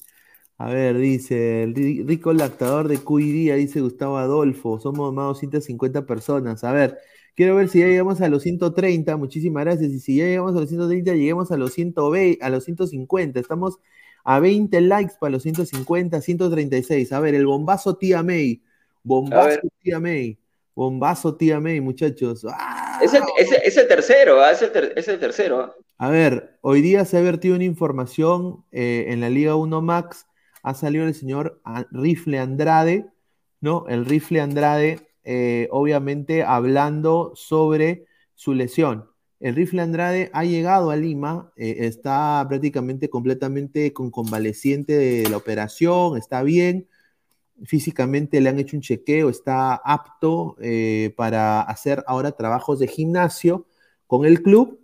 A 0.58 0.70
ver, 0.70 0.98
dice, 0.98 1.64
el 1.64 1.74
ri- 1.74 2.06
rico 2.06 2.32
lactador 2.34 2.88
de 2.88 3.00
Cuiría, 3.00 3.56
dice 3.56 3.82
Gustavo 3.82 4.18
Adolfo, 4.18 4.80
somos 4.80 5.14
más 5.14 5.34
de 5.36 5.40
150 5.42 6.06
personas. 6.06 6.64
A 6.64 6.72
ver, 6.72 6.98
quiero 7.36 7.56
ver 7.56 7.70
si 7.70 7.80
ya 7.80 7.88
llegamos 7.88 8.22
a 8.22 8.30
los 8.30 8.44
130, 8.44 9.18
muchísimas 9.18 9.64
gracias. 9.66 9.92
Y 9.92 10.00
si 10.00 10.16
ya 10.18 10.26
llegamos 10.26 10.56
a 10.56 10.60
los 10.60 10.70
130, 10.70 11.14
lleguemos 11.14 11.52
a 11.52 11.58
los 11.58 11.74
120, 11.74 12.44
a 12.44 12.50
los 12.50 12.64
150. 12.64 13.40
Estamos 13.40 13.78
a 14.24 14.40
20 14.40 14.82
likes 14.82 15.14
para 15.20 15.32
los 15.32 15.44
150, 15.44 16.22
136. 16.22 17.12
A 17.14 17.20
ver, 17.20 17.36
el 17.36 17.46
bombazo 17.46 17.96
tía 17.98 18.24
May, 18.24 18.62
bombazo 19.04 19.60
tía 19.84 20.00
May, 20.00 20.38
bombazo 20.74 21.36
tía 21.36 21.60
May, 21.60 21.80
muchachos. 21.82 22.46
¡Ah! 22.50 23.00
Es 23.04 23.14
el, 23.14 23.24
es 23.38 23.52
el- 23.52 23.62
es 23.64 23.78
el 23.78 23.88
tercero, 23.88 24.42
¿ah? 24.42 24.52
es, 24.52 24.62
el 24.62 24.72
ter- 24.72 24.94
es 24.96 25.08
el 25.08 25.20
tercero. 25.20 25.76
A 25.98 26.10
ver, 26.10 26.58
hoy 26.62 26.82
día 26.82 27.06
se 27.06 27.18
ha 27.18 27.22
vertido 27.22 27.56
una 27.56 27.64
información 27.66 28.64
eh, 28.72 29.06
en 29.10 29.22
la 29.22 29.30
Liga 29.30 29.56
1 29.56 29.82
Max. 29.82 30.26
Ha 30.64 30.74
salido 30.74 31.06
el 31.06 31.14
señor 31.14 31.62
Rifle 31.92 32.40
Andrade, 32.40 33.06
¿no? 33.62 33.86
El 33.88 34.06
Rifle 34.06 34.42
Andrade, 34.42 35.05
eh, 35.26 35.68
obviamente 35.72 36.44
hablando 36.44 37.34
sobre 37.36 38.06
su 38.36 38.54
lesión. 38.54 39.10
El 39.40 39.56
Rifle 39.56 39.82
Andrade 39.82 40.30
ha 40.34 40.44
llegado 40.46 40.92
a 40.92 40.96
Lima, 40.96 41.52
eh, 41.58 41.78
está 41.80 42.46
prácticamente 42.48 43.10
completamente 43.10 43.92
con 43.92 44.12
convaleciente 44.12 44.96
de 44.96 45.30
la 45.30 45.38
operación, 45.38 46.18
está 46.18 46.44
bien. 46.44 46.88
Físicamente 47.64 48.40
le 48.40 48.50
han 48.50 48.60
hecho 48.60 48.78
un 48.78 48.82
chequeo, 48.82 49.30
está 49.30 49.76
apto 49.76 50.58
eh, 50.62 51.14
para 51.18 51.62
hacer 51.62 52.04
ahora 52.08 52.34
trabajos 52.34 52.80
de 52.80 52.88
gimnasio 52.88 53.66
con 54.08 54.26
el 54.26 54.42
club. 54.42 54.80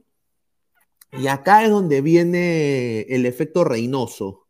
Y 1.14 1.28
acá 1.28 1.64
es 1.64 1.70
donde 1.70 2.02
viene 2.02 3.02
el 3.02 3.26
efecto 3.26 3.64
Reynoso, 3.64 4.48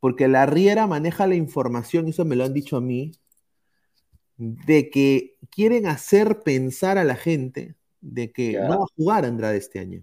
porque 0.00 0.26
la 0.28 0.46
Riera 0.46 0.86
maneja 0.86 1.26
la 1.26 1.34
información, 1.36 2.08
eso 2.08 2.24
me 2.24 2.36
lo 2.36 2.44
han 2.44 2.54
dicho 2.54 2.76
a 2.76 2.80
mí, 2.80 3.12
de 4.42 4.90
que 4.90 5.36
quieren 5.50 5.86
hacer 5.86 6.40
pensar 6.40 6.98
a 6.98 7.04
la 7.04 7.14
gente 7.14 7.76
de 8.00 8.32
que 8.32 8.54
no 8.54 8.80
va 8.80 8.84
a 8.84 8.94
jugar 8.96 9.24
Andrade 9.24 9.56
este 9.56 9.78
año. 9.78 10.02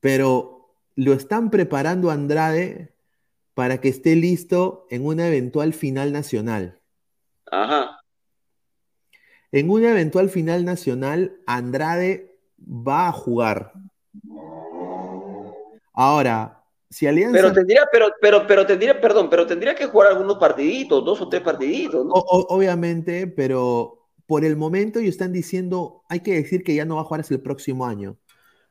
Pero 0.00 0.74
lo 0.94 1.14
están 1.14 1.50
preparando 1.50 2.10
a 2.10 2.12
Andrade 2.12 2.94
para 3.54 3.80
que 3.80 3.88
esté 3.88 4.14
listo 4.14 4.86
en 4.90 5.06
una 5.06 5.26
eventual 5.26 5.72
final 5.72 6.12
nacional. 6.12 6.82
Ajá. 7.50 7.98
En 9.50 9.70
una 9.70 9.90
eventual 9.90 10.28
final 10.28 10.66
nacional, 10.66 11.40
Andrade 11.46 12.36
va 12.58 13.08
a 13.08 13.12
jugar. 13.12 13.72
Ahora, 15.94 16.55
si 16.96 17.06
Alianza. 17.06 17.36
Pero 17.38 17.52
tendría, 17.52 17.82
pero, 17.92 18.06
pero, 18.22 18.46
pero 18.46 18.66
tendría, 18.66 18.98
perdón, 18.98 19.28
pero 19.28 19.46
tendría 19.46 19.74
que 19.74 19.84
jugar 19.84 20.12
algunos 20.12 20.38
partiditos, 20.38 21.04
dos 21.04 21.20
o 21.20 21.28
tres 21.28 21.42
partiditos, 21.42 22.06
¿no? 22.06 22.12
O- 22.14 22.46
obviamente, 22.48 23.26
pero 23.26 24.08
por 24.24 24.46
el 24.46 24.56
momento 24.56 24.98
ellos 24.98 25.10
están 25.10 25.30
diciendo, 25.30 26.02
hay 26.08 26.20
que 26.20 26.32
decir 26.32 26.64
que 26.64 26.74
ya 26.74 26.86
no 26.86 26.94
va 26.96 27.02
a 27.02 27.04
jugar 27.04 27.20
hasta 27.20 27.34
el 27.34 27.42
próximo 27.42 27.84
año. 27.84 28.16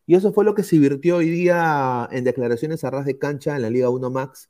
Y 0.08 0.16
eso 0.16 0.34
fue 0.34 0.44
lo 0.44 0.56
que 0.56 0.64
se 0.64 0.80
virtió 0.80 1.18
hoy 1.18 1.30
día 1.30 2.10
en 2.12 2.24
declaraciones 2.24 2.84
a 2.84 2.90
ras 2.90 3.06
de 3.06 3.20
cancha 3.20 3.56
en 3.56 3.62
la 3.62 3.70
Liga 3.70 3.90
1 3.90 4.10
Max, 4.10 4.50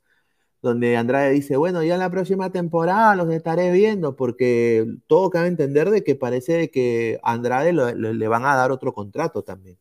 donde 0.62 0.96
Andrade 0.96 1.32
dice, 1.32 1.58
bueno, 1.58 1.82
ya 1.84 1.94
en 1.94 2.00
la 2.00 2.10
próxima 2.10 2.50
temporada 2.50 3.14
los 3.14 3.28
estaré 3.30 3.70
viendo, 3.72 4.16
porque 4.16 4.86
todo 5.06 5.28
cabe 5.28 5.48
entender 5.48 5.90
de 5.90 6.02
que 6.02 6.14
parece 6.16 6.54
de 6.54 6.70
que 6.70 7.20
a 7.22 7.32
Andrade 7.34 7.74
lo- 7.74 7.92
lo- 7.94 8.14
le 8.14 8.28
van 8.28 8.46
a 8.46 8.56
dar 8.56 8.70
otro 8.72 8.94
contrato 8.94 9.42
también. 9.44 9.76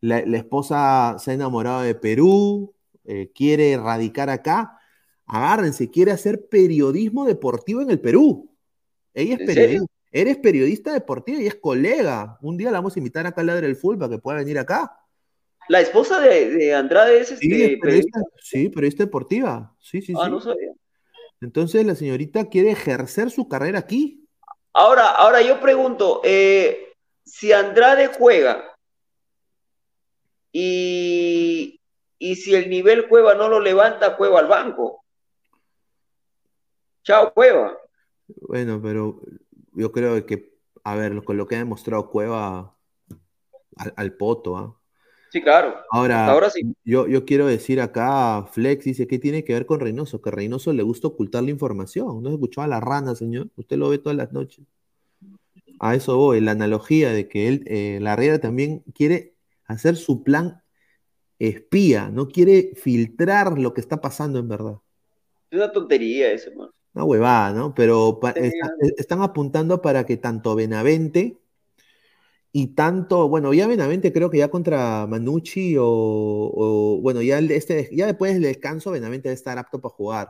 La, 0.00 0.22
la 0.24 0.36
esposa 0.38 1.16
se 1.18 1.30
ha 1.30 1.34
enamorado 1.34 1.82
de 1.82 1.94
Perú, 1.94 2.74
eh, 3.04 3.30
quiere 3.34 3.76
radicar 3.76 4.30
acá. 4.30 4.78
Agárrense, 5.26 5.90
quiere 5.90 6.10
hacer 6.12 6.48
periodismo 6.48 7.24
deportivo 7.26 7.82
en 7.82 7.90
el 7.90 8.00
Perú. 8.00 8.50
Ella 9.14 9.34
es 9.34 9.40
¿En 9.40 9.46
periodista. 9.46 9.86
Eres 10.12 10.38
periodista 10.38 10.92
deportiva 10.92 11.40
y 11.40 11.46
es 11.46 11.54
colega. 11.54 12.36
Un 12.42 12.56
día 12.56 12.70
la 12.72 12.78
vamos 12.78 12.96
a 12.96 12.98
invitar 12.98 13.26
acá 13.26 13.42
al 13.42 13.46
Ladre 13.48 13.68
del 13.68 13.76
Fútbol 13.76 13.98
para 13.98 14.10
que 14.10 14.18
pueda 14.18 14.38
venir 14.38 14.58
acá. 14.58 14.96
La 15.68 15.80
esposa 15.80 16.18
de, 16.18 16.50
de 16.50 16.74
Andrade 16.74 17.20
es 17.20 17.30
este 17.30 17.46
Sí, 17.46 17.52
es 17.52 17.58
periodista, 17.80 17.80
periodista. 18.18 18.20
sí, 18.42 18.68
periodista 18.70 19.04
deportiva. 19.04 19.76
Sí, 19.78 20.02
sí, 20.02 20.14
Ah, 20.18 20.24
sí. 20.24 20.30
no 20.32 20.40
sabía. 20.40 20.72
Entonces 21.40 21.86
la 21.86 21.94
señorita 21.94 22.46
quiere 22.48 22.72
ejercer 22.72 23.30
su 23.30 23.48
carrera 23.48 23.78
aquí. 23.78 24.26
Ahora, 24.72 25.06
ahora 25.10 25.42
yo 25.42 25.60
pregunto, 25.60 26.20
eh, 26.24 26.88
si 27.24 27.52
Andrade 27.52 28.08
juega 28.08 28.64
y, 30.52 31.80
y 32.18 32.36
si 32.36 32.54
el 32.54 32.68
nivel 32.70 33.08
Cueva 33.08 33.34
no 33.34 33.48
lo 33.48 33.60
levanta, 33.60 34.16
Cueva 34.16 34.40
al 34.40 34.48
banco. 34.48 35.04
Chao, 37.02 37.32
Cueva. 37.32 37.76
Bueno, 38.42 38.80
pero 38.82 39.20
yo 39.72 39.90
creo 39.92 40.24
que, 40.26 40.52
a 40.84 40.94
ver, 40.94 41.22
con 41.24 41.36
lo 41.36 41.46
que 41.46 41.56
ha 41.56 41.58
demostrado 41.58 42.10
Cueva 42.10 42.76
al, 43.76 43.92
al 43.96 44.16
poto, 44.16 44.56
¿ah? 44.56 44.76
Sí, 45.30 45.40
claro. 45.40 45.76
Ahora, 45.90 46.26
ahora 46.26 46.50
sí. 46.50 46.74
yo, 46.84 47.06
yo 47.06 47.24
quiero 47.24 47.46
decir 47.46 47.80
acá, 47.80 48.46
Flex 48.50 48.84
dice, 48.84 49.06
¿qué 49.06 49.20
tiene 49.20 49.44
que 49.44 49.52
ver 49.52 49.64
con 49.64 49.78
Reynoso? 49.78 50.20
Que 50.20 50.30
a 50.30 50.32
Reynoso 50.32 50.72
le 50.72 50.82
gusta 50.82 51.06
ocultar 51.06 51.44
la 51.44 51.50
información. 51.50 52.20
No 52.20 52.30
escuchó 52.30 52.62
a 52.62 52.66
la 52.66 52.80
rana, 52.80 53.14
señor. 53.14 53.48
Usted 53.54 53.76
lo 53.76 53.88
ve 53.88 53.98
todas 53.98 54.16
las 54.16 54.32
noches. 54.32 54.66
A 55.78 55.94
eso 55.94 56.16
voy, 56.16 56.40
la 56.40 56.50
analogía 56.50 57.12
de 57.12 57.28
que 57.28 57.46
él, 57.46 57.62
eh, 57.66 57.98
la 58.02 58.16
Riera 58.16 58.40
también 58.40 58.82
quiere 58.92 59.34
hacer 59.72 59.96
su 59.96 60.22
plan 60.22 60.62
espía, 61.38 62.10
no 62.10 62.28
quiere 62.28 62.72
filtrar 62.76 63.58
lo 63.58 63.72
que 63.72 63.80
está 63.80 64.00
pasando 64.00 64.38
en 64.38 64.48
verdad. 64.48 64.76
Es 65.50 65.56
una 65.58 65.72
tontería 65.72 66.32
eso, 66.32 66.50
man. 66.54 66.70
Una 66.92 67.04
huevada, 67.04 67.52
¿no? 67.52 67.74
Pero 67.74 68.18
está- 68.34 68.72
están 68.96 69.22
apuntando 69.22 69.80
para 69.80 70.04
que 70.04 70.16
tanto 70.16 70.54
Benavente 70.54 71.38
y 72.52 72.68
tanto, 72.74 73.28
bueno, 73.28 73.54
ya 73.54 73.68
Benavente 73.68 74.12
creo 74.12 74.28
que 74.28 74.38
ya 74.38 74.48
contra 74.48 75.06
Manucci 75.06 75.76
o, 75.78 75.84
o, 75.86 76.98
bueno, 77.00 77.22
ya, 77.22 77.38
el- 77.38 77.52
este, 77.52 77.88
ya 77.92 78.06
después 78.06 78.32
del 78.34 78.42
descanso 78.42 78.90
Benavente 78.90 79.28
debe 79.28 79.34
estar 79.36 79.56
apto 79.56 79.80
para 79.80 79.94
jugar. 79.94 80.28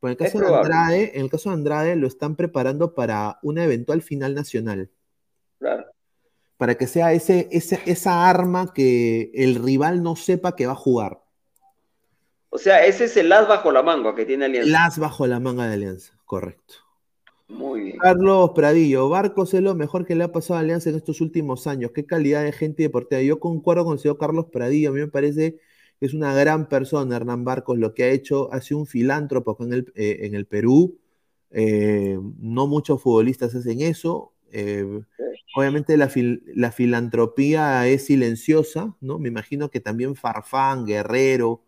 Pero 0.00 0.12
en 0.12 0.12
el 0.12 0.16
caso 0.16 0.38
de. 0.38 0.54
Andrade, 0.54 1.12
en 1.14 1.22
el 1.22 1.30
caso 1.30 1.48
de 1.50 1.54
Andrade 1.54 1.96
lo 1.96 2.06
están 2.06 2.36
preparando 2.36 2.94
para 2.94 3.38
una 3.42 3.64
eventual 3.64 4.00
final 4.02 4.34
nacional. 4.34 4.90
Claro. 5.58 5.86
Para 6.56 6.76
que 6.76 6.86
sea 6.86 7.12
ese, 7.12 7.48
ese, 7.52 7.80
esa 7.86 8.28
arma 8.28 8.72
que 8.72 9.30
el 9.34 9.56
rival 9.56 10.02
no 10.02 10.16
sepa 10.16 10.56
que 10.56 10.66
va 10.66 10.72
a 10.72 10.76
jugar. 10.76 11.20
O 12.50 12.58
sea, 12.58 12.86
ese 12.86 13.04
es 13.04 13.16
el 13.18 13.30
as 13.32 13.46
bajo 13.46 13.70
la 13.70 13.82
manga 13.82 14.14
que 14.14 14.24
tiene 14.24 14.46
Alianza. 14.46 14.68
El 14.68 14.76
as 14.76 14.98
bajo 14.98 15.26
la 15.26 15.40
manga 15.40 15.66
de 15.66 15.74
Alianza, 15.74 16.18
correcto. 16.24 16.74
Muy 17.48 17.80
bien. 17.82 17.98
Carlos 17.98 18.52
Pradillo, 18.54 19.08
Barcos 19.08 19.54
es 19.54 19.62
lo 19.62 19.74
mejor 19.74 20.04
que 20.06 20.14
le 20.14 20.24
ha 20.24 20.32
pasado 20.32 20.58
a 20.58 20.60
Alianza 20.60 20.90
en 20.90 20.96
estos 20.96 21.20
últimos 21.20 21.66
años. 21.66 21.92
Qué 21.94 22.06
calidad 22.06 22.42
de 22.42 22.52
gente 22.52 22.82
deportiva. 22.82 23.20
Yo 23.22 23.38
concuerdo 23.38 23.84
con 23.84 23.94
el 23.94 23.98
señor 23.98 24.18
Carlos 24.18 24.46
Pradillo. 24.50 24.90
A 24.90 24.92
mí 24.92 25.00
me 25.00 25.08
parece 25.08 25.58
que 26.00 26.06
es 26.06 26.14
una 26.14 26.34
gran 26.34 26.68
persona, 26.68 27.16
Hernán 27.16 27.44
Barcos. 27.44 27.78
Lo 27.78 27.94
que 27.94 28.04
ha 28.04 28.08
hecho, 28.08 28.52
ha 28.52 28.60
sido 28.60 28.80
un 28.80 28.86
filántropo 28.86 29.56
en 29.60 29.72
el, 29.72 29.92
eh, 29.94 30.20
en 30.22 30.34
el 30.34 30.46
Perú. 30.46 30.98
Eh, 31.50 32.18
no 32.38 32.66
muchos 32.66 33.00
futbolistas 33.02 33.54
hacen 33.54 33.80
eso. 33.80 34.32
Eh, 34.52 35.02
obviamente 35.54 35.96
la, 35.96 36.08
fil- 36.08 36.42
la 36.54 36.70
filantropía 36.72 37.86
es 37.88 38.06
silenciosa, 38.06 38.94
¿no? 39.00 39.18
Me 39.18 39.28
imagino 39.28 39.70
que 39.70 39.80
también 39.80 40.14
Farfán, 40.16 40.86
Guerrero, 40.86 41.62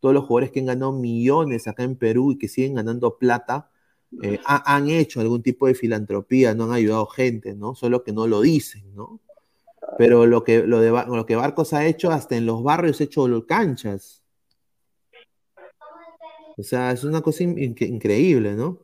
todos 0.00 0.14
los 0.14 0.24
jugadores 0.24 0.50
que 0.50 0.60
han 0.60 0.66
ganado 0.66 0.92
millones 0.92 1.68
acá 1.68 1.82
en 1.84 1.96
Perú 1.96 2.32
y 2.32 2.38
que 2.38 2.48
siguen 2.48 2.74
ganando 2.74 3.18
plata, 3.18 3.70
eh, 4.22 4.38
ha- 4.44 4.74
han 4.76 4.88
hecho 4.90 5.20
algún 5.20 5.42
tipo 5.42 5.66
de 5.66 5.74
filantropía, 5.74 6.54
no 6.54 6.64
han 6.64 6.72
ayudado 6.72 7.06
gente, 7.06 7.54
¿no? 7.54 7.74
Solo 7.74 8.02
que 8.04 8.12
no 8.12 8.26
lo 8.26 8.40
dicen, 8.40 8.94
¿no? 8.94 9.20
Pero 9.98 10.26
lo 10.26 10.42
que, 10.44 10.62
lo 10.66 10.80
de, 10.80 10.90
Bar- 10.90 11.08
lo 11.08 11.26
que 11.26 11.36
Barcos 11.36 11.72
ha 11.72 11.86
hecho, 11.86 12.10
hasta 12.10 12.36
en 12.36 12.46
los 12.46 12.62
barrios, 12.62 13.00
ha 13.00 13.04
hecho 13.04 13.46
canchas. 13.46 14.22
O 16.56 16.62
sea, 16.62 16.92
es 16.92 17.04
una 17.04 17.20
cosa 17.22 17.42
in- 17.44 17.58
increíble, 17.78 18.54
¿no? 18.54 18.80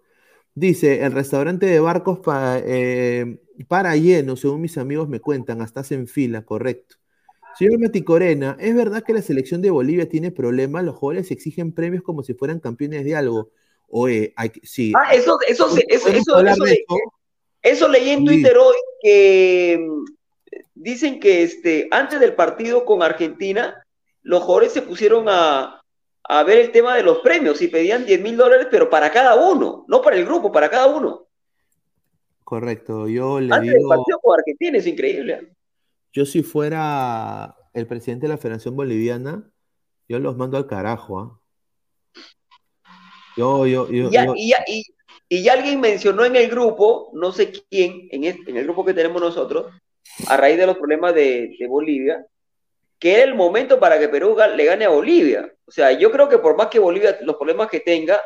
Dice, 0.59 1.05
el 1.05 1.13
restaurante 1.13 1.67
de 1.67 1.79
Barcos 1.79 2.19
pa- 2.19 2.59
eh, 2.65 3.39
para 3.69 3.95
lleno, 3.95 4.35
según 4.35 4.61
mis 4.61 4.77
amigos 4.77 5.09
me 5.09 5.21
cuentan, 5.21 5.63
hasta 5.63 5.81
hacen 5.81 6.09
fila, 6.09 6.45
correcto. 6.45 6.97
Señor 7.57 7.79
Mati 7.79 8.03
Corena, 8.03 8.57
¿es 8.59 8.75
verdad 8.75 9.05
que 9.05 9.13
la 9.13 9.23
selección 9.23 9.63
de 9.63 9.71
Bolivia 9.71 10.09
tiene 10.09 10.33
problemas? 10.33 10.83
Los 10.85 10.97
jugadores 10.97 11.31
exigen 11.31 11.71
premios 11.73 12.03
como 12.03 12.25
si 12.25 12.35
fueran 12.35 12.59
campeones 12.59 13.05
de 13.05 13.15
algo. 13.15 13.51
Oye, 13.89 14.33
hay 14.37 14.51
sí. 14.65 14.93
Ah, 14.97 15.15
eso, 15.15 15.39
eso, 15.47 15.67
eso, 15.89 16.07
¿Podemos 16.07 16.27
eso, 16.27 16.41
eso 16.41 16.65
le- 16.65 16.85
eso? 17.63 17.89
leí 17.89 18.11
en 18.11 18.19
Sí. 18.21 18.25
Twitter 18.27 18.57
hoy 18.59 18.77
que 19.01 19.79
mm, 19.81 20.05
dicen 20.75 21.21
que 21.21 21.45
este, 21.45 21.87
antes 21.93 22.19
del 22.19 22.35
partido 22.35 22.85
con 22.85 23.03
Argentina, 23.05 23.81
los 24.23 24.43
jugadores 24.43 24.73
se 24.73 24.83
pusieron 24.83 25.27
a, 25.29 25.78
a 26.31 26.43
ver 26.45 26.59
el 26.59 26.73
tema 26.73 26.95
de 26.95 27.03
los 27.03 27.19
premios 27.21 27.61
y 27.63 27.69
pedían 27.69 28.05
10 28.05 28.21
mil 28.21 28.37
dólares, 28.37 28.69
pero 28.71 28.91
para 28.91 29.11
cada 29.11 29.35
uno, 29.51 29.85
no 29.89 30.03
para 30.03 30.17
el 30.17 30.25
grupo, 30.27 30.53
para 30.53 30.69
cada 30.69 30.87
uno. 30.87 31.27
Correcto, 32.45 33.09
yo 33.09 33.41
le 33.41 33.55
Antes 33.55 33.75
digo, 33.75 33.89
partido 33.89 34.19
con 34.21 34.39
Argentina, 34.39 34.79
es 34.79 34.87
increíble. 34.87 35.53
yo 36.13 36.25
si 36.27 36.43
fuera 36.43 37.55
el 37.75 37.87
presidente 37.87 38.27
de 38.27 38.33
la 38.33 38.39
Federación 38.39 38.77
Boliviana, 38.77 39.51
yo 40.09 40.19
los 40.19 40.37
mando 40.37 40.57
al 40.57 40.67
carajo, 40.67 41.19
¿ah? 41.21 41.41
Yo, 43.37 43.67
yo, 43.67 43.89
yo, 43.91 44.09
Y, 44.09 44.13
ya- 44.13 44.25
yo- 44.27 44.35
y 44.37 44.49
ya- 44.49 44.65
y- 44.67 44.85
y 45.29 45.43
ya 45.43 45.53
alguien 45.53 45.81
mencionó 45.81 46.25
en 46.25 46.37
el 46.37 46.49
grupo, 46.51 47.11
no 47.15 47.33
sé 47.33 47.53
quién, 47.71 48.09
en, 48.11 48.25
este- 48.25 48.51
en 48.51 48.57
el 48.57 48.65
grupo 48.65 48.85
que 48.85 48.95
tenemos 48.95 49.21
nosotros, 49.21 49.67
a 50.27 50.37
raíz 50.37 50.57
de 50.59 50.67
los 50.67 50.77
problemas 50.77 51.15
de, 51.15 51.55
de 51.59 51.67
Bolivia, 51.69 52.27
que 52.99 53.15
era 53.15 53.25
el 53.25 53.35
momento 53.35 53.79
para 53.79 53.99
que 53.99 54.09
Perú 54.09 54.37
le 54.57 54.65
gane 54.65 54.85
a 54.85 54.89
Bolivia. 54.89 55.53
O 55.67 55.71
sea, 55.71 55.93
yo 55.93 56.11
creo 56.11 56.29
que 56.29 56.39
por 56.39 56.57
más 56.57 56.69
que 56.69 56.79
Bolivia, 56.79 57.19
los 57.23 57.37
problemas 57.37 57.69
que 57.69 57.81
tenga, 57.81 58.21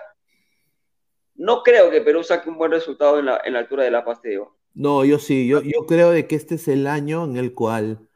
no 1.34 1.62
creo 1.62 1.90
que 1.90 2.00
Perú 2.00 2.22
saque 2.22 2.48
un 2.48 2.58
buen 2.58 2.70
resultado 2.70 3.18
en 3.18 3.26
la, 3.26 3.40
en 3.44 3.52
la 3.52 3.60
altura 3.60 3.84
de 3.84 3.90
la 3.90 4.04
Paz 4.04 4.22
de 4.22 4.40
no, 4.74 5.04
yo 5.04 5.18
sí, 5.18 5.46
yo, 5.46 5.60
yo 5.60 5.86
creo 5.86 6.10
de 6.10 6.26
que 6.26 6.34
este 6.34 6.54
es 6.54 6.66
el 6.66 6.86
año 6.86 7.24
en 7.24 7.36
el 7.36 7.52
cual 7.52 8.08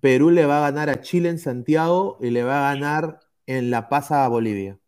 Perú 0.00 0.30
le 0.30 0.44
va 0.44 0.58
a 0.58 0.70
ganar 0.70 0.90
a 0.90 1.00
Chile 1.00 1.28
en 1.28 1.38
Santiago 1.38 2.18
y 2.20 2.30
le 2.30 2.42
va 2.42 2.68
a 2.68 2.74
ganar 2.74 3.20
en 3.46 3.70
La 3.70 3.88
Paz 3.88 4.10
a 4.10 4.26
Bolivia. 4.28 4.78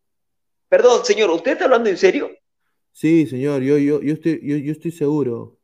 Perdón, 0.68 1.04
señor, 1.04 1.30
¿usted 1.30 1.52
está 1.52 1.64
hablando 1.66 1.88
en 1.88 1.96
serio? 1.96 2.30
Sí, 2.92 3.26
señor, 3.26 3.62
yo, 3.62 3.78
yo, 3.78 4.00
yo 4.00 4.14
estoy, 4.14 4.40
yo, 4.42 4.56
yo 4.56 4.72
estoy 4.72 4.90
seguro. 4.90 5.58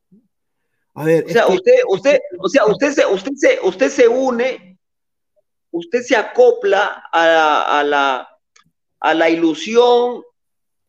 A 0.93 1.03
ver, 1.03 1.25
O 1.25 1.29
sea, 1.29 1.41
es 1.43 1.47
que- 1.47 1.53
usted, 1.55 1.73
usted, 1.89 2.19
o 2.39 2.47
sea, 2.49 2.65
usted 2.65 2.91
se, 2.91 3.05
usted 3.05 3.31
se, 3.35 3.59
usted 3.63 3.89
se 3.89 4.07
une, 4.07 4.72
usted 5.73 6.01
se 6.03 6.15
acopla 6.15 7.03
a 7.11 7.83
la, 7.83 9.29
ilusión, 9.29 10.23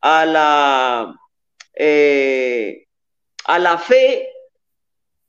a 0.01 0.27
la, 0.27 1.20
eh, 1.74 2.86
a 3.47 3.59
la 3.59 3.78
fe 3.78 4.28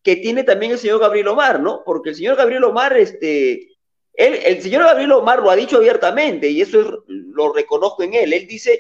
que 0.04 0.18
tiene 0.18 0.44
también 0.44 0.74
el 0.74 0.78
señor 0.78 1.00
Gabriel 1.00 1.30
Omar, 1.30 1.62
¿no? 1.62 1.84
Porque 1.86 2.10
el 2.10 2.16
señor 2.16 2.36
Gabriel 2.36 2.66
Omar, 2.66 2.96
este, 2.98 3.70
el 4.14 4.62
señor 4.62 4.84
Gabriel 4.84 5.14
Omar 5.14 5.42
lo 5.42 5.50
ha 5.50 5.56
dicho 5.56 5.78
abiertamente 5.78 6.50
y 6.50 6.62
eso 6.62 6.82
es- 6.82 6.88
lo 7.08 7.54
reconozco 7.54 8.04
en 8.04 8.14
él. 8.14 8.34
Él 8.34 8.46
dice, 8.48 8.80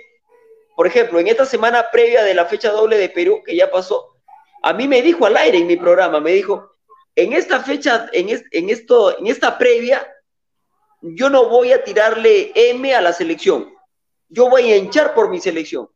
por 0.75 0.87
ejemplo, 0.87 1.19
en 1.19 1.27
esta 1.27 1.45
semana 1.45 1.85
previa 1.91 2.21
de 2.23 2.33
la 2.33 2.45
fecha 2.45 2.69
doble 2.69 2.97
de 2.97 3.09
Perú, 3.09 3.41
que 3.43 3.55
ya 3.55 3.71
pasó, 3.71 4.17
a 4.61 4.73
mí 4.73 4.87
me 4.89 5.01
dijo 5.01 5.25
al 5.25 5.37
aire 5.37 5.57
en 5.57 5.67
mi 5.67 5.77
programa, 5.77 6.19
me 6.19 6.33
dijo, 6.33 6.69
en 7.15 7.31
esta 7.31 7.61
fecha, 7.61 8.09
en 8.11 8.29
esto, 8.69 9.17
en 9.17 9.27
esta 9.27 9.57
previa, 9.57 10.05
yo 11.13 11.29
no 11.29 11.49
voy 11.49 11.71
a 11.71 11.83
tirarle 11.83 12.51
M 12.55 12.93
a 12.93 13.01
la 13.01 13.13
selección. 13.13 13.71
Yo 14.29 14.49
voy 14.49 14.71
a 14.71 14.77
hinchar 14.77 15.13
por 15.13 15.29
mi 15.29 15.39
selección. 15.39 15.87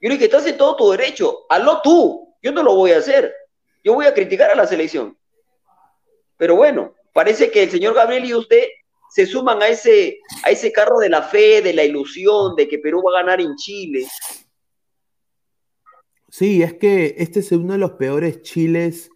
Yo 0.00 0.08
le 0.08 0.14
dije, 0.14 0.26
estás 0.26 0.46
en 0.46 0.56
todo 0.56 0.76
tu 0.76 0.90
derecho, 0.90 1.46
hazlo 1.48 1.80
tú, 1.82 2.34
yo 2.42 2.52
no 2.52 2.62
lo 2.62 2.74
voy 2.74 2.92
a 2.92 2.98
hacer. 2.98 3.34
Yo 3.84 3.94
voy 3.94 4.06
a 4.06 4.14
criticar 4.14 4.50
a 4.50 4.54
la 4.54 4.66
selección. 4.66 5.16
Pero 6.36 6.56
bueno, 6.56 6.94
parece 7.12 7.50
que 7.50 7.64
el 7.64 7.70
señor 7.70 7.94
Gabriel 7.94 8.24
y 8.24 8.34
usted 8.34 8.64
se 9.10 9.26
suman 9.26 9.62
a 9.62 9.68
ese, 9.68 10.20
a 10.42 10.50
ese 10.50 10.72
carro 10.72 10.98
de 10.98 11.08
la 11.08 11.22
fe, 11.22 11.62
de 11.62 11.72
la 11.72 11.84
ilusión, 11.84 12.54
de 12.56 12.68
que 12.68 12.78
Perú 12.78 13.02
va 13.02 13.18
a 13.18 13.22
ganar 13.22 13.40
en 13.40 13.54
Chile. 13.56 14.06
Sí, 16.28 16.62
es 16.62 16.74
que 16.74 17.14
este 17.18 17.40
es 17.40 17.52
uno 17.52 17.74
de 17.74 17.78
los 17.78 17.92
peores 17.92 18.42
chiles. 18.42 19.10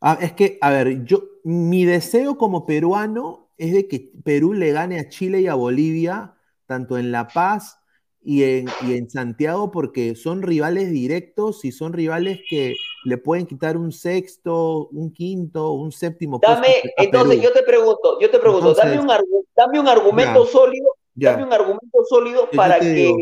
Ah, 0.00 0.18
es 0.20 0.32
que, 0.32 0.58
a 0.60 0.70
ver, 0.70 1.04
yo, 1.04 1.24
mi 1.42 1.84
deseo 1.84 2.38
como 2.38 2.64
peruano 2.64 3.43
es 3.58 3.72
de 3.72 3.86
que 3.88 4.10
Perú 4.24 4.52
le 4.52 4.72
gane 4.72 4.98
a 5.00 5.08
Chile 5.08 5.40
y 5.40 5.46
a 5.46 5.54
Bolivia, 5.54 6.34
tanto 6.66 6.98
en 6.98 7.12
La 7.12 7.28
Paz 7.28 7.78
y 8.22 8.42
en, 8.44 8.66
y 8.86 8.94
en 8.94 9.10
Santiago, 9.10 9.70
porque 9.70 10.14
son 10.14 10.42
rivales 10.42 10.90
directos 10.90 11.64
y 11.64 11.72
son 11.72 11.92
rivales 11.92 12.40
que 12.48 12.74
le 13.04 13.18
pueden 13.18 13.46
quitar 13.46 13.76
un 13.76 13.92
sexto, 13.92 14.88
un 14.88 15.12
quinto, 15.12 15.72
un 15.72 15.92
séptimo 15.92 16.40
Dame, 16.42 16.68
entonces 16.96 17.36
Perú. 17.36 17.42
yo 17.42 17.52
te 17.52 17.62
pregunto, 17.62 18.18
yo 18.20 18.30
te 18.30 18.38
pregunto, 18.38 18.72
dame, 18.74 18.98
un 18.98 19.08
argu- 19.08 19.44
dame 19.54 19.78
un 19.78 19.88
argumento 19.88 20.44
Ya. 20.46 20.50
sólido, 20.50 20.86
Ya. 21.14 21.30
dame 21.32 21.44
un 21.44 21.52
argumento 21.52 21.98
sólido 22.08 22.48
Yo 22.50 22.56
para 22.56 22.78
que, 22.80 22.86
digo. 22.94 23.16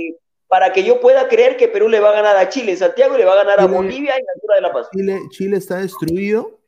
para 0.47 0.73
que 0.73 0.85
yo 0.85 1.01
pueda 1.01 1.27
creer 1.29 1.57
que 1.57 1.67
Perú 1.69 1.89
le 1.89 1.99
va 1.99 2.11
a 2.11 2.13
ganar 2.15 2.37
a 2.37 2.49
Chile 2.49 2.77
Santiago 2.77 3.17
le 3.17 3.25
va 3.25 3.33
a 3.33 3.45
ganar 3.45 3.61
a 3.61 3.67
Bolivia 3.67 4.15
en 4.17 4.25
la 4.25 4.33
altura 4.37 4.55
de 4.55 4.61
La 4.61 4.73
Paz. 4.73 4.89
Chile, 4.95 5.21
Chile 5.31 5.57
está 5.57 5.79
destruido. 5.79 6.61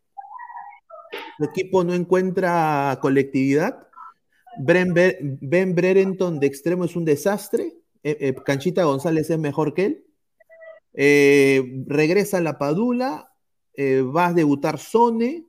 Su 1.39 1.45
equipo 1.45 1.85
no 1.85 1.95
encuentra 1.95 2.99
colectividad. 3.01 3.89
Ber- 4.59 5.19
Ben 5.41 5.75
Brereton 5.75 6.39
de 6.39 6.47
extremo 6.47 6.85
es 6.85 6.95
un 6.97 7.05
desastre. 7.05 7.75
Eh, 8.03 8.17
eh, 8.21 8.35
Canchita 8.45 8.85
González 8.85 9.29
es 9.31 9.39
mejor 9.39 9.75
que 9.75 9.85
él. 9.87 10.05
Eh, 10.93 11.85
regresa 11.87 12.41
la 12.41 12.59
Padula. 12.59 13.31
va 13.79 14.27
a 14.29 14.33
debutar 14.33 14.79
Sone. 14.79 15.47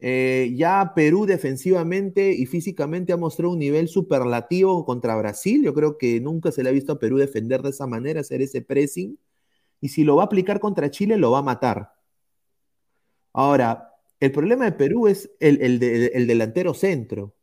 Ya 0.00 0.92
Perú 0.94 1.26
defensivamente 1.26 2.30
y 2.32 2.46
físicamente 2.46 3.12
ha 3.12 3.16
mostrado 3.16 3.52
un 3.52 3.58
nivel 3.58 3.88
superlativo 3.88 4.84
contra 4.84 5.16
Brasil. 5.16 5.64
Yo 5.64 5.74
creo 5.74 5.98
que 5.98 6.20
nunca 6.20 6.52
se 6.52 6.62
le 6.62 6.68
ha 6.68 6.72
visto 6.72 6.92
a 6.92 6.98
Perú 7.00 7.16
defender 7.16 7.62
de 7.62 7.70
esa 7.70 7.88
manera, 7.88 8.20
hacer 8.20 8.40
ese 8.40 8.62
pressing. 8.62 9.18
Y 9.80 9.88
si 9.88 10.04
lo 10.04 10.14
va 10.16 10.22
a 10.22 10.26
aplicar 10.26 10.60
contra 10.60 10.88
Chile, 10.90 11.16
lo 11.16 11.32
va 11.32 11.38
a 11.40 11.42
matar. 11.42 11.92
Ahora, 13.32 13.87
el 14.20 14.32
problema 14.32 14.64
de 14.66 14.72
Perú 14.72 15.08
es 15.08 15.30
el, 15.40 15.60
el 15.62 15.78
de- 15.78 16.06
el 16.14 16.26
delantero 16.26 16.74
centro. 16.74 17.34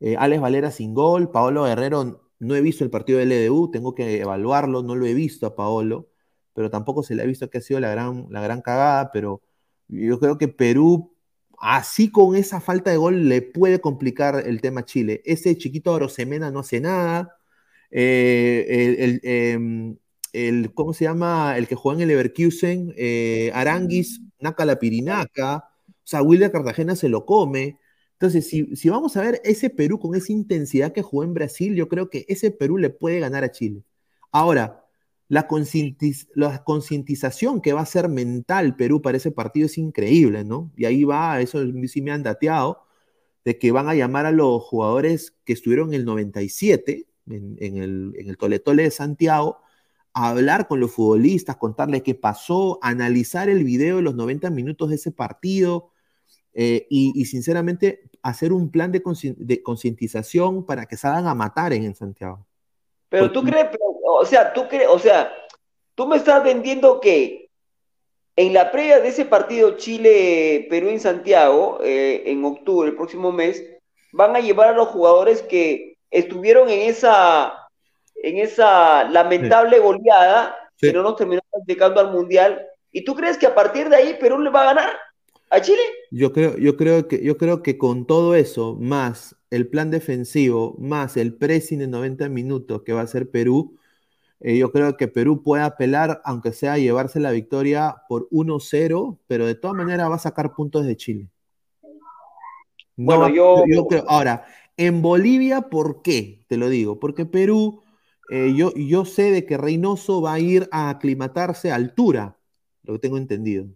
Eh, 0.00 0.16
Alex 0.16 0.40
Valera 0.42 0.70
sin 0.70 0.94
gol, 0.94 1.30
Paolo 1.30 1.64
Guerrero, 1.64 2.30
no 2.40 2.54
he 2.56 2.60
visto 2.60 2.82
el 2.84 2.90
partido 2.90 3.18
del 3.20 3.30
LDU, 3.32 3.70
tengo 3.70 3.94
que 3.94 4.20
evaluarlo, 4.20 4.82
no 4.82 4.96
lo 4.96 5.06
he 5.06 5.14
visto 5.14 5.46
a 5.46 5.54
Paolo, 5.54 6.08
pero 6.54 6.70
tampoco 6.70 7.02
se 7.04 7.14
le 7.14 7.22
ha 7.22 7.26
visto 7.26 7.48
que 7.50 7.58
ha 7.58 7.60
sido 7.60 7.78
la 7.80 7.90
gran, 7.90 8.26
la 8.30 8.40
gran 8.42 8.62
cagada, 8.62 9.12
pero 9.12 9.42
yo 9.88 10.18
creo 10.18 10.38
que 10.38 10.48
Perú, 10.48 11.14
así 11.58 12.10
con 12.10 12.34
esa 12.36 12.60
falta 12.60 12.90
de 12.90 12.96
gol, 12.96 13.28
le 13.28 13.42
puede 13.42 13.80
complicar 13.80 14.42
el 14.46 14.60
tema 14.60 14.80
a 14.80 14.84
Chile. 14.84 15.22
Ese 15.24 15.56
chiquito 15.56 15.94
Arosemena 15.94 16.50
no 16.50 16.60
hace 16.60 16.80
nada, 16.80 17.36
eh, 17.90 18.96
el, 18.98 19.20
em, 19.22 19.96
el- 20.32 20.72
¿cómo 20.74 20.92
se 20.94 21.04
llama? 21.04 21.56
El 21.58 21.68
que 21.68 21.74
juega 21.74 21.98
en 21.98 22.02
el 22.02 22.08
Leverkusen, 22.08 22.94
eh, 22.96 23.50
Aranguis, 23.54 24.20
Naca 24.40 24.64
la 24.64 24.78
Pirinaca, 24.78 25.68
o 25.88 25.94
sea, 26.04 26.22
Wilder 26.22 26.50
Cartagena 26.52 26.96
se 26.96 27.08
lo 27.08 27.24
come. 27.26 27.78
Entonces, 28.14 28.48
si, 28.48 28.76
si 28.76 28.88
vamos 28.88 29.16
a 29.16 29.22
ver 29.22 29.40
ese 29.44 29.70
Perú 29.70 29.98
con 29.98 30.14
esa 30.14 30.32
intensidad 30.32 30.92
que 30.92 31.02
jugó 31.02 31.24
en 31.24 31.34
Brasil, 31.34 31.74
yo 31.74 31.88
creo 31.88 32.08
que 32.10 32.24
ese 32.28 32.50
Perú 32.50 32.78
le 32.78 32.90
puede 32.90 33.20
ganar 33.20 33.44
a 33.44 33.50
Chile. 33.50 33.82
Ahora, 34.30 34.84
la, 35.28 35.48
concientiz- 35.48 36.28
la 36.34 36.62
concientización 36.64 37.60
que 37.60 37.72
va 37.72 37.80
a 37.82 37.86
ser 37.86 38.08
mental 38.08 38.76
Perú 38.76 39.02
para 39.02 39.16
ese 39.16 39.30
partido 39.32 39.66
es 39.66 39.78
increíble, 39.78 40.44
¿no? 40.44 40.72
Y 40.76 40.84
ahí 40.84 41.04
va, 41.04 41.40
eso 41.40 41.60
sí 41.88 42.02
me 42.02 42.12
han 42.12 42.22
dateado, 42.22 42.84
de 43.44 43.58
que 43.58 43.72
van 43.72 43.88
a 43.88 43.94
llamar 43.94 44.26
a 44.26 44.32
los 44.32 44.62
jugadores 44.62 45.34
que 45.44 45.52
estuvieron 45.52 45.88
en 45.90 45.94
el 46.00 46.04
97, 46.04 47.06
en, 47.28 47.56
en 47.60 47.76
el, 47.78 48.14
en 48.18 48.28
el 48.28 48.36
Tole 48.38 48.58
Tole 48.60 48.84
de 48.84 48.90
Santiago, 48.90 49.58
hablar 50.14 50.68
con 50.68 50.80
los 50.80 50.92
futbolistas, 50.92 51.56
contarles 51.56 52.02
qué 52.02 52.14
pasó, 52.14 52.78
analizar 52.82 53.48
el 53.48 53.64
video 53.64 53.96
de 53.96 54.02
los 54.02 54.14
90 54.14 54.50
minutos 54.50 54.90
de 54.90 54.96
ese 54.96 55.10
partido 55.10 55.90
eh, 56.54 56.86
y, 56.90 57.12
y 57.14 57.24
sinceramente 57.24 58.10
hacer 58.22 58.52
un 58.52 58.70
plan 58.70 58.92
de, 58.92 59.02
concientización 59.62 60.64
para 60.64 60.86
que 60.86 60.96
salgan 60.96 61.26
a 61.26 61.34
matar 61.34 61.72
en, 61.72 61.94
Santiago. 61.94 62.46
Pero 63.08 63.30
tú 63.30 63.42
crees, 63.42 63.66
o 64.06 64.24
sea, 64.24 64.52
tú 64.52 64.68
crees, 64.68 64.88
o 64.88 64.98
sea, 64.98 65.32
tú 65.94 66.06
me 66.06 66.16
estás 66.16 66.42
vendiendo 66.42 67.00
que 67.00 67.50
en 68.36 68.54
la 68.54 68.70
previa 68.70 69.00
de 69.00 69.08
ese 69.08 69.26
partido 69.26 69.76
Chile-Perú 69.76 70.88
en 70.88 71.00
Santiago, 71.00 71.80
eh, 71.82 72.22
en 72.26 72.44
octubre, 72.44 72.88
el 72.88 72.96
próximo 72.96 73.32
mes, 73.32 73.62
van 74.12 74.34
a 74.36 74.40
llevar 74.40 74.68
a 74.68 74.76
los 74.76 74.88
jugadores 74.88 75.42
que 75.42 75.98
estuvieron 76.10 76.70
en 76.70 76.88
esa, 76.88 77.61
en 78.22 78.38
esa 78.38 79.04
lamentable 79.10 79.78
goleada 79.80 80.54
Sí. 80.76 80.88
que 80.88 80.92
no 80.94 81.02
nos 81.02 81.16
terminó 81.16 81.40
clasificando 81.50 82.00
al 82.00 82.12
Mundial. 82.12 82.66
¿Y 82.90 83.04
tú 83.04 83.14
crees 83.14 83.38
que 83.38 83.46
a 83.46 83.54
partir 83.54 83.88
de 83.88 83.96
ahí 83.96 84.16
Perú 84.20 84.38
le 84.40 84.50
va 84.50 84.62
a 84.62 84.74
ganar 84.74 84.90
a 85.50 85.60
Chile? 85.60 85.80
Yo 86.10 86.32
creo, 86.32 86.56
yo 86.58 86.76
creo 86.76 87.06
que, 87.08 87.22
yo 87.22 87.36
creo 87.36 87.62
que 87.62 87.78
con 87.78 88.06
todo 88.06 88.34
eso, 88.34 88.76
más 88.80 89.36
el 89.50 89.68
plan 89.68 89.90
defensivo, 89.90 90.74
más 90.78 91.16
el 91.16 91.34
pressing 91.34 91.78
de 91.80 91.86
90 91.88 92.28
minutos 92.28 92.82
que 92.82 92.92
va 92.92 93.00
a 93.00 93.04
hacer 93.04 93.30
Perú, 93.30 93.76
eh, 94.40 94.56
yo 94.56 94.72
creo 94.72 94.96
que 94.96 95.06
Perú 95.08 95.42
puede 95.44 95.62
apelar, 95.62 96.20
aunque 96.24 96.52
sea 96.52 96.76
llevarse 96.78 97.20
la 97.20 97.30
victoria 97.30 97.94
por 98.08 98.26
1-0, 98.32 99.18
pero 99.28 99.46
de 99.46 99.54
todas 99.54 99.76
maneras 99.76 100.10
va 100.10 100.16
a 100.16 100.18
sacar 100.18 100.52
puntos 100.54 100.84
de 100.84 100.96
Chile. 100.96 101.28
No 102.96 103.04
Bueno, 103.18 103.28
yo- 103.28 103.64
yo 103.68 103.86
creo- 103.86 104.04
ahora, 104.08 104.44
en 104.76 105.00
Bolivia, 105.00 105.62
¿por 105.62 106.02
qué? 106.02 106.44
Te 106.48 106.56
lo 106.56 106.68
digo, 106.68 106.98
porque 106.98 107.24
Perú, 107.24 107.82
eh, 108.30 108.54
yo, 108.54 108.72
yo 108.74 109.04
sé 109.04 109.30
de 109.30 109.44
que 109.44 109.56
Reynoso 109.56 110.22
va 110.22 110.34
a 110.34 110.40
ir 110.40 110.68
a 110.70 110.90
aclimatarse 110.90 111.70
a 111.70 111.74
altura, 111.74 112.38
lo 112.82 112.94
que 112.94 112.98
tengo 113.00 113.18
entendido. 113.18 113.66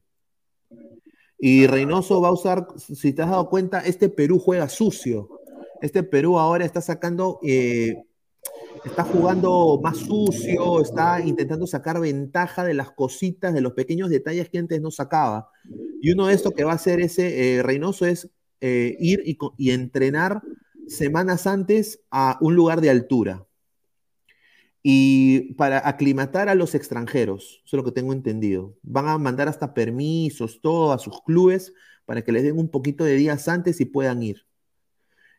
Y 1.39 1.67
Reynoso 1.67 2.21
va 2.21 2.29
a 2.29 2.33
usar, 2.33 2.67
si 2.77 3.13
te 3.13 3.23
has 3.23 3.31
dado 3.31 3.49
cuenta, 3.51 3.81
este 3.81 4.09
Perú 4.09 4.39
juega 4.39 4.69
sucio. 4.69 5.29
Este 5.83 6.03
Perú 6.03 6.39
ahora 6.39 6.65
está 6.65 6.81
sacando, 6.81 7.39
eh, 7.43 7.95
está 8.85 9.05
jugando 9.05 9.79
más 9.83 9.99
sucio, 9.99 10.81
está 10.81 11.21
intentando 11.21 11.67
sacar 11.67 12.01
ventaja 12.01 12.65
de 12.65 12.73
las 12.73 12.91
cositas, 12.93 13.53
de 13.53 13.61
los 13.61 13.75
pequeños 13.75 14.09
detalles 14.09 14.49
que 14.49 14.59
antes 14.59 14.81
no 14.81 14.91
sacaba. 14.91 15.51
Y 16.01 16.13
uno 16.13 16.29
de 16.29 16.35
estos 16.35 16.53
que 16.53 16.65
va 16.65 16.73
a 16.73 16.77
hacer 16.77 17.01
ese 17.01 17.59
eh, 17.59 17.63
Reynoso 17.63 18.07
es 18.07 18.31
eh, 18.63 18.97
ir 18.99 19.23
y 19.59 19.71
entrenar 19.71 20.41
semanas 20.89 21.47
antes 21.47 22.01
a 22.11 22.39
un 22.41 22.55
lugar 22.55 22.81
de 22.81 22.91
altura. 22.91 23.46
Y 24.89 25.55
para 25.55 25.89
aclimatar 25.89 26.49
a 26.49 26.55
los 26.55 26.77
extranjeros, 26.77 27.61
eso 27.67 27.77
es 27.77 27.83
lo 27.83 27.83
que 27.83 27.91
tengo 27.91 28.13
entendido. 28.13 28.77
Van 28.85 29.09
a 29.09 29.19
mandar 29.19 29.49
hasta 29.49 29.75
permisos, 29.75 30.61
todo 30.61 30.93
a 30.93 30.99
sus 30.99 31.23
clubes 31.25 31.75
para 32.05 32.23
que 32.23 32.31
les 32.31 32.45
den 32.45 32.57
un 32.57 32.71
poquito 32.71 33.03
de 33.03 33.17
días 33.17 33.49
antes 33.49 33.81
y 33.81 33.87
puedan 33.87 34.23
ir. 34.23 34.47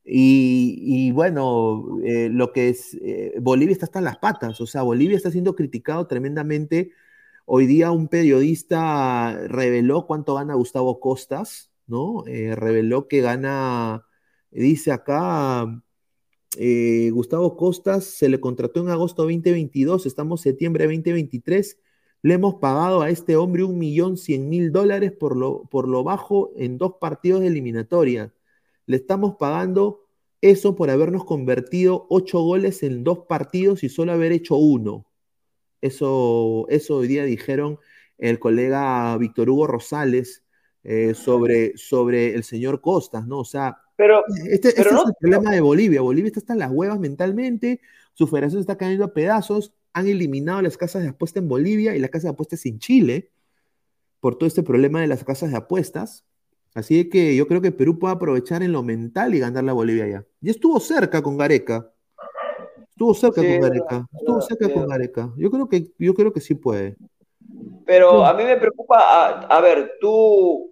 Y, 0.03 1.11
bueno, 1.11 1.98
eh, 2.03 2.28
lo 2.30 2.52
que 2.52 2.68
es, 2.68 2.95
eh, 3.02 3.36
Bolivia 3.40 3.72
está 3.72 3.86
hasta 3.86 4.02
las 4.02 4.18
patas, 4.18 4.60
o 4.60 4.68
sea, 4.68 4.82
Bolivia 4.82 5.15
está 5.15 5.32
siendo 5.32 5.56
criticado 5.56 6.07
tremendamente. 6.07 6.91
Hoy 7.45 7.68
día 7.68 7.91
un 7.91 8.10
periodista 8.10 9.48
reveló 9.48 10.07
cuánto 10.07 10.36
gana 10.36 10.56
Gustavo 10.56 10.99
Costas, 10.99 11.72
¿no? 11.88 12.26
Eh, 12.28 12.53
reveló 12.56 13.07
que 13.07 13.22
gana, 13.22 14.06
dice 14.52 14.91
acá, 14.91 15.68
eh, 16.57 17.11
Gustavo 17.11 17.55
Costas 17.55 18.05
se 18.05 18.29
le 18.29 18.39
contrató 18.39 18.81
en 18.81 18.89
agosto 18.89 19.23
2022, 19.23 20.05
estamos 20.05 20.41
septiembre 20.41 20.85
2023, 20.85 21.79
le 22.23 22.34
hemos 22.34 22.55
pagado 22.55 23.01
a 23.01 23.09
este 23.09 23.35
hombre 23.35 23.63
un 23.63 23.77
millón 23.77 24.17
cien 24.17 24.49
mil 24.49 24.71
dólares 24.71 25.11
por 25.11 25.38
lo, 25.38 25.63
por 25.69 25.88
lo 25.88 26.03
bajo 26.03 26.51
en 26.55 26.77
dos 26.77 26.95
partidos 26.99 27.41
de 27.41 27.47
eliminatoria. 27.47 28.34
Le 28.88 28.97
estamos 28.97 29.35
pagando 29.38 30.07
eso 30.41 30.75
por 30.75 30.89
habernos 30.89 31.25
convertido 31.25 32.07
ocho 32.09 32.41
goles 32.41 32.84
en 32.84 33.03
dos 33.03 33.19
partidos 33.27 33.84
y 33.84 33.89
solo 33.89 34.11
haber 34.13 34.31
hecho 34.31 34.55
uno. 34.55 35.05
Eso, 35.81 36.65
eso 36.69 36.97
hoy 36.97 37.07
día 37.07 37.23
dijeron 37.23 37.79
el 38.17 38.39
colega 38.39 39.15
Víctor 39.17 39.49
Hugo 39.49 39.67
Rosales 39.67 40.43
eh, 40.84 41.13
sobre, 41.13 41.77
sobre 41.77 42.34
el 42.34 42.43
señor 42.43 42.81
Costas, 42.81 43.27
¿no? 43.27 43.39
O 43.39 43.45
sea, 43.45 43.77
Pero, 43.98 44.24
este, 44.49 44.69
este 44.69 44.74
pero 44.76 44.90
es 44.91 44.95
no- 44.95 45.07
el 45.10 45.14
problema 45.19 45.52
de 45.52 45.60
Bolivia. 45.61 46.02
Bolivia 46.02 46.32
está 46.34 46.53
en 46.53 46.60
las 46.60 46.72
huevas 46.72 46.99
mentalmente, 46.99 47.82
su 48.14 48.28
federación 48.28 48.61
está 48.61 48.78
cayendo 48.78 49.03
a 49.03 49.14
pedazos, 49.14 49.74
han 49.94 50.07
eliminado 50.07 50.61
las 50.61 50.78
casas 50.78 51.03
de 51.03 51.10
apuesta 51.10 51.40
en 51.40 51.49
Bolivia 51.49 51.95
y 51.95 51.99
las 51.99 52.10
casas 52.11 52.24
de 52.26 52.30
apuestas 52.30 52.65
en 52.68 52.78
Chile 52.80 53.32
por 54.19 54.36
todo 54.38 54.48
este 54.48 54.64
problema 54.64 55.02
de 55.02 55.07
las 55.07 55.24
casas 55.24 55.52
de 55.52 55.57
apuestas. 55.57 56.24
Así 56.76 57.10
que 57.10 57.36
yo 57.36 57.48
creo 57.48 57.60
que 57.61 57.72
Perú 57.72 57.98
puede 57.98 58.14
aprovechar 58.14 58.61
en 58.61 58.72
lo 58.72 58.84
mental 58.84 59.34
y 59.34 59.40
ganarle 59.40 59.72
a 59.72 59.74
Bolivia 59.74 60.07
ya. 60.07 60.26
Y 60.41 60.52
estuvo 60.52 60.80
cerca 60.80 61.22
con 61.24 61.36
Gareca. 61.38 61.91
Estuvo 62.91 63.14
cerca 63.15 63.41
Sí, 63.41 63.48
con 63.48 63.56
es 63.56 63.61
Gareca. 63.61 64.07
Estuvo 64.19 64.41
cerca 64.41 64.65
sí, 64.68 64.74
con 64.74 64.84
es 64.84 64.90
Gareca. 64.90 65.34
Yo 65.38 65.49
creo 65.52 65.68
que, 65.69 65.91
yo 65.98 66.14
creo 66.14 66.32
que 66.34 66.41
sí 66.41 66.53
puede. 66.56 66.95
Pero 67.86 68.26
a 68.26 68.34
mí 68.34 68.44
me 68.44 68.57
preocupa, 68.57 68.99
a, 68.99 69.30
a 69.48 69.61
ver, 69.61 69.94
tú, 70.02 70.72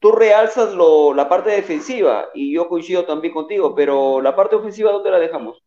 tú 0.00 0.12
realzas 0.12 0.74
lo, 0.74 1.14
la 1.14 1.28
parte 1.28 1.50
defensiva 1.50 2.28
y 2.34 2.52
yo 2.54 2.68
coincido 2.68 3.04
también 3.04 3.34
contigo, 3.34 3.74
pero 3.74 4.20
la 4.20 4.34
parte 4.36 4.56
ofensiva, 4.56 4.92
¿dónde 4.92 5.10
la 5.10 5.18
dejamos? 5.18 5.62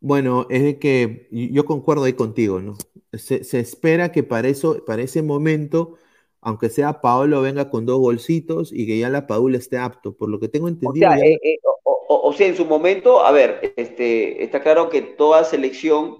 Bueno, 0.00 0.46
es 0.50 0.62
de 0.62 0.78
que 0.78 1.28
yo 1.30 1.64
concuerdo 1.64 2.04
ahí 2.04 2.12
contigo, 2.12 2.60
¿no? 2.60 2.74
Se, 3.12 3.44
se 3.44 3.58
espera 3.60 4.12
que 4.12 4.22
para 4.22 4.48
eso, 4.48 4.84
para 4.84 5.02
ese 5.02 5.22
momento, 5.22 5.94
aunque 6.40 6.68
sea 6.68 7.00
Paolo 7.00 7.40
venga 7.40 7.70
con 7.70 7.86
dos 7.86 7.98
bolsitos 7.98 8.72
y 8.72 8.86
que 8.86 8.98
ya 8.98 9.08
la 9.08 9.26
Padula 9.26 9.58
esté 9.58 9.78
apto. 9.78 10.14
Por 10.16 10.28
lo 10.28 10.38
que 10.38 10.48
tengo 10.48 10.66
O 10.66 10.70
entendido, 10.70 11.08
sea, 11.10 11.18
ya- 11.18 11.24
eh, 11.24 11.38
eh, 11.42 11.56
o, 11.84 12.04
o- 12.08 12.28
o 12.28 12.32
sea, 12.32 12.46
en 12.46 12.56
su 12.56 12.66
momento, 12.66 13.20
a 13.24 13.32
ver, 13.32 13.72
este, 13.76 14.44
está 14.44 14.62
claro 14.62 14.88
que 14.90 15.02
toda 15.02 15.42
selección 15.44 16.18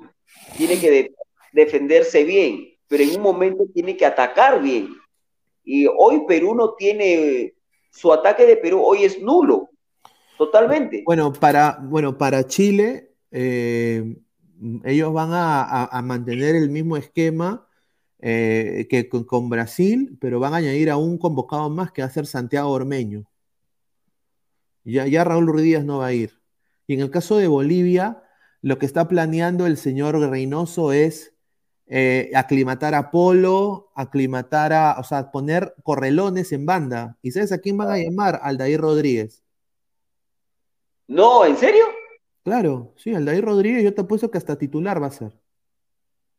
tiene 0.57 0.79
que 0.81 0.91
de- 0.91 1.15
defenderse 1.53 2.25
bien, 2.25 2.75
pero 2.89 3.05
en 3.05 3.17
un 3.17 3.23
momento 3.23 3.65
tiene 3.73 3.97
que 3.97 4.07
atacar 4.07 4.61
bien. 4.63 4.89
Y 5.67 5.87
hoy 5.87 6.25
Perú 6.29 6.55
no 6.55 6.75
tiene, 6.75 7.55
su 7.91 8.13
ataque 8.13 8.47
de 8.47 8.57
Perú 8.57 8.81
hoy 8.83 9.03
es 9.03 9.21
nulo, 9.21 9.69
totalmente. 10.39 11.03
Bueno, 11.05 11.33
para, 11.33 11.81
bueno, 11.83 12.17
para 12.17 12.47
Chile, 12.47 13.11
eh, 13.33 14.17
ellos 14.85 15.13
van 15.13 15.31
a, 15.33 16.01
mantener 16.05 16.55
el 16.55 16.71
mismo 16.71 16.97
esquema 16.97 17.67
eh, 18.21 18.87
que 18.89 19.09
con, 19.09 19.25
con 19.25 19.51
Brasil, 19.51 20.17
pero 20.21 20.39
van 20.39 20.55
a 20.55 20.59
añadir 20.59 20.89
a 20.89 20.97
un 20.97 21.19
convocado 21.19 21.69
más 21.69 21.91
que 21.91 22.03
va 22.03 22.07
a 22.07 22.13
ser 22.13 22.27
Santiago 22.27 22.71
Ormeño. 22.71 23.29
Ya, 24.85 25.09
ya 25.09 25.25
Raúl 25.25 25.49
Ruiz 25.49 25.65
Díaz 25.65 25.85
no 25.85 25.99
va 25.99 26.07
a 26.07 26.13
ir. 26.13 26.41
Y 26.87 26.95
en 26.95 27.01
el 27.01 27.11
caso 27.11 27.39
de 27.39 27.49
Bolivia, 27.49 28.23
lo 28.63 28.79
que 28.79 28.87
está 28.87 29.09
planeando 29.09 29.67
el 29.67 29.77
señor 29.77 30.17
Reynoso 30.17 30.93
es 30.93 31.36
eh, 31.89 32.31
aclimatar 32.35 32.95
a 32.95 33.11
Polo, 33.11 33.91
aclimatar 33.95 34.73
a, 34.73 34.97
o 34.99 35.05
sea, 35.05 35.31
poner 35.31 35.75
correlones 35.83 36.53
en 36.53 36.67
banda. 36.67 37.17
¿Y 37.23 37.31
sabes 37.31 37.53
a 37.53 37.59
quién 37.59 37.77
van 37.77 37.91
a 37.91 37.99
llamar? 37.99 38.41
Aldair 38.43 38.81
Rodríguez. 38.81 39.43
No, 41.07 41.45
¿en 41.45 41.57
serio? 41.57 41.85
Claro, 42.43 42.93
sí, 42.97 43.15
Aldair 43.15 43.45
Rodríguez, 43.45 43.85
yo 43.85 43.95
te 43.95 44.01
apuesto 44.01 44.31
que 44.31 44.39
hasta 44.39 44.57
titular 44.57 45.03
va 45.03 45.07
a 45.07 45.13
ser. 45.13 45.33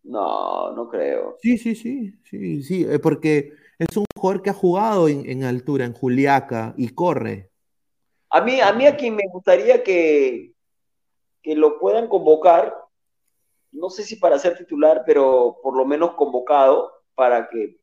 No, 0.03 0.71
no 0.73 0.89
creo. 0.89 1.37
Sí, 1.41 1.57
sí, 1.57 1.75
sí, 1.75 2.13
sí, 2.23 2.63
sí, 2.63 2.85
eh, 2.89 2.99
porque 2.99 3.53
es 3.77 3.97
un 3.97 4.05
jugador 4.17 4.41
que 4.41 4.49
ha 4.49 4.53
jugado 4.53 5.07
en, 5.09 5.29
en 5.29 5.43
altura, 5.43 5.85
en 5.85 5.93
Juliaca, 5.93 6.73
y 6.77 6.89
corre. 6.89 7.51
A 8.29 8.41
mí, 8.41 8.59
a 8.59 8.73
mí 8.73 8.85
a 8.85 8.95
quien 8.95 9.15
me 9.15 9.23
gustaría 9.31 9.83
que, 9.83 10.53
que 11.41 11.55
lo 11.55 11.79
puedan 11.79 12.07
convocar, 12.07 12.73
no 13.71 13.89
sé 13.89 14.03
si 14.03 14.15
para 14.15 14.39
ser 14.39 14.57
titular, 14.57 15.03
pero 15.05 15.59
por 15.61 15.75
lo 15.75 15.85
menos 15.85 16.13
convocado 16.15 16.91
para 17.15 17.49
que 17.49 17.79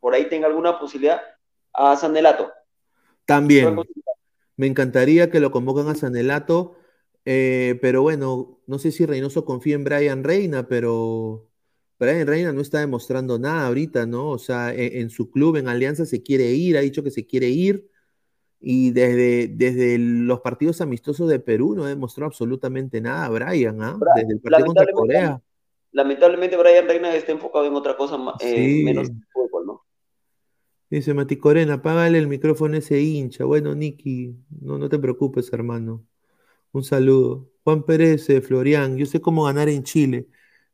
por 0.00 0.14
ahí 0.14 0.28
tenga 0.28 0.46
alguna 0.46 0.78
posibilidad, 0.78 1.20
a 1.72 1.96
Sanelato. 1.96 2.50
También. 3.24 3.76
Me 4.56 4.66
encantaría 4.66 5.30
que 5.30 5.40
lo 5.40 5.50
convocan 5.50 5.88
a 5.88 5.94
Sanelato, 5.94 6.76
eh, 7.24 7.78
pero 7.80 8.02
bueno, 8.02 8.60
no 8.66 8.78
sé 8.78 8.90
si 8.90 9.06
Reynoso 9.06 9.44
confía 9.44 9.74
en 9.74 9.84
Brian 9.84 10.24
Reina, 10.24 10.66
pero 10.66 11.48
Brian 11.98 12.26
Reina 12.26 12.52
no 12.52 12.60
está 12.60 12.80
demostrando 12.80 13.38
nada 13.38 13.66
ahorita, 13.66 14.06
¿no? 14.06 14.30
O 14.30 14.38
sea, 14.38 14.72
en, 14.72 15.02
en 15.02 15.10
su 15.10 15.30
club, 15.30 15.56
en 15.56 15.68
Alianza, 15.68 16.06
se 16.06 16.22
quiere 16.22 16.50
ir, 16.52 16.76
ha 16.76 16.80
dicho 16.80 17.04
que 17.04 17.10
se 17.10 17.26
quiere 17.26 17.48
ir. 17.48 17.88
Y 18.60 18.90
desde, 18.90 19.48
desde 19.48 19.98
los 19.98 20.40
partidos 20.40 20.80
amistosos 20.80 21.28
de 21.28 21.38
Perú 21.38 21.74
no 21.76 21.84
demostró 21.84 22.26
absolutamente 22.26 23.00
nada 23.00 23.28
Brian, 23.28 23.80
¿ah? 23.82 23.98
Desde 24.16 24.32
el 24.32 24.40
partido 24.40 24.66
contra 24.66 24.92
Corea. 24.92 25.42
Lamentablemente 25.92 26.56
Brian 26.56 26.86
Reina 26.86 27.14
está 27.14 27.32
enfocado 27.32 27.66
en 27.66 27.74
otra 27.74 27.96
cosa 27.96 28.18
eh, 28.40 28.78
Sí. 28.78 28.84
menos 28.84 29.08
fútbol, 29.32 29.66
¿no? 29.66 29.82
Dice 30.90 31.14
Mati 31.14 31.36
Corena, 31.36 31.74
apágale 31.74 32.18
el 32.18 32.28
micrófono 32.28 32.74
a 32.74 32.78
ese 32.78 33.00
hincha. 33.00 33.44
Bueno, 33.44 33.74
Nicky, 33.74 34.34
no, 34.60 34.78
no 34.78 34.88
te 34.88 34.98
preocupes, 34.98 35.52
hermano. 35.52 36.04
Un 36.72 36.82
saludo. 36.82 37.50
Juan 37.62 37.84
Pérez, 37.84 38.28
eh, 38.30 38.40
Florian, 38.40 38.96
yo 38.96 39.06
sé 39.06 39.20
cómo 39.20 39.44
ganar 39.44 39.68
en 39.68 39.82
Chile. 39.84 40.26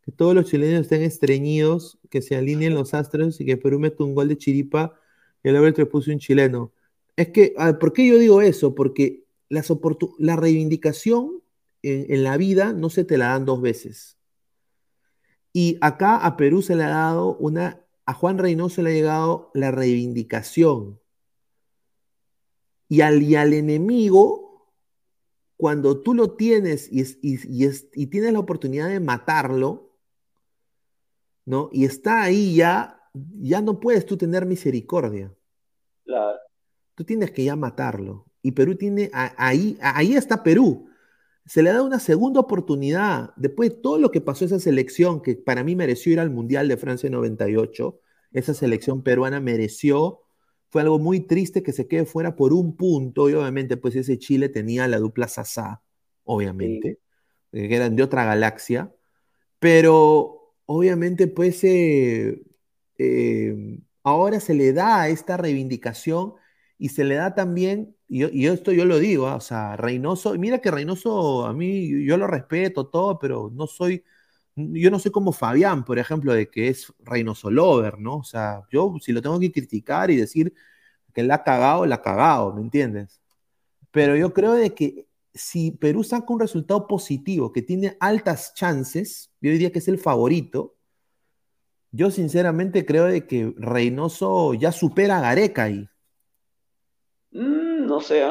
Que 0.03 0.13
todos 0.13 0.35
los 0.35 0.47
chilenos 0.47 0.83
estén 0.83 1.03
estreñidos, 1.03 1.99
que 2.11 2.23
se 2.23 2.37
alineen 2.37 2.75
los 2.75 2.95
astros 2.95 3.41
y 3.41 3.45
que 3.45 3.57
Perú 3.57 3.79
meta 3.81 4.05
un 4.05 4.15
gol 4.15 4.29
de 4.29 4.37
chiripa 4.39 4.99
y 5.43 5.49
el 5.49 5.57
árbitro 5.57 5.89
puso 5.89 6.13
un 6.13 6.19
chileno. 6.19 6.73
Es 7.17 7.29
que, 7.31 7.55
¿por 7.81 7.93
qué 7.93 8.07
yo 8.09 8.19
digo 8.19 8.43
eso? 8.43 8.75
Porque 8.75 9.25
la 10.19 10.37
reivindicación 10.37 11.43
en, 11.83 12.13
en 12.13 12.25
la 12.25 12.37
vida 12.37 12.73
no 12.73 12.91
se 12.91 13.05
te 13.05 13.19
la 13.19 13.29
dan 13.29 13.45
dos 13.45 13.61
veces. 13.61 14.19
Y 15.53 15.79
acá 15.81 16.17
a 16.17 16.37
Perú 16.37 16.63
se 16.63 16.75
le 16.75 16.83
ha 16.83 16.89
dado 16.89 17.37
una, 17.37 17.85
a 18.07 18.15
Juan 18.15 18.39
Reynoso 18.39 18.83
le 18.83 18.91
ha 18.91 18.95
llegado 18.95 19.51
la 19.55 19.71
reivindicación. 19.71 21.01
Y 22.89 23.01
al, 23.01 23.23
y 23.23 23.37
al 23.37 23.53
enemigo, 23.53 24.73
cuando 25.57 26.01
tú 26.03 26.15
lo 26.15 26.33
tienes 26.37 26.91
y, 26.93 27.01
es- 27.01 27.19
y 27.23 27.65
es- 27.65 27.89
y 27.95 28.09
tienes 28.09 28.33
la 28.33 28.41
oportunidad 28.41 28.89
de 28.89 28.99
matarlo, 29.01 29.97
¿no? 31.47 31.71
Y 31.73 31.85
está 31.85 32.23
ahí 32.23 32.57
ya, 32.57 33.01
ya 33.15 33.61
no 33.61 33.79
puedes 33.79 34.05
tú 34.07 34.17
tener 34.17 34.47
misericordia. 34.47 35.33
Claro. 36.05 36.39
Tú 36.95 37.05
tienes 37.05 37.31
que 37.31 37.45
ya 37.45 37.57
matarlo. 37.57 38.27
Y 38.43 38.53
Perú 38.53 38.77
tiene, 38.77 39.11
ahí, 39.13 39.79
ahí 39.81 40.15
está 40.15 40.43
Perú. 40.43 40.89
Se 41.47 41.63
le 41.63 41.73
da 41.73 41.83
una 41.83 41.99
segunda 41.99 42.41
oportunidad. 42.41 43.33
Después 43.37 43.71
de 43.71 43.77
todo 43.77 43.99
lo 43.99 44.11
que 44.11 44.21
pasó 44.21 44.45
esa 44.45 44.61
selección, 44.61 45.23
que 45.23 45.35
para 45.35 45.65
mí 45.65 45.75
mereció 45.77 46.13
ir 46.13 46.21
al 46.21 46.31
Mundial 46.31 46.69
de 46.69 46.77
Francia 46.77 47.11
98, 47.11 48.01
esa 48.33 48.55
selección 48.55 49.03
peruana 49.03 49.41
mereció. 49.41 50.21
Fue 50.69 50.83
algo 50.83 50.99
muy 50.99 51.21
triste 51.21 51.63
que 51.63 51.73
se 51.73 51.87
quede 51.87 52.05
fuera 52.05 52.37
por 52.37 52.53
un 52.53 52.77
punto. 52.77 53.31
Y 53.31 53.35
obviamente, 53.35 53.77
pues 53.77 53.97
ese 53.97 54.19
Chile 54.19 54.49
tenía 54.49 54.89
la 54.89 54.99
dupla 54.99 55.29
Sasá, 55.29 55.83
obviamente, 56.25 57.01
eh, 57.53 57.69
que 57.69 57.77
eran 57.77 57.97
de 57.97 58.03
otra 58.03 58.25
galaxia. 58.25 58.95
Pero 59.59 60.55
obviamente, 60.67 61.29
pues 61.29 61.65
eh, 61.65 62.43
eh, 62.99 63.81
ahora 64.03 64.41
se 64.41 64.55
le 64.55 64.73
da 64.73 65.09
esta 65.09 65.37
reivindicación 65.37 66.35
y 66.79 66.89
se 66.91 67.05
le 67.05 67.17
da 67.17 67.35
también, 67.35 67.97
y 68.09 68.21
yo, 68.21 68.53
esto 68.53 68.73
yo 68.73 68.85
lo 68.85 68.99
digo, 68.99 69.29
ah, 69.29 69.37
o 69.37 69.41
sea, 69.41 69.77
Reynoso, 69.77 70.35
mira 70.35 70.61
que 70.61 70.71
Reynoso, 70.71 71.47
a 71.47 71.53
mí 71.53 72.05
yo 72.05 72.17
lo 72.17 72.27
respeto 72.27 72.87
todo, 72.89 73.19
pero 73.19 73.51
no 73.55 73.67
soy, 73.67 74.05
yo 74.57 74.91
no 74.91 74.99
soy 74.99 75.11
como 75.13 75.33
Fabián, 75.33 75.85
por 75.85 75.99
ejemplo, 75.99 76.33
de 76.35 76.49
que 76.51 76.69
es 76.69 76.93
Reynoso 77.01 77.51
Lover, 77.51 77.99
¿no? 77.99 78.19
O 78.19 78.25
sea, 78.25 78.63
yo 78.71 78.95
si 79.01 79.13
lo 79.13 79.23
tengo 79.23 79.41
que 79.41 79.53
criticar 79.53 80.11
y 80.11 80.17
decir 80.17 80.55
que 81.15 81.23
la 81.23 81.37
ha 81.37 81.45
cagado, 81.45 81.87
la 81.87 81.97
ha 81.97 82.03
cagado, 82.03 82.55
¿me 82.55 82.63
entiendes? 82.63 83.21
Pero 83.91 84.17
yo 84.17 84.33
creo 84.35 84.55
de 84.55 84.75
que 84.75 85.09
si 85.35 85.73
Perú 85.73 86.05
saca 86.05 86.33
un 86.33 86.41
resultado 86.41 86.87
positivo, 86.87 87.53
que 87.53 87.63
tiene 87.63 87.97
altas 88.01 88.55
chances, 88.55 89.31
yo 89.41 89.51
diría 89.51 89.73
que 89.73 89.81
es 89.81 89.89
el 89.89 89.99
favorito, 89.99 90.77
yo 91.93 92.11
sinceramente 92.11 92.85
creo 92.85 93.05
de 93.05 93.27
que 93.27 93.55
Reynoso 93.57 94.55
ya 94.55 94.73
supera 94.73 95.19
a 95.19 95.21
Gareca 95.21 95.65
ahí. 95.65 95.89
No 97.95 98.01
sé. 98.01 98.25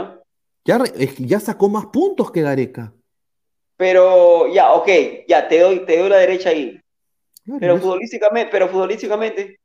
Ya, 0.65 0.84
ya 1.19 1.40
sacó 1.40 1.69
más 1.69 1.85
puntos 1.85 2.31
que 2.31 2.41
Gareca. 2.41 2.94
Pero 3.77 4.53
ya, 4.53 4.73
ok, 4.73 4.90
ya, 5.26 5.48
te 5.48 5.60
doy, 5.61 5.85
te 5.85 5.99
doy 5.99 6.10
la 6.10 6.18
derecha 6.18 6.49
ahí. 6.49 6.81
Claro, 7.45 7.60
Pero 7.61 7.77
futbolísticamente, 7.77 8.52
pero 8.52 8.68
futbolísticamente, 8.68 9.57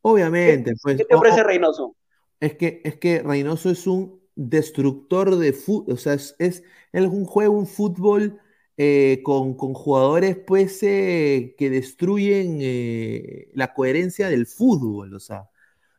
obviamente, 0.00 0.74
pues. 0.82 0.96
¿qué 0.96 1.04
te 1.04 1.42
Reynoso? 1.44 1.94
es 2.40 2.56
que, 2.56 2.80
es 2.82 2.96
que 2.96 3.22
Reynoso 3.22 3.70
es 3.70 3.86
un 3.86 4.20
destructor 4.34 5.36
de 5.36 5.52
fútbol, 5.52 5.94
o 5.94 5.96
sea, 5.96 6.14
es, 6.14 6.34
es, 6.40 6.64
es 6.92 7.06
un 7.06 7.24
juego, 7.24 7.54
un 7.54 7.68
fútbol 7.68 8.40
eh, 8.76 9.20
con, 9.22 9.54
con 9.54 9.74
jugadores 9.74 10.38
pues 10.44 10.82
eh, 10.82 11.54
que 11.56 11.70
destruyen 11.70 12.58
eh, 12.60 13.48
la 13.54 13.74
coherencia 13.74 14.28
del 14.28 14.46
fútbol, 14.46 15.14
o 15.14 15.20
sea, 15.20 15.50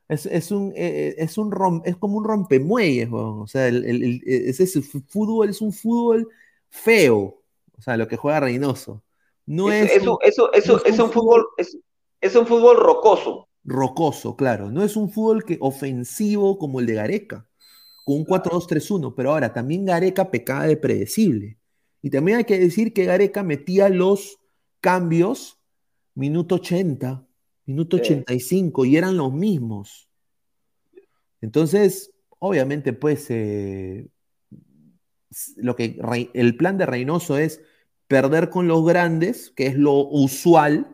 es, 0.08 0.26
es 0.26 0.52
un, 0.52 0.74
eh, 0.76 1.16
es, 1.18 1.38
un 1.38 1.52
rom- 1.52 1.82
es 1.86 1.96
como 1.98 2.18
un 2.18 2.24
rompemuelles, 2.26 3.10
weón, 3.10 3.42
o 3.42 3.48
sea, 3.48 3.68
el, 3.68 3.86
el- 3.86 4.04
el- 4.04 4.22
ese 4.26 4.64
es- 4.64 4.80
fútbol 5.10 5.50
es 5.50 5.62
un 5.62 5.74
fútbol 5.74 6.30
feo, 6.70 7.42
o 7.78 7.82
sea, 7.82 7.98
lo 7.98 8.08
que 8.08 8.18
juega 8.18 8.40
Reynoso. 8.42 9.04
No 9.46 9.72
es 9.72 9.92
eso, 9.92 10.12
un- 10.14 10.18
eso, 10.22 10.52
eso, 10.54 10.78
no 10.78 10.84
es 10.86 10.86
es 10.86 11.00
un 11.00 11.06
un 11.06 11.12
fútbol, 11.12 11.46
es, 11.58 11.78
es 12.22 12.36
un 12.36 12.48
fútbol 12.48 12.78
rocoso. 12.78 13.50
rocoso, 13.64 14.36
claro. 14.36 14.72
No 14.72 14.84
es 14.84 14.96
un 14.98 15.10
fútbol 15.10 15.46
que, 15.46 15.58
ofensivo 15.62 16.58
como 16.58 16.80
el 16.80 16.86
de 16.86 16.96
Gareca, 16.96 17.48
con 18.06 18.18
un 18.18 18.26
4-2-3-1, 18.26 19.16
pero 19.16 19.32
ahora 19.32 19.54
también 19.54 19.86
Gareca 19.86 20.32
pecaba 20.32 20.66
de 20.68 20.78
predecible. 20.78 21.60
Y 22.02 22.10
también 22.10 22.40
hay 22.40 22.44
que 22.46 22.60
decir 22.60 22.94
que 22.94 23.06
Gareca 23.06 23.44
metía 23.44 23.90
los 23.90 24.40
cambios 24.82 25.60
minuto 26.16 26.56
80, 26.56 27.28
minuto 27.66 27.98
Sí. 27.98 28.04
85, 28.04 28.86
y 28.86 28.98
eran 28.98 29.18
los 29.18 29.34
mismos. 29.34 30.10
Entonces, 31.42 32.12
obviamente, 32.40 32.94
pues, 32.94 33.28
eh, 33.30 34.08
lo 35.58 35.76
que 35.76 36.00
el 36.34 36.58
plan 36.58 36.78
de 36.78 36.86
Reynoso 36.86 37.38
es 37.38 37.62
perder 38.08 38.50
con 38.50 38.68
los 38.68 38.86
grandes, 38.86 39.52
que 39.56 39.68
es 39.68 39.76
lo 39.76 39.94
usual, 40.08 40.88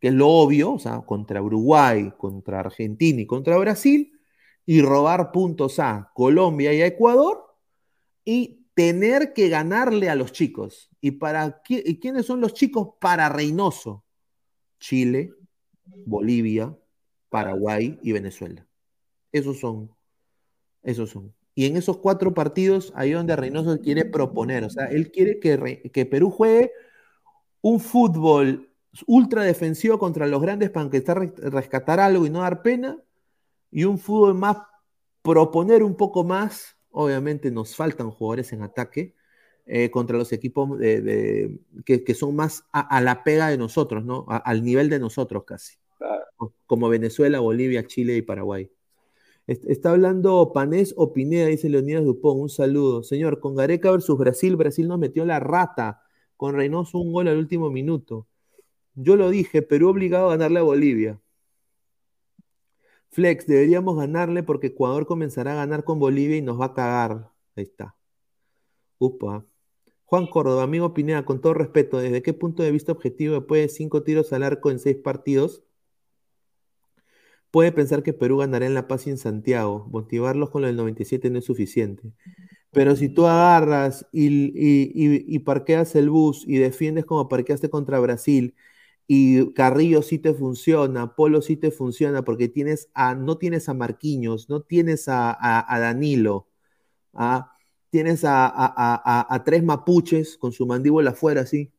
que 0.00 0.08
es 0.08 0.14
lo 0.14 0.28
obvio, 0.28 0.72
o 0.74 0.78
sea, 0.78 1.02
contra 1.02 1.42
Uruguay, 1.42 2.12
contra 2.16 2.60
Argentina 2.60 3.20
y 3.20 3.26
contra 3.26 3.56
Brasil, 3.58 4.12
y 4.64 4.80
robar 4.80 5.30
puntos 5.32 5.78
a 5.78 6.10
Colombia 6.14 6.72
y 6.72 6.80
a 6.82 6.86
Ecuador, 6.86 7.44
y 8.24 8.66
tener 8.74 9.32
que 9.32 9.48
ganarle 9.48 10.10
a 10.10 10.14
los 10.14 10.32
chicos. 10.32 10.90
¿Y 11.00 11.12
para 11.12 11.62
qui- 11.62 11.82
y 11.84 11.98
quiénes 11.98 12.26
son 12.26 12.40
los 12.40 12.52
chicos? 12.54 12.90
Para 13.00 13.28
Reynoso. 13.28 14.04
Chile, 14.80 15.32
Bolivia, 16.04 16.76
Paraguay 17.28 17.98
y 18.02 18.12
Venezuela. 18.12 18.66
Esos 19.32 19.58
son. 19.58 19.90
Esos 20.82 21.10
son. 21.10 21.34
Y 21.54 21.66
en 21.66 21.76
esos 21.76 21.98
cuatro 21.98 22.34
partidos, 22.34 22.92
ahí 22.94 23.12
donde 23.12 23.34
Reynoso 23.34 23.80
quiere 23.80 24.04
proponer. 24.04 24.64
O 24.64 24.70
sea, 24.70 24.86
él 24.86 25.10
quiere 25.10 25.40
que, 25.40 25.90
que 25.92 26.06
Perú 26.06 26.30
juegue 26.30 26.70
un 27.62 27.80
fútbol 27.80 28.70
ultra 29.06 29.42
defensivo 29.42 29.98
contra 29.98 30.26
los 30.26 30.40
grandes 30.40 30.70
para 30.70 30.88
re- 30.88 31.34
rescatar 31.36 31.98
algo 31.98 32.26
y 32.26 32.30
no 32.30 32.40
dar 32.42 32.62
pena. 32.62 32.98
Y 33.70 33.84
un 33.84 33.98
fútbol 33.98 34.34
más, 34.34 34.58
proponer 35.22 35.82
un 35.82 35.96
poco 35.96 36.22
más. 36.24 36.76
Obviamente 36.90 37.50
nos 37.50 37.74
faltan 37.74 38.10
jugadores 38.10 38.52
en 38.52 38.62
ataque 38.62 39.15
eh, 39.66 39.90
contra 39.90 40.16
los 40.16 40.32
equipos 40.32 40.78
de- 40.78 41.00
de- 41.00 41.58
que, 41.84 42.04
que 42.04 42.14
son 42.14 42.34
más 42.36 42.64
a, 42.72 42.80
a 42.80 43.00
la 43.00 43.24
pega 43.24 43.48
de 43.48 43.58
nosotros, 43.58 44.04
¿no? 44.04 44.24
A- 44.28 44.36
al 44.38 44.62
nivel 44.64 44.88
de 44.88 44.98
nosotros 44.98 45.44
casi. 45.44 45.76
Claro. 45.98 46.24
Como 46.66 46.88
Venezuela, 46.88 47.40
Bolivia, 47.40 47.86
Chile 47.86 48.16
y 48.16 48.22
Paraguay. 48.22 48.70
Est- 49.46 49.64
Está 49.68 49.90
hablando 49.90 50.52
Panés 50.52 50.94
o 50.96 51.12
Pineda, 51.12 51.46
dice 51.46 51.68
Leonidas 51.68 52.04
Dupont. 52.04 52.40
Un 52.40 52.48
saludo. 52.48 53.02
Señor, 53.02 53.40
con 53.40 53.54
Gareca 53.56 53.90
versus 53.90 54.16
Brasil, 54.18 54.56
Brasil 54.56 54.86
nos 54.88 54.98
metió 54.98 55.24
la 55.24 55.40
rata. 55.40 56.02
Con 56.36 56.54
Reynoso 56.54 56.98
un 56.98 57.12
gol 57.12 57.28
al 57.28 57.38
último 57.38 57.70
minuto. 57.70 58.26
Yo 58.94 59.16
lo 59.16 59.30
dije, 59.30 59.62
Perú 59.62 59.88
obligado 59.90 60.28
a 60.28 60.30
ganarle 60.32 60.58
a 60.60 60.62
Bolivia. 60.62 61.20
Flex, 63.10 63.46
deberíamos 63.46 63.96
ganarle 63.96 64.42
porque 64.42 64.68
Ecuador 64.68 65.06
comenzará 65.06 65.52
a 65.52 65.56
ganar 65.56 65.84
con 65.84 65.98
Bolivia 65.98 66.36
y 66.36 66.42
nos 66.42 66.60
va 66.60 66.66
a 66.66 66.74
cagar. 66.74 67.30
Ahí 67.56 67.64
está. 67.64 67.94
Upa. 68.98 69.44
Juan 70.06 70.26
Córdoba, 70.26 70.62
amigo 70.64 70.94
Pineda, 70.94 71.24
con 71.24 71.40
todo 71.40 71.54
respeto, 71.54 71.98
¿desde 71.98 72.22
qué 72.22 72.32
punto 72.32 72.62
de 72.62 72.72
vista 72.72 72.92
objetivo 72.92 73.34
después 73.34 73.60
de 73.62 73.68
cinco 73.68 74.02
tiros 74.02 74.32
al 74.32 74.42
arco 74.42 74.70
en 74.70 74.78
seis 74.78 74.96
partidos? 74.96 75.62
puede 77.50 77.72
pensar 77.72 78.02
que 78.02 78.12
Perú 78.12 78.38
ganará 78.38 78.66
en 78.66 78.74
La 78.74 78.88
Paz 78.88 79.06
y 79.06 79.10
en 79.10 79.18
Santiago. 79.18 79.86
Motivarlos 79.90 80.50
con 80.50 80.62
lo 80.62 80.66
del 80.68 80.76
97 80.76 81.30
no 81.30 81.38
es 81.38 81.44
suficiente. 81.44 82.12
Pero 82.72 82.96
si 82.96 83.08
tú 83.10 83.26
agarras 83.26 84.06
y, 84.12 84.28
y- 84.28 85.24
y- 85.36 85.38
parqueas 85.40 85.94
el 85.96 86.10
bus 86.10 86.44
y 86.46 86.58
defiendes 86.58 87.06
como 87.06 87.28
parqueaste 87.28 87.70
contra 87.70 88.00
Brasil 88.00 88.54
y 89.08 89.52
Carrillo 89.54 90.02
sí 90.02 90.18
te 90.20 90.34
funciona, 90.34 91.14
Polo 91.16 91.42
sí 91.42 91.56
te 91.56 91.70
funciona 91.72 92.24
porque 92.24 92.48
tienes 92.48 92.90
a, 92.94 93.14
no 93.16 93.38
tienes 93.38 93.68
a 93.68 93.74
Marquinhos, 93.74 94.48
no 94.50 94.62
tienes 94.62 95.08
a, 95.08 95.30
a- 95.32 95.74
a 95.74 95.80
Danilo, 95.80 96.48
¿ah? 97.14 97.55
Tienes 97.96 98.24
a, 98.24 98.44
a- 98.46 98.74
a- 98.76 99.02
a- 99.04 99.34
a 99.34 99.42
tres 99.42 99.62
mapuches 99.64 100.36
con 100.36 100.52
su 100.52 100.66
mandíbula 100.66 101.12
afuera 101.12 101.40
así. 101.40 101.72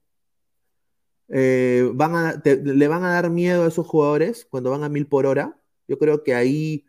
Eh, 1.29 1.91
van 1.93 2.15
a, 2.15 2.41
te- 2.41 2.57
le 2.57 2.87
van 2.87 3.03
a 3.03 3.11
dar 3.11 3.29
miedo 3.29 3.63
a 3.63 3.67
esos 3.67 3.85
jugadores 3.85 4.47
cuando 4.49 4.71
van 4.71 4.83
a 4.83 4.89
mil 4.89 5.05
por 5.05 5.27
hora. 5.27 5.59
Yo 5.87 5.99
creo 5.99 6.23
que 6.23 6.33
ahí 6.33 6.85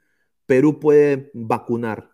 Perú 0.47 0.81
puede 0.81 1.31
vacunar. 1.35 2.11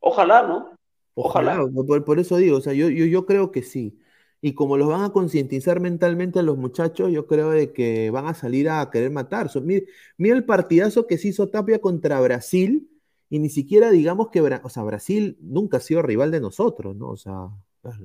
Ojalá, 0.00 0.42
¿no? 0.42 0.74
Ojalá, 1.14 1.64
Por, 1.86 2.04
por 2.04 2.18
eso 2.18 2.36
digo, 2.36 2.56
o 2.56 2.60
sea, 2.60 2.72
yo, 2.72 2.88
yo, 2.88 3.04
yo 3.04 3.24
creo 3.24 3.52
que 3.52 3.62
sí. 3.62 3.96
Y 4.40 4.54
como 4.54 4.76
los 4.76 4.88
van 4.88 5.04
a 5.04 5.12
concientizar 5.12 5.78
mentalmente 5.78 6.40
a 6.40 6.42
los 6.42 6.58
muchachos, 6.58 7.12
yo 7.12 7.28
creo 7.28 7.50
de 7.50 7.72
que 7.72 8.10
van 8.10 8.26
a 8.26 8.34
salir 8.34 8.68
a 8.68 8.90
querer 8.90 9.12
matar. 9.12 9.50
So, 9.50 9.60
mira, 9.60 9.86
mira 10.18 10.34
el 10.34 10.44
partidazo 10.44 11.06
que 11.06 11.16
se 11.16 11.28
hizo 11.28 11.48
Tapia 11.48 11.78
contra 11.80 12.20
Brasil, 12.20 12.88
y 13.32 13.38
ni 13.38 13.48
siquiera 13.48 13.90
digamos 13.90 14.28
que, 14.28 14.42
Bra- 14.42 14.60
o 14.62 14.68
sea, 14.68 14.82
Brasil 14.82 15.38
nunca 15.40 15.78
ha 15.78 15.80
sido 15.80 16.02
rival 16.02 16.30
de 16.30 16.38
nosotros, 16.38 16.94
¿no? 16.94 17.08
O 17.08 17.16
sea, 17.16 17.48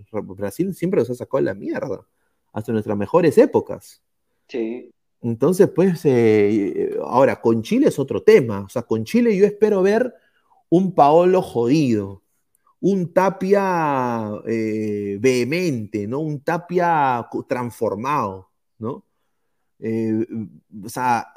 Brasil 0.10 0.74
siempre 0.74 1.02
nos 1.02 1.10
ha 1.10 1.16
sacado 1.16 1.42
la 1.44 1.54
mierda, 1.54 2.08
hasta 2.54 2.72
nuestras 2.72 2.98
mejores 2.98 3.38
épocas. 3.38 4.02
Sí. 4.48 4.90
Entonces, 5.22 5.70
pues, 5.70 6.06
eh, 6.06 6.98
ahora, 7.04 7.42
con 7.42 7.62
Chile 7.62 7.90
es 7.90 8.00
otro 8.00 8.24
tema. 8.24 8.62
O 8.62 8.70
sea, 8.70 8.84
con 8.84 9.04
Chile 9.04 9.36
yo 9.36 9.46
espero 9.46 9.82
ver 9.82 10.14
un 10.70 10.96
Paolo 10.96 11.42
jodido, 11.42 12.22
un 12.80 13.12
Tapia 13.12 14.32
eh, 14.48 15.18
vehemente, 15.20 16.08
¿no? 16.08 16.20
Un 16.20 16.40
Tapia 16.40 17.28
transformado, 17.50 18.48
¿no? 18.80 19.04
Eh, 19.80 20.26
o 20.84 20.90
sea, 20.90 21.34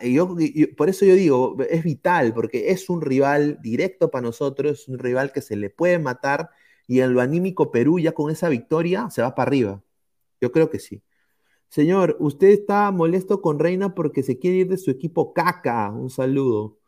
por 0.77 0.89
eso 0.89 1.05
yo 1.05 1.15
digo, 1.15 1.57
es 1.69 1.85
vital, 1.85 2.33
porque 2.35 2.71
es 2.71 2.89
un 2.89 3.01
rival 3.01 3.59
directo 3.63 4.11
para 4.11 4.23
nosotros, 4.23 4.81
es 4.81 4.89
un 4.89 4.99
rival 4.99 5.33
que 5.33 5.43
se 5.43 5.57
le 5.57 5.71
puede 5.71 5.99
matar, 5.99 6.51
y 6.87 7.01
en 7.01 7.15
lo 7.15 7.21
anímico 7.21 7.71
Perú 7.71 7.99
ya 7.99 8.13
con 8.13 8.31
esa 8.31 8.49
victoria 8.49 9.11
se 9.11 9.23
va 9.23 9.35
para 9.35 9.49
arriba. 9.49 9.83
Yo 10.41 10.53
creo 10.53 10.71
que 10.71 10.79
sí. 10.79 11.03
Señor, 11.69 12.17
usted 12.21 12.49
está 12.49 12.91
molesto 12.91 13.41
con 13.41 13.59
Reina 13.61 13.95
porque 13.95 14.23
se 14.25 14.39
quiere 14.39 14.59
ir 14.59 14.69
de 14.69 14.79
su 14.79 14.91
equipo 14.91 15.33
caca. 15.33 15.91
Un 15.93 16.11
saludo. 16.11 16.79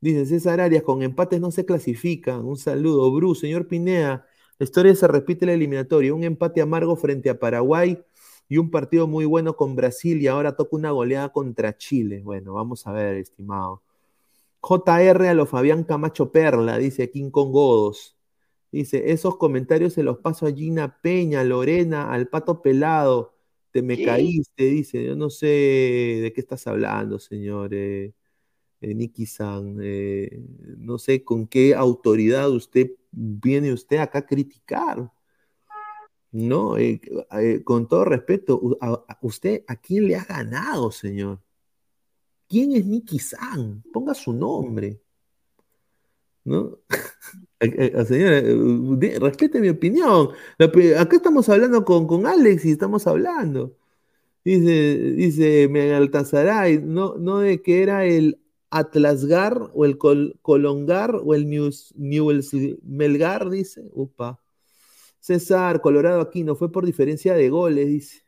Dice 0.00 0.26
César 0.26 0.60
Arias, 0.60 0.82
con 0.82 1.02
empates 1.02 1.40
no 1.40 1.50
se 1.52 1.64
clasifican. 1.64 2.44
Un 2.44 2.56
saludo. 2.56 3.12
Bruce, 3.12 3.42
señor 3.42 3.68
Pineda, 3.68 4.26
la 4.58 4.64
historia 4.64 4.94
se 4.94 5.06
repite 5.08 5.44
en 5.44 5.48
la 5.48 5.54
eliminatoria. 5.54 6.14
Un 6.14 6.24
empate 6.24 6.60
amargo 6.60 6.96
frente 6.96 7.30
a 7.30 7.38
Paraguay 7.38 8.02
y 8.48 8.58
un 8.58 8.70
partido 8.70 9.06
muy 9.06 9.24
bueno 9.26 9.56
con 9.56 9.76
Brasil 9.76 10.20
y 10.22 10.26
ahora 10.26 10.56
toca 10.56 10.76
una 10.76 10.90
goleada 10.90 11.30
contra 11.30 11.76
Chile. 11.76 12.22
Bueno, 12.24 12.54
vamos 12.54 12.86
a 12.86 12.92
ver, 12.92 13.16
estimado. 13.16 13.82
JR 14.62 15.28
a 15.28 15.34
lo 15.34 15.46
Fabián 15.46 15.84
Camacho 15.84 16.32
Perla, 16.32 16.78
dice 16.78 17.10
King 17.10 17.30
Kong 17.30 17.52
Godos. 17.52 18.16
Dice, 18.72 19.12
esos 19.12 19.36
comentarios 19.38 19.94
se 19.94 20.02
los 20.02 20.18
paso 20.18 20.46
a 20.46 20.52
Gina 20.52 21.00
Peña, 21.00 21.42
Lorena, 21.44 22.12
al 22.12 22.28
Pato 22.28 22.60
Pelado. 22.62 23.34
Te 23.70 23.82
me 23.82 23.96
¿Qué? 23.96 24.04
caíste, 24.04 24.64
dice. 24.64 25.04
Yo 25.04 25.16
no 25.16 25.30
sé 25.30 25.46
de 25.46 26.32
qué 26.34 26.40
estás 26.40 26.66
hablando, 26.66 27.18
señor 27.18 27.72
eh, 27.74 28.14
eh, 28.80 28.94
Niki-san. 28.94 29.78
eh, 29.82 30.42
no 30.78 30.98
sé 30.98 31.24
con 31.24 31.46
qué 31.46 31.74
autoridad 31.74 32.50
usted 32.50 32.92
viene 33.12 33.72
usted 33.72 33.98
acá 33.98 34.20
a 34.20 34.26
criticar. 34.26 35.10
No, 36.32 36.76
eh, 36.76 37.00
eh, 37.32 37.62
con 37.64 37.88
todo 37.88 38.04
respeto, 38.04 38.60
¿usted 39.22 39.64
a 39.66 39.76
quién 39.76 40.08
le 40.08 40.16
ha 40.16 40.24
ganado, 40.24 40.90
señor? 40.90 41.40
¿Quién 42.48 42.72
es 42.72 42.84
Niki-san? 42.86 43.82
Ponga 43.92 44.14
su 44.14 44.32
nombre. 44.32 45.00
¿No? 46.44 46.78
Eh, 47.60 48.04
Señora, 48.06 48.40
respete 49.18 49.58
mi 49.60 49.68
opinión. 49.68 50.28
Acá 50.60 51.16
estamos 51.16 51.48
hablando 51.48 51.84
con, 51.84 52.06
con 52.06 52.24
Alex 52.24 52.64
y 52.64 52.70
estamos 52.70 53.04
hablando. 53.08 53.76
Dice, 54.44 54.96
dice 55.16 55.68
Megaltazaray, 55.68 56.80
no, 56.82 57.16
no 57.16 57.38
de 57.40 57.62
que 57.62 57.82
era 57.82 58.06
el 58.06 58.40
Atlasgar 58.70 59.70
o 59.74 59.84
el 59.84 59.98
Col- 59.98 60.38
Colongar 60.42 61.16
o 61.16 61.34
el 61.34 61.48
News, 61.50 61.94
Melgar, 62.84 63.50
dice. 63.50 63.90
Upa. 63.92 64.40
César, 65.28 65.82
Colorado 65.82 66.22
Aquino, 66.22 66.56
fue 66.56 66.72
por 66.72 66.86
diferencia 66.86 67.34
de 67.34 67.50
goles, 67.50 67.86
dice. 67.86 68.24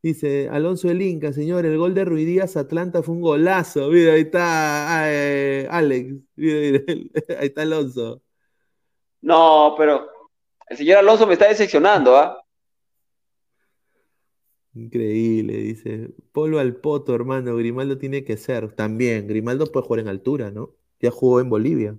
Dice 0.00 0.48
Alonso 0.48 0.88
el 0.88 1.02
Inca, 1.02 1.32
señor, 1.32 1.66
el 1.66 1.76
gol 1.76 1.92
de 1.92 2.04
Ruidíaz 2.04 2.56
Atlanta 2.56 3.02
fue 3.02 3.16
un 3.16 3.22
golazo. 3.22 3.88
Mira, 3.88 4.12
ahí 4.12 4.20
está 4.20 5.02
Alex. 5.76 6.14
Mira, 6.36 6.80
mira, 6.86 7.02
ahí 7.40 7.46
está 7.48 7.62
Alonso. 7.62 8.22
No, 9.22 9.74
pero 9.76 10.08
el 10.68 10.76
señor 10.76 10.98
Alonso 10.98 11.26
me 11.26 11.32
está 11.32 11.48
decepcionando, 11.48 12.16
¿ah? 12.16 12.40
Increíble, 14.74 15.54
dice. 15.54 16.10
Polo 16.30 16.60
al 16.60 16.76
poto, 16.76 17.12
hermano. 17.12 17.56
Grimaldo 17.56 17.98
tiene 17.98 18.22
que 18.22 18.36
ser. 18.36 18.72
También, 18.72 19.26
Grimaldo 19.26 19.66
puede 19.66 19.84
jugar 19.84 20.00
en 20.00 20.08
altura, 20.08 20.52
¿no? 20.52 20.70
Ya 21.00 21.10
jugó 21.10 21.40
en 21.40 21.50
Bolivia. 21.50 21.96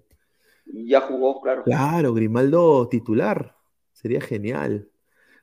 Ya 0.66 1.02
jugó, 1.02 1.42
claro. 1.42 1.64
Claro, 1.66 2.14
Grimaldo 2.14 2.88
titular. 2.88 3.57
Sería 4.08 4.22
genial. 4.22 4.90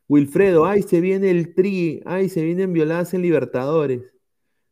Wilfredo, 0.09 0.65
ay, 0.65 0.81
se 0.83 1.03
viene 1.03 1.31
el 1.31 1.55
tri. 1.55 2.01
Ay, 2.07 2.31
se 2.31 2.43
vienen 2.43 2.73
violadas 2.73 3.13
en 3.13 3.21
Libertadores. 3.21 4.01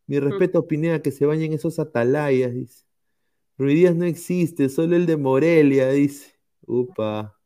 Mi 0.07 0.19
respeto, 0.19 0.67
Pineda, 0.67 1.03
que 1.03 1.11
se 1.11 1.27
bañen 1.27 1.53
esos 1.53 1.79
atalayas, 1.79 2.55
dice. 2.55 2.87
Ruidías 3.59 3.95
no 3.95 4.07
existe, 4.07 4.71
solo 4.71 4.97
el 4.97 5.05
de 5.05 5.19
Morelia, 5.19 5.91
dice. 5.91 6.33
Upa. 6.67 7.39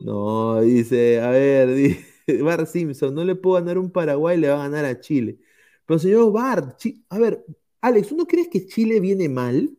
No, 0.00 0.60
dice, 0.62 1.20
a 1.20 1.30
ver, 1.30 1.68
dice, 2.26 2.42
Bart 2.42 2.66
Simpson, 2.66 3.14
no 3.14 3.22
le 3.24 3.36
puedo 3.36 3.54
ganar 3.62 3.78
un 3.78 3.92
Paraguay, 3.92 4.36
le 4.36 4.48
va 4.48 4.56
a 4.56 4.68
ganar 4.68 4.84
a 4.84 4.98
Chile. 4.98 5.38
Pero 5.86 6.00
señor 6.00 6.32
Bart, 6.32 6.76
Chi- 6.76 7.04
a 7.08 7.20
ver, 7.20 7.44
Alex, 7.82 8.08
¿tú 8.08 8.16
no 8.16 8.26
crees 8.26 8.48
que 8.48 8.66
Chile 8.66 8.98
viene 8.98 9.28
mal? 9.28 9.70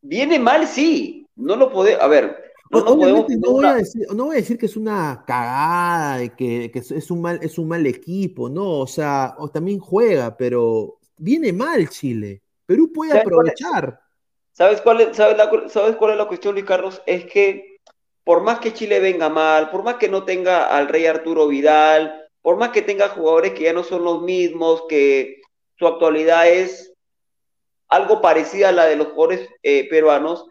Viene 0.00 0.38
mal, 0.38 0.66
sí. 0.66 1.26
No 1.36 1.56
lo 1.56 1.70
podemos. 1.70 2.00
A 2.02 2.06
ver, 2.06 2.43
no. 2.70 2.78
Obviamente 2.80 3.36
no 3.36 3.52
voy, 3.52 3.66
a 3.66 3.74
decir, 3.74 4.06
no 4.14 4.24
voy 4.26 4.36
a 4.36 4.40
decir 4.40 4.58
que 4.58 4.66
es 4.66 4.76
una 4.76 5.24
cagada, 5.26 6.18
de 6.18 6.34
que, 6.34 6.70
que 6.72 6.78
es- 6.80 7.10
un 7.10 7.20
mal, 7.22 7.38
es 7.42 7.58
un 7.58 7.68
mal 7.68 7.86
equipo, 7.86 8.48
no, 8.48 8.80
o 8.80 8.86
sea, 8.86 9.34
o 9.38 9.48
también 9.48 9.78
juega, 9.78 10.36
pero 10.36 10.98
viene 11.18 11.52
mal 11.52 11.88
Chile. 11.88 12.42
Perú 12.66 12.92
puede 12.92 13.12
aprovechar. 13.18 14.00
¿Sabes 14.52 14.80
cuál 14.80 15.00
es, 15.00 15.16
sabes 15.16 15.36
la- 15.36 15.68
sabes 15.68 15.96
cuál 15.96 16.12
es 16.12 16.16
la 16.18 16.26
cuestión, 16.28 16.54
Luis 16.54 16.64
Carlos? 16.66 17.02
Es 17.06 17.24
que 17.26 17.78
por 18.24 18.42
más 18.42 18.58
que 18.60 18.72
Chile 18.72 19.00
venga 19.00 19.28
mal, 19.28 19.70
por 19.70 19.82
más 19.82 19.96
que 19.96 20.08
no 20.08 20.24
tenga 20.24 20.64
al 20.76 20.88
rey 20.88 21.06
Arturo 21.06 21.46
Vidal, 21.48 22.22
por 22.40 22.56
más 22.56 22.70
que 22.70 22.82
tenga 22.82 23.08
jugadores 23.10 23.52
que 23.52 23.64
ya 23.64 23.72
no 23.72 23.82
son 23.84 24.04
los 24.04 24.22
mismos, 24.22 24.84
que 24.88 25.42
su 25.76 25.86
actualidad 25.86 26.48
es 26.48 26.92
algo 27.88 28.20
parecida 28.20 28.70
a 28.70 28.72
la 28.72 28.86
de 28.86 28.96
los 28.96 29.08
jugadores 29.08 29.48
eh, 29.62 29.88
peruanos, 29.88 30.46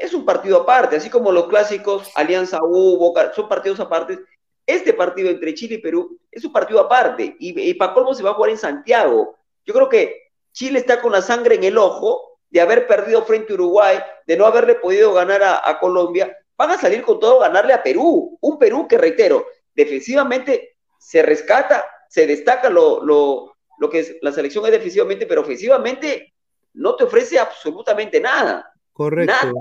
es 0.00 0.12
un 0.14 0.24
partido 0.24 0.62
aparte, 0.62 0.96
así 0.96 1.08
como 1.08 1.32
los 1.32 1.46
clásicos 1.46 2.10
Alianza 2.14 2.58
U, 2.62 2.96
Boca, 2.98 3.32
son 3.34 3.48
partidos 3.48 3.80
aparte. 3.80 4.18
Este 4.66 4.92
partido 4.94 5.30
entre 5.30 5.54
Chile 5.54 5.76
y 5.76 5.78
Perú 5.78 6.18
es 6.30 6.44
un 6.44 6.52
partido 6.52 6.80
aparte 6.80 7.36
y, 7.38 7.70
y 7.70 7.74
para 7.74 7.92
colmo 7.92 8.14
se 8.14 8.22
va 8.22 8.30
a 8.30 8.34
jugar 8.34 8.50
en 8.50 8.58
Santiago. 8.58 9.36
Yo 9.64 9.74
creo 9.74 9.88
que 9.88 10.30
Chile 10.52 10.78
está 10.78 11.00
con 11.00 11.12
la 11.12 11.20
sangre 11.22 11.56
en 11.56 11.64
el 11.64 11.76
ojo 11.76 12.38
de 12.48 12.60
haber 12.60 12.86
perdido 12.86 13.24
frente 13.24 13.52
a 13.52 13.56
Uruguay, 13.56 13.98
de 14.26 14.36
no 14.36 14.46
haberle 14.46 14.76
podido 14.76 15.12
ganar 15.12 15.42
a, 15.42 15.68
a 15.68 15.78
Colombia. 15.78 16.34
Van 16.56 16.70
a 16.70 16.78
salir 16.78 17.02
con 17.02 17.18
todo 17.18 17.42
a 17.42 17.48
ganarle 17.48 17.72
a 17.72 17.82
Perú. 17.82 18.38
Un 18.40 18.58
Perú 18.58 18.86
que, 18.88 18.96
reitero, 18.96 19.44
defensivamente 19.74 20.76
se 20.98 21.22
rescata, 21.22 21.84
se 22.08 22.26
destaca 22.26 22.70
lo, 22.70 23.04
lo, 23.04 23.56
lo 23.78 23.90
que 23.90 23.98
es, 23.98 24.16
la 24.22 24.32
selección 24.32 24.64
es 24.66 24.72
defensivamente, 24.72 25.26
pero 25.26 25.42
ofensivamente 25.42 26.32
no 26.74 26.96
te 26.96 27.04
ofrece 27.04 27.38
absolutamente 27.38 28.20
nada. 28.20 28.72
Correcto. 28.92 29.32
Nada. 29.32 29.52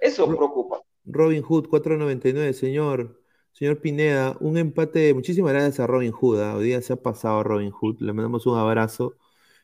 Eso 0.00 0.26
Ro- 0.26 0.36
preocupa. 0.36 0.82
Robin 1.04 1.42
Hood, 1.42 1.66
4.99, 1.68 2.52
señor. 2.52 3.20
Señor 3.52 3.80
Pineda, 3.80 4.36
un 4.40 4.56
empate. 4.58 5.12
Muchísimas 5.14 5.52
gracias 5.52 5.80
a 5.80 5.86
Robin 5.86 6.12
Hood. 6.12 6.40
¿ah? 6.40 6.56
Hoy 6.56 6.66
día 6.66 6.82
se 6.82 6.92
ha 6.92 6.96
pasado 7.02 7.42
Robin 7.42 7.70
Hood. 7.70 8.00
Le 8.00 8.12
mandamos 8.12 8.46
un 8.46 8.56
abrazo. 8.58 9.16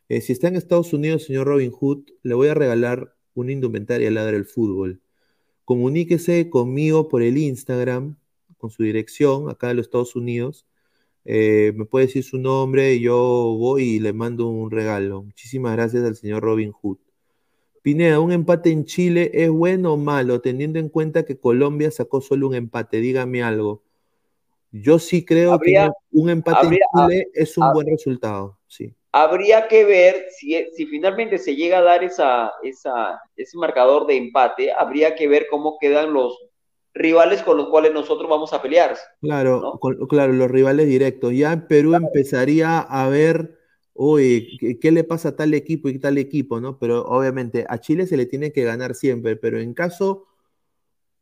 Eh, 0.09 0.21
si 0.21 0.33
está 0.33 0.49
en 0.49 0.57
Estados 0.57 0.93
Unidos, 0.93 1.25
señor 1.25 1.47
Robin 1.49 1.71
Hood, 1.73 2.05
le 2.23 2.35
voy 2.35 2.49
a 2.49 2.55
regalar 2.55 3.15
una 3.35 3.53
indumentaria 3.53 4.11
Ladra 4.11 4.37
el 4.37 4.47
Fútbol. 4.47 5.03
Comuníquese 5.65 6.51
conmigo 6.51 7.09
por 7.09 7.23
el 7.23 7.39
Instagram, 7.39 8.19
con 8.59 8.71
su 8.71 8.83
dirección, 8.85 9.51
acá 9.51 9.69
de 9.69 9.75
los 9.75 9.87
Estados 9.87 10.17
Unidos. 10.17 10.67
eh, 11.25 11.73
me 11.77 11.87
puede 11.87 12.07
decir 12.07 12.25
su 12.25 12.39
nombre, 12.39 13.01
yo 13.01 13.17
voy 13.59 13.85
y 13.97 14.01
le 14.01 14.13
mando 14.15 14.49
un 14.49 14.71
regalo. 14.71 15.23
Muchísimas 15.25 15.73
gracias 15.75 16.05
al 16.05 16.17
señor 16.17 16.43
Robin 16.45 16.73
Hood. 16.73 16.99
Pineda, 17.87 18.19
¿un 18.19 18.33
empate 18.33 18.73
en 18.73 18.85
Chile 18.85 19.31
es 19.33 19.49
bueno 19.49 19.93
o 19.93 19.97
malo, 19.97 20.41
teniendo 20.41 20.81
en 20.81 20.89
cuenta 20.89 21.25
que 21.25 21.39
Colombia 21.39 21.89
sacó 21.93 22.21
solo 22.21 22.49
un 22.49 22.57
empate? 22.57 22.97
Dígame 22.97 23.45
algo. 23.45 23.85
Yo 24.73 24.99
sí 24.99 25.25
creo 25.25 25.53
Habría- 25.53 25.87
que 25.87 26.19
un 26.19 26.29
empate 26.31 26.59
habría- 26.67 26.81
en 26.95 27.07
Chile 27.09 27.29
es 27.33 27.57
un 27.57 27.63
hab- 27.63 27.75
buen 27.75 27.87
resultado. 27.87 28.59
Sí. 28.67 28.93
Habría 29.13 29.69
que 29.69 29.85
ver 29.85 30.25
si, 30.31 30.67
si 30.75 30.87
finalmente 30.87 31.39
se 31.39 31.55
llega 31.55 31.79
a 31.79 31.83
dar 31.83 32.03
esa, 32.03 32.51
esa, 32.65 33.21
ese 33.37 33.57
marcador 33.57 34.05
de 34.09 34.17
empate, 34.17 34.73
habría 34.73 35.15
que 35.15 35.29
ver 35.29 35.47
cómo 35.49 35.79
quedan 35.81 36.13
los 36.13 36.37
rivales 36.93 37.41
con 37.45 37.57
los 37.57 37.69
cuales 37.69 37.93
nosotros 37.93 38.29
vamos 38.29 38.53
a 38.53 38.61
pelear. 38.61 38.97
Claro, 39.21 39.61
¿no? 39.61 39.79
con- 39.79 40.09
claro, 40.09 40.33
los 40.33 40.51
rivales 40.51 40.89
directos. 40.89 41.33
Ya 41.35 41.53
en 41.53 41.69
Perú 41.69 41.95
empezaría 41.95 42.81
a 42.81 43.09
ver, 43.09 43.56
oye, 43.98 44.78
¿qué, 44.81 44.93
le 44.93 45.05
pasa 45.05 45.31
a 45.31 45.36
tal 45.36 45.55
equipo 45.55 45.89
y 45.89 45.98
tal 45.98 46.18
equipo, 46.18 46.60
¿no? 46.60 46.78
Pero 46.78 47.05
obviamente 47.06 47.66
a 47.68 47.78
Chile 47.78 48.06
se 48.06 48.16
le 48.16 48.27
tiene 48.27 48.52
que 48.52 48.64
ganar 48.64 48.94
siempre, 48.94 49.36
pero 49.36 49.59
en 49.60 49.74
caso 49.74 50.27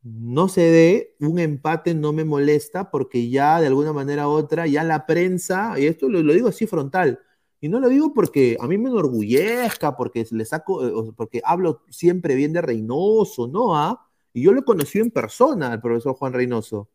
no 0.03 0.49
se 0.49 0.61
dé, 0.61 1.17
un 1.21 1.39
empate 1.39 1.95
no 1.95 2.13
me 2.13 2.25
molesta 2.25 2.91
porque 2.91 3.31
ya 3.31 3.61
de 3.61 3.69
alguna 3.69 3.93
manera 3.93 4.29
u 4.29 4.33
otra, 4.33 4.67
ya 4.67 4.85
la 4.85 5.07
prensa, 5.07 5.79
y 5.79 5.87
esto 5.87 6.09
lo, 6.09 6.21
digo 6.33 6.49
así 6.49 6.67
frontal, 6.67 7.21
y 7.61 7.69
no 7.69 7.81
lo 7.81 7.89
digo 7.89 8.13
porque 8.13 8.59
a 8.61 8.67
mí 8.67 8.77
me 8.77 8.91
enorgullezca, 8.91 9.97
porque 9.97 10.27
le 10.31 10.45
saco, 10.45 10.87
eh, 10.87 11.13
porque 11.17 11.41
hablo 11.45 11.83
siempre 11.89 12.35
bien 12.35 12.53
de 12.53 12.61
Reynoso, 12.61 13.49
¿no? 13.49 13.77
¿Ah? 13.77 14.07
Y 14.35 14.43
yo 14.43 14.53
lo 14.53 14.65
conocí 14.65 14.99
en 14.99 15.11
persona, 15.11 15.73
al 15.73 15.81
profesor 15.81 16.15
Juan 16.15 16.35
Reynoso. 16.35 16.91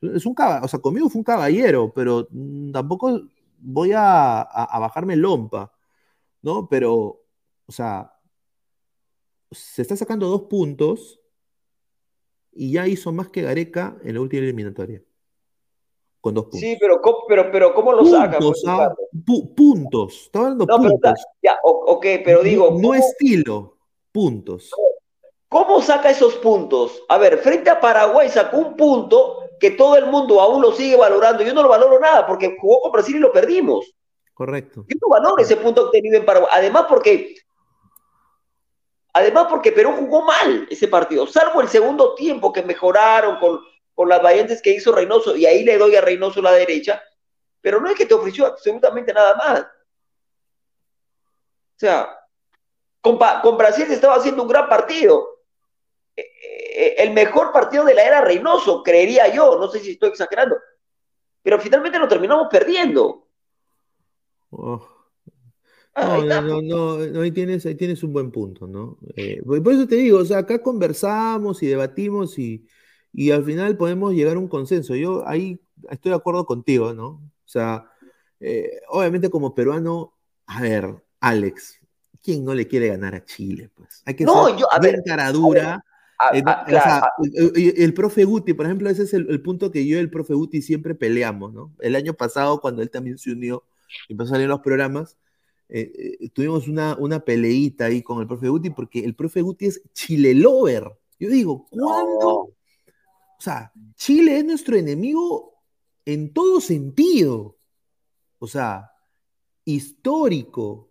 Es 0.00 0.26
un 0.26 0.34
o 0.38 0.68
sea, 0.68 0.80
conmigo 0.80 1.08
fue 1.10 1.20
un 1.20 1.24
caballero, 1.24 1.92
pero 1.94 2.28
mm, 2.30 2.72
tampoco 2.72 3.22
voy 3.64 3.92
a, 3.92 4.40
a- 4.42 4.64
a 4.64 4.78
bajarme 4.78 5.16
lompa, 5.16 5.72
¿no? 6.42 6.68
Pero, 6.68 7.22
o 7.66 7.72
sea, 7.72 8.12
se 9.50 9.82
está 9.82 9.96
sacando 9.96 10.28
dos 10.28 10.42
puntos 10.42 11.20
y 12.52 12.72
ya 12.72 12.86
hizo 12.86 13.10
más 13.12 13.28
que 13.30 13.42
Gareca 13.42 13.96
en 14.02 14.14
la 14.14 14.20
última 14.20 14.42
eliminatoria. 14.42 15.02
Con 16.20 16.34
dos 16.34 16.44
puntos. 16.44 16.60
Sí, 16.60 16.76
pero, 16.80 17.00
¿cómo- 17.02 17.24
pero, 17.28 17.50
pero 17.50 17.74
¿cómo 17.74 17.92
lo 17.92 18.04
sacan? 18.04 18.40
puntos, 18.40 18.62
pues, 18.64 18.74
ah, 18.80 18.94
pu- 19.12 19.54
puntos. 19.54 20.22
Estaba 20.26 20.46
hablando 20.46 20.66
No, 20.66 20.76
pero 20.78 20.90
puntos. 20.92 21.10
está- 21.10 21.28
ya, 21.42 21.58
ok, 21.62 22.06
pero 22.24 22.42
digo, 22.42 22.66
no, 22.66 22.70
no 22.76 22.80
¿cómo, 22.82 22.94
estilo, 22.94 23.76
puntos. 24.12 24.70
cómo 25.48 25.80
saca 25.82 26.10
esos 26.10 26.34
puntos? 26.36 27.02
A 27.08 27.18
ver, 27.18 27.38
frente 27.38 27.68
a 27.70 27.80
Paraguay 27.80 28.28
sacó 28.28 28.58
un 28.58 28.76
punto 28.76 29.43
que 29.64 29.70
todo 29.70 29.96
el 29.96 30.04
mundo 30.04 30.42
aún 30.42 30.60
lo 30.60 30.72
sigue 30.72 30.94
valorando. 30.94 31.42
Yo 31.42 31.54
no 31.54 31.62
lo 31.62 31.70
valoro 31.70 31.98
nada 31.98 32.26
porque 32.26 32.54
jugó 32.60 32.82
con 32.82 32.92
Brasil 32.92 33.16
y 33.16 33.18
lo 33.18 33.32
perdimos. 33.32 33.94
Correcto. 34.34 34.84
Yo 34.86 34.98
no 35.00 35.08
valoro 35.08 35.38
ese 35.38 35.56
punto 35.56 35.86
obtenido 35.86 36.18
en 36.18 36.26
Paraguay. 36.26 36.50
Además 36.52 36.84
porque, 36.86 37.34
además 39.14 39.46
porque 39.48 39.72
Perú 39.72 39.94
jugó 39.98 40.20
mal 40.20 40.68
ese 40.70 40.86
partido, 40.86 41.26
salvo 41.26 41.62
el 41.62 41.68
segundo 41.68 42.14
tiempo 42.14 42.52
que 42.52 42.62
mejoraron 42.62 43.38
con, 43.38 43.58
con 43.94 44.06
las 44.06 44.22
variantes 44.22 44.60
que 44.60 44.74
hizo 44.74 44.92
Reynoso, 44.92 45.34
y 45.34 45.46
ahí 45.46 45.64
le 45.64 45.78
doy 45.78 45.96
a 45.96 46.02
Reynoso 46.02 46.42
la 46.42 46.52
derecha, 46.52 47.02
pero 47.62 47.80
no 47.80 47.88
es 47.88 47.96
que 47.96 48.04
te 48.04 48.12
ofreció 48.12 48.44
absolutamente 48.44 49.14
nada 49.14 49.34
más. 49.36 49.60
O 49.62 51.78
sea, 51.78 52.18
con, 53.00 53.18
con 53.42 53.56
Brasil 53.56 53.86
se 53.86 53.94
estaba 53.94 54.16
haciendo 54.16 54.42
un 54.42 54.48
gran 54.50 54.68
partido. 54.68 55.33
Eh, 56.16 56.94
El 56.98 57.12
mejor 57.12 57.52
partido 57.52 57.84
de 57.84 57.94
la 57.94 58.04
era 58.04 58.20
Reynoso, 58.20 58.82
creería 58.82 59.32
yo, 59.34 59.58
no 59.58 59.68
sé 59.68 59.80
si 59.80 59.92
estoy 59.92 60.10
exagerando, 60.10 60.56
pero 61.42 61.58
finalmente 61.60 61.98
lo 61.98 62.08
terminamos 62.08 62.48
perdiendo. 62.50 63.28
Oh. 64.50 64.86
Ah, 65.94 66.18
No, 66.24 66.40
no, 66.42 66.60
no, 66.62 66.98
no, 67.06 67.20
ahí 67.20 67.30
tienes, 67.30 67.64
ahí 67.66 67.76
tienes 67.76 68.02
un 68.02 68.12
buen 68.12 68.30
punto, 68.32 68.66
¿no? 68.66 68.98
Eh, 69.16 69.40
por 69.44 69.72
eso 69.72 69.86
te 69.86 69.94
digo, 69.96 70.18
o 70.18 70.24
sea, 70.24 70.38
acá 70.38 70.60
conversamos 70.60 71.62
y 71.62 71.68
debatimos 71.68 72.36
y, 72.38 72.66
y 73.12 73.30
al 73.30 73.44
final 73.44 73.76
podemos 73.76 74.12
llegar 74.12 74.36
a 74.36 74.40
un 74.40 74.48
consenso. 74.48 74.96
Yo 74.96 75.22
ahí 75.26 75.60
estoy 75.90 76.10
de 76.10 76.16
acuerdo 76.16 76.46
contigo, 76.46 76.92
¿no? 76.94 77.06
O 77.06 77.46
sea, 77.46 77.88
eh, 78.40 78.80
obviamente 78.88 79.30
como 79.30 79.54
peruano, 79.54 80.14
a 80.46 80.60
ver, 80.60 80.96
Alex, 81.20 81.78
¿quién 82.22 82.44
no 82.44 82.54
le 82.54 82.66
quiere 82.66 82.88
ganar 82.88 83.14
a 83.14 83.24
Chile? 83.24 83.70
Pues 83.72 84.02
hay 84.04 84.14
que 84.14 84.24
No, 84.24 84.48
ser 84.48 84.56
yo- 84.56 84.72
a 84.72 84.80
bien 84.80 84.94
ver, 84.96 85.02
cara 85.06 85.30
dura. 85.30 85.84
Eh, 86.32 86.40
o 86.40 86.44
claro, 86.44 86.66
sea, 86.68 87.02
el, 87.22 87.52
el- 87.56 87.74
el 87.82 87.94
profe 87.94 88.24
Guti, 88.24 88.54
por 88.54 88.66
ejemplo, 88.66 88.88
ese 88.88 89.02
es 89.02 89.14
el, 89.14 89.28
el 89.30 89.42
punto 89.42 89.70
que 89.70 89.86
yo 89.86 89.96
y 89.96 90.00
el 90.00 90.10
profe 90.10 90.34
Guti 90.34 90.62
siempre 90.62 90.94
peleamos, 90.94 91.52
¿no? 91.52 91.74
El 91.80 91.96
año 91.96 92.14
pasado, 92.14 92.60
cuando 92.60 92.82
él 92.82 92.90
también 92.90 93.18
se 93.18 93.32
unió 93.32 93.64
y 94.08 94.12
empezó 94.12 94.28
a 94.28 94.34
salir 94.34 94.44
en 94.44 94.50
los 94.50 94.60
programas, 94.60 95.18
eh, 95.68 96.16
eh, 96.20 96.28
tuvimos 96.30 96.68
una, 96.68 96.96
una 96.98 97.20
peleita 97.20 97.86
ahí 97.86 98.02
con 98.02 98.20
el 98.20 98.26
profe 98.28 98.48
Guti, 98.48 98.70
porque 98.70 99.00
el 99.04 99.14
profe 99.14 99.42
Guti 99.42 99.66
es 99.66 99.82
Chile 99.92 100.34
lover. 100.34 100.84
Yo 101.18 101.28
digo, 101.30 101.66
¿cuándo? 101.70 102.18
No. 102.20 102.30
O 103.36 103.40
sea, 103.40 103.72
Chile 103.96 104.38
es 104.38 104.44
nuestro 104.44 104.76
enemigo 104.76 105.54
en 106.04 106.32
todo 106.32 106.60
sentido. 106.60 107.56
O 108.38 108.46
sea, 108.46 108.92
histórico. 109.64 110.90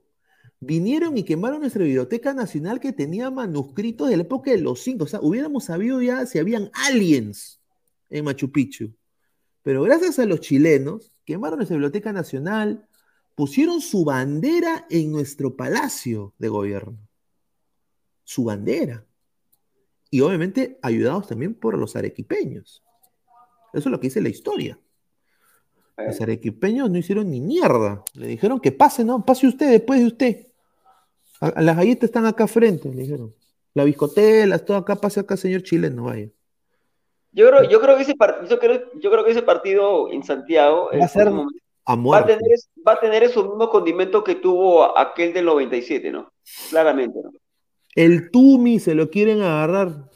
Vinieron 0.65 1.18
y 1.18 1.23
quemaron 1.23 1.61
nuestra 1.61 1.84
biblioteca 1.84 2.34
nacional 2.34 2.80
que 2.80 2.94
tenía 2.94 3.30
manuscritos 3.30 4.10
de 4.10 4.18
la 4.18 4.23
época 4.23 4.52
de 4.52 4.60
los 4.60 4.81
cinco. 4.81 5.03
O 5.03 5.07
sea, 5.07 5.19
hubiéramos 5.22 5.65
sabido 5.65 6.02
ya 6.02 6.26
si 6.26 6.40
habían 6.40 6.69
aliens 6.73 7.61
en 8.10 8.26
Machu 8.26 8.52
Picchu. 8.52 8.94
Pero 9.61 9.84
gracias 9.84 10.19
a 10.19 10.26
los 10.26 10.41
chilenos, 10.41 11.11
quemaron 11.26 11.57
nuestra 11.57 11.76
biblioteca 11.76 12.11
nacional, 12.14 12.88
pusieron 13.35 13.81
su 13.81 14.06
bandera 14.06 14.85
en 14.90 15.11
nuestro 15.11 15.56
palacio 15.56 16.34
de 16.38 16.49
gobierno. 16.49 16.98
Su 18.23 18.45
bandera. 18.45 19.06
Y 20.10 20.22
obviamente 20.22 20.77
ayudados 20.81 21.27
también 21.27 21.56
por 21.56 21.77
los 21.77 21.95
arequipeños. 21.95 22.84
Eso 23.73 23.90
es 23.90 23.91
lo 23.91 23.99
que 23.99 24.07
dice 24.07 24.22
la 24.22 24.30
historia. 24.30 24.80
Los 25.98 26.22
arequipeños 26.22 26.90
no 26.90 26.98
hicieron 26.98 27.30
ni 27.30 27.40
mierda. 27.40 28.03
Le 28.14 28.27
dijeron 28.27 28.60
que 28.60 28.72
pase, 28.72 29.03
¿no? 29.03 29.26
Pase 29.26 29.48
usted 29.48 29.72
después 29.72 29.99
de 29.99 30.07
usted. 30.07 30.48
A- 31.44 31.61
las 31.61 31.76
galletas 31.76 32.06
están 32.06 32.26
acá 32.26 32.48
frente, 32.48 32.90
le 32.90 33.02
dijeron. 33.02 33.34
La 33.74 33.84
biscotela, 33.84 34.60
todo 34.60 34.78
acá, 34.78 34.95
pase 34.95 35.20
acá, 35.20 35.36
señor 35.36 35.64
chileno, 35.64 36.03
vaya. 36.06 36.30
Yo 37.32 37.49
creo, 37.49 37.70
yo 37.70 37.82
creo 37.82 37.98
que 37.98 38.03
ese 38.03 38.15
partido, 38.15 38.48
yo 38.48 38.60
creo, 38.60 38.82
yo 38.99 39.11
creo 39.11 39.26
que 39.26 39.32
ese 39.32 39.41
partido 39.41 40.11
en 40.11 40.24
Santiago 40.24 40.90
Va 40.98 41.06
a 41.06 41.07
ser 41.07 41.28
A 41.86 41.95
va 41.95 42.20
a 42.20 42.26
tener, 42.26 42.41
va 42.88 42.94
a 42.94 42.99
tener 42.99 43.24
esos 43.24 43.45
mismos 43.45 43.70
condimentos 43.70 44.24
que 44.24 44.36
tuvo 44.36 44.98
aquel 44.98 45.34
del 45.34 45.45
97, 45.45 46.11
¿no? 46.11 46.32
Claramente, 46.70 47.20
¿no? 47.22 47.32
El 47.95 48.32
Tumi 48.32 48.80
se 48.80 48.95
lo 48.95 49.10
quieren 49.10 49.41
agarrar. 49.41 50.10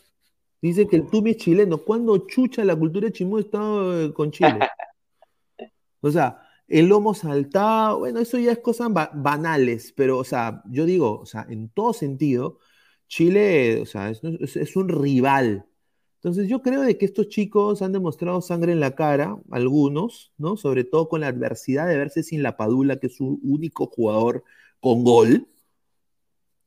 Dice 0.62 0.88
que 0.88 0.96
el 0.96 1.08
Tumi 1.10 1.32
es 1.32 1.38
chileno. 1.38 1.80
¿Cuándo 1.80 2.26
chucha 2.28 2.64
la 2.64 2.76
cultura 2.76 3.12
chimú 3.12 3.40
está 3.40 3.60
eh, 3.60 4.14
con 4.14 4.32
Chile? 4.32 4.60
O 6.00 6.12
sea, 6.12 6.47
el 6.68 6.88
lomo 6.88 7.14
saltado, 7.14 8.00
bueno, 8.00 8.20
eso 8.20 8.38
ya 8.40 8.52
es 8.52 8.60
cosas 8.60 8.92
ba- 8.94 9.12
banales, 9.14 9.94
pero, 9.96 10.18
o 10.20 10.24
sea, 10.24 10.62
yo 10.70 10.86
digo, 10.86 11.20
o 11.20 11.26
sea, 11.26 11.46
en 11.50 11.70
todo 11.70 11.94
sentido, 11.94 12.60
Chile, 13.08 13.82
o 13.82 13.86
sea, 13.86 14.10
es 14.12 14.76
un 14.76 14.90
rival. 14.90 15.66
Entonces, 16.16 16.50
yo 16.50 16.62
creo 16.62 16.82
de 16.82 16.98
que 16.98 17.06
estos 17.06 17.30
chicos 17.30 17.82
han 17.82 17.94
demostrado 17.94 18.42
sangre 18.42 18.72
en 18.74 18.80
la 18.82 18.96
cara, 18.96 19.38
algunos, 19.52 20.34
¿no? 20.38 20.58
Sobre 20.58 20.84
todo 20.84 21.08
con 21.10 21.22
la 21.22 21.28
adversidad 21.28 21.88
de 21.88 21.98
verse 21.98 22.24
sin 22.24 22.44
la 22.44 22.58
Padula, 22.58 22.98
que 23.00 23.08
es 23.08 23.16
su 23.18 23.40
único 23.44 23.88
jugador 23.88 24.44
con 24.82 25.04
gol. 25.04 25.48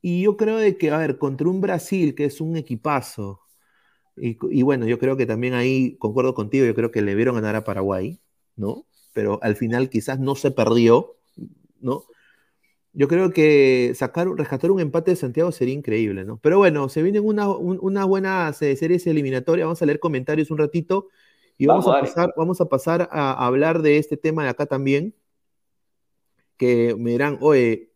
Y 0.03 0.23
yo 0.23 0.37
creo 0.37 0.57
de 0.57 0.79
que, 0.79 0.91
a 0.91 0.99
ver, 0.99 1.19
contra 1.19 1.49
un 1.49 1.61
Brasil, 1.61 2.15
que 2.15 2.25
es 2.25 2.41
un 2.41 2.57
equipazo, 2.57 3.41
y, 4.17 4.39
y 4.51 4.63
bueno, 4.63 4.87
yo 4.87 4.99
creo 4.99 5.17
que 5.17 5.27
también 5.27 5.55
ahí, 5.55 5.97
concuerdo 5.99 6.35
contigo, 6.35 6.67
yo 6.67 6.75
creo 6.75 6.93
que 6.93 7.03
le 7.03 7.15
vieron 7.17 7.37
ganar 7.37 7.57
a 7.57 7.65
Paraguay, 7.65 8.21
¿no? 8.57 8.87
Pero 9.13 9.39
al 9.43 9.57
final 9.57 9.91
quizás 9.91 10.19
no 10.21 10.35
se 10.37 10.51
perdió, 10.51 11.17
¿no? 11.81 12.05
Yo 12.93 13.09
creo 13.09 13.33
que 13.33 13.93
sacar, 13.95 14.29
rescatar 14.37 14.71
un 14.73 14.81
empate 14.81 15.13
de 15.13 15.17
Santiago 15.17 15.53
sería 15.53 15.75
increíble, 15.75 16.25
¿no? 16.25 16.39
Pero 16.39 16.59
bueno, 16.59 16.89
se 16.89 17.03
vienen 17.03 17.25
una, 17.25 17.49
un- 17.49 17.79
una 17.83 18.05
buena 18.05 18.53
se- 18.53 18.77
series 18.77 19.07
eliminatorias, 19.07 19.67
vamos 19.67 19.83
a 19.83 19.87
leer 19.87 20.01
comentarios 20.01 20.51
un 20.51 20.59
ratito 20.59 21.09
y 21.59 21.67
vamos, 21.67 21.85
Vamos, 21.85 21.87
a 21.89 21.95
dale. 21.95 22.09
pasar, 22.09 22.35
vamos 22.37 22.61
a 22.61 22.67
pasar 22.69 23.09
a 23.13 23.47
hablar 23.47 23.83
de 23.83 23.99
este 23.99 24.17
tema 24.17 24.43
de 24.45 24.51
acá 24.51 24.67
también, 24.67 25.15
que 26.57 26.95
me 26.99 27.13
dirán, 27.13 27.39
oye, 27.41 27.93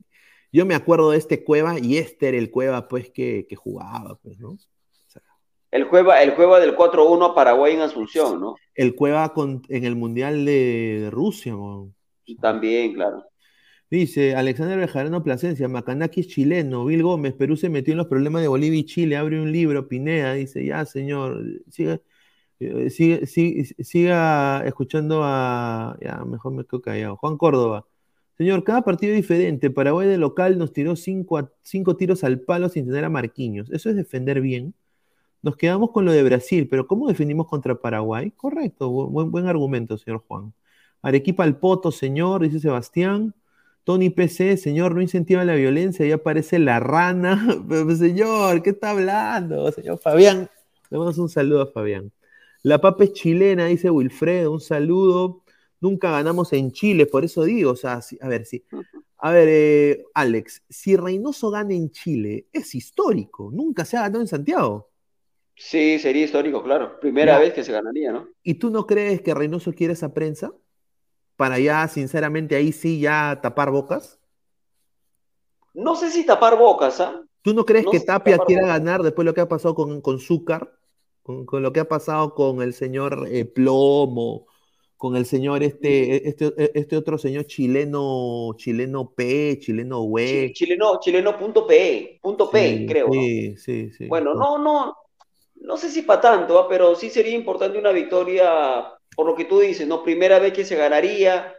yo 0.52 0.66
me 0.66 0.74
acuerdo 0.74 1.10
de 1.10 1.18
este 1.18 1.44
Cueva 1.44 1.78
y 1.78 1.98
este 1.98 2.28
era 2.28 2.38
el 2.38 2.50
Cueva, 2.50 2.88
pues, 2.88 3.10
que, 3.10 3.46
que 3.48 3.56
jugaba, 3.56 4.16
pues, 4.22 4.38
¿no? 4.38 4.58
El 5.74 5.84
juega, 5.84 6.22
el 6.22 6.30
juega 6.36 6.60
del 6.60 6.76
4-1 6.76 7.24
a 7.32 7.34
Paraguay 7.34 7.74
en 7.74 7.80
Asunción, 7.80 8.40
¿no? 8.40 8.54
El 8.76 8.94
Cueva 8.94 9.32
con- 9.34 9.62
en 9.68 9.84
el 9.84 9.96
Mundial 9.96 10.44
de, 10.44 11.00
de 11.02 11.10
Rusia. 11.10 11.54
También, 12.40 12.94
claro. 12.94 13.24
Dice 13.90 14.36
Alexander 14.36 14.78
Bejarano 14.78 15.24
Plasencia, 15.24 15.66
Macanaki 15.66 16.20
es 16.20 16.28
chileno, 16.28 16.84
Bill 16.84 17.02
Gómez, 17.02 17.32
Perú 17.34 17.56
se 17.56 17.70
metió 17.70 17.90
en 17.92 17.98
los 17.98 18.06
problemas 18.06 18.42
de 18.42 18.48
Bolivia 18.48 18.78
y 18.78 18.84
Chile, 18.84 19.16
abre 19.16 19.40
un 19.40 19.50
libro, 19.50 19.88
Pineda, 19.88 20.34
dice, 20.34 20.64
ya 20.64 20.84
señor, 20.84 21.42
siga. 21.70 22.00
Eh, 22.60 22.88
sigue- 22.90 23.26
sigue- 23.26 23.64
siga 23.82 24.64
escuchando 24.64 25.22
a. 25.24 25.96
Ya, 26.00 26.24
mejor 26.24 26.52
me 26.52 26.64
quedo 26.64 26.80
callado. 26.82 27.16
Juan 27.16 27.36
Córdoba. 27.36 27.84
Señor, 28.38 28.62
cada 28.62 28.82
partido 28.82 29.12
es 29.12 29.16
diferente. 29.18 29.70
Paraguay 29.70 30.06
de 30.06 30.18
local 30.18 30.56
nos 30.56 30.72
tiró 30.72 30.94
cinco, 30.94 31.36
a- 31.38 31.50
cinco 31.62 31.96
tiros 31.96 32.22
al 32.22 32.40
palo 32.40 32.68
sin 32.68 32.86
tener 32.86 33.04
a 33.04 33.10
Marquinhos. 33.10 33.70
¿Eso 33.72 33.90
es 33.90 33.96
defender 33.96 34.40
bien? 34.40 34.72
Nos 35.44 35.56
quedamos 35.56 35.90
con 35.90 36.06
lo 36.06 36.12
de 36.12 36.22
Brasil, 36.22 36.68
pero 36.70 36.86
¿cómo 36.86 37.06
defendimos 37.06 37.46
contra 37.48 37.74
Paraguay? 37.74 38.30
Correcto, 38.30 38.90
bu- 38.90 39.10
buen, 39.10 39.30
buen 39.30 39.46
argumento, 39.46 39.98
señor 39.98 40.22
Juan. 40.26 40.54
Arequipa 41.02 41.44
al 41.44 41.58
poto, 41.58 41.92
señor, 41.92 42.42
dice 42.42 42.60
Sebastián. 42.60 43.34
Tony 43.84 44.08
PC, 44.08 44.56
señor, 44.56 44.94
no 44.94 45.02
incentiva 45.02 45.44
la 45.44 45.54
violencia, 45.54 46.06
ya 46.06 46.14
aparece 46.14 46.58
la 46.58 46.80
rana. 46.80 47.46
Señor, 47.98 48.62
¿qué 48.62 48.70
está 48.70 48.92
hablando? 48.92 49.70
Señor 49.72 49.98
Fabián, 49.98 50.48
le 50.88 50.98
un 50.98 51.28
saludo 51.28 51.60
a 51.60 51.66
Fabián. 51.66 52.10
La 52.62 52.80
papa 52.80 53.04
es 53.04 53.12
chilena, 53.12 53.66
dice 53.66 53.90
Wilfredo, 53.90 54.50
un 54.52 54.60
saludo. 54.62 55.42
Nunca 55.82 56.10
ganamos 56.10 56.54
en 56.54 56.72
Chile, 56.72 57.04
por 57.04 57.26
eso 57.26 57.44
digo, 57.44 57.72
o 57.72 57.76
sea, 57.76 58.00
a 58.22 58.28
ver, 58.28 58.46
sí. 58.46 58.64
A 59.18 59.30
ver, 59.30 59.48
eh, 59.50 60.04
Alex, 60.14 60.62
si 60.70 60.96
Reynoso 60.96 61.50
gana 61.50 61.74
en 61.74 61.90
Chile, 61.90 62.46
es 62.52 62.74
histórico, 62.74 63.50
nunca 63.52 63.84
se 63.84 63.98
ha 63.98 64.02
ganado 64.02 64.22
en 64.22 64.28
Santiago. 64.28 64.88
Sí, 65.56 65.98
sería 65.98 66.24
histórico, 66.24 66.62
claro. 66.62 66.98
Primera 67.00 67.38
vez 67.38 67.52
que 67.52 67.64
se 67.64 67.72
ganaría, 67.72 68.12
¿no? 68.12 68.28
¿Y 68.42 68.54
tú 68.54 68.70
no 68.70 68.86
crees 68.86 69.22
que 69.22 69.34
Reynoso 69.34 69.72
quiere 69.72 69.94
esa 69.94 70.14
prensa? 70.14 70.52
Para 71.36 71.58
ya, 71.60 71.88
sinceramente, 71.88 72.56
ahí 72.56 72.72
sí 72.72 73.00
ya 73.00 73.40
tapar 73.42 73.70
bocas. 73.72 74.20
No 75.88 75.92
sé 75.94 76.10
si 76.10 76.24
tapar 76.26 76.56
bocas, 76.58 77.00
¿ah? 77.00 77.22
¿Tú 77.42 77.52
no 77.54 77.64
crees 77.66 77.86
No 77.86 77.90
que 77.90 78.00
Tapia 78.00 78.38
quiera 78.44 78.66
bocas. 78.66 78.66
ganar 78.66 79.02
después 79.02 79.24
de 79.24 79.30
lo 79.30 79.34
que 79.34 79.40
ha 79.42 79.48
pasado 79.48 79.74
con, 79.74 80.00
con 80.00 80.18
Zúcar? 80.18 80.78
Con, 81.22 81.46
con 81.46 81.62
lo 81.62 81.72
que 81.72 81.80
ha 81.80 81.88
pasado 81.88 82.34
con 82.34 82.62
el 82.62 82.74
señor 82.74 83.26
eh, 83.30 83.44
Plomo, 83.44 84.46
con 84.96 85.16
el 85.16 85.26
señor 85.26 85.62
este, 85.62 86.28
este, 86.28 86.52
este 86.78 86.96
otro 86.96 87.18
señor 87.18 87.46
chileno, 87.46 88.54
chileno 88.56 89.14
P, 89.14 89.58
chileno 89.60 89.98
Chi- 90.22 90.52
W. 90.52 90.56
Chileno, 90.56 90.98
chileno 91.00 91.36
punto 91.38 91.66
P, 91.66 92.18
punto 92.22 92.50
P, 92.50 92.84
Sí, 92.84 92.86
creo, 92.86 93.14
¿no? 93.14 93.36
sí, 93.46 93.56
sí, 93.56 93.90
sí. 93.90 94.08
Bueno, 94.08 94.34
no, 94.34 94.58
no, 94.58 94.96
no 95.64 95.76
sé 95.76 95.88
si 95.90 96.02
para 96.02 96.20
tanto, 96.20 96.66
pero 96.68 96.94
sí 96.94 97.10
sería 97.10 97.34
importante 97.34 97.78
una 97.78 97.90
victoria, 97.92 98.92
por 99.16 99.26
lo 99.26 99.34
que 99.34 99.44
tú 99.46 99.58
dices, 99.60 99.86
¿no? 99.86 100.02
Primera 100.02 100.38
vez 100.38 100.52
que 100.52 100.64
se 100.64 100.76
ganaría, 100.76 101.54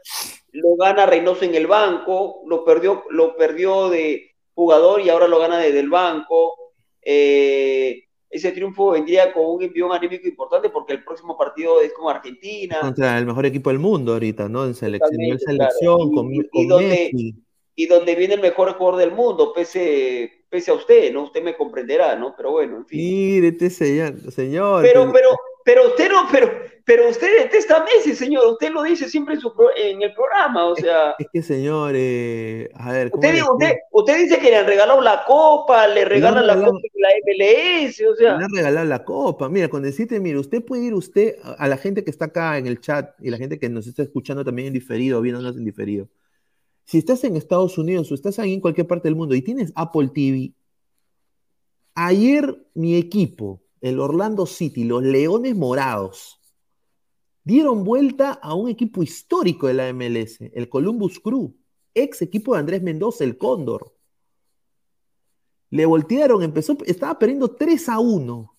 lo 0.51 0.75
gana 0.77 1.05
Reynoso 1.05 1.43
en 1.45 1.55
el 1.55 1.67
banco, 1.67 2.41
lo 2.47 2.63
perdió, 2.63 3.03
lo 3.09 3.35
perdió 3.35 3.89
de 3.89 4.31
jugador 4.53 5.01
y 5.01 5.09
ahora 5.09 5.27
lo 5.27 5.39
gana 5.39 5.57
desde 5.59 5.79
el 5.79 5.89
banco. 5.89 6.55
Eh, 7.01 8.03
ese 8.29 8.51
triunfo 8.51 8.91
vendría 8.91 9.31
con 9.33 9.45
un 9.45 9.63
envión 9.63 9.91
anímico 9.93 10.27
importante 10.27 10.69
porque 10.69 10.93
el 10.93 11.03
próximo 11.03 11.37
partido 11.37 11.79
es 11.81 11.93
con 11.93 12.13
Argentina. 12.13 12.79
Contra 12.81 13.17
el 13.17 13.25
mejor 13.25 13.45
equipo 13.45 13.69
del 13.69 13.79
mundo 13.79 14.13
ahorita, 14.13 14.49
¿no? 14.49 14.65
En 14.65 14.73
selección, 14.75 15.39
selección, 15.39 15.97
claro. 15.97 16.11
con, 16.13 16.33
Y- 16.33 16.39
y 16.39 16.43
con 16.49 16.67
donde- 16.67 17.09
Messi. 17.13 17.35
y 17.75 17.85
donde 17.87 18.15
viene 18.15 18.33
el 18.35 18.41
mejor 18.41 18.73
jugador 18.73 18.99
del 18.99 19.11
mundo, 19.11 19.53
pese, 19.53 20.44
pese 20.55 20.71
a 20.71 20.75
usted, 20.75 21.11
¿no? 21.11 21.23
Usted 21.23 21.43
me 21.43 21.53
comprenderá, 21.57 22.15
¿no? 22.15 22.33
Pero 22.37 22.51
bueno, 22.51 22.77
en 22.77 22.85
fin. 22.85 22.97
Mire, 22.97 23.49
este 23.49 23.69
señor, 23.69 24.31
señor. 24.31 24.81
Pero, 24.83 25.11
pero, 25.11 25.29
pero 25.65 25.87
usted 25.87 26.09
no, 26.09 26.27
pero, 26.31 26.49
pero 26.85 27.09
usted 27.09 27.39
detesta 27.43 27.81
a 27.81 27.83
Messi, 27.83 28.15
señor. 28.15 28.45
Usted 28.53 28.71
lo 28.71 28.83
dice 28.83 29.09
siempre 29.09 29.33
en, 29.35 29.41
su 29.41 29.53
pro- 29.53 29.75
en 29.75 30.01
el 30.01 30.13
programa, 30.13 30.65
o 30.67 30.75
sea. 30.77 31.13
Es 31.19 31.27
que, 31.33 31.41
señor, 31.41 31.91
eh, 31.95 32.69
a 32.75 32.93
ver, 32.93 33.11
¿cómo 33.11 33.27
Usted, 33.27 33.41
usted, 33.51 33.73
usted 33.91 34.17
dice 34.19 34.39
que 34.39 34.49
le 34.49 34.55
han 34.55 34.65
regalado 34.65 35.01
la 35.01 35.25
copa, 35.27 35.87
le 35.89 36.05
regalan 36.05 36.47
la 36.47 36.53
regalado- 36.53 36.71
copa 36.71 36.87
de 36.93 37.01
la 37.01 37.09
MLS, 37.25 38.01
o 38.09 38.15
sea. 38.15 38.37
Le 38.37 38.45
han 38.45 38.55
regalado 38.55 38.85
la 38.87 39.03
copa. 39.03 39.49
Mira, 39.49 39.67
con 39.67 39.83
decirte, 39.83 40.21
mire, 40.21 40.39
usted 40.39 40.63
puede 40.63 40.83
ir 40.85 40.93
usted 40.93 41.35
a, 41.43 41.51
a 41.53 41.67
la 41.67 41.75
gente 41.75 42.05
que 42.05 42.11
está 42.11 42.25
acá 42.25 42.57
en 42.57 42.67
el 42.67 42.79
chat 42.79 43.13
y 43.19 43.29
la 43.29 43.37
gente 43.37 43.59
que 43.59 43.67
nos 43.67 43.87
está 43.87 44.03
escuchando 44.03 44.45
también 44.45 44.67
en 44.69 44.73
diferido, 44.73 45.19
viéndonos 45.19 45.57
en 45.57 45.65
diferido. 45.65 46.07
Si 46.85 46.99
estás 46.99 47.23
en 47.23 47.35
Estados 47.35 47.77
Unidos 47.77 48.11
o 48.11 48.15
estás 48.15 48.37
ahí 48.37 48.53
en 48.53 48.61
cualquier 48.61 48.87
parte 48.87 49.07
del 49.07 49.15
mundo 49.15 49.33
y 49.33 49.41
tienes 49.41 49.73
Apple 49.75 50.09
TV, 50.13 50.53
ayer 51.95 52.67
mi 52.75 52.95
equipo, 52.95 53.63
el 53.81 53.99
Orlando 53.99 54.45
City, 54.45 54.83
los 54.83 55.03
Leones 55.03 55.55
Morados, 55.55 56.39
dieron 57.43 57.83
vuelta 57.83 58.33
a 58.33 58.53
un 58.53 58.69
equipo 58.69 59.01
histórico 59.01 59.67
de 59.67 59.73
la 59.73 59.91
MLS, 59.93 60.41
el 60.53 60.69
Columbus 60.69 61.19
Crew, 61.19 61.55
ex 61.95 62.21
equipo 62.21 62.53
de 62.53 62.59
Andrés 62.59 62.83
Mendoza, 62.83 63.23
el 63.23 63.37
Cóndor. 63.37 63.95
Le 65.71 65.85
voltearon, 65.87 66.43
empezó, 66.43 66.77
estaba 66.85 67.17
perdiendo 67.17 67.49
3 67.55 67.89
a 67.89 67.99
1 67.99 68.55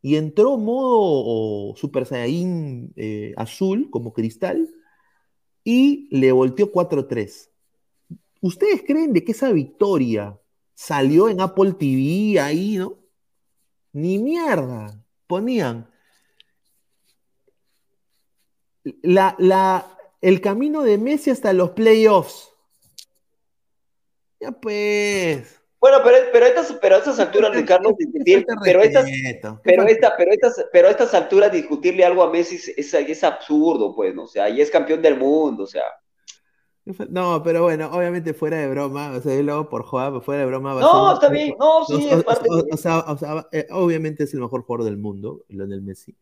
y 0.00 0.16
entró 0.16 0.56
modo 0.56 0.98
o, 0.98 1.76
Super 1.76 2.06
Saiyajin 2.06 2.92
eh, 2.96 3.34
azul, 3.36 3.90
como 3.90 4.12
cristal, 4.12 4.70
y 5.66 6.06
le 6.16 6.30
volteó 6.30 6.70
4-3. 6.70 7.50
¿Ustedes 8.40 8.84
creen 8.86 9.12
de 9.12 9.24
que 9.24 9.32
esa 9.32 9.50
victoria 9.50 10.38
salió 10.74 11.28
en 11.28 11.40
Apple 11.40 11.72
TV 11.72 12.38
ahí, 12.38 12.76
no? 12.76 12.96
Ni 13.92 14.18
mierda. 14.18 15.04
Ponían 15.26 15.90
la, 19.02 19.34
la, 19.40 19.98
el 20.20 20.40
camino 20.40 20.82
de 20.82 20.98
Messi 20.98 21.30
hasta 21.30 21.52
los 21.52 21.70
playoffs. 21.70 22.52
Ya 24.38 24.52
pues. 24.52 25.60
Bueno, 25.86 26.02
pero, 26.02 26.16
pero, 26.32 26.46
estas, 26.46 26.72
pero 26.82 26.96
a 26.96 26.98
estas 26.98 27.20
alturas, 27.20 27.52
Luis 27.54 27.64
Carlos, 27.64 27.94
discutir, 27.96 28.44
pero 28.64 28.82
estas, 28.82 29.04
pero, 29.62 29.84
esta, 29.84 30.16
pero, 30.16 30.32
estas, 30.32 30.66
pero 30.72 30.88
a 30.88 30.90
estas 30.90 31.14
alturas 31.14 31.52
discutirle 31.52 32.04
algo 32.04 32.24
a 32.24 32.30
Messi 32.32 32.56
es, 32.56 32.68
es, 32.76 32.92
es 32.92 33.22
absurdo, 33.22 33.94
pues, 33.94 34.12
¿no? 34.12 34.24
O 34.24 34.26
sea, 34.26 34.50
y 34.50 34.60
es 34.60 34.68
campeón 34.68 35.00
del 35.00 35.16
mundo, 35.16 35.62
o 35.62 35.66
sea. 35.68 35.84
No, 37.08 37.40
pero 37.40 37.62
bueno, 37.62 37.88
obviamente 37.92 38.34
fuera 38.34 38.56
de 38.56 38.66
broma, 38.66 39.12
o 39.12 39.20
sea, 39.20 39.36
yo 39.36 39.44
lo 39.44 39.52
hago 39.52 39.68
por 39.68 39.84
jugar, 39.84 40.20
fuera 40.22 40.40
de 40.40 40.46
broma. 40.48 40.74
No, 40.74 41.14
está 41.14 41.28
bien, 41.28 41.54
no, 41.56 41.84
sí, 41.84 42.08
o, 42.10 42.18
es 42.18 42.24
parte 42.24 42.48
o, 42.50 42.64
o, 42.68 42.76
sea, 42.76 42.98
o 43.06 43.16
sea, 43.16 43.46
eh, 43.52 43.68
obviamente 43.70 44.24
es 44.24 44.34
el 44.34 44.40
mejor 44.40 44.62
jugador 44.62 44.86
del 44.86 44.96
mundo, 44.96 45.44
Lionel 45.46 45.82
Messi. 45.82 46.16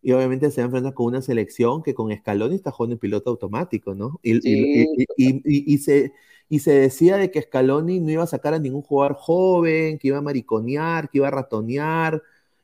Y 0.00 0.12
obviamente 0.12 0.50
se 0.50 0.62
enfrenta 0.62 0.92
con 0.92 1.06
una 1.06 1.20
selección 1.20 1.82
que 1.82 1.92
con 1.92 2.10
Scaloni 2.10 2.54
está 2.54 2.70
jugando 2.70 2.94
en 2.94 3.00
piloto 3.00 3.28
automático, 3.28 3.94
¿no? 3.94 4.18
Y, 4.22 4.40
sí. 4.40 4.86
y, 4.96 5.34
y, 5.44 5.74
y, 5.74 5.78
se, 5.78 6.14
y 6.48 6.60
se 6.60 6.72
decía 6.72 7.16
de 7.16 7.30
que 7.30 7.42
Scaloni 7.42 8.00
no 8.00 8.10
iba 8.10 8.22
a 8.22 8.26
sacar 8.26 8.54
a 8.54 8.58
ningún 8.58 8.82
jugador 8.82 9.14
joven, 9.14 9.98
que 9.98 10.08
iba 10.08 10.18
a 10.18 10.22
mariconear, 10.22 11.08
que 11.10 11.18
iba 11.18 11.28
a 11.28 11.30
ratonear, 11.30 12.22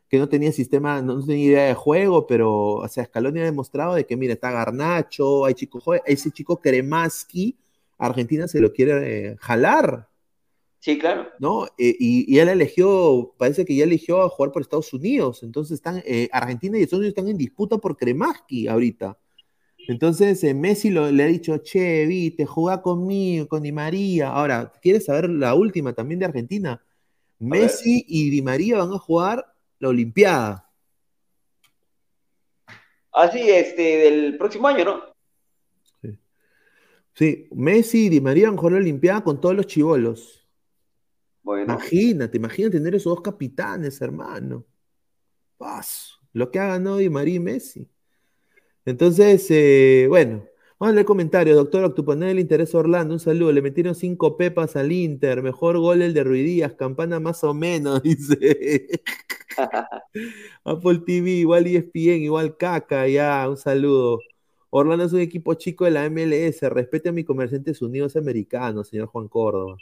que 0.08 0.18
no 0.18 0.28
tenía 0.28 0.52
sistema, 0.52 1.00
no 1.02 1.24
tenía 1.24 1.44
idea 1.44 1.64
de 1.66 1.74
juego, 1.74 2.26
pero, 2.26 2.74
o 2.74 2.88
sea, 2.88 3.04
Scaloni 3.04 3.40
ha 3.40 3.44
demostrado 3.44 3.94
de 3.94 4.04
que, 4.06 4.16
mira, 4.16 4.34
está 4.34 4.50
Garnacho, 4.50 5.44
hay 5.44 5.54
chico 5.54 5.80
joven, 5.80 6.02
ese 6.04 6.30
chico 6.30 6.60
Kremaski, 6.60 7.56
Argentina 7.96 8.48
se 8.48 8.60
lo 8.60 8.72
quiere 8.72 9.28
eh, 9.30 9.36
jalar. 9.38 10.08
Sí, 10.80 10.98
claro. 10.98 11.28
¿No? 11.38 11.66
Eh, 11.78 11.94
y, 11.98 12.34
y, 12.34 12.38
él 12.38 12.48
eligió, 12.48 13.34
parece 13.36 13.64
que 13.64 13.76
ya 13.76 13.84
eligió 13.84 14.22
a 14.22 14.30
jugar 14.30 14.50
por 14.50 14.62
Estados 14.62 14.92
Unidos. 14.94 15.42
Entonces 15.42 15.74
están, 15.74 16.02
eh, 16.06 16.28
Argentina 16.32 16.78
y 16.78 16.82
Estados 16.82 17.00
Unidos 17.00 17.16
están 17.16 17.28
en 17.28 17.36
disputa 17.36 17.76
por 17.76 17.96
Kremaski 17.96 18.66
ahorita. 18.66 19.16
Entonces 19.90 20.44
eh, 20.44 20.54
Messi 20.54 20.88
lo, 20.88 21.10
le 21.10 21.24
ha 21.24 21.26
dicho, 21.26 21.58
che, 21.64 22.06
viste, 22.06 22.46
juega 22.46 22.80
conmigo, 22.80 23.48
con 23.48 23.60
Di 23.60 23.72
María. 23.72 24.28
Ahora, 24.28 24.72
¿quieres 24.80 25.06
saber 25.06 25.28
la 25.28 25.52
última 25.54 25.92
también 25.92 26.20
de 26.20 26.26
Argentina? 26.26 26.80
Messi 27.40 28.04
y 28.06 28.30
Di 28.30 28.40
María 28.40 28.78
van 28.78 28.92
a 28.92 28.98
jugar 28.98 29.52
la 29.80 29.88
Olimpiada. 29.88 30.70
Así, 33.10 33.40
este, 33.50 33.82
del 33.82 34.38
próximo 34.38 34.68
año, 34.68 34.84
¿no? 34.84 35.02
Sí. 36.00 36.18
sí, 37.14 37.48
Messi 37.50 38.06
y 38.06 38.08
Di 38.10 38.20
María 38.20 38.46
van 38.46 38.54
a 38.54 38.58
jugar 38.58 38.74
la 38.74 38.78
Olimpiada 38.78 39.24
con 39.24 39.40
todos 39.40 39.56
los 39.56 39.66
chivolos. 39.66 40.46
Bueno. 41.42 41.64
Imagínate, 41.64 42.36
imagínate 42.36 42.78
tener 42.78 42.94
esos 42.94 43.12
dos 43.12 43.22
capitanes, 43.22 44.00
hermano. 44.00 44.64
Paso. 45.58 46.20
Lo 46.32 46.48
que 46.48 46.60
ha 46.60 46.68
ganado 46.68 46.98
Di 46.98 47.10
María 47.10 47.34
y 47.34 47.40
Messi. 47.40 47.90
Entonces, 48.90 49.46
eh, 49.50 50.06
bueno, 50.08 50.44
vamos 50.78 50.92
a 50.92 50.94
leer 50.94 51.06
comentarios. 51.06 51.56
Doctor 51.56 51.84
Octupanel, 51.84 52.38
interés 52.40 52.74
Orlando, 52.74 53.14
un 53.14 53.20
saludo. 53.20 53.52
Le 53.52 53.62
metieron 53.62 53.94
cinco 53.94 54.36
pepas 54.36 54.76
al 54.76 54.92
Inter. 54.92 55.42
Mejor 55.42 55.78
gol 55.78 56.02
el 56.02 56.12
de 56.14 56.24
Ruidías, 56.24 56.74
campana 56.74 57.20
más 57.20 57.44
o 57.44 57.54
menos, 57.54 58.02
dice. 58.04 58.88
Apple 60.64 61.00
TV, 61.06 61.30
igual 61.30 61.66
ESPN, 61.66 62.22
igual 62.24 62.56
Caca, 62.56 63.06
ya, 63.08 63.48
un 63.48 63.56
saludo. 63.56 64.20
Orlando 64.70 65.04
es 65.04 65.12
un 65.12 65.20
equipo 65.20 65.54
chico 65.54 65.84
de 65.84 65.92
la 65.92 66.08
MLS. 66.10 66.62
Respete 66.70 67.10
a 67.10 67.12
mis 67.12 67.26
comerciantes 67.26 67.82
unidos 67.82 68.16
americanos, 68.16 68.88
señor 68.88 69.08
Juan 69.08 69.28
Córdoba. 69.28 69.76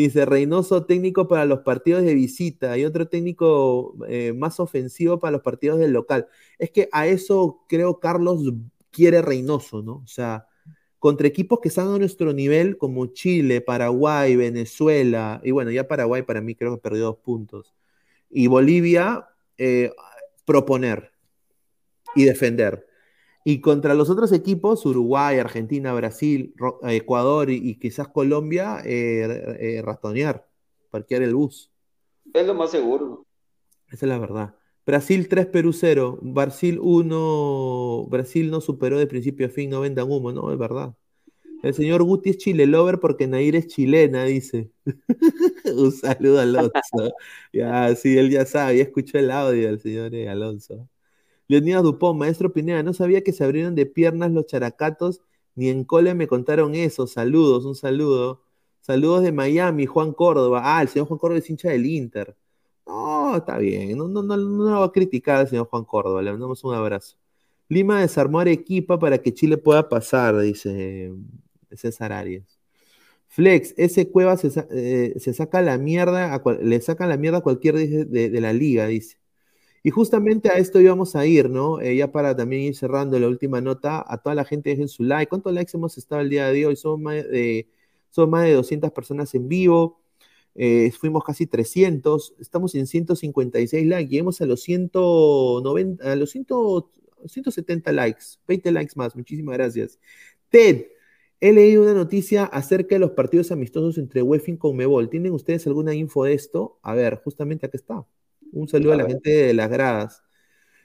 Dice 0.00 0.24
Reynoso, 0.24 0.86
técnico 0.86 1.28
para 1.28 1.44
los 1.44 1.60
partidos 1.60 2.02
de 2.02 2.14
visita 2.14 2.76
y 2.76 2.84
otro 2.84 3.06
técnico 3.06 3.94
eh, 4.08 4.32
más 4.32 4.58
ofensivo 4.58 5.20
para 5.20 5.30
los 5.30 5.42
partidos 5.42 5.78
del 5.78 5.92
local. 5.92 6.26
Es 6.58 6.72
que 6.72 6.88
a 6.90 7.06
eso 7.06 7.64
creo 7.68 8.00
Carlos 8.00 8.42
quiere 8.90 9.22
Reynoso, 9.22 9.82
¿no? 9.82 9.98
O 9.98 10.06
sea, 10.08 10.48
contra 10.98 11.28
equipos 11.28 11.60
que 11.60 11.68
están 11.68 11.86
a 11.94 11.98
nuestro 11.98 12.32
nivel, 12.32 12.76
como 12.76 13.06
Chile, 13.06 13.60
Paraguay, 13.60 14.34
Venezuela, 14.34 15.40
y 15.44 15.52
bueno, 15.52 15.70
ya 15.70 15.86
Paraguay 15.86 16.22
para 16.22 16.40
mí 16.40 16.56
creo 16.56 16.74
que 16.74 16.82
perdió 16.82 17.04
dos 17.04 17.18
puntos. 17.18 17.72
Y 18.28 18.48
Bolivia, 18.48 19.28
eh, 19.58 19.92
proponer 20.44 21.12
y 22.16 22.24
defender. 22.24 22.84
Y 23.44 23.60
contra 23.60 23.94
los 23.94 24.08
otros 24.08 24.32
equipos, 24.32 24.86
Uruguay, 24.86 25.38
Argentina, 25.38 25.92
Brasil, 25.92 26.54
Ecuador 26.82 27.50
y, 27.50 27.56
y 27.56 27.78
quizás 27.78 28.08
Colombia, 28.08 28.78
eh, 28.84 29.58
eh, 29.60 29.82
rastonear, 29.82 30.48
parquear 30.90 31.22
el 31.22 31.34
bus. 31.34 31.70
Es 32.32 32.46
lo 32.46 32.54
más 32.54 32.70
seguro. 32.70 33.26
Esa 33.88 34.06
es 34.06 34.08
la 34.08 34.18
verdad. 34.18 34.54
Brasil 34.86 35.28
3, 35.28 35.46
Perú 35.46 35.72
0. 35.72 36.18
Brasil 36.22 36.78
1. 36.80 38.06
Brasil 38.08 38.50
no 38.50 38.60
superó 38.62 38.98
de 38.98 39.06
principio 39.06 39.46
a 39.46 39.50
fin, 39.50 39.70
no 39.70 39.80
vendan 39.80 40.10
humo, 40.10 40.32
no, 40.32 40.50
es 40.50 40.58
verdad. 40.58 40.94
El 41.62 41.72
señor 41.72 42.02
Guti 42.02 42.30
es 42.30 42.38
chile 42.38 42.66
lover 42.66 43.00
porque 43.00 43.26
Nair 43.26 43.56
es 43.56 43.68
chilena, 43.68 44.24
dice. 44.24 44.70
Un 45.64 45.92
saludo 45.92 46.40
Alonso. 46.40 47.14
Ya, 47.52 47.94
sí, 47.94 48.18
él 48.18 48.30
ya 48.30 48.44
sabe, 48.44 48.78
ya 48.78 48.82
escuchó 48.82 49.18
el 49.18 49.30
audio 49.30 49.68
del 49.68 49.80
señor 49.80 50.14
eh, 50.14 50.28
Alonso. 50.28 50.88
Leonidas 51.48 51.82
Dupont, 51.82 52.18
maestro 52.18 52.52
Pineda, 52.52 52.82
no 52.82 52.92
sabía 52.94 53.22
que 53.22 53.32
se 53.32 53.44
abrieron 53.44 53.74
de 53.74 53.86
piernas 53.86 54.32
los 54.32 54.46
characatos, 54.46 55.20
ni 55.54 55.68
en 55.68 55.84
cole 55.84 56.14
me 56.14 56.26
contaron 56.26 56.74
eso. 56.74 57.06
Saludos, 57.06 57.64
un 57.64 57.74
saludo. 57.74 58.42
Saludos 58.80 59.22
de 59.22 59.32
Miami, 59.32 59.86
Juan 59.86 60.12
Córdoba. 60.12 60.60
Ah, 60.64 60.82
el 60.82 60.88
señor 60.88 61.06
Juan 61.08 61.18
Córdoba 61.18 61.38
es 61.38 61.48
hincha 61.50 61.68
del 61.70 61.86
Inter. 61.86 62.36
No, 62.86 63.36
está 63.36 63.56
bien, 63.58 63.96
no, 63.96 64.08
no, 64.08 64.22
no, 64.22 64.36
no 64.36 64.64
lo 64.70 64.80
va 64.80 64.86
a 64.86 64.92
criticar 64.92 65.36
al 65.40 65.48
señor 65.48 65.66
Juan 65.68 65.84
Córdoba, 65.84 66.20
le 66.22 66.30
mandamos 66.32 66.62
un 66.64 66.74
abrazo. 66.74 67.16
Lima 67.68 68.00
desarmó 68.00 68.38
a 68.40 68.42
Arequipa 68.42 68.98
para 68.98 69.18
que 69.18 69.32
Chile 69.32 69.56
pueda 69.56 69.88
pasar, 69.88 70.38
dice 70.40 71.12
César 71.72 72.12
Arias. 72.12 72.58
Flex, 73.28 73.74
ese 73.78 74.10
Cueva 74.10 74.36
eh, 74.70 75.14
se 75.18 75.32
saca 75.34 75.60
la 75.62 75.78
mierda, 75.78 76.34
a 76.34 76.42
cual- 76.42 76.60
le 76.62 76.80
sacan 76.80 77.08
la 77.08 77.16
mierda 77.16 77.38
a 77.38 77.42
cualquier 77.42 77.74
de- 77.76 78.30
de 78.30 78.40
la 78.40 78.52
liga, 78.52 78.86
dice. 78.86 79.16
Y 79.86 79.90
justamente 79.90 80.48
a 80.48 80.54
esto 80.54 80.80
íbamos 80.80 81.14
a 81.14 81.26
ir, 81.26 81.50
¿no? 81.50 81.78
Eh, 81.78 81.94
ya 81.96 82.10
para 82.10 82.34
también 82.34 82.62
ir 82.62 82.74
cerrando 82.74 83.18
la 83.18 83.28
última 83.28 83.60
nota, 83.60 84.02
a 84.08 84.16
toda 84.16 84.34
la 84.34 84.46
gente 84.46 84.70
dejen 84.70 84.88
su 84.88 85.02
like. 85.04 85.28
¿Cuántos 85.28 85.52
likes 85.52 85.76
hemos 85.76 85.98
estado 85.98 86.22
el 86.22 86.30
día 86.30 86.48
de 86.50 86.66
hoy? 86.66 86.74
Son 86.76 87.02
más 87.02 87.16
de, 87.16 87.68
son 88.10 88.30
más 88.30 88.44
de 88.44 88.54
200 88.54 88.90
personas 88.92 89.34
en 89.34 89.46
vivo. 89.46 90.00
Eh, 90.54 90.90
fuimos 90.92 91.22
casi 91.22 91.46
300. 91.46 92.34
Estamos 92.40 92.74
en 92.74 92.86
156 92.86 93.86
likes. 93.86 94.10
Lleguemos 94.10 94.40
a 94.40 94.46
los 94.46 94.62
190, 94.62 96.12
a 96.12 96.16
los 96.16 96.30
100 96.30 96.46
170 97.26 97.92
likes. 97.92 98.24
20 98.48 98.72
likes 98.72 98.94
más. 98.96 99.14
Muchísimas 99.14 99.54
gracias. 99.58 99.98
Ted, 100.48 100.86
he 101.40 101.52
leído 101.52 101.82
una 101.82 101.94
noticia 101.94 102.44
acerca 102.46 102.94
de 102.94 103.00
los 103.00 103.10
partidos 103.10 103.52
amistosos 103.52 103.98
entre 103.98 104.22
UEFA 104.22 104.52
y 104.52 104.56
Conmebol. 104.56 105.10
¿Tienen 105.10 105.32
ustedes 105.32 105.66
alguna 105.66 105.94
info 105.94 106.24
de 106.24 106.32
esto? 106.34 106.78
A 106.82 106.94
ver, 106.94 107.20
justamente 107.22 107.66
acá 107.66 107.76
está. 107.76 108.06
Un 108.54 108.68
saludo 108.68 108.92
a, 108.92 108.94
A 108.94 108.98
la 108.98 109.06
gente 109.08 109.30
de 109.30 109.54
las 109.54 109.68
gradas. 109.68 110.22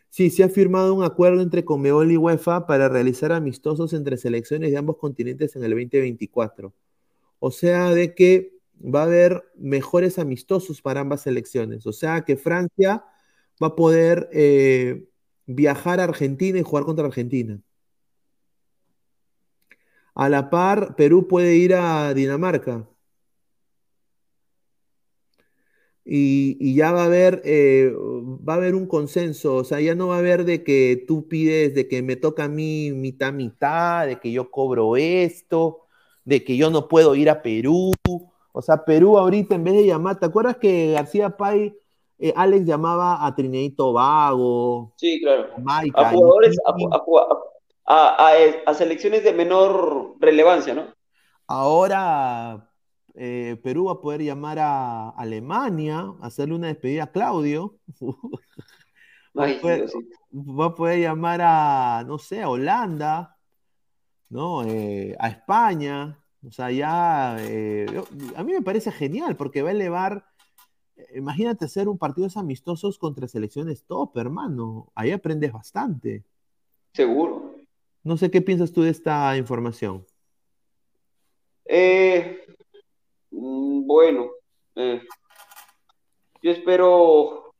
Sí, 0.09 0.29
se 0.31 0.43
ha 0.43 0.49
firmado 0.49 0.93
un 0.93 1.03
acuerdo 1.03 1.41
entre 1.41 1.63
Conmebol 1.63 2.11
y 2.11 2.17
UEFA 2.17 2.65
para 2.65 2.89
realizar 2.89 3.31
amistosos 3.31 3.93
entre 3.93 4.17
selecciones 4.17 4.71
de 4.71 4.77
ambos 4.77 4.97
continentes 4.97 5.55
en 5.55 5.63
el 5.63 5.71
2024. 5.71 6.73
O 7.39 7.51
sea, 7.51 7.91
de 7.91 8.15
que 8.15 8.59
va 8.83 9.01
a 9.01 9.03
haber 9.05 9.43
mejores 9.55 10.19
amistosos 10.19 10.81
para 10.81 11.01
ambas 11.01 11.21
selecciones. 11.21 11.85
O 11.85 11.93
sea, 11.93 12.21
que 12.21 12.37
Francia 12.37 13.05
va 13.61 13.67
a 13.67 13.75
poder 13.75 14.29
eh, 14.33 15.05
viajar 15.45 15.99
a 15.99 16.05
Argentina 16.05 16.59
y 16.59 16.63
jugar 16.63 16.85
contra 16.85 17.05
Argentina. 17.05 17.61
A 20.15 20.29
la 20.29 20.49
par, 20.49 20.95
Perú 20.95 21.27
puede 21.27 21.55
ir 21.55 21.73
a 21.75 22.13
Dinamarca. 22.13 22.87
Y, 26.11 26.57
y 26.59 26.73
ya 26.75 26.91
va 26.91 27.03
a 27.03 27.05
haber, 27.05 27.41
eh, 27.45 27.93
va 27.95 28.53
a 28.53 28.57
haber 28.57 28.73
un 28.73 28.87
consenso, 28.87 29.57
o 29.57 29.63
sea, 29.63 29.79
ya 29.79 29.93
no 29.93 30.07
va 30.07 30.15
a 30.15 30.19
haber 30.19 30.43
de 30.43 30.63
que 30.63 31.03
tú 31.07 31.27
pides, 31.27 31.75
de 31.75 31.87
que 31.87 32.01
me 32.01 32.15
toca 32.15 32.45
a 32.45 32.47
mí 32.49 32.91
mitad, 32.91 33.31
mitad, 33.31 34.07
de 34.07 34.19
que 34.19 34.31
yo 34.31 34.49
cobro 34.49 34.95
esto, 34.97 35.85
de 36.25 36.43
que 36.43 36.57
yo 36.57 36.71
no 36.71 36.87
puedo 36.87 37.13
ir 37.13 37.29
a 37.29 37.43
Perú. 37.43 37.91
O 38.51 38.61
sea, 38.63 38.83
Perú 38.85 39.19
ahorita 39.19 39.53
en 39.53 39.63
vez 39.63 39.75
de 39.75 39.85
llamar, 39.85 40.19
¿te 40.19 40.25
acuerdas 40.25 40.57
que 40.57 40.93
García 40.93 41.29
Pay, 41.37 41.75
eh, 42.17 42.33
Alex 42.35 42.65
llamaba 42.65 43.23
a 43.25 43.35
Trinidad 43.35 43.75
Tobago, 43.77 44.93
Sí, 44.97 45.21
claro. 45.21 45.49
Jamaica, 45.55 46.01
A 46.01 46.11
jugadores, 46.11 46.57
a, 46.65 46.71
Haití? 46.71 46.85
a, 46.91 46.97
a- 47.85 48.27
a- 48.29 48.71
a 48.71 48.73
selecciones 48.73 49.23
de 49.23 49.33
menor 49.33 50.15
relevancia, 50.19 50.73
¿no? 50.73 50.87
Ahora 51.47 52.68
eh, 53.21 53.57
Perú 53.61 53.85
va 53.85 53.91
a 53.93 54.01
poder 54.01 54.21
llamar 54.23 54.57
a 54.59 55.09
Alemania, 55.09 56.13
hacerle 56.21 56.55
una 56.55 56.67
despedida 56.67 57.03
a 57.03 57.11
Claudio. 57.11 57.77
Va 59.37 59.45
a 59.45 59.61
poder, 59.61 59.89
va 60.31 60.65
a 60.65 60.75
poder 60.75 60.99
llamar 61.01 61.39
a, 61.43 62.03
no 62.05 62.17
sé, 62.17 62.41
a 62.41 62.49
Holanda, 62.49 63.37
¿no? 64.29 64.63
Eh, 64.63 65.15
a 65.19 65.29
España. 65.29 66.17
O 66.45 66.51
sea, 66.51 66.71
ya, 66.71 67.37
eh, 67.39 67.85
yo- 67.93 68.05
a 68.35 68.43
mí 68.43 68.53
me 68.53 68.61
parece 68.63 68.91
genial 68.91 69.35
porque 69.37 69.61
va 69.61 69.69
a 69.69 69.73
elevar, 69.73 70.25
imagínate 71.13 71.65
hacer 71.65 71.87
un 71.87 71.97
partidos 71.99 72.37
amistosos 72.37 72.97
contra 72.97 73.27
selecciones 73.27 73.83
top, 73.83 74.17
hermano. 74.17 74.91
Ahí 74.95 75.11
aprendes 75.11 75.51
bastante. 75.53 76.23
Seguro. 76.93 77.55
No 78.03 78.17
sé 78.17 78.31
qué 78.31 78.41
piensas 78.41 78.73
tú 78.73 78.81
de 78.81 78.89
esta 78.89 79.37
información. 79.37 80.05
Eh, 81.65 82.38
bueno, 83.99 84.31
eh, 84.75 85.01
yo 86.41 86.51
espero, 86.51 87.53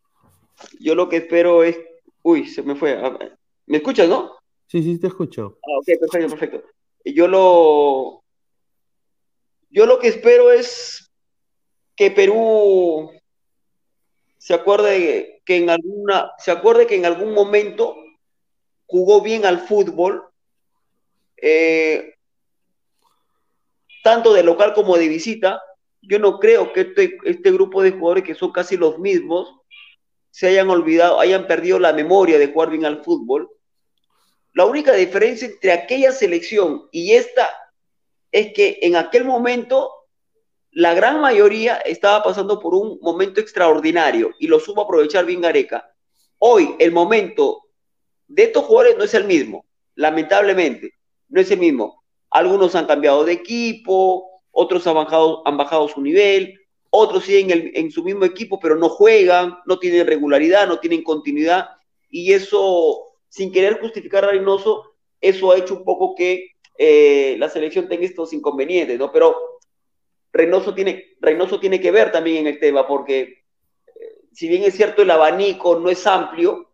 yo 0.80 0.96
lo 0.96 1.10
que 1.10 1.18
espero 1.18 1.66
es, 1.66 1.78
uy, 2.24 2.48
se 2.48 2.64
me 2.64 2.76
fue. 2.76 2.98
¿Me 3.66 3.78
escuchas, 3.78 4.08
no? 4.08 4.38
Sí, 4.68 4.82
sí, 4.82 4.98
te 4.98 5.08
escucho. 5.08 5.60
Ah, 5.62 5.80
ok, 5.80 6.00
perfecto, 6.00 6.30
perfecto. 6.30 6.70
Yo 7.04 7.28
lo, 7.28 8.24
yo 9.70 9.86
lo 9.86 10.00
que 10.00 10.08
espero 10.08 10.50
es 10.50 11.12
que 11.98 12.10
Perú 12.10 13.12
se 14.38 14.54
acuerde 14.54 15.42
que 15.44 15.58
en 15.58 15.70
alguna, 15.70 16.32
se 16.38 16.52
acuerde 16.52 16.88
que 16.88 16.96
en 16.96 17.06
algún 17.06 17.34
momento 17.34 17.98
jugó 18.86 19.20
bien 19.20 19.46
al 19.46 19.60
fútbol, 19.60 20.24
eh, 21.36 22.14
tanto 24.06 24.32
de 24.32 24.44
local 24.44 24.74
como 24.74 24.96
de 24.96 25.10
visita. 25.10 25.62
Yo 26.02 26.20
no 26.20 26.40
creo 26.40 26.74
que 26.74 26.82
este, 26.82 27.18
este 27.24 27.52
grupo 27.52 27.82
de 27.82 27.92
jugadores 27.92 28.24
que 28.24 28.36
son 28.36 28.52
casi 28.52 28.78
los 28.78 29.00
mismos 29.00 29.56
se 30.32 30.48
hayan 30.48 30.70
olvidado, 30.70 31.20
hayan 31.20 31.48
perdido 31.48 31.80
la 31.80 31.94
memoria 31.94 32.38
de 32.38 32.48
jugar 32.48 32.70
bien 32.70 32.86
al 32.86 33.04
fútbol. 33.04 33.50
La 34.54 34.66
única 34.66 34.94
diferencia 34.94 35.48
entre 35.48 35.72
aquella 35.72 36.12
selección 36.12 36.88
y 36.92 37.14
esta 37.14 37.50
es 38.32 38.54
que 38.54 38.80
en 38.82 38.96
aquel 38.96 39.26
momento 39.26 39.92
la 40.72 40.94
gran 40.94 41.20
mayoría 41.20 41.78
estaba 41.78 42.24
pasando 42.24 42.60
por 42.60 42.76
un 42.76 43.00
momento 43.02 43.40
extraordinario 43.40 44.32
y 44.40 44.48
lo 44.48 44.60
supo 44.60 44.82
aprovechar 44.82 45.26
bien 45.26 45.42
Gareca. 45.42 45.94
Hoy 46.38 46.76
el 46.80 46.92
momento 46.92 47.66
de 48.28 48.44
estos 48.44 48.66
jugadores 48.66 48.98
no 48.98 49.04
es 49.04 49.14
el 49.14 49.26
mismo, 49.26 49.66
lamentablemente, 49.96 50.94
no 51.28 51.42
es 51.42 51.50
el 51.52 51.60
mismo. 51.60 52.04
Algunos 52.30 52.76
han 52.76 52.86
cambiado 52.86 53.26
de 53.26 53.34
equipo, 53.34 54.29
otros 54.52 54.86
han 54.88 54.96
bajado, 54.96 55.42
han 55.46 55.58
bajado 55.58 55.88
su 55.88 56.02
nivel, 56.02 56.60
otros 56.90 57.24
siguen 57.24 57.52
en, 57.52 57.72
en 57.76 57.92
su 57.92 58.04
mismo 58.04 58.26
equipo 58.26 58.60
pero 58.60 58.76
no 58.76 58.90
juegan, 58.90 59.58
no 59.66 59.80
tienen 59.80 60.08
regularidad, 60.08 60.68
no 60.68 60.80
tienen 60.80 61.04
continuidad 61.04 61.70
y 62.10 62.34
eso, 62.34 63.04
sin 63.30 63.52
querer 63.52 63.80
justificar 63.80 64.26
a 64.26 64.32
Reynoso, 64.32 64.96
eso 65.22 65.52
ha 65.52 65.58
hecho 65.58 65.76
un 65.76 65.84
poco 65.84 66.16
que 66.16 66.56
eh, 66.78 67.36
la 67.38 67.50
selección 67.50 67.88
tenga 67.88 68.06
estos 68.06 68.34
inconvenientes, 68.34 68.98
¿no? 68.98 69.12
Pero 69.12 69.60
Reynoso 70.32 70.74
tiene, 70.74 71.18
Reynoso 71.20 71.60
tiene 71.60 71.80
que 71.80 71.92
ver 71.92 72.12
también 72.12 72.38
en 72.38 72.48
el 72.48 72.60
tema, 72.60 72.88
porque 72.88 73.22
eh, 73.22 74.20
si 74.32 74.48
bien 74.48 74.64
es 74.64 74.76
cierto 74.76 75.02
el 75.02 75.12
abanico 75.12 75.78
no 75.80 75.90
es 75.90 76.06
amplio, 76.08 76.72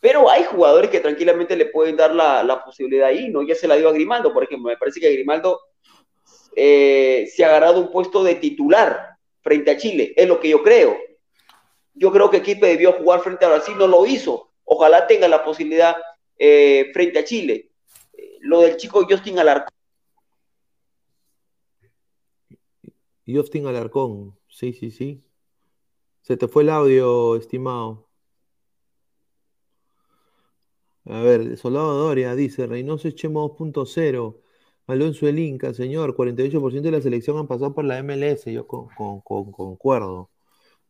pero 0.00 0.30
hay 0.30 0.44
jugadores 0.44 0.90
que 0.90 1.00
tranquilamente 1.00 1.56
le 1.56 1.66
pueden 1.66 1.96
dar 1.96 2.14
la, 2.14 2.42
la 2.42 2.64
posibilidad 2.64 3.08
ahí, 3.08 3.28
¿no? 3.28 3.42
Ya 3.42 3.54
se 3.54 3.68
la 3.68 3.76
dio 3.76 3.88
a 3.88 3.92
Grimaldo, 3.92 4.32
por 4.32 4.44
ejemplo, 4.44 4.68
me 4.68 4.76
parece 4.76 5.00
que 5.00 5.12
Grimaldo 5.12 5.60
eh, 6.56 7.30
se 7.34 7.44
ha 7.44 7.48
agarrado 7.48 7.80
un 7.80 7.90
puesto 7.90 8.22
de 8.22 8.36
titular 8.36 9.18
frente 9.42 9.70
a 9.70 9.76
Chile, 9.76 10.12
es 10.16 10.28
lo 10.28 10.40
que 10.40 10.48
yo 10.48 10.62
creo. 10.62 10.96
Yo 11.94 12.10
creo 12.10 12.30
que 12.30 12.42
Quispe 12.42 12.66
debió 12.66 12.92
jugar 12.92 13.20
frente 13.20 13.44
a 13.44 13.50
Brasil, 13.50 13.74
no 13.78 13.86
lo 13.86 14.04
hizo. 14.06 14.50
Ojalá 14.64 15.06
tenga 15.06 15.28
la 15.28 15.44
posibilidad 15.44 15.96
eh, 16.38 16.90
frente 16.92 17.20
a 17.20 17.24
Chile. 17.24 17.70
Eh, 18.12 18.38
lo 18.40 18.60
del 18.60 18.76
chico 18.76 19.06
Justin 19.08 19.38
Alarcón. 19.38 19.72
Justin 23.26 23.66
Alarcón, 23.66 24.38
sí, 24.48 24.72
sí, 24.72 24.90
sí. 24.90 25.22
Se 26.22 26.36
te 26.36 26.48
fue 26.48 26.62
el 26.62 26.70
audio, 26.70 27.36
estimado. 27.36 28.08
A 31.06 31.20
ver, 31.20 31.56
Soldado 31.58 31.94
Doria 31.94 32.34
dice, 32.34 32.66
Reynoso 32.66 33.08
es 33.08 33.14
Chemo 33.14 33.56
2.0. 33.56 34.43
Alonso 34.86 35.26
el 35.28 35.74
señor, 35.74 36.14
48% 36.14 36.88
de 36.88 36.96
la 36.96 37.02
selección 37.02 37.38
han 37.38 37.46
pasado 37.46 37.74
por 37.74 37.84
la 37.84 37.98
MLS, 37.98 38.52
yo 38.52 38.66
con- 38.66 38.88
concuerdo. 39.22 40.30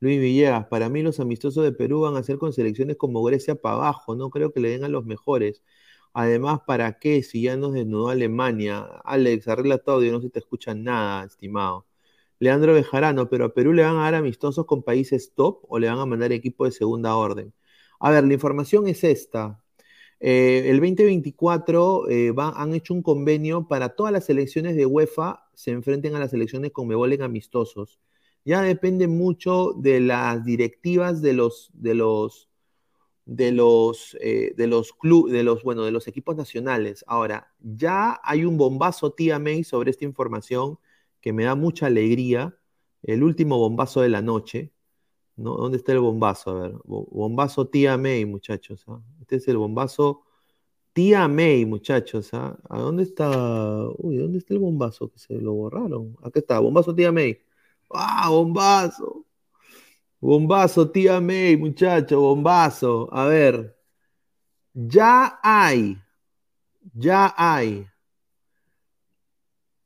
Luis 0.00 0.20
Villegas, 0.20 0.66
para 0.68 0.88
mí 0.90 1.02
los 1.02 1.20
amistosos 1.20 1.64
de 1.64 1.72
Perú 1.72 2.02
van 2.02 2.16
a 2.16 2.22
ser 2.24 2.38
con 2.38 2.52
selecciones 2.52 2.96
como 2.98 3.22
Grecia 3.24 3.56
para 3.56 3.76
abajo, 3.76 4.16
no 4.16 4.30
creo 4.30 4.52
que 4.52 4.60
le 4.60 4.70
den 4.70 4.84
a 4.84 4.88
los 4.88 5.06
mejores. 5.06 5.62
Además, 6.14 6.60
¿para 6.66 6.98
qué? 7.00 7.22
Si 7.22 7.42
ya 7.42 7.56
nos 7.56 7.74
desnudó 7.74 8.08
Alemania. 8.10 8.80
Alex, 9.04 9.48
arregla 9.48 9.78
todo 9.78 10.04
y 10.04 10.10
no 10.12 10.20
se 10.22 10.30
te 10.30 10.40
escucha 10.40 10.74
nada, 10.74 11.24
estimado. 11.26 11.86
Leandro 12.40 12.74
Bejarano, 12.74 13.28
pero 13.30 13.46
a 13.46 13.54
Perú 13.54 13.72
le 13.72 13.84
van 13.84 13.96
a 13.98 14.02
dar 14.04 14.14
amistosos 14.16 14.66
con 14.66 14.82
países 14.84 15.34
top 15.34 15.64
o 15.68 15.78
le 15.78 15.88
van 15.88 15.98
a 16.00 16.06
mandar 16.06 16.32
equipo 16.32 16.64
de 16.66 16.72
segunda 16.72 17.16
orden. 17.16 17.54
A 18.00 18.10
ver, 18.12 18.24
la 18.26 18.34
información 18.34 18.88
es 18.88 19.04
esta. 19.04 19.63
Eh, 20.20 20.70
el 20.70 20.80
2024 20.80 22.08
eh, 22.08 22.32
han 22.36 22.74
hecho 22.74 22.94
un 22.94 23.02
convenio 23.02 23.68
para 23.68 23.90
todas 23.90 24.12
las 24.12 24.24
selecciones 24.26 24.76
de 24.76 24.86
UEFA 24.86 25.44
se 25.54 25.70
enfrenten 25.70 26.14
a 26.14 26.18
las 26.18 26.30
selecciones 26.30 26.72
con 26.72 26.90
en 26.90 27.22
amistosos. 27.22 28.00
Ya 28.44 28.62
depende 28.62 29.08
mucho 29.08 29.72
de 29.76 30.00
las 30.00 30.44
directivas 30.44 31.22
de 31.22 31.32
los 31.34 31.70
de 31.74 31.94
los 31.94 32.48
de 33.26 33.52
los 33.52 34.16
eh, 34.20 34.52
de 34.56 34.66
los 34.66 34.92
club, 34.92 35.30
de 35.30 35.42
los 35.44 35.62
bueno 35.62 35.84
de 35.84 35.90
los 35.92 36.08
equipos 36.08 36.36
nacionales. 36.36 37.04
Ahora 37.08 37.52
ya 37.60 38.20
hay 38.22 38.44
un 38.44 38.58
bombazo 38.58 39.12
tía 39.12 39.38
May 39.38 39.64
sobre 39.64 39.90
esta 39.90 40.04
información 40.04 40.78
que 41.20 41.32
me 41.32 41.44
da 41.44 41.54
mucha 41.54 41.86
alegría. 41.86 42.56
El 43.02 43.22
último 43.22 43.58
bombazo 43.58 44.00
de 44.02 44.08
la 44.10 44.22
noche. 44.22 44.73
¿No? 45.36 45.56
¿Dónde 45.56 45.78
está 45.78 45.92
el 45.92 46.00
bombazo? 46.00 46.50
A 46.50 46.54
ver, 46.54 46.72
bo- 46.84 47.06
bombazo 47.10 47.66
tía 47.68 47.96
May, 47.98 48.24
muchachos. 48.26 48.84
¿ah? 48.88 49.00
Este 49.20 49.36
es 49.36 49.48
el 49.48 49.56
bombazo 49.58 50.22
tía 50.92 51.28
May, 51.28 51.64
muchachos. 51.66 52.30
¿ah? 52.34 52.58
¿A 52.68 52.78
dónde 52.80 53.04
está? 53.04 53.28
Uy, 53.98 54.16
¿dónde 54.18 54.38
está 54.38 54.54
el 54.54 54.60
bombazo? 54.60 55.10
Que 55.10 55.18
se 55.18 55.34
lo 55.40 55.52
borraron. 55.54 56.16
Acá 56.22 56.40
está, 56.40 56.60
bombazo 56.60 56.94
tía 56.94 57.12
May. 57.12 57.40
¡Ah, 57.90 58.28
bombazo! 58.30 59.24
Bombazo, 60.20 60.90
tía 60.90 61.20
May, 61.20 61.56
muchacho, 61.56 62.18
bombazo. 62.20 63.08
A 63.12 63.26
ver, 63.26 63.76
ya 64.72 65.38
hay, 65.42 65.98
ya 66.94 67.34
hay 67.36 67.86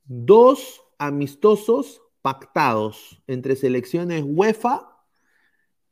dos 0.04 0.80
amistosos 0.98 2.00
pactados 2.22 3.20
entre 3.26 3.56
selecciones 3.56 4.24
UEFA 4.26 4.97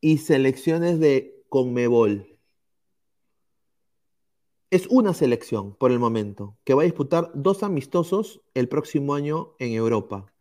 y 0.06 0.18
selecciones 0.18 1.00
de 1.00 1.42
Conmebol. 1.48 2.38
Es 4.70 4.86
una 4.86 5.12
selección 5.12 5.74
por 5.74 5.90
el 5.90 5.98
momento 5.98 6.56
que 6.62 6.74
va 6.74 6.82
a 6.82 6.84
disputar 6.84 7.32
dos 7.34 7.64
amistosos 7.64 8.40
el 8.54 8.68
próximo 8.68 9.14
año 9.14 9.56
en 9.58 9.72
Europa. 9.72 10.32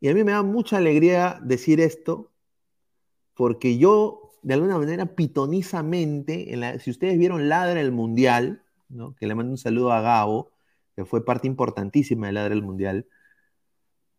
Y 0.00 0.08
a 0.08 0.14
mí 0.14 0.24
me 0.24 0.32
da 0.32 0.42
mucha 0.42 0.78
alegría 0.78 1.38
decir 1.42 1.78
esto, 1.78 2.32
porque 3.34 3.76
yo, 3.76 4.30
de 4.40 4.54
alguna 4.54 4.78
manera, 4.78 5.14
pitonizamente, 5.14 6.80
si 6.80 6.90
ustedes 6.90 7.18
vieron 7.18 7.50
Ladra 7.50 7.82
el 7.82 7.92
Mundial, 7.92 8.62
que 9.18 9.26
le 9.26 9.34
mando 9.34 9.50
un 9.50 9.58
saludo 9.58 9.92
a 9.92 10.00
Gabo, 10.00 10.52
que 10.96 11.04
fue 11.04 11.22
parte 11.22 11.46
importantísima 11.48 12.28
de 12.28 12.32
Ladra 12.32 12.54
el 12.54 12.62
Mundial, 12.62 13.06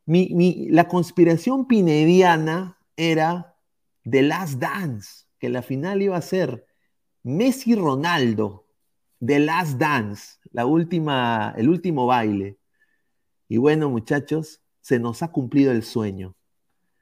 mi, 0.06 0.30
mi- 0.36 0.70
la 0.70 0.88
conspiración 0.88 1.68
pinediana 1.68 2.78
era 2.96 3.56
The 4.04 4.22
Last 4.22 4.60
Dance, 4.60 5.26
que 5.40 5.50
la 5.50 5.62
final 5.62 6.02
iba 6.02 6.18
a 6.18 6.22
ser 6.22 6.66
Messi-Ronaldo, 7.24 8.68
The 9.20 9.40
Last 9.40 9.78
Dance, 9.78 10.38
la 10.52 10.66
última, 10.66 11.54
el 11.58 11.70
último 11.70 12.06
baile. 12.06 12.58
Y 13.48 13.58
bueno, 13.58 13.90
muchachos, 13.90 14.62
se 14.82 15.00
nos 15.00 15.22
ha 15.24 15.32
cumplido 15.32 15.72
el 15.72 15.84
sueño. 15.84 16.36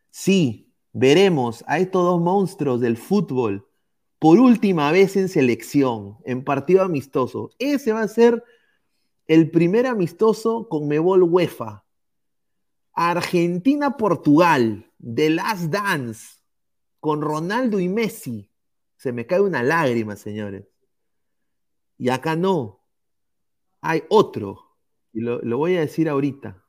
Sí, 0.10 0.74
veremos 0.94 1.64
a 1.68 1.80
estos 1.80 2.04
dos 2.04 2.22
monstruos 2.22 2.82
del 2.82 2.98
fútbol 2.98 3.68
por 4.20 4.40
última 4.40 4.92
vez 4.92 5.16
en 5.16 5.30
selección, 5.30 6.18
en 6.26 6.44
partido 6.44 6.82
amistoso. 6.82 7.52
Ese 7.60 7.94
va 7.94 8.02
a 8.02 8.08
ser 8.08 8.44
el 9.28 9.52
primer 9.52 9.86
amistoso 9.86 10.68
con 10.70 10.88
Mebol 10.88 11.24
UEFA. 11.24 11.86
Argentina-Portugal, 12.94 14.92
The 14.98 15.30
Last 15.30 15.66
Dance, 15.66 16.37
con 17.00 17.22
Ronaldo 17.22 17.80
y 17.80 17.90
Messi. 17.90 18.52
Se 18.96 19.12
me 19.12 19.26
cae 19.26 19.42
una 19.42 19.64
lágrima, 19.64 20.16
señores. 20.16 20.68
Y 21.98 22.10
acá 22.10 22.36
no. 22.36 22.84
Hay 23.82 24.04
otro. 24.10 24.78
Y 25.14 25.22
lo, 25.22 25.40
lo 25.42 25.58
voy 25.58 25.78
a 25.78 25.82
decir 25.82 26.10
ahorita. 26.10 26.64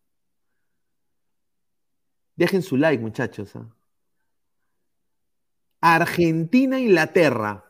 Dejen 2.36 2.62
su 2.62 2.76
like, 2.76 3.02
muchachos. 3.02 3.56
¿ah? 3.56 3.74
Argentina-Inglaterra. 5.80 7.64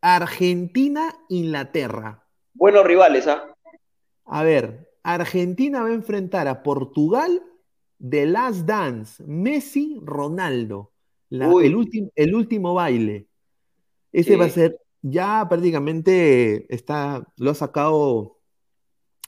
Argentina-Inglaterra. 0.00 2.24
Buenos 2.54 2.84
rivales, 2.84 3.26
¿ah? 3.26 3.54
A 4.24 4.42
ver, 4.42 4.90
Argentina 5.02 5.82
va 5.82 5.88
a 5.88 5.94
enfrentar 5.94 6.48
a 6.48 6.62
Portugal 6.62 7.42
de 7.98 8.24
Last 8.26 8.66
Dance, 8.66 9.22
Messi, 9.24 10.00
Ronaldo. 10.02 10.92
La- 11.30 11.46
el, 11.62 11.76
último, 11.76 12.10
el 12.16 12.34
último 12.34 12.74
baile. 12.74 13.26
Ese 14.12 14.36
va 14.36 14.46
a 14.46 14.48
ser, 14.50 14.80
ya 15.02 15.46
prácticamente 15.48 16.72
está, 16.74 17.26
lo 17.36 17.50
ha 17.50 17.54
sacado 17.54 18.38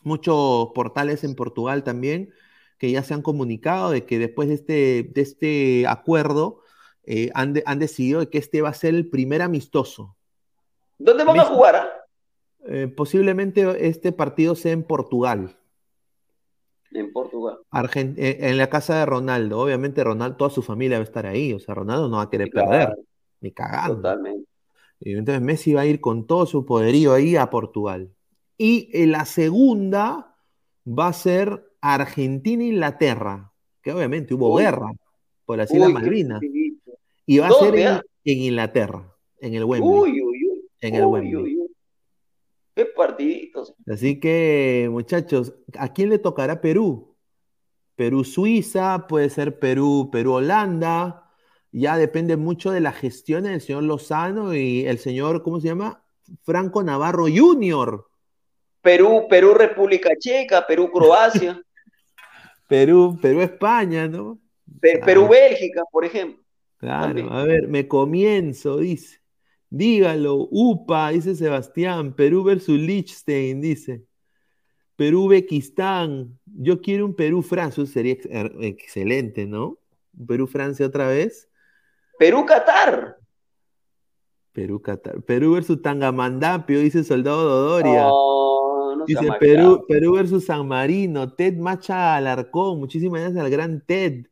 muchos 0.03 0.69
portales 0.75 1.25
en 1.25 1.35
Portugal 1.35 1.85
también, 1.85 2.31
que 2.79 2.91
ya 2.91 3.03
se 3.03 3.13
han 3.13 3.21
comunicado 3.23 3.91
de 3.91 4.07
que 4.07 4.19
después 4.19 4.49
de 4.49 4.55
este, 4.55 5.11
de 5.15 5.21
este 5.21 5.87
acuerdo 5.87 6.63
eh, 7.05 7.31
han, 7.35 7.53
de- 7.53 7.63
han 7.67 7.79
decidido 7.79 8.21
de 8.21 8.31
que 8.31 8.39
este 8.39 8.63
va 8.63 8.71
a 8.71 8.75
ser 8.75 8.95
el 8.95 9.09
primer 9.11 9.43
amistoso. 9.43 10.17
¿Dónde 10.99 11.25
van 11.25 11.39
a 11.41 11.45
jugar? 11.45 11.77
ah? 11.77 11.89
Eh, 12.67 12.89
posiblemente 12.89 13.87
este 13.89 14.13
partido 14.13 14.55
sea 14.55 14.73
en 14.73 14.83
Portugal. 14.83 15.59
En 16.93 17.13
Portugal. 17.13 17.59
Eh, 17.95 18.39
en 18.41 18.59
la 18.59 18.69
casa 18.69 18.99
de 18.99 19.07
Ronaldo. 19.07 19.61
Obviamente 19.61 20.03
Ronaldo, 20.03 20.37
toda 20.37 20.51
su 20.51 20.63
familia 20.63 20.99
va 20.99 21.03
a 21.03 21.05
estar 21.05 21.27
ahí. 21.27 21.53
O 21.53 21.61
sea, 21.61 21.75
Ronaldo 21.75 22.09
no 22.09 22.17
va 22.17 22.25
a 22.25 22.31
querer 22.31 22.51
perder. 22.51 22.97
Ni 23.41 23.53
cagando. 23.53 23.97
Totalmente. 23.97 24.49
Y 25.01 25.15
entonces 25.15 25.41
Messi 25.43 25.73
va 25.73 25.83
a 25.83 25.87
ir 25.87 26.01
con 26.01 26.27
todo 26.27 26.47
su 26.47 26.67
poderío 26.67 27.15
ahí 27.15 27.37
a 27.37 27.49
Portugal. 27.49 28.11
Y 28.59 28.91
en 28.93 29.13
la 29.13 29.25
segunda 29.25 30.37
va 30.87 31.09
a 31.09 31.13
ser 31.13 31.73
Argentina-Inglaterra. 31.81 33.53
Que 33.83 33.93
obviamente 33.93 34.35
hubo 34.35 34.55
Uy. 34.55 34.63
guerra 34.63 34.93
por 35.47 35.57
las 35.59 35.71
Uy, 35.71 35.79
qué 35.79 35.89
Malvinas. 35.89 36.41
Y 37.25 37.39
va 37.39 37.47
a 37.47 37.51
¿Dónde, 37.51 37.79
ser 37.79 38.03
en, 38.25 38.33
en 38.33 38.39
Inglaterra, 38.43 39.15
en 39.41 39.55
el 39.55 39.65
Wembley. 39.65 39.91
Uy, 39.91 40.23
uy, 40.23 40.49
uy. 40.49 40.69
En 40.81 40.95
el 40.97 41.07
Wembley. 41.07 41.60
Qué 42.81 42.87
partiditos. 42.87 43.75
Así 43.87 44.19
que, 44.21 44.89
muchachos, 44.91 45.53
¿a 45.79 45.93
quién 45.93 46.09
le 46.09 46.19
tocará 46.19 46.63
Perú? 46.63 47.15
Perú-Suiza, 47.97 49.07
puede 49.07 49.29
ser 49.29 49.59
Perú, 49.59 50.09
Perú-Holanda. 50.11 51.31
Ya 51.73 51.99
depende 51.99 52.39
mucho 52.39 52.71
de 52.71 52.81
la 52.81 52.93
gestión 52.93 53.45
del 53.45 53.61
señor 53.61 53.83
Lozano 53.83 54.55
y 54.55 54.87
el 54.87 54.99
señor, 54.99 55.43
¿cómo 55.43 55.61
se 55.61 55.69
llama? 55.69 56.03
Franco 56.43 56.83
Navarro 56.83 57.27
Jr. 57.33 58.07
Perú, 58.81 59.27
Perú, 59.29 59.53
República 59.53 60.11
Checa, 60.19 60.67
Perú, 60.67 60.91
Croacia, 60.91 61.61
Perú, 62.69 63.19
Perú-España, 63.21 64.09
¿no? 64.09 64.39
Pe- 64.81 65.01
Ah. 65.03 65.05
Perú, 65.05 65.29
Bélgica, 65.29 65.83
por 65.93 66.07
ejemplo. 66.07 66.43
Claro, 66.79 67.09
También. 67.09 67.29
a 67.31 67.45
ver, 67.45 67.69
me 67.69 67.87
comienzo, 67.87 68.79
dice. 68.79 69.20
Dígalo, 69.71 70.49
UPA, 70.51 71.11
dice 71.11 71.35
Sebastián. 71.37 72.15
Perú 72.15 72.43
versus 72.45 72.79
Liechtenstein, 72.79 73.61
dice. 73.61 74.05
Perú-Bequistán. 74.97 76.39
Yo 76.45 76.81
quiero 76.83 77.07
un 77.07 77.15
Perú-Francia, 77.15 77.87
sería 77.87 78.13
ex- 78.15 78.27
er- 78.27 78.55
excelente, 78.61 79.47
¿no? 79.47 79.79
Perú-Francia 80.27 80.85
otra 80.87 81.07
vez. 81.09 81.49
Perú, 82.19 82.45
Qatar. 82.45 83.17
Perú-Qatar. 84.53 85.23
Perú 85.23 85.53
versus 85.55 85.81
Tangamandapio, 85.81 86.81
dice 86.81 87.05
Soldado 87.05 87.43
Dodoria. 87.49 88.03
No 88.03 89.05
Dice. 89.07 89.29
Perú, 89.39 89.85
Perú 89.89 90.13
versus 90.15 90.45
San 90.45 90.69
Marino, 90.69 91.33
Ted 91.33 91.57
Macha 91.57 92.17
Alarcón, 92.17 92.79
muchísimas 92.81 93.23
gracias 93.23 93.43
al 93.43 93.51
gran 93.51 93.81
Ted. 93.87 94.27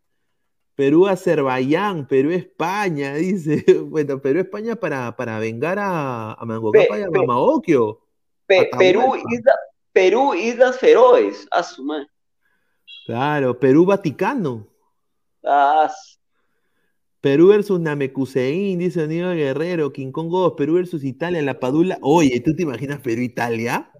Perú 0.79 1.09
Azerbaiyán, 1.09 2.07
Perú 2.07 2.31
España, 2.31 3.15
dice. 3.19 3.65
Bueno, 3.83 4.21
Perú 4.23 4.39
España 4.39 4.77
para, 4.77 5.17
para 5.17 5.41
vengar 5.41 5.77
a, 5.81 6.35
a 6.35 6.45
Mangocapa 6.45 6.95
Pe- 6.95 7.01
y 7.01 7.03
a 7.03 7.09
pe- 7.11 7.19
Mamaokio. 7.19 7.99
Pe-. 8.47 8.71
Perú, 8.79 9.17
Isla- 9.17 9.59
Perú, 9.93 10.35
Islas 10.35 10.79
Feroes. 10.79 11.49
A 11.51 11.65
su 11.65 11.83
madre. 11.83 12.07
Claro, 13.07 13.59
Perú 13.59 13.87
Vaticano. 13.87 14.69
Ah, 15.45 15.91
Perú 17.21 17.49
versus 17.49 17.81
Namekusein, 17.81 18.79
dice 18.79 19.03
Aníbal 19.03 19.35
Guerrero, 19.37 19.93
King 19.93 20.13
Kong 20.13 20.31
2, 20.31 20.53
Perú 20.57 20.75
versus 20.75 21.03
Italia, 21.03 21.43
La 21.43 21.59
Padula. 21.59 21.99
Oye, 22.03 22.39
¿tú 22.41 22.55
te 22.55 22.63
imaginas 22.63 23.01
Perú-Italia? 23.01 23.91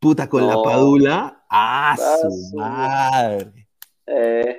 Puta 0.00 0.28
con 0.28 0.44
La. 0.48 0.60
Padula. 0.60 1.44
¡Ah, 1.48 1.94
Ah, 1.96 1.96
su 1.96 2.30
su- 2.50 2.56
madre! 2.56 3.68
eh, 4.06 4.58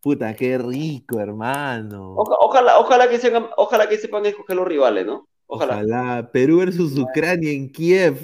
Puta, 0.00 0.34
qué 0.34 0.56
rico, 0.58 1.20
hermano. 1.20 2.14
Oja- 2.16 2.36
Ojalá, 2.40 2.78
ojalá 2.78 3.08
que 3.08 3.18
sepan, 3.18 3.46
ojalá 3.56 3.88
que 3.88 3.98
sepan 3.98 4.24
escoger 4.26 4.56
los 4.56 4.66
rivales, 4.66 5.04
¿no? 5.06 5.28
Ojalá. 5.46 5.74
Ojalá. 5.76 6.30
Perú 6.32 6.58
versus 6.58 6.96
Ucrania 6.98 7.52
en 7.52 7.70
Kiev. 7.70 8.16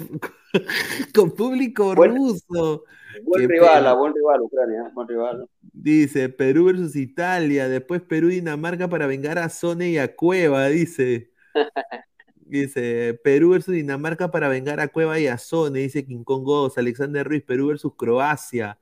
Con 1.15 1.31
público 1.31 1.93
Buen- 1.93 2.15
ruso. 2.15 2.83
Buen 3.23 3.41
Qué 3.47 3.53
rival, 3.55 3.79
pena. 3.79 3.93
buen 3.93 4.13
rival, 4.13 4.41
Ucrania, 4.41 4.91
buen 4.93 5.07
rival. 5.07 5.47
Dice 5.73 6.29
Perú 6.29 6.65
versus 6.65 6.95
Italia, 6.95 7.67
después 7.67 8.01
Perú 8.01 8.27
Dinamarca 8.27 8.87
para 8.89 9.07
vengar 9.07 9.37
a 9.39 9.49
Sone 9.49 9.89
y 9.89 9.97
a 9.97 10.15
Cueva, 10.15 10.67
dice. 10.67 11.31
Dice 12.35 13.19
Perú 13.23 13.49
versus 13.49 13.73
Dinamarca 13.73 14.31
para 14.31 14.47
vengar 14.47 14.79
a 14.79 14.87
Cueva 14.87 15.19
y 15.19 15.27
a 15.27 15.37
Sone, 15.37 15.79
dice 15.79 16.05
King 16.05 16.23
Kong 16.23 16.43
Goz, 16.45 16.77
Alexander 16.77 17.27
Ruiz, 17.27 17.43
Perú 17.43 17.67
versus 17.67 17.91
Croacia. 17.97 18.79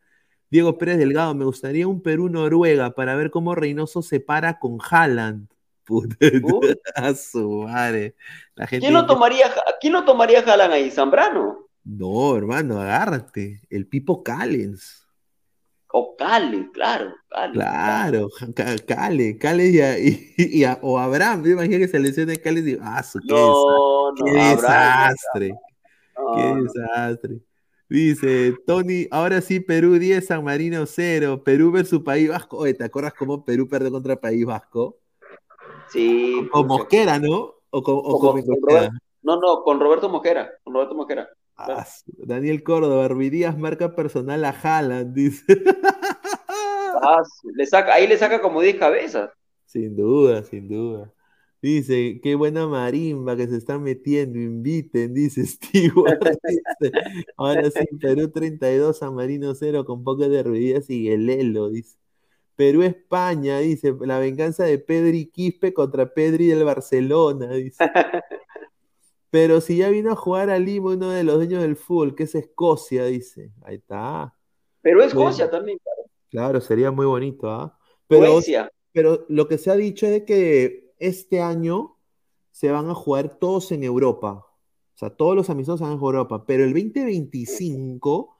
Diego 0.50 0.78
Pérez 0.78 0.98
Delgado, 0.98 1.34
me 1.36 1.46
gustaría 1.46 1.88
un 1.88 2.02
Perú-Noruega 2.02 2.92
para 2.92 3.16
ver 3.16 3.32
cómo 3.32 3.56
Reynoso 3.56 4.02
se 4.02 4.20
para 4.20 4.60
con 4.60 4.78
Haaland. 4.80 5.48
Puta, 5.86 6.18
a 6.96 7.14
su 7.14 7.64
madre. 7.64 8.16
La 8.56 8.66
gente 8.66 8.88
¿Quién 8.88 8.94
lo 8.94 9.06
tomaría, 9.06 9.52
¿quién 9.80 9.94
lo 9.94 10.04
tomaría 10.04 10.42
Jalan 10.42 10.72
ahí? 10.72 10.90
¿Zambrano? 10.90 11.68
No, 11.84 12.36
hermano, 12.36 12.82
agárrate. 12.82 13.62
El 13.70 13.86
Pipo 13.88 14.24
Callens. 14.24 15.06
O 15.98 16.16
Cali, 16.18 16.70
claro, 16.74 17.14
Cali. 17.30 17.54
Claro, 17.54 18.28
Ca- 18.56 18.76
Cale, 18.86 19.38
Cale 19.38 19.68
y, 19.70 19.80
a- 19.80 19.98
y- 20.00 20.34
y 20.38 20.64
a- 20.64 20.80
o 20.82 20.98
Abraham, 21.00 21.44
me 21.44 21.52
imagino 21.52 21.78
que 21.78 21.88
se 21.88 22.00
lesione 22.00 22.38
Cale 22.38 22.60
y 22.62 22.78
ah, 22.82 23.02
su 23.04 23.20
qué, 23.20 23.28
No, 23.28 24.12
no, 24.12 24.26
qué 24.26 24.32
Abraham, 24.42 25.10
desastre, 25.14 25.50
no, 26.18 26.36
qué 26.36 26.64
desastre. 26.64 27.40
Dice 27.88 28.56
Tony, 28.66 29.08
ahora 29.12 29.42
sí 29.42 29.60
Perú 29.60 29.94
10, 30.00 30.26
San 30.26 30.44
Marino 30.44 30.86
0, 30.86 31.44
Perú 31.44 31.72
versus 31.72 32.02
País 32.02 32.30
Vasco. 32.30 32.58
Oye, 32.58 32.74
¿te 32.74 32.84
acuerdas 32.84 33.14
cómo 33.14 33.46
Perú 33.46 33.68
perdió 33.70 33.92
contra 33.92 34.16
País 34.20 34.46
Vasco? 34.46 34.98
Sí. 35.90 36.48
Con. 36.52 36.68
Mosquera, 36.68 37.20
¿no? 37.20 37.54
O 37.70 37.84
con, 37.84 37.96
o 37.98 38.20
Con- 38.20 38.42
con 38.42 38.60
con. 38.60 38.70
Robert- 38.70 38.92
No, 39.22 39.40
no, 39.40 39.62
con 39.64 39.80
Roberto 39.80 40.10
Mosquera, 40.10 40.50
con 40.64 40.74
Roberto 40.74 40.96
Mosquera. 40.96 41.30
Ah, 41.58 41.86
su- 41.86 42.12
Daniel 42.26 42.64
Córdoba, 42.64 43.06
Hervidías 43.06 43.58
marca 43.58 43.96
personal 43.96 44.44
a 44.46 44.50
Haaland, 44.50 45.14
dice. 45.14 45.46
Ah, 47.08 47.22
le 47.54 47.66
saca, 47.68 47.94
ahí 47.94 48.08
le 48.08 48.18
saca 48.18 48.42
como 48.42 48.62
10 48.62 48.78
cabezas. 48.78 49.30
Sin 49.66 49.96
duda, 49.96 50.42
sin 50.44 50.68
duda. 50.68 51.12
Dice, 51.66 52.20
qué 52.22 52.36
buena 52.36 52.68
marimba 52.68 53.36
que 53.36 53.48
se 53.48 53.58
está 53.58 53.80
metiendo, 53.80 54.38
inviten, 54.38 55.16
dice 55.16 55.44
Stewart. 55.48 56.20
Dice, 56.44 56.94
ahora 57.38 57.72
sí, 57.72 57.88
Perú 58.00 58.30
32, 58.30 58.96
San 58.96 59.16
Marino 59.16 59.56
0 59.56 59.84
con 59.84 60.04
pocas 60.04 60.30
de 60.30 60.44
Ruidías 60.44 60.88
y 60.92 61.06
Guelelo, 61.06 61.70
dice. 61.70 61.98
Perú-España, 62.56 63.58
dice, 63.58 63.96
la 64.02 64.20
venganza 64.20 64.64
de 64.64 64.78
Pedri 64.78 65.26
Quispe 65.26 65.74
contra 65.74 66.14
Pedri 66.14 66.46
del 66.46 66.66
Barcelona, 66.66 67.52
dice. 67.54 67.84
Pero 69.32 69.60
si 69.60 69.78
ya 69.78 69.90
vino 69.90 70.12
a 70.12 70.16
jugar 70.16 70.52
a 70.52 70.60
Lima 70.60 70.92
uno 70.92 71.10
de 71.10 71.24
los 71.24 71.38
dueños 71.38 71.64
del 71.64 71.78
fútbol, 71.78 72.14
que 72.14 72.26
es 72.26 72.36
Escocia, 72.36 73.06
dice. 73.06 73.52
Ahí 73.64 73.78
está. 73.78 74.36
Pero 74.82 74.98
Bueno. 74.98 75.10
Escocia 75.10 75.50
también, 75.50 75.80
claro. 75.80 76.12
Claro, 76.30 76.62
sería 76.62 76.92
muy 76.92 77.08
bonito, 77.08 77.50
¿ah? 77.50 77.76
Pero, 78.06 78.40
pero 78.92 79.26
lo 79.30 79.48
que 79.48 79.58
se 79.58 79.72
ha 79.72 79.76
dicho 79.76 80.06
es 80.06 80.26
que 80.26 80.85
este 81.08 81.42
año 81.42 81.98
se 82.52 82.72
van 82.72 82.90
a 82.90 82.96
jugar 82.96 83.38
todos 83.38 83.72
en 83.72 83.84
Europa. 83.84 84.46
O 84.96 84.98
sea, 84.98 85.10
todos 85.10 85.36
los 85.36 85.50
amistosos 85.50 85.80
se 85.80 85.84
van 85.84 85.94
a 85.94 85.98
jugar 85.98 86.16
en 86.16 86.20
Europa. 86.20 86.46
Pero 86.46 86.64
el 86.64 86.74
2025, 86.74 88.36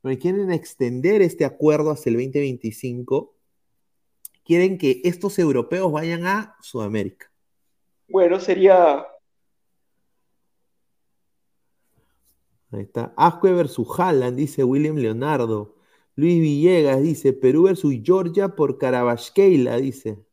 porque 0.00 0.18
quieren 0.18 0.52
extender 0.52 1.20
este 1.20 1.44
acuerdo 1.44 1.90
hasta 1.90 2.10
el 2.10 2.16
2025, 2.16 3.34
quieren 4.44 4.78
que 4.78 5.00
estos 5.04 5.38
europeos 5.38 5.90
vayan 5.90 6.26
a 6.26 6.56
Sudamérica. 6.60 7.30
Bueno, 8.08 8.38
sería. 8.38 9.04
Ahí 12.70 12.82
está. 12.82 13.12
Ascue 13.16 13.52
versus 13.52 13.88
Haaland, 13.98 14.36
dice 14.36 14.62
William 14.62 14.96
Leonardo. 14.96 15.74
Luis 16.14 16.40
Villegas 16.40 17.02
dice 17.02 17.32
Perú 17.32 17.64
versus 17.64 17.94
Georgia 18.02 18.54
por 18.54 18.78
Carabasqueila, 18.78 19.76
dice. 19.76 20.25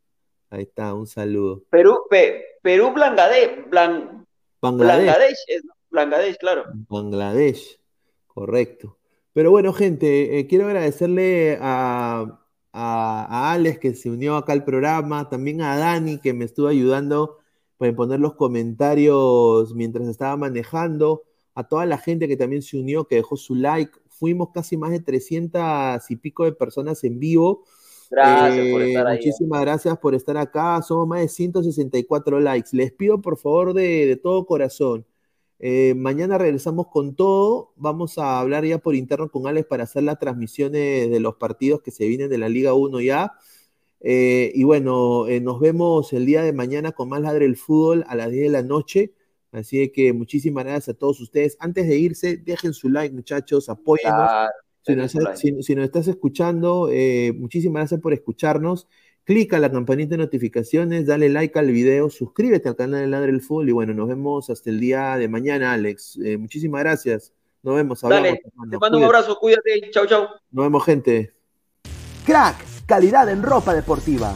Ahí 0.53 0.63
está, 0.63 0.93
un 0.93 1.07
saludo. 1.07 1.63
Perú, 1.71 2.01
Pe- 2.11 2.43
Perú, 2.61 2.93
Bangladesh, 2.95 3.65
Blan- 3.71 4.23
Bangladesh. 4.61 5.07
Bangladesh, 5.07 5.37
es, 5.47 5.65
¿no? 5.65 5.73
Bangladesh, 5.89 6.37
claro. 6.37 6.63
Bangladesh, 6.89 7.79
correcto. 8.27 8.99
Pero 9.33 9.49
bueno, 9.49 9.73
gente, 9.73 10.37
eh, 10.37 10.45
quiero 10.45 10.65
agradecerle 10.67 11.57
a, 11.59 12.39
a, 12.71 13.25
a 13.49 13.51
Alex 13.53 13.79
que 13.79 13.95
se 13.95 14.11
unió 14.11 14.35
acá 14.35 14.53
al 14.53 14.63
programa, 14.63 15.27
también 15.27 15.63
a 15.63 15.75
Dani 15.75 16.19
que 16.19 16.33
me 16.33 16.45
estuvo 16.45 16.67
ayudando 16.67 17.39
para 17.77 17.95
poner 17.95 18.19
los 18.19 18.35
comentarios 18.35 19.73
mientras 19.73 20.07
estaba 20.07 20.37
manejando, 20.37 21.23
a 21.55 21.67
toda 21.67 21.87
la 21.87 21.97
gente 21.97 22.27
que 22.27 22.37
también 22.37 22.61
se 22.61 22.77
unió, 22.77 23.05
que 23.07 23.15
dejó 23.15 23.37
su 23.37 23.55
like. 23.55 23.91
Fuimos 24.07 24.49
casi 24.53 24.77
más 24.77 24.91
de 24.91 24.99
300 24.99 26.11
y 26.11 26.15
pico 26.17 26.45
de 26.45 26.51
personas 26.51 27.03
en 27.03 27.19
vivo. 27.19 27.63
Gracias 28.15 28.67
por 28.67 28.81
Eh, 28.81 28.87
estar 28.89 29.07
ahí. 29.07 29.17
Muchísimas 29.17 29.61
gracias 29.61 29.97
por 29.97 30.15
estar 30.15 30.37
acá. 30.37 30.81
Somos 30.81 31.07
más 31.07 31.21
de 31.21 31.27
164 31.29 32.39
likes. 32.39 32.69
Les 32.73 32.91
pido 32.91 33.21
por 33.21 33.37
favor 33.37 33.73
de, 33.73 34.05
de 34.05 34.15
todo 34.17 34.45
corazón. 34.45 35.05
eh, 35.59 35.93
mañana 35.95 36.37
regresamos 36.37 36.87
con 36.87 37.15
todo. 37.15 37.71
Vamos 37.77 38.17
a 38.17 38.39
hablar 38.41 38.65
ya 38.65 38.79
por 38.79 38.95
interno 38.95 39.29
con 39.29 39.47
Alex 39.47 39.65
para 39.67 39.83
hacer 39.85 40.03
las 40.03 40.19
transmisiones 40.19 41.09
de 41.09 41.19
los 41.21 41.35
partidos 41.35 41.81
que 41.81 41.91
se 41.91 42.05
vienen 42.07 42.29
de 42.29 42.37
la 42.37 42.49
Liga 42.49 42.73
1 42.73 42.99
ya. 43.01 43.33
Eh, 44.01 44.51
y 44.55 44.63
bueno, 44.65 45.27
eh, 45.27 45.39
nos 45.39 45.59
vemos 45.61 46.11
el 46.13 46.25
día 46.25 46.43
de 46.43 46.51
mañana 46.53 46.91
con 46.91 47.07
más 47.09 47.21
Ladre 47.21 47.45
el 47.45 47.55
Fútbol 47.57 48.03
a 48.07 48.15
las 48.15 48.29
10 48.31 48.43
de 48.45 48.49
la 48.49 48.63
noche. 48.63 49.13
Así 49.53 49.89
que 49.91 50.11
muchísimas 50.13 50.65
gracias 50.65 50.95
a 50.95 50.99
todos 50.99 51.21
ustedes. 51.21 51.55
Antes 51.59 51.87
de 51.87 51.97
irse, 51.97 52.37
dejen 52.37 52.73
su 52.73 52.89
like, 52.89 53.15
muchachos, 53.15 53.69
apóyennos. 53.69 54.15
Claro, 54.15 54.51
Si 54.85 54.95
nos, 54.95 55.11
su 55.11 55.19
like. 55.19 55.37
si- 55.37 55.63
si 55.63 55.75
nos 55.75 55.85
estás 55.85 56.07
escuchando, 56.07 56.89
eh, 56.91 57.33
muchísimas 57.37 57.81
gracias 57.81 58.01
por 58.01 58.13
escucharnos. 58.13 58.87
Clica 59.25 59.57
la 59.59 59.71
campanita 59.71 60.11
de 60.11 60.17
notificaciones, 60.17 61.05
dale 61.07 61.29
like 61.29 61.57
al 61.57 61.71
video, 61.71 62.09
suscríbete 62.09 62.67
al 62.67 62.75
canal 62.75 62.99
de 63.01 63.07
Ladre 63.07 63.31
el 63.31 63.39
Fútbol 63.41 63.69
y 63.69 63.71
bueno, 63.71 63.93
nos 63.93 64.09
vemos 64.09 64.49
hasta 64.49 64.69
el 64.69 64.81
día 64.81 65.15
de 65.17 65.29
mañana, 65.29 65.71
Alex. 65.71 66.19
Eh, 66.23 66.37
muchísimas 66.37 66.81
gracias. 66.83 67.31
Nos 67.61 67.75
vemos, 67.75 68.03
hablamos. 68.03 68.25
Dale, 68.27 68.41
hermano. 68.45 68.71
te 68.71 68.77
mando 68.79 68.97
un 68.97 69.03
abrazo, 69.05 69.37
cuídate, 69.39 69.89
chau, 69.91 70.05
chau. 70.05 70.27
Nos 70.51 70.65
vemos, 70.65 70.83
gente. 70.83 71.31
Crack, 72.25 72.57
calidad 72.85 73.29
en 73.29 73.41
ropa 73.43 73.73
deportiva. 73.73 74.35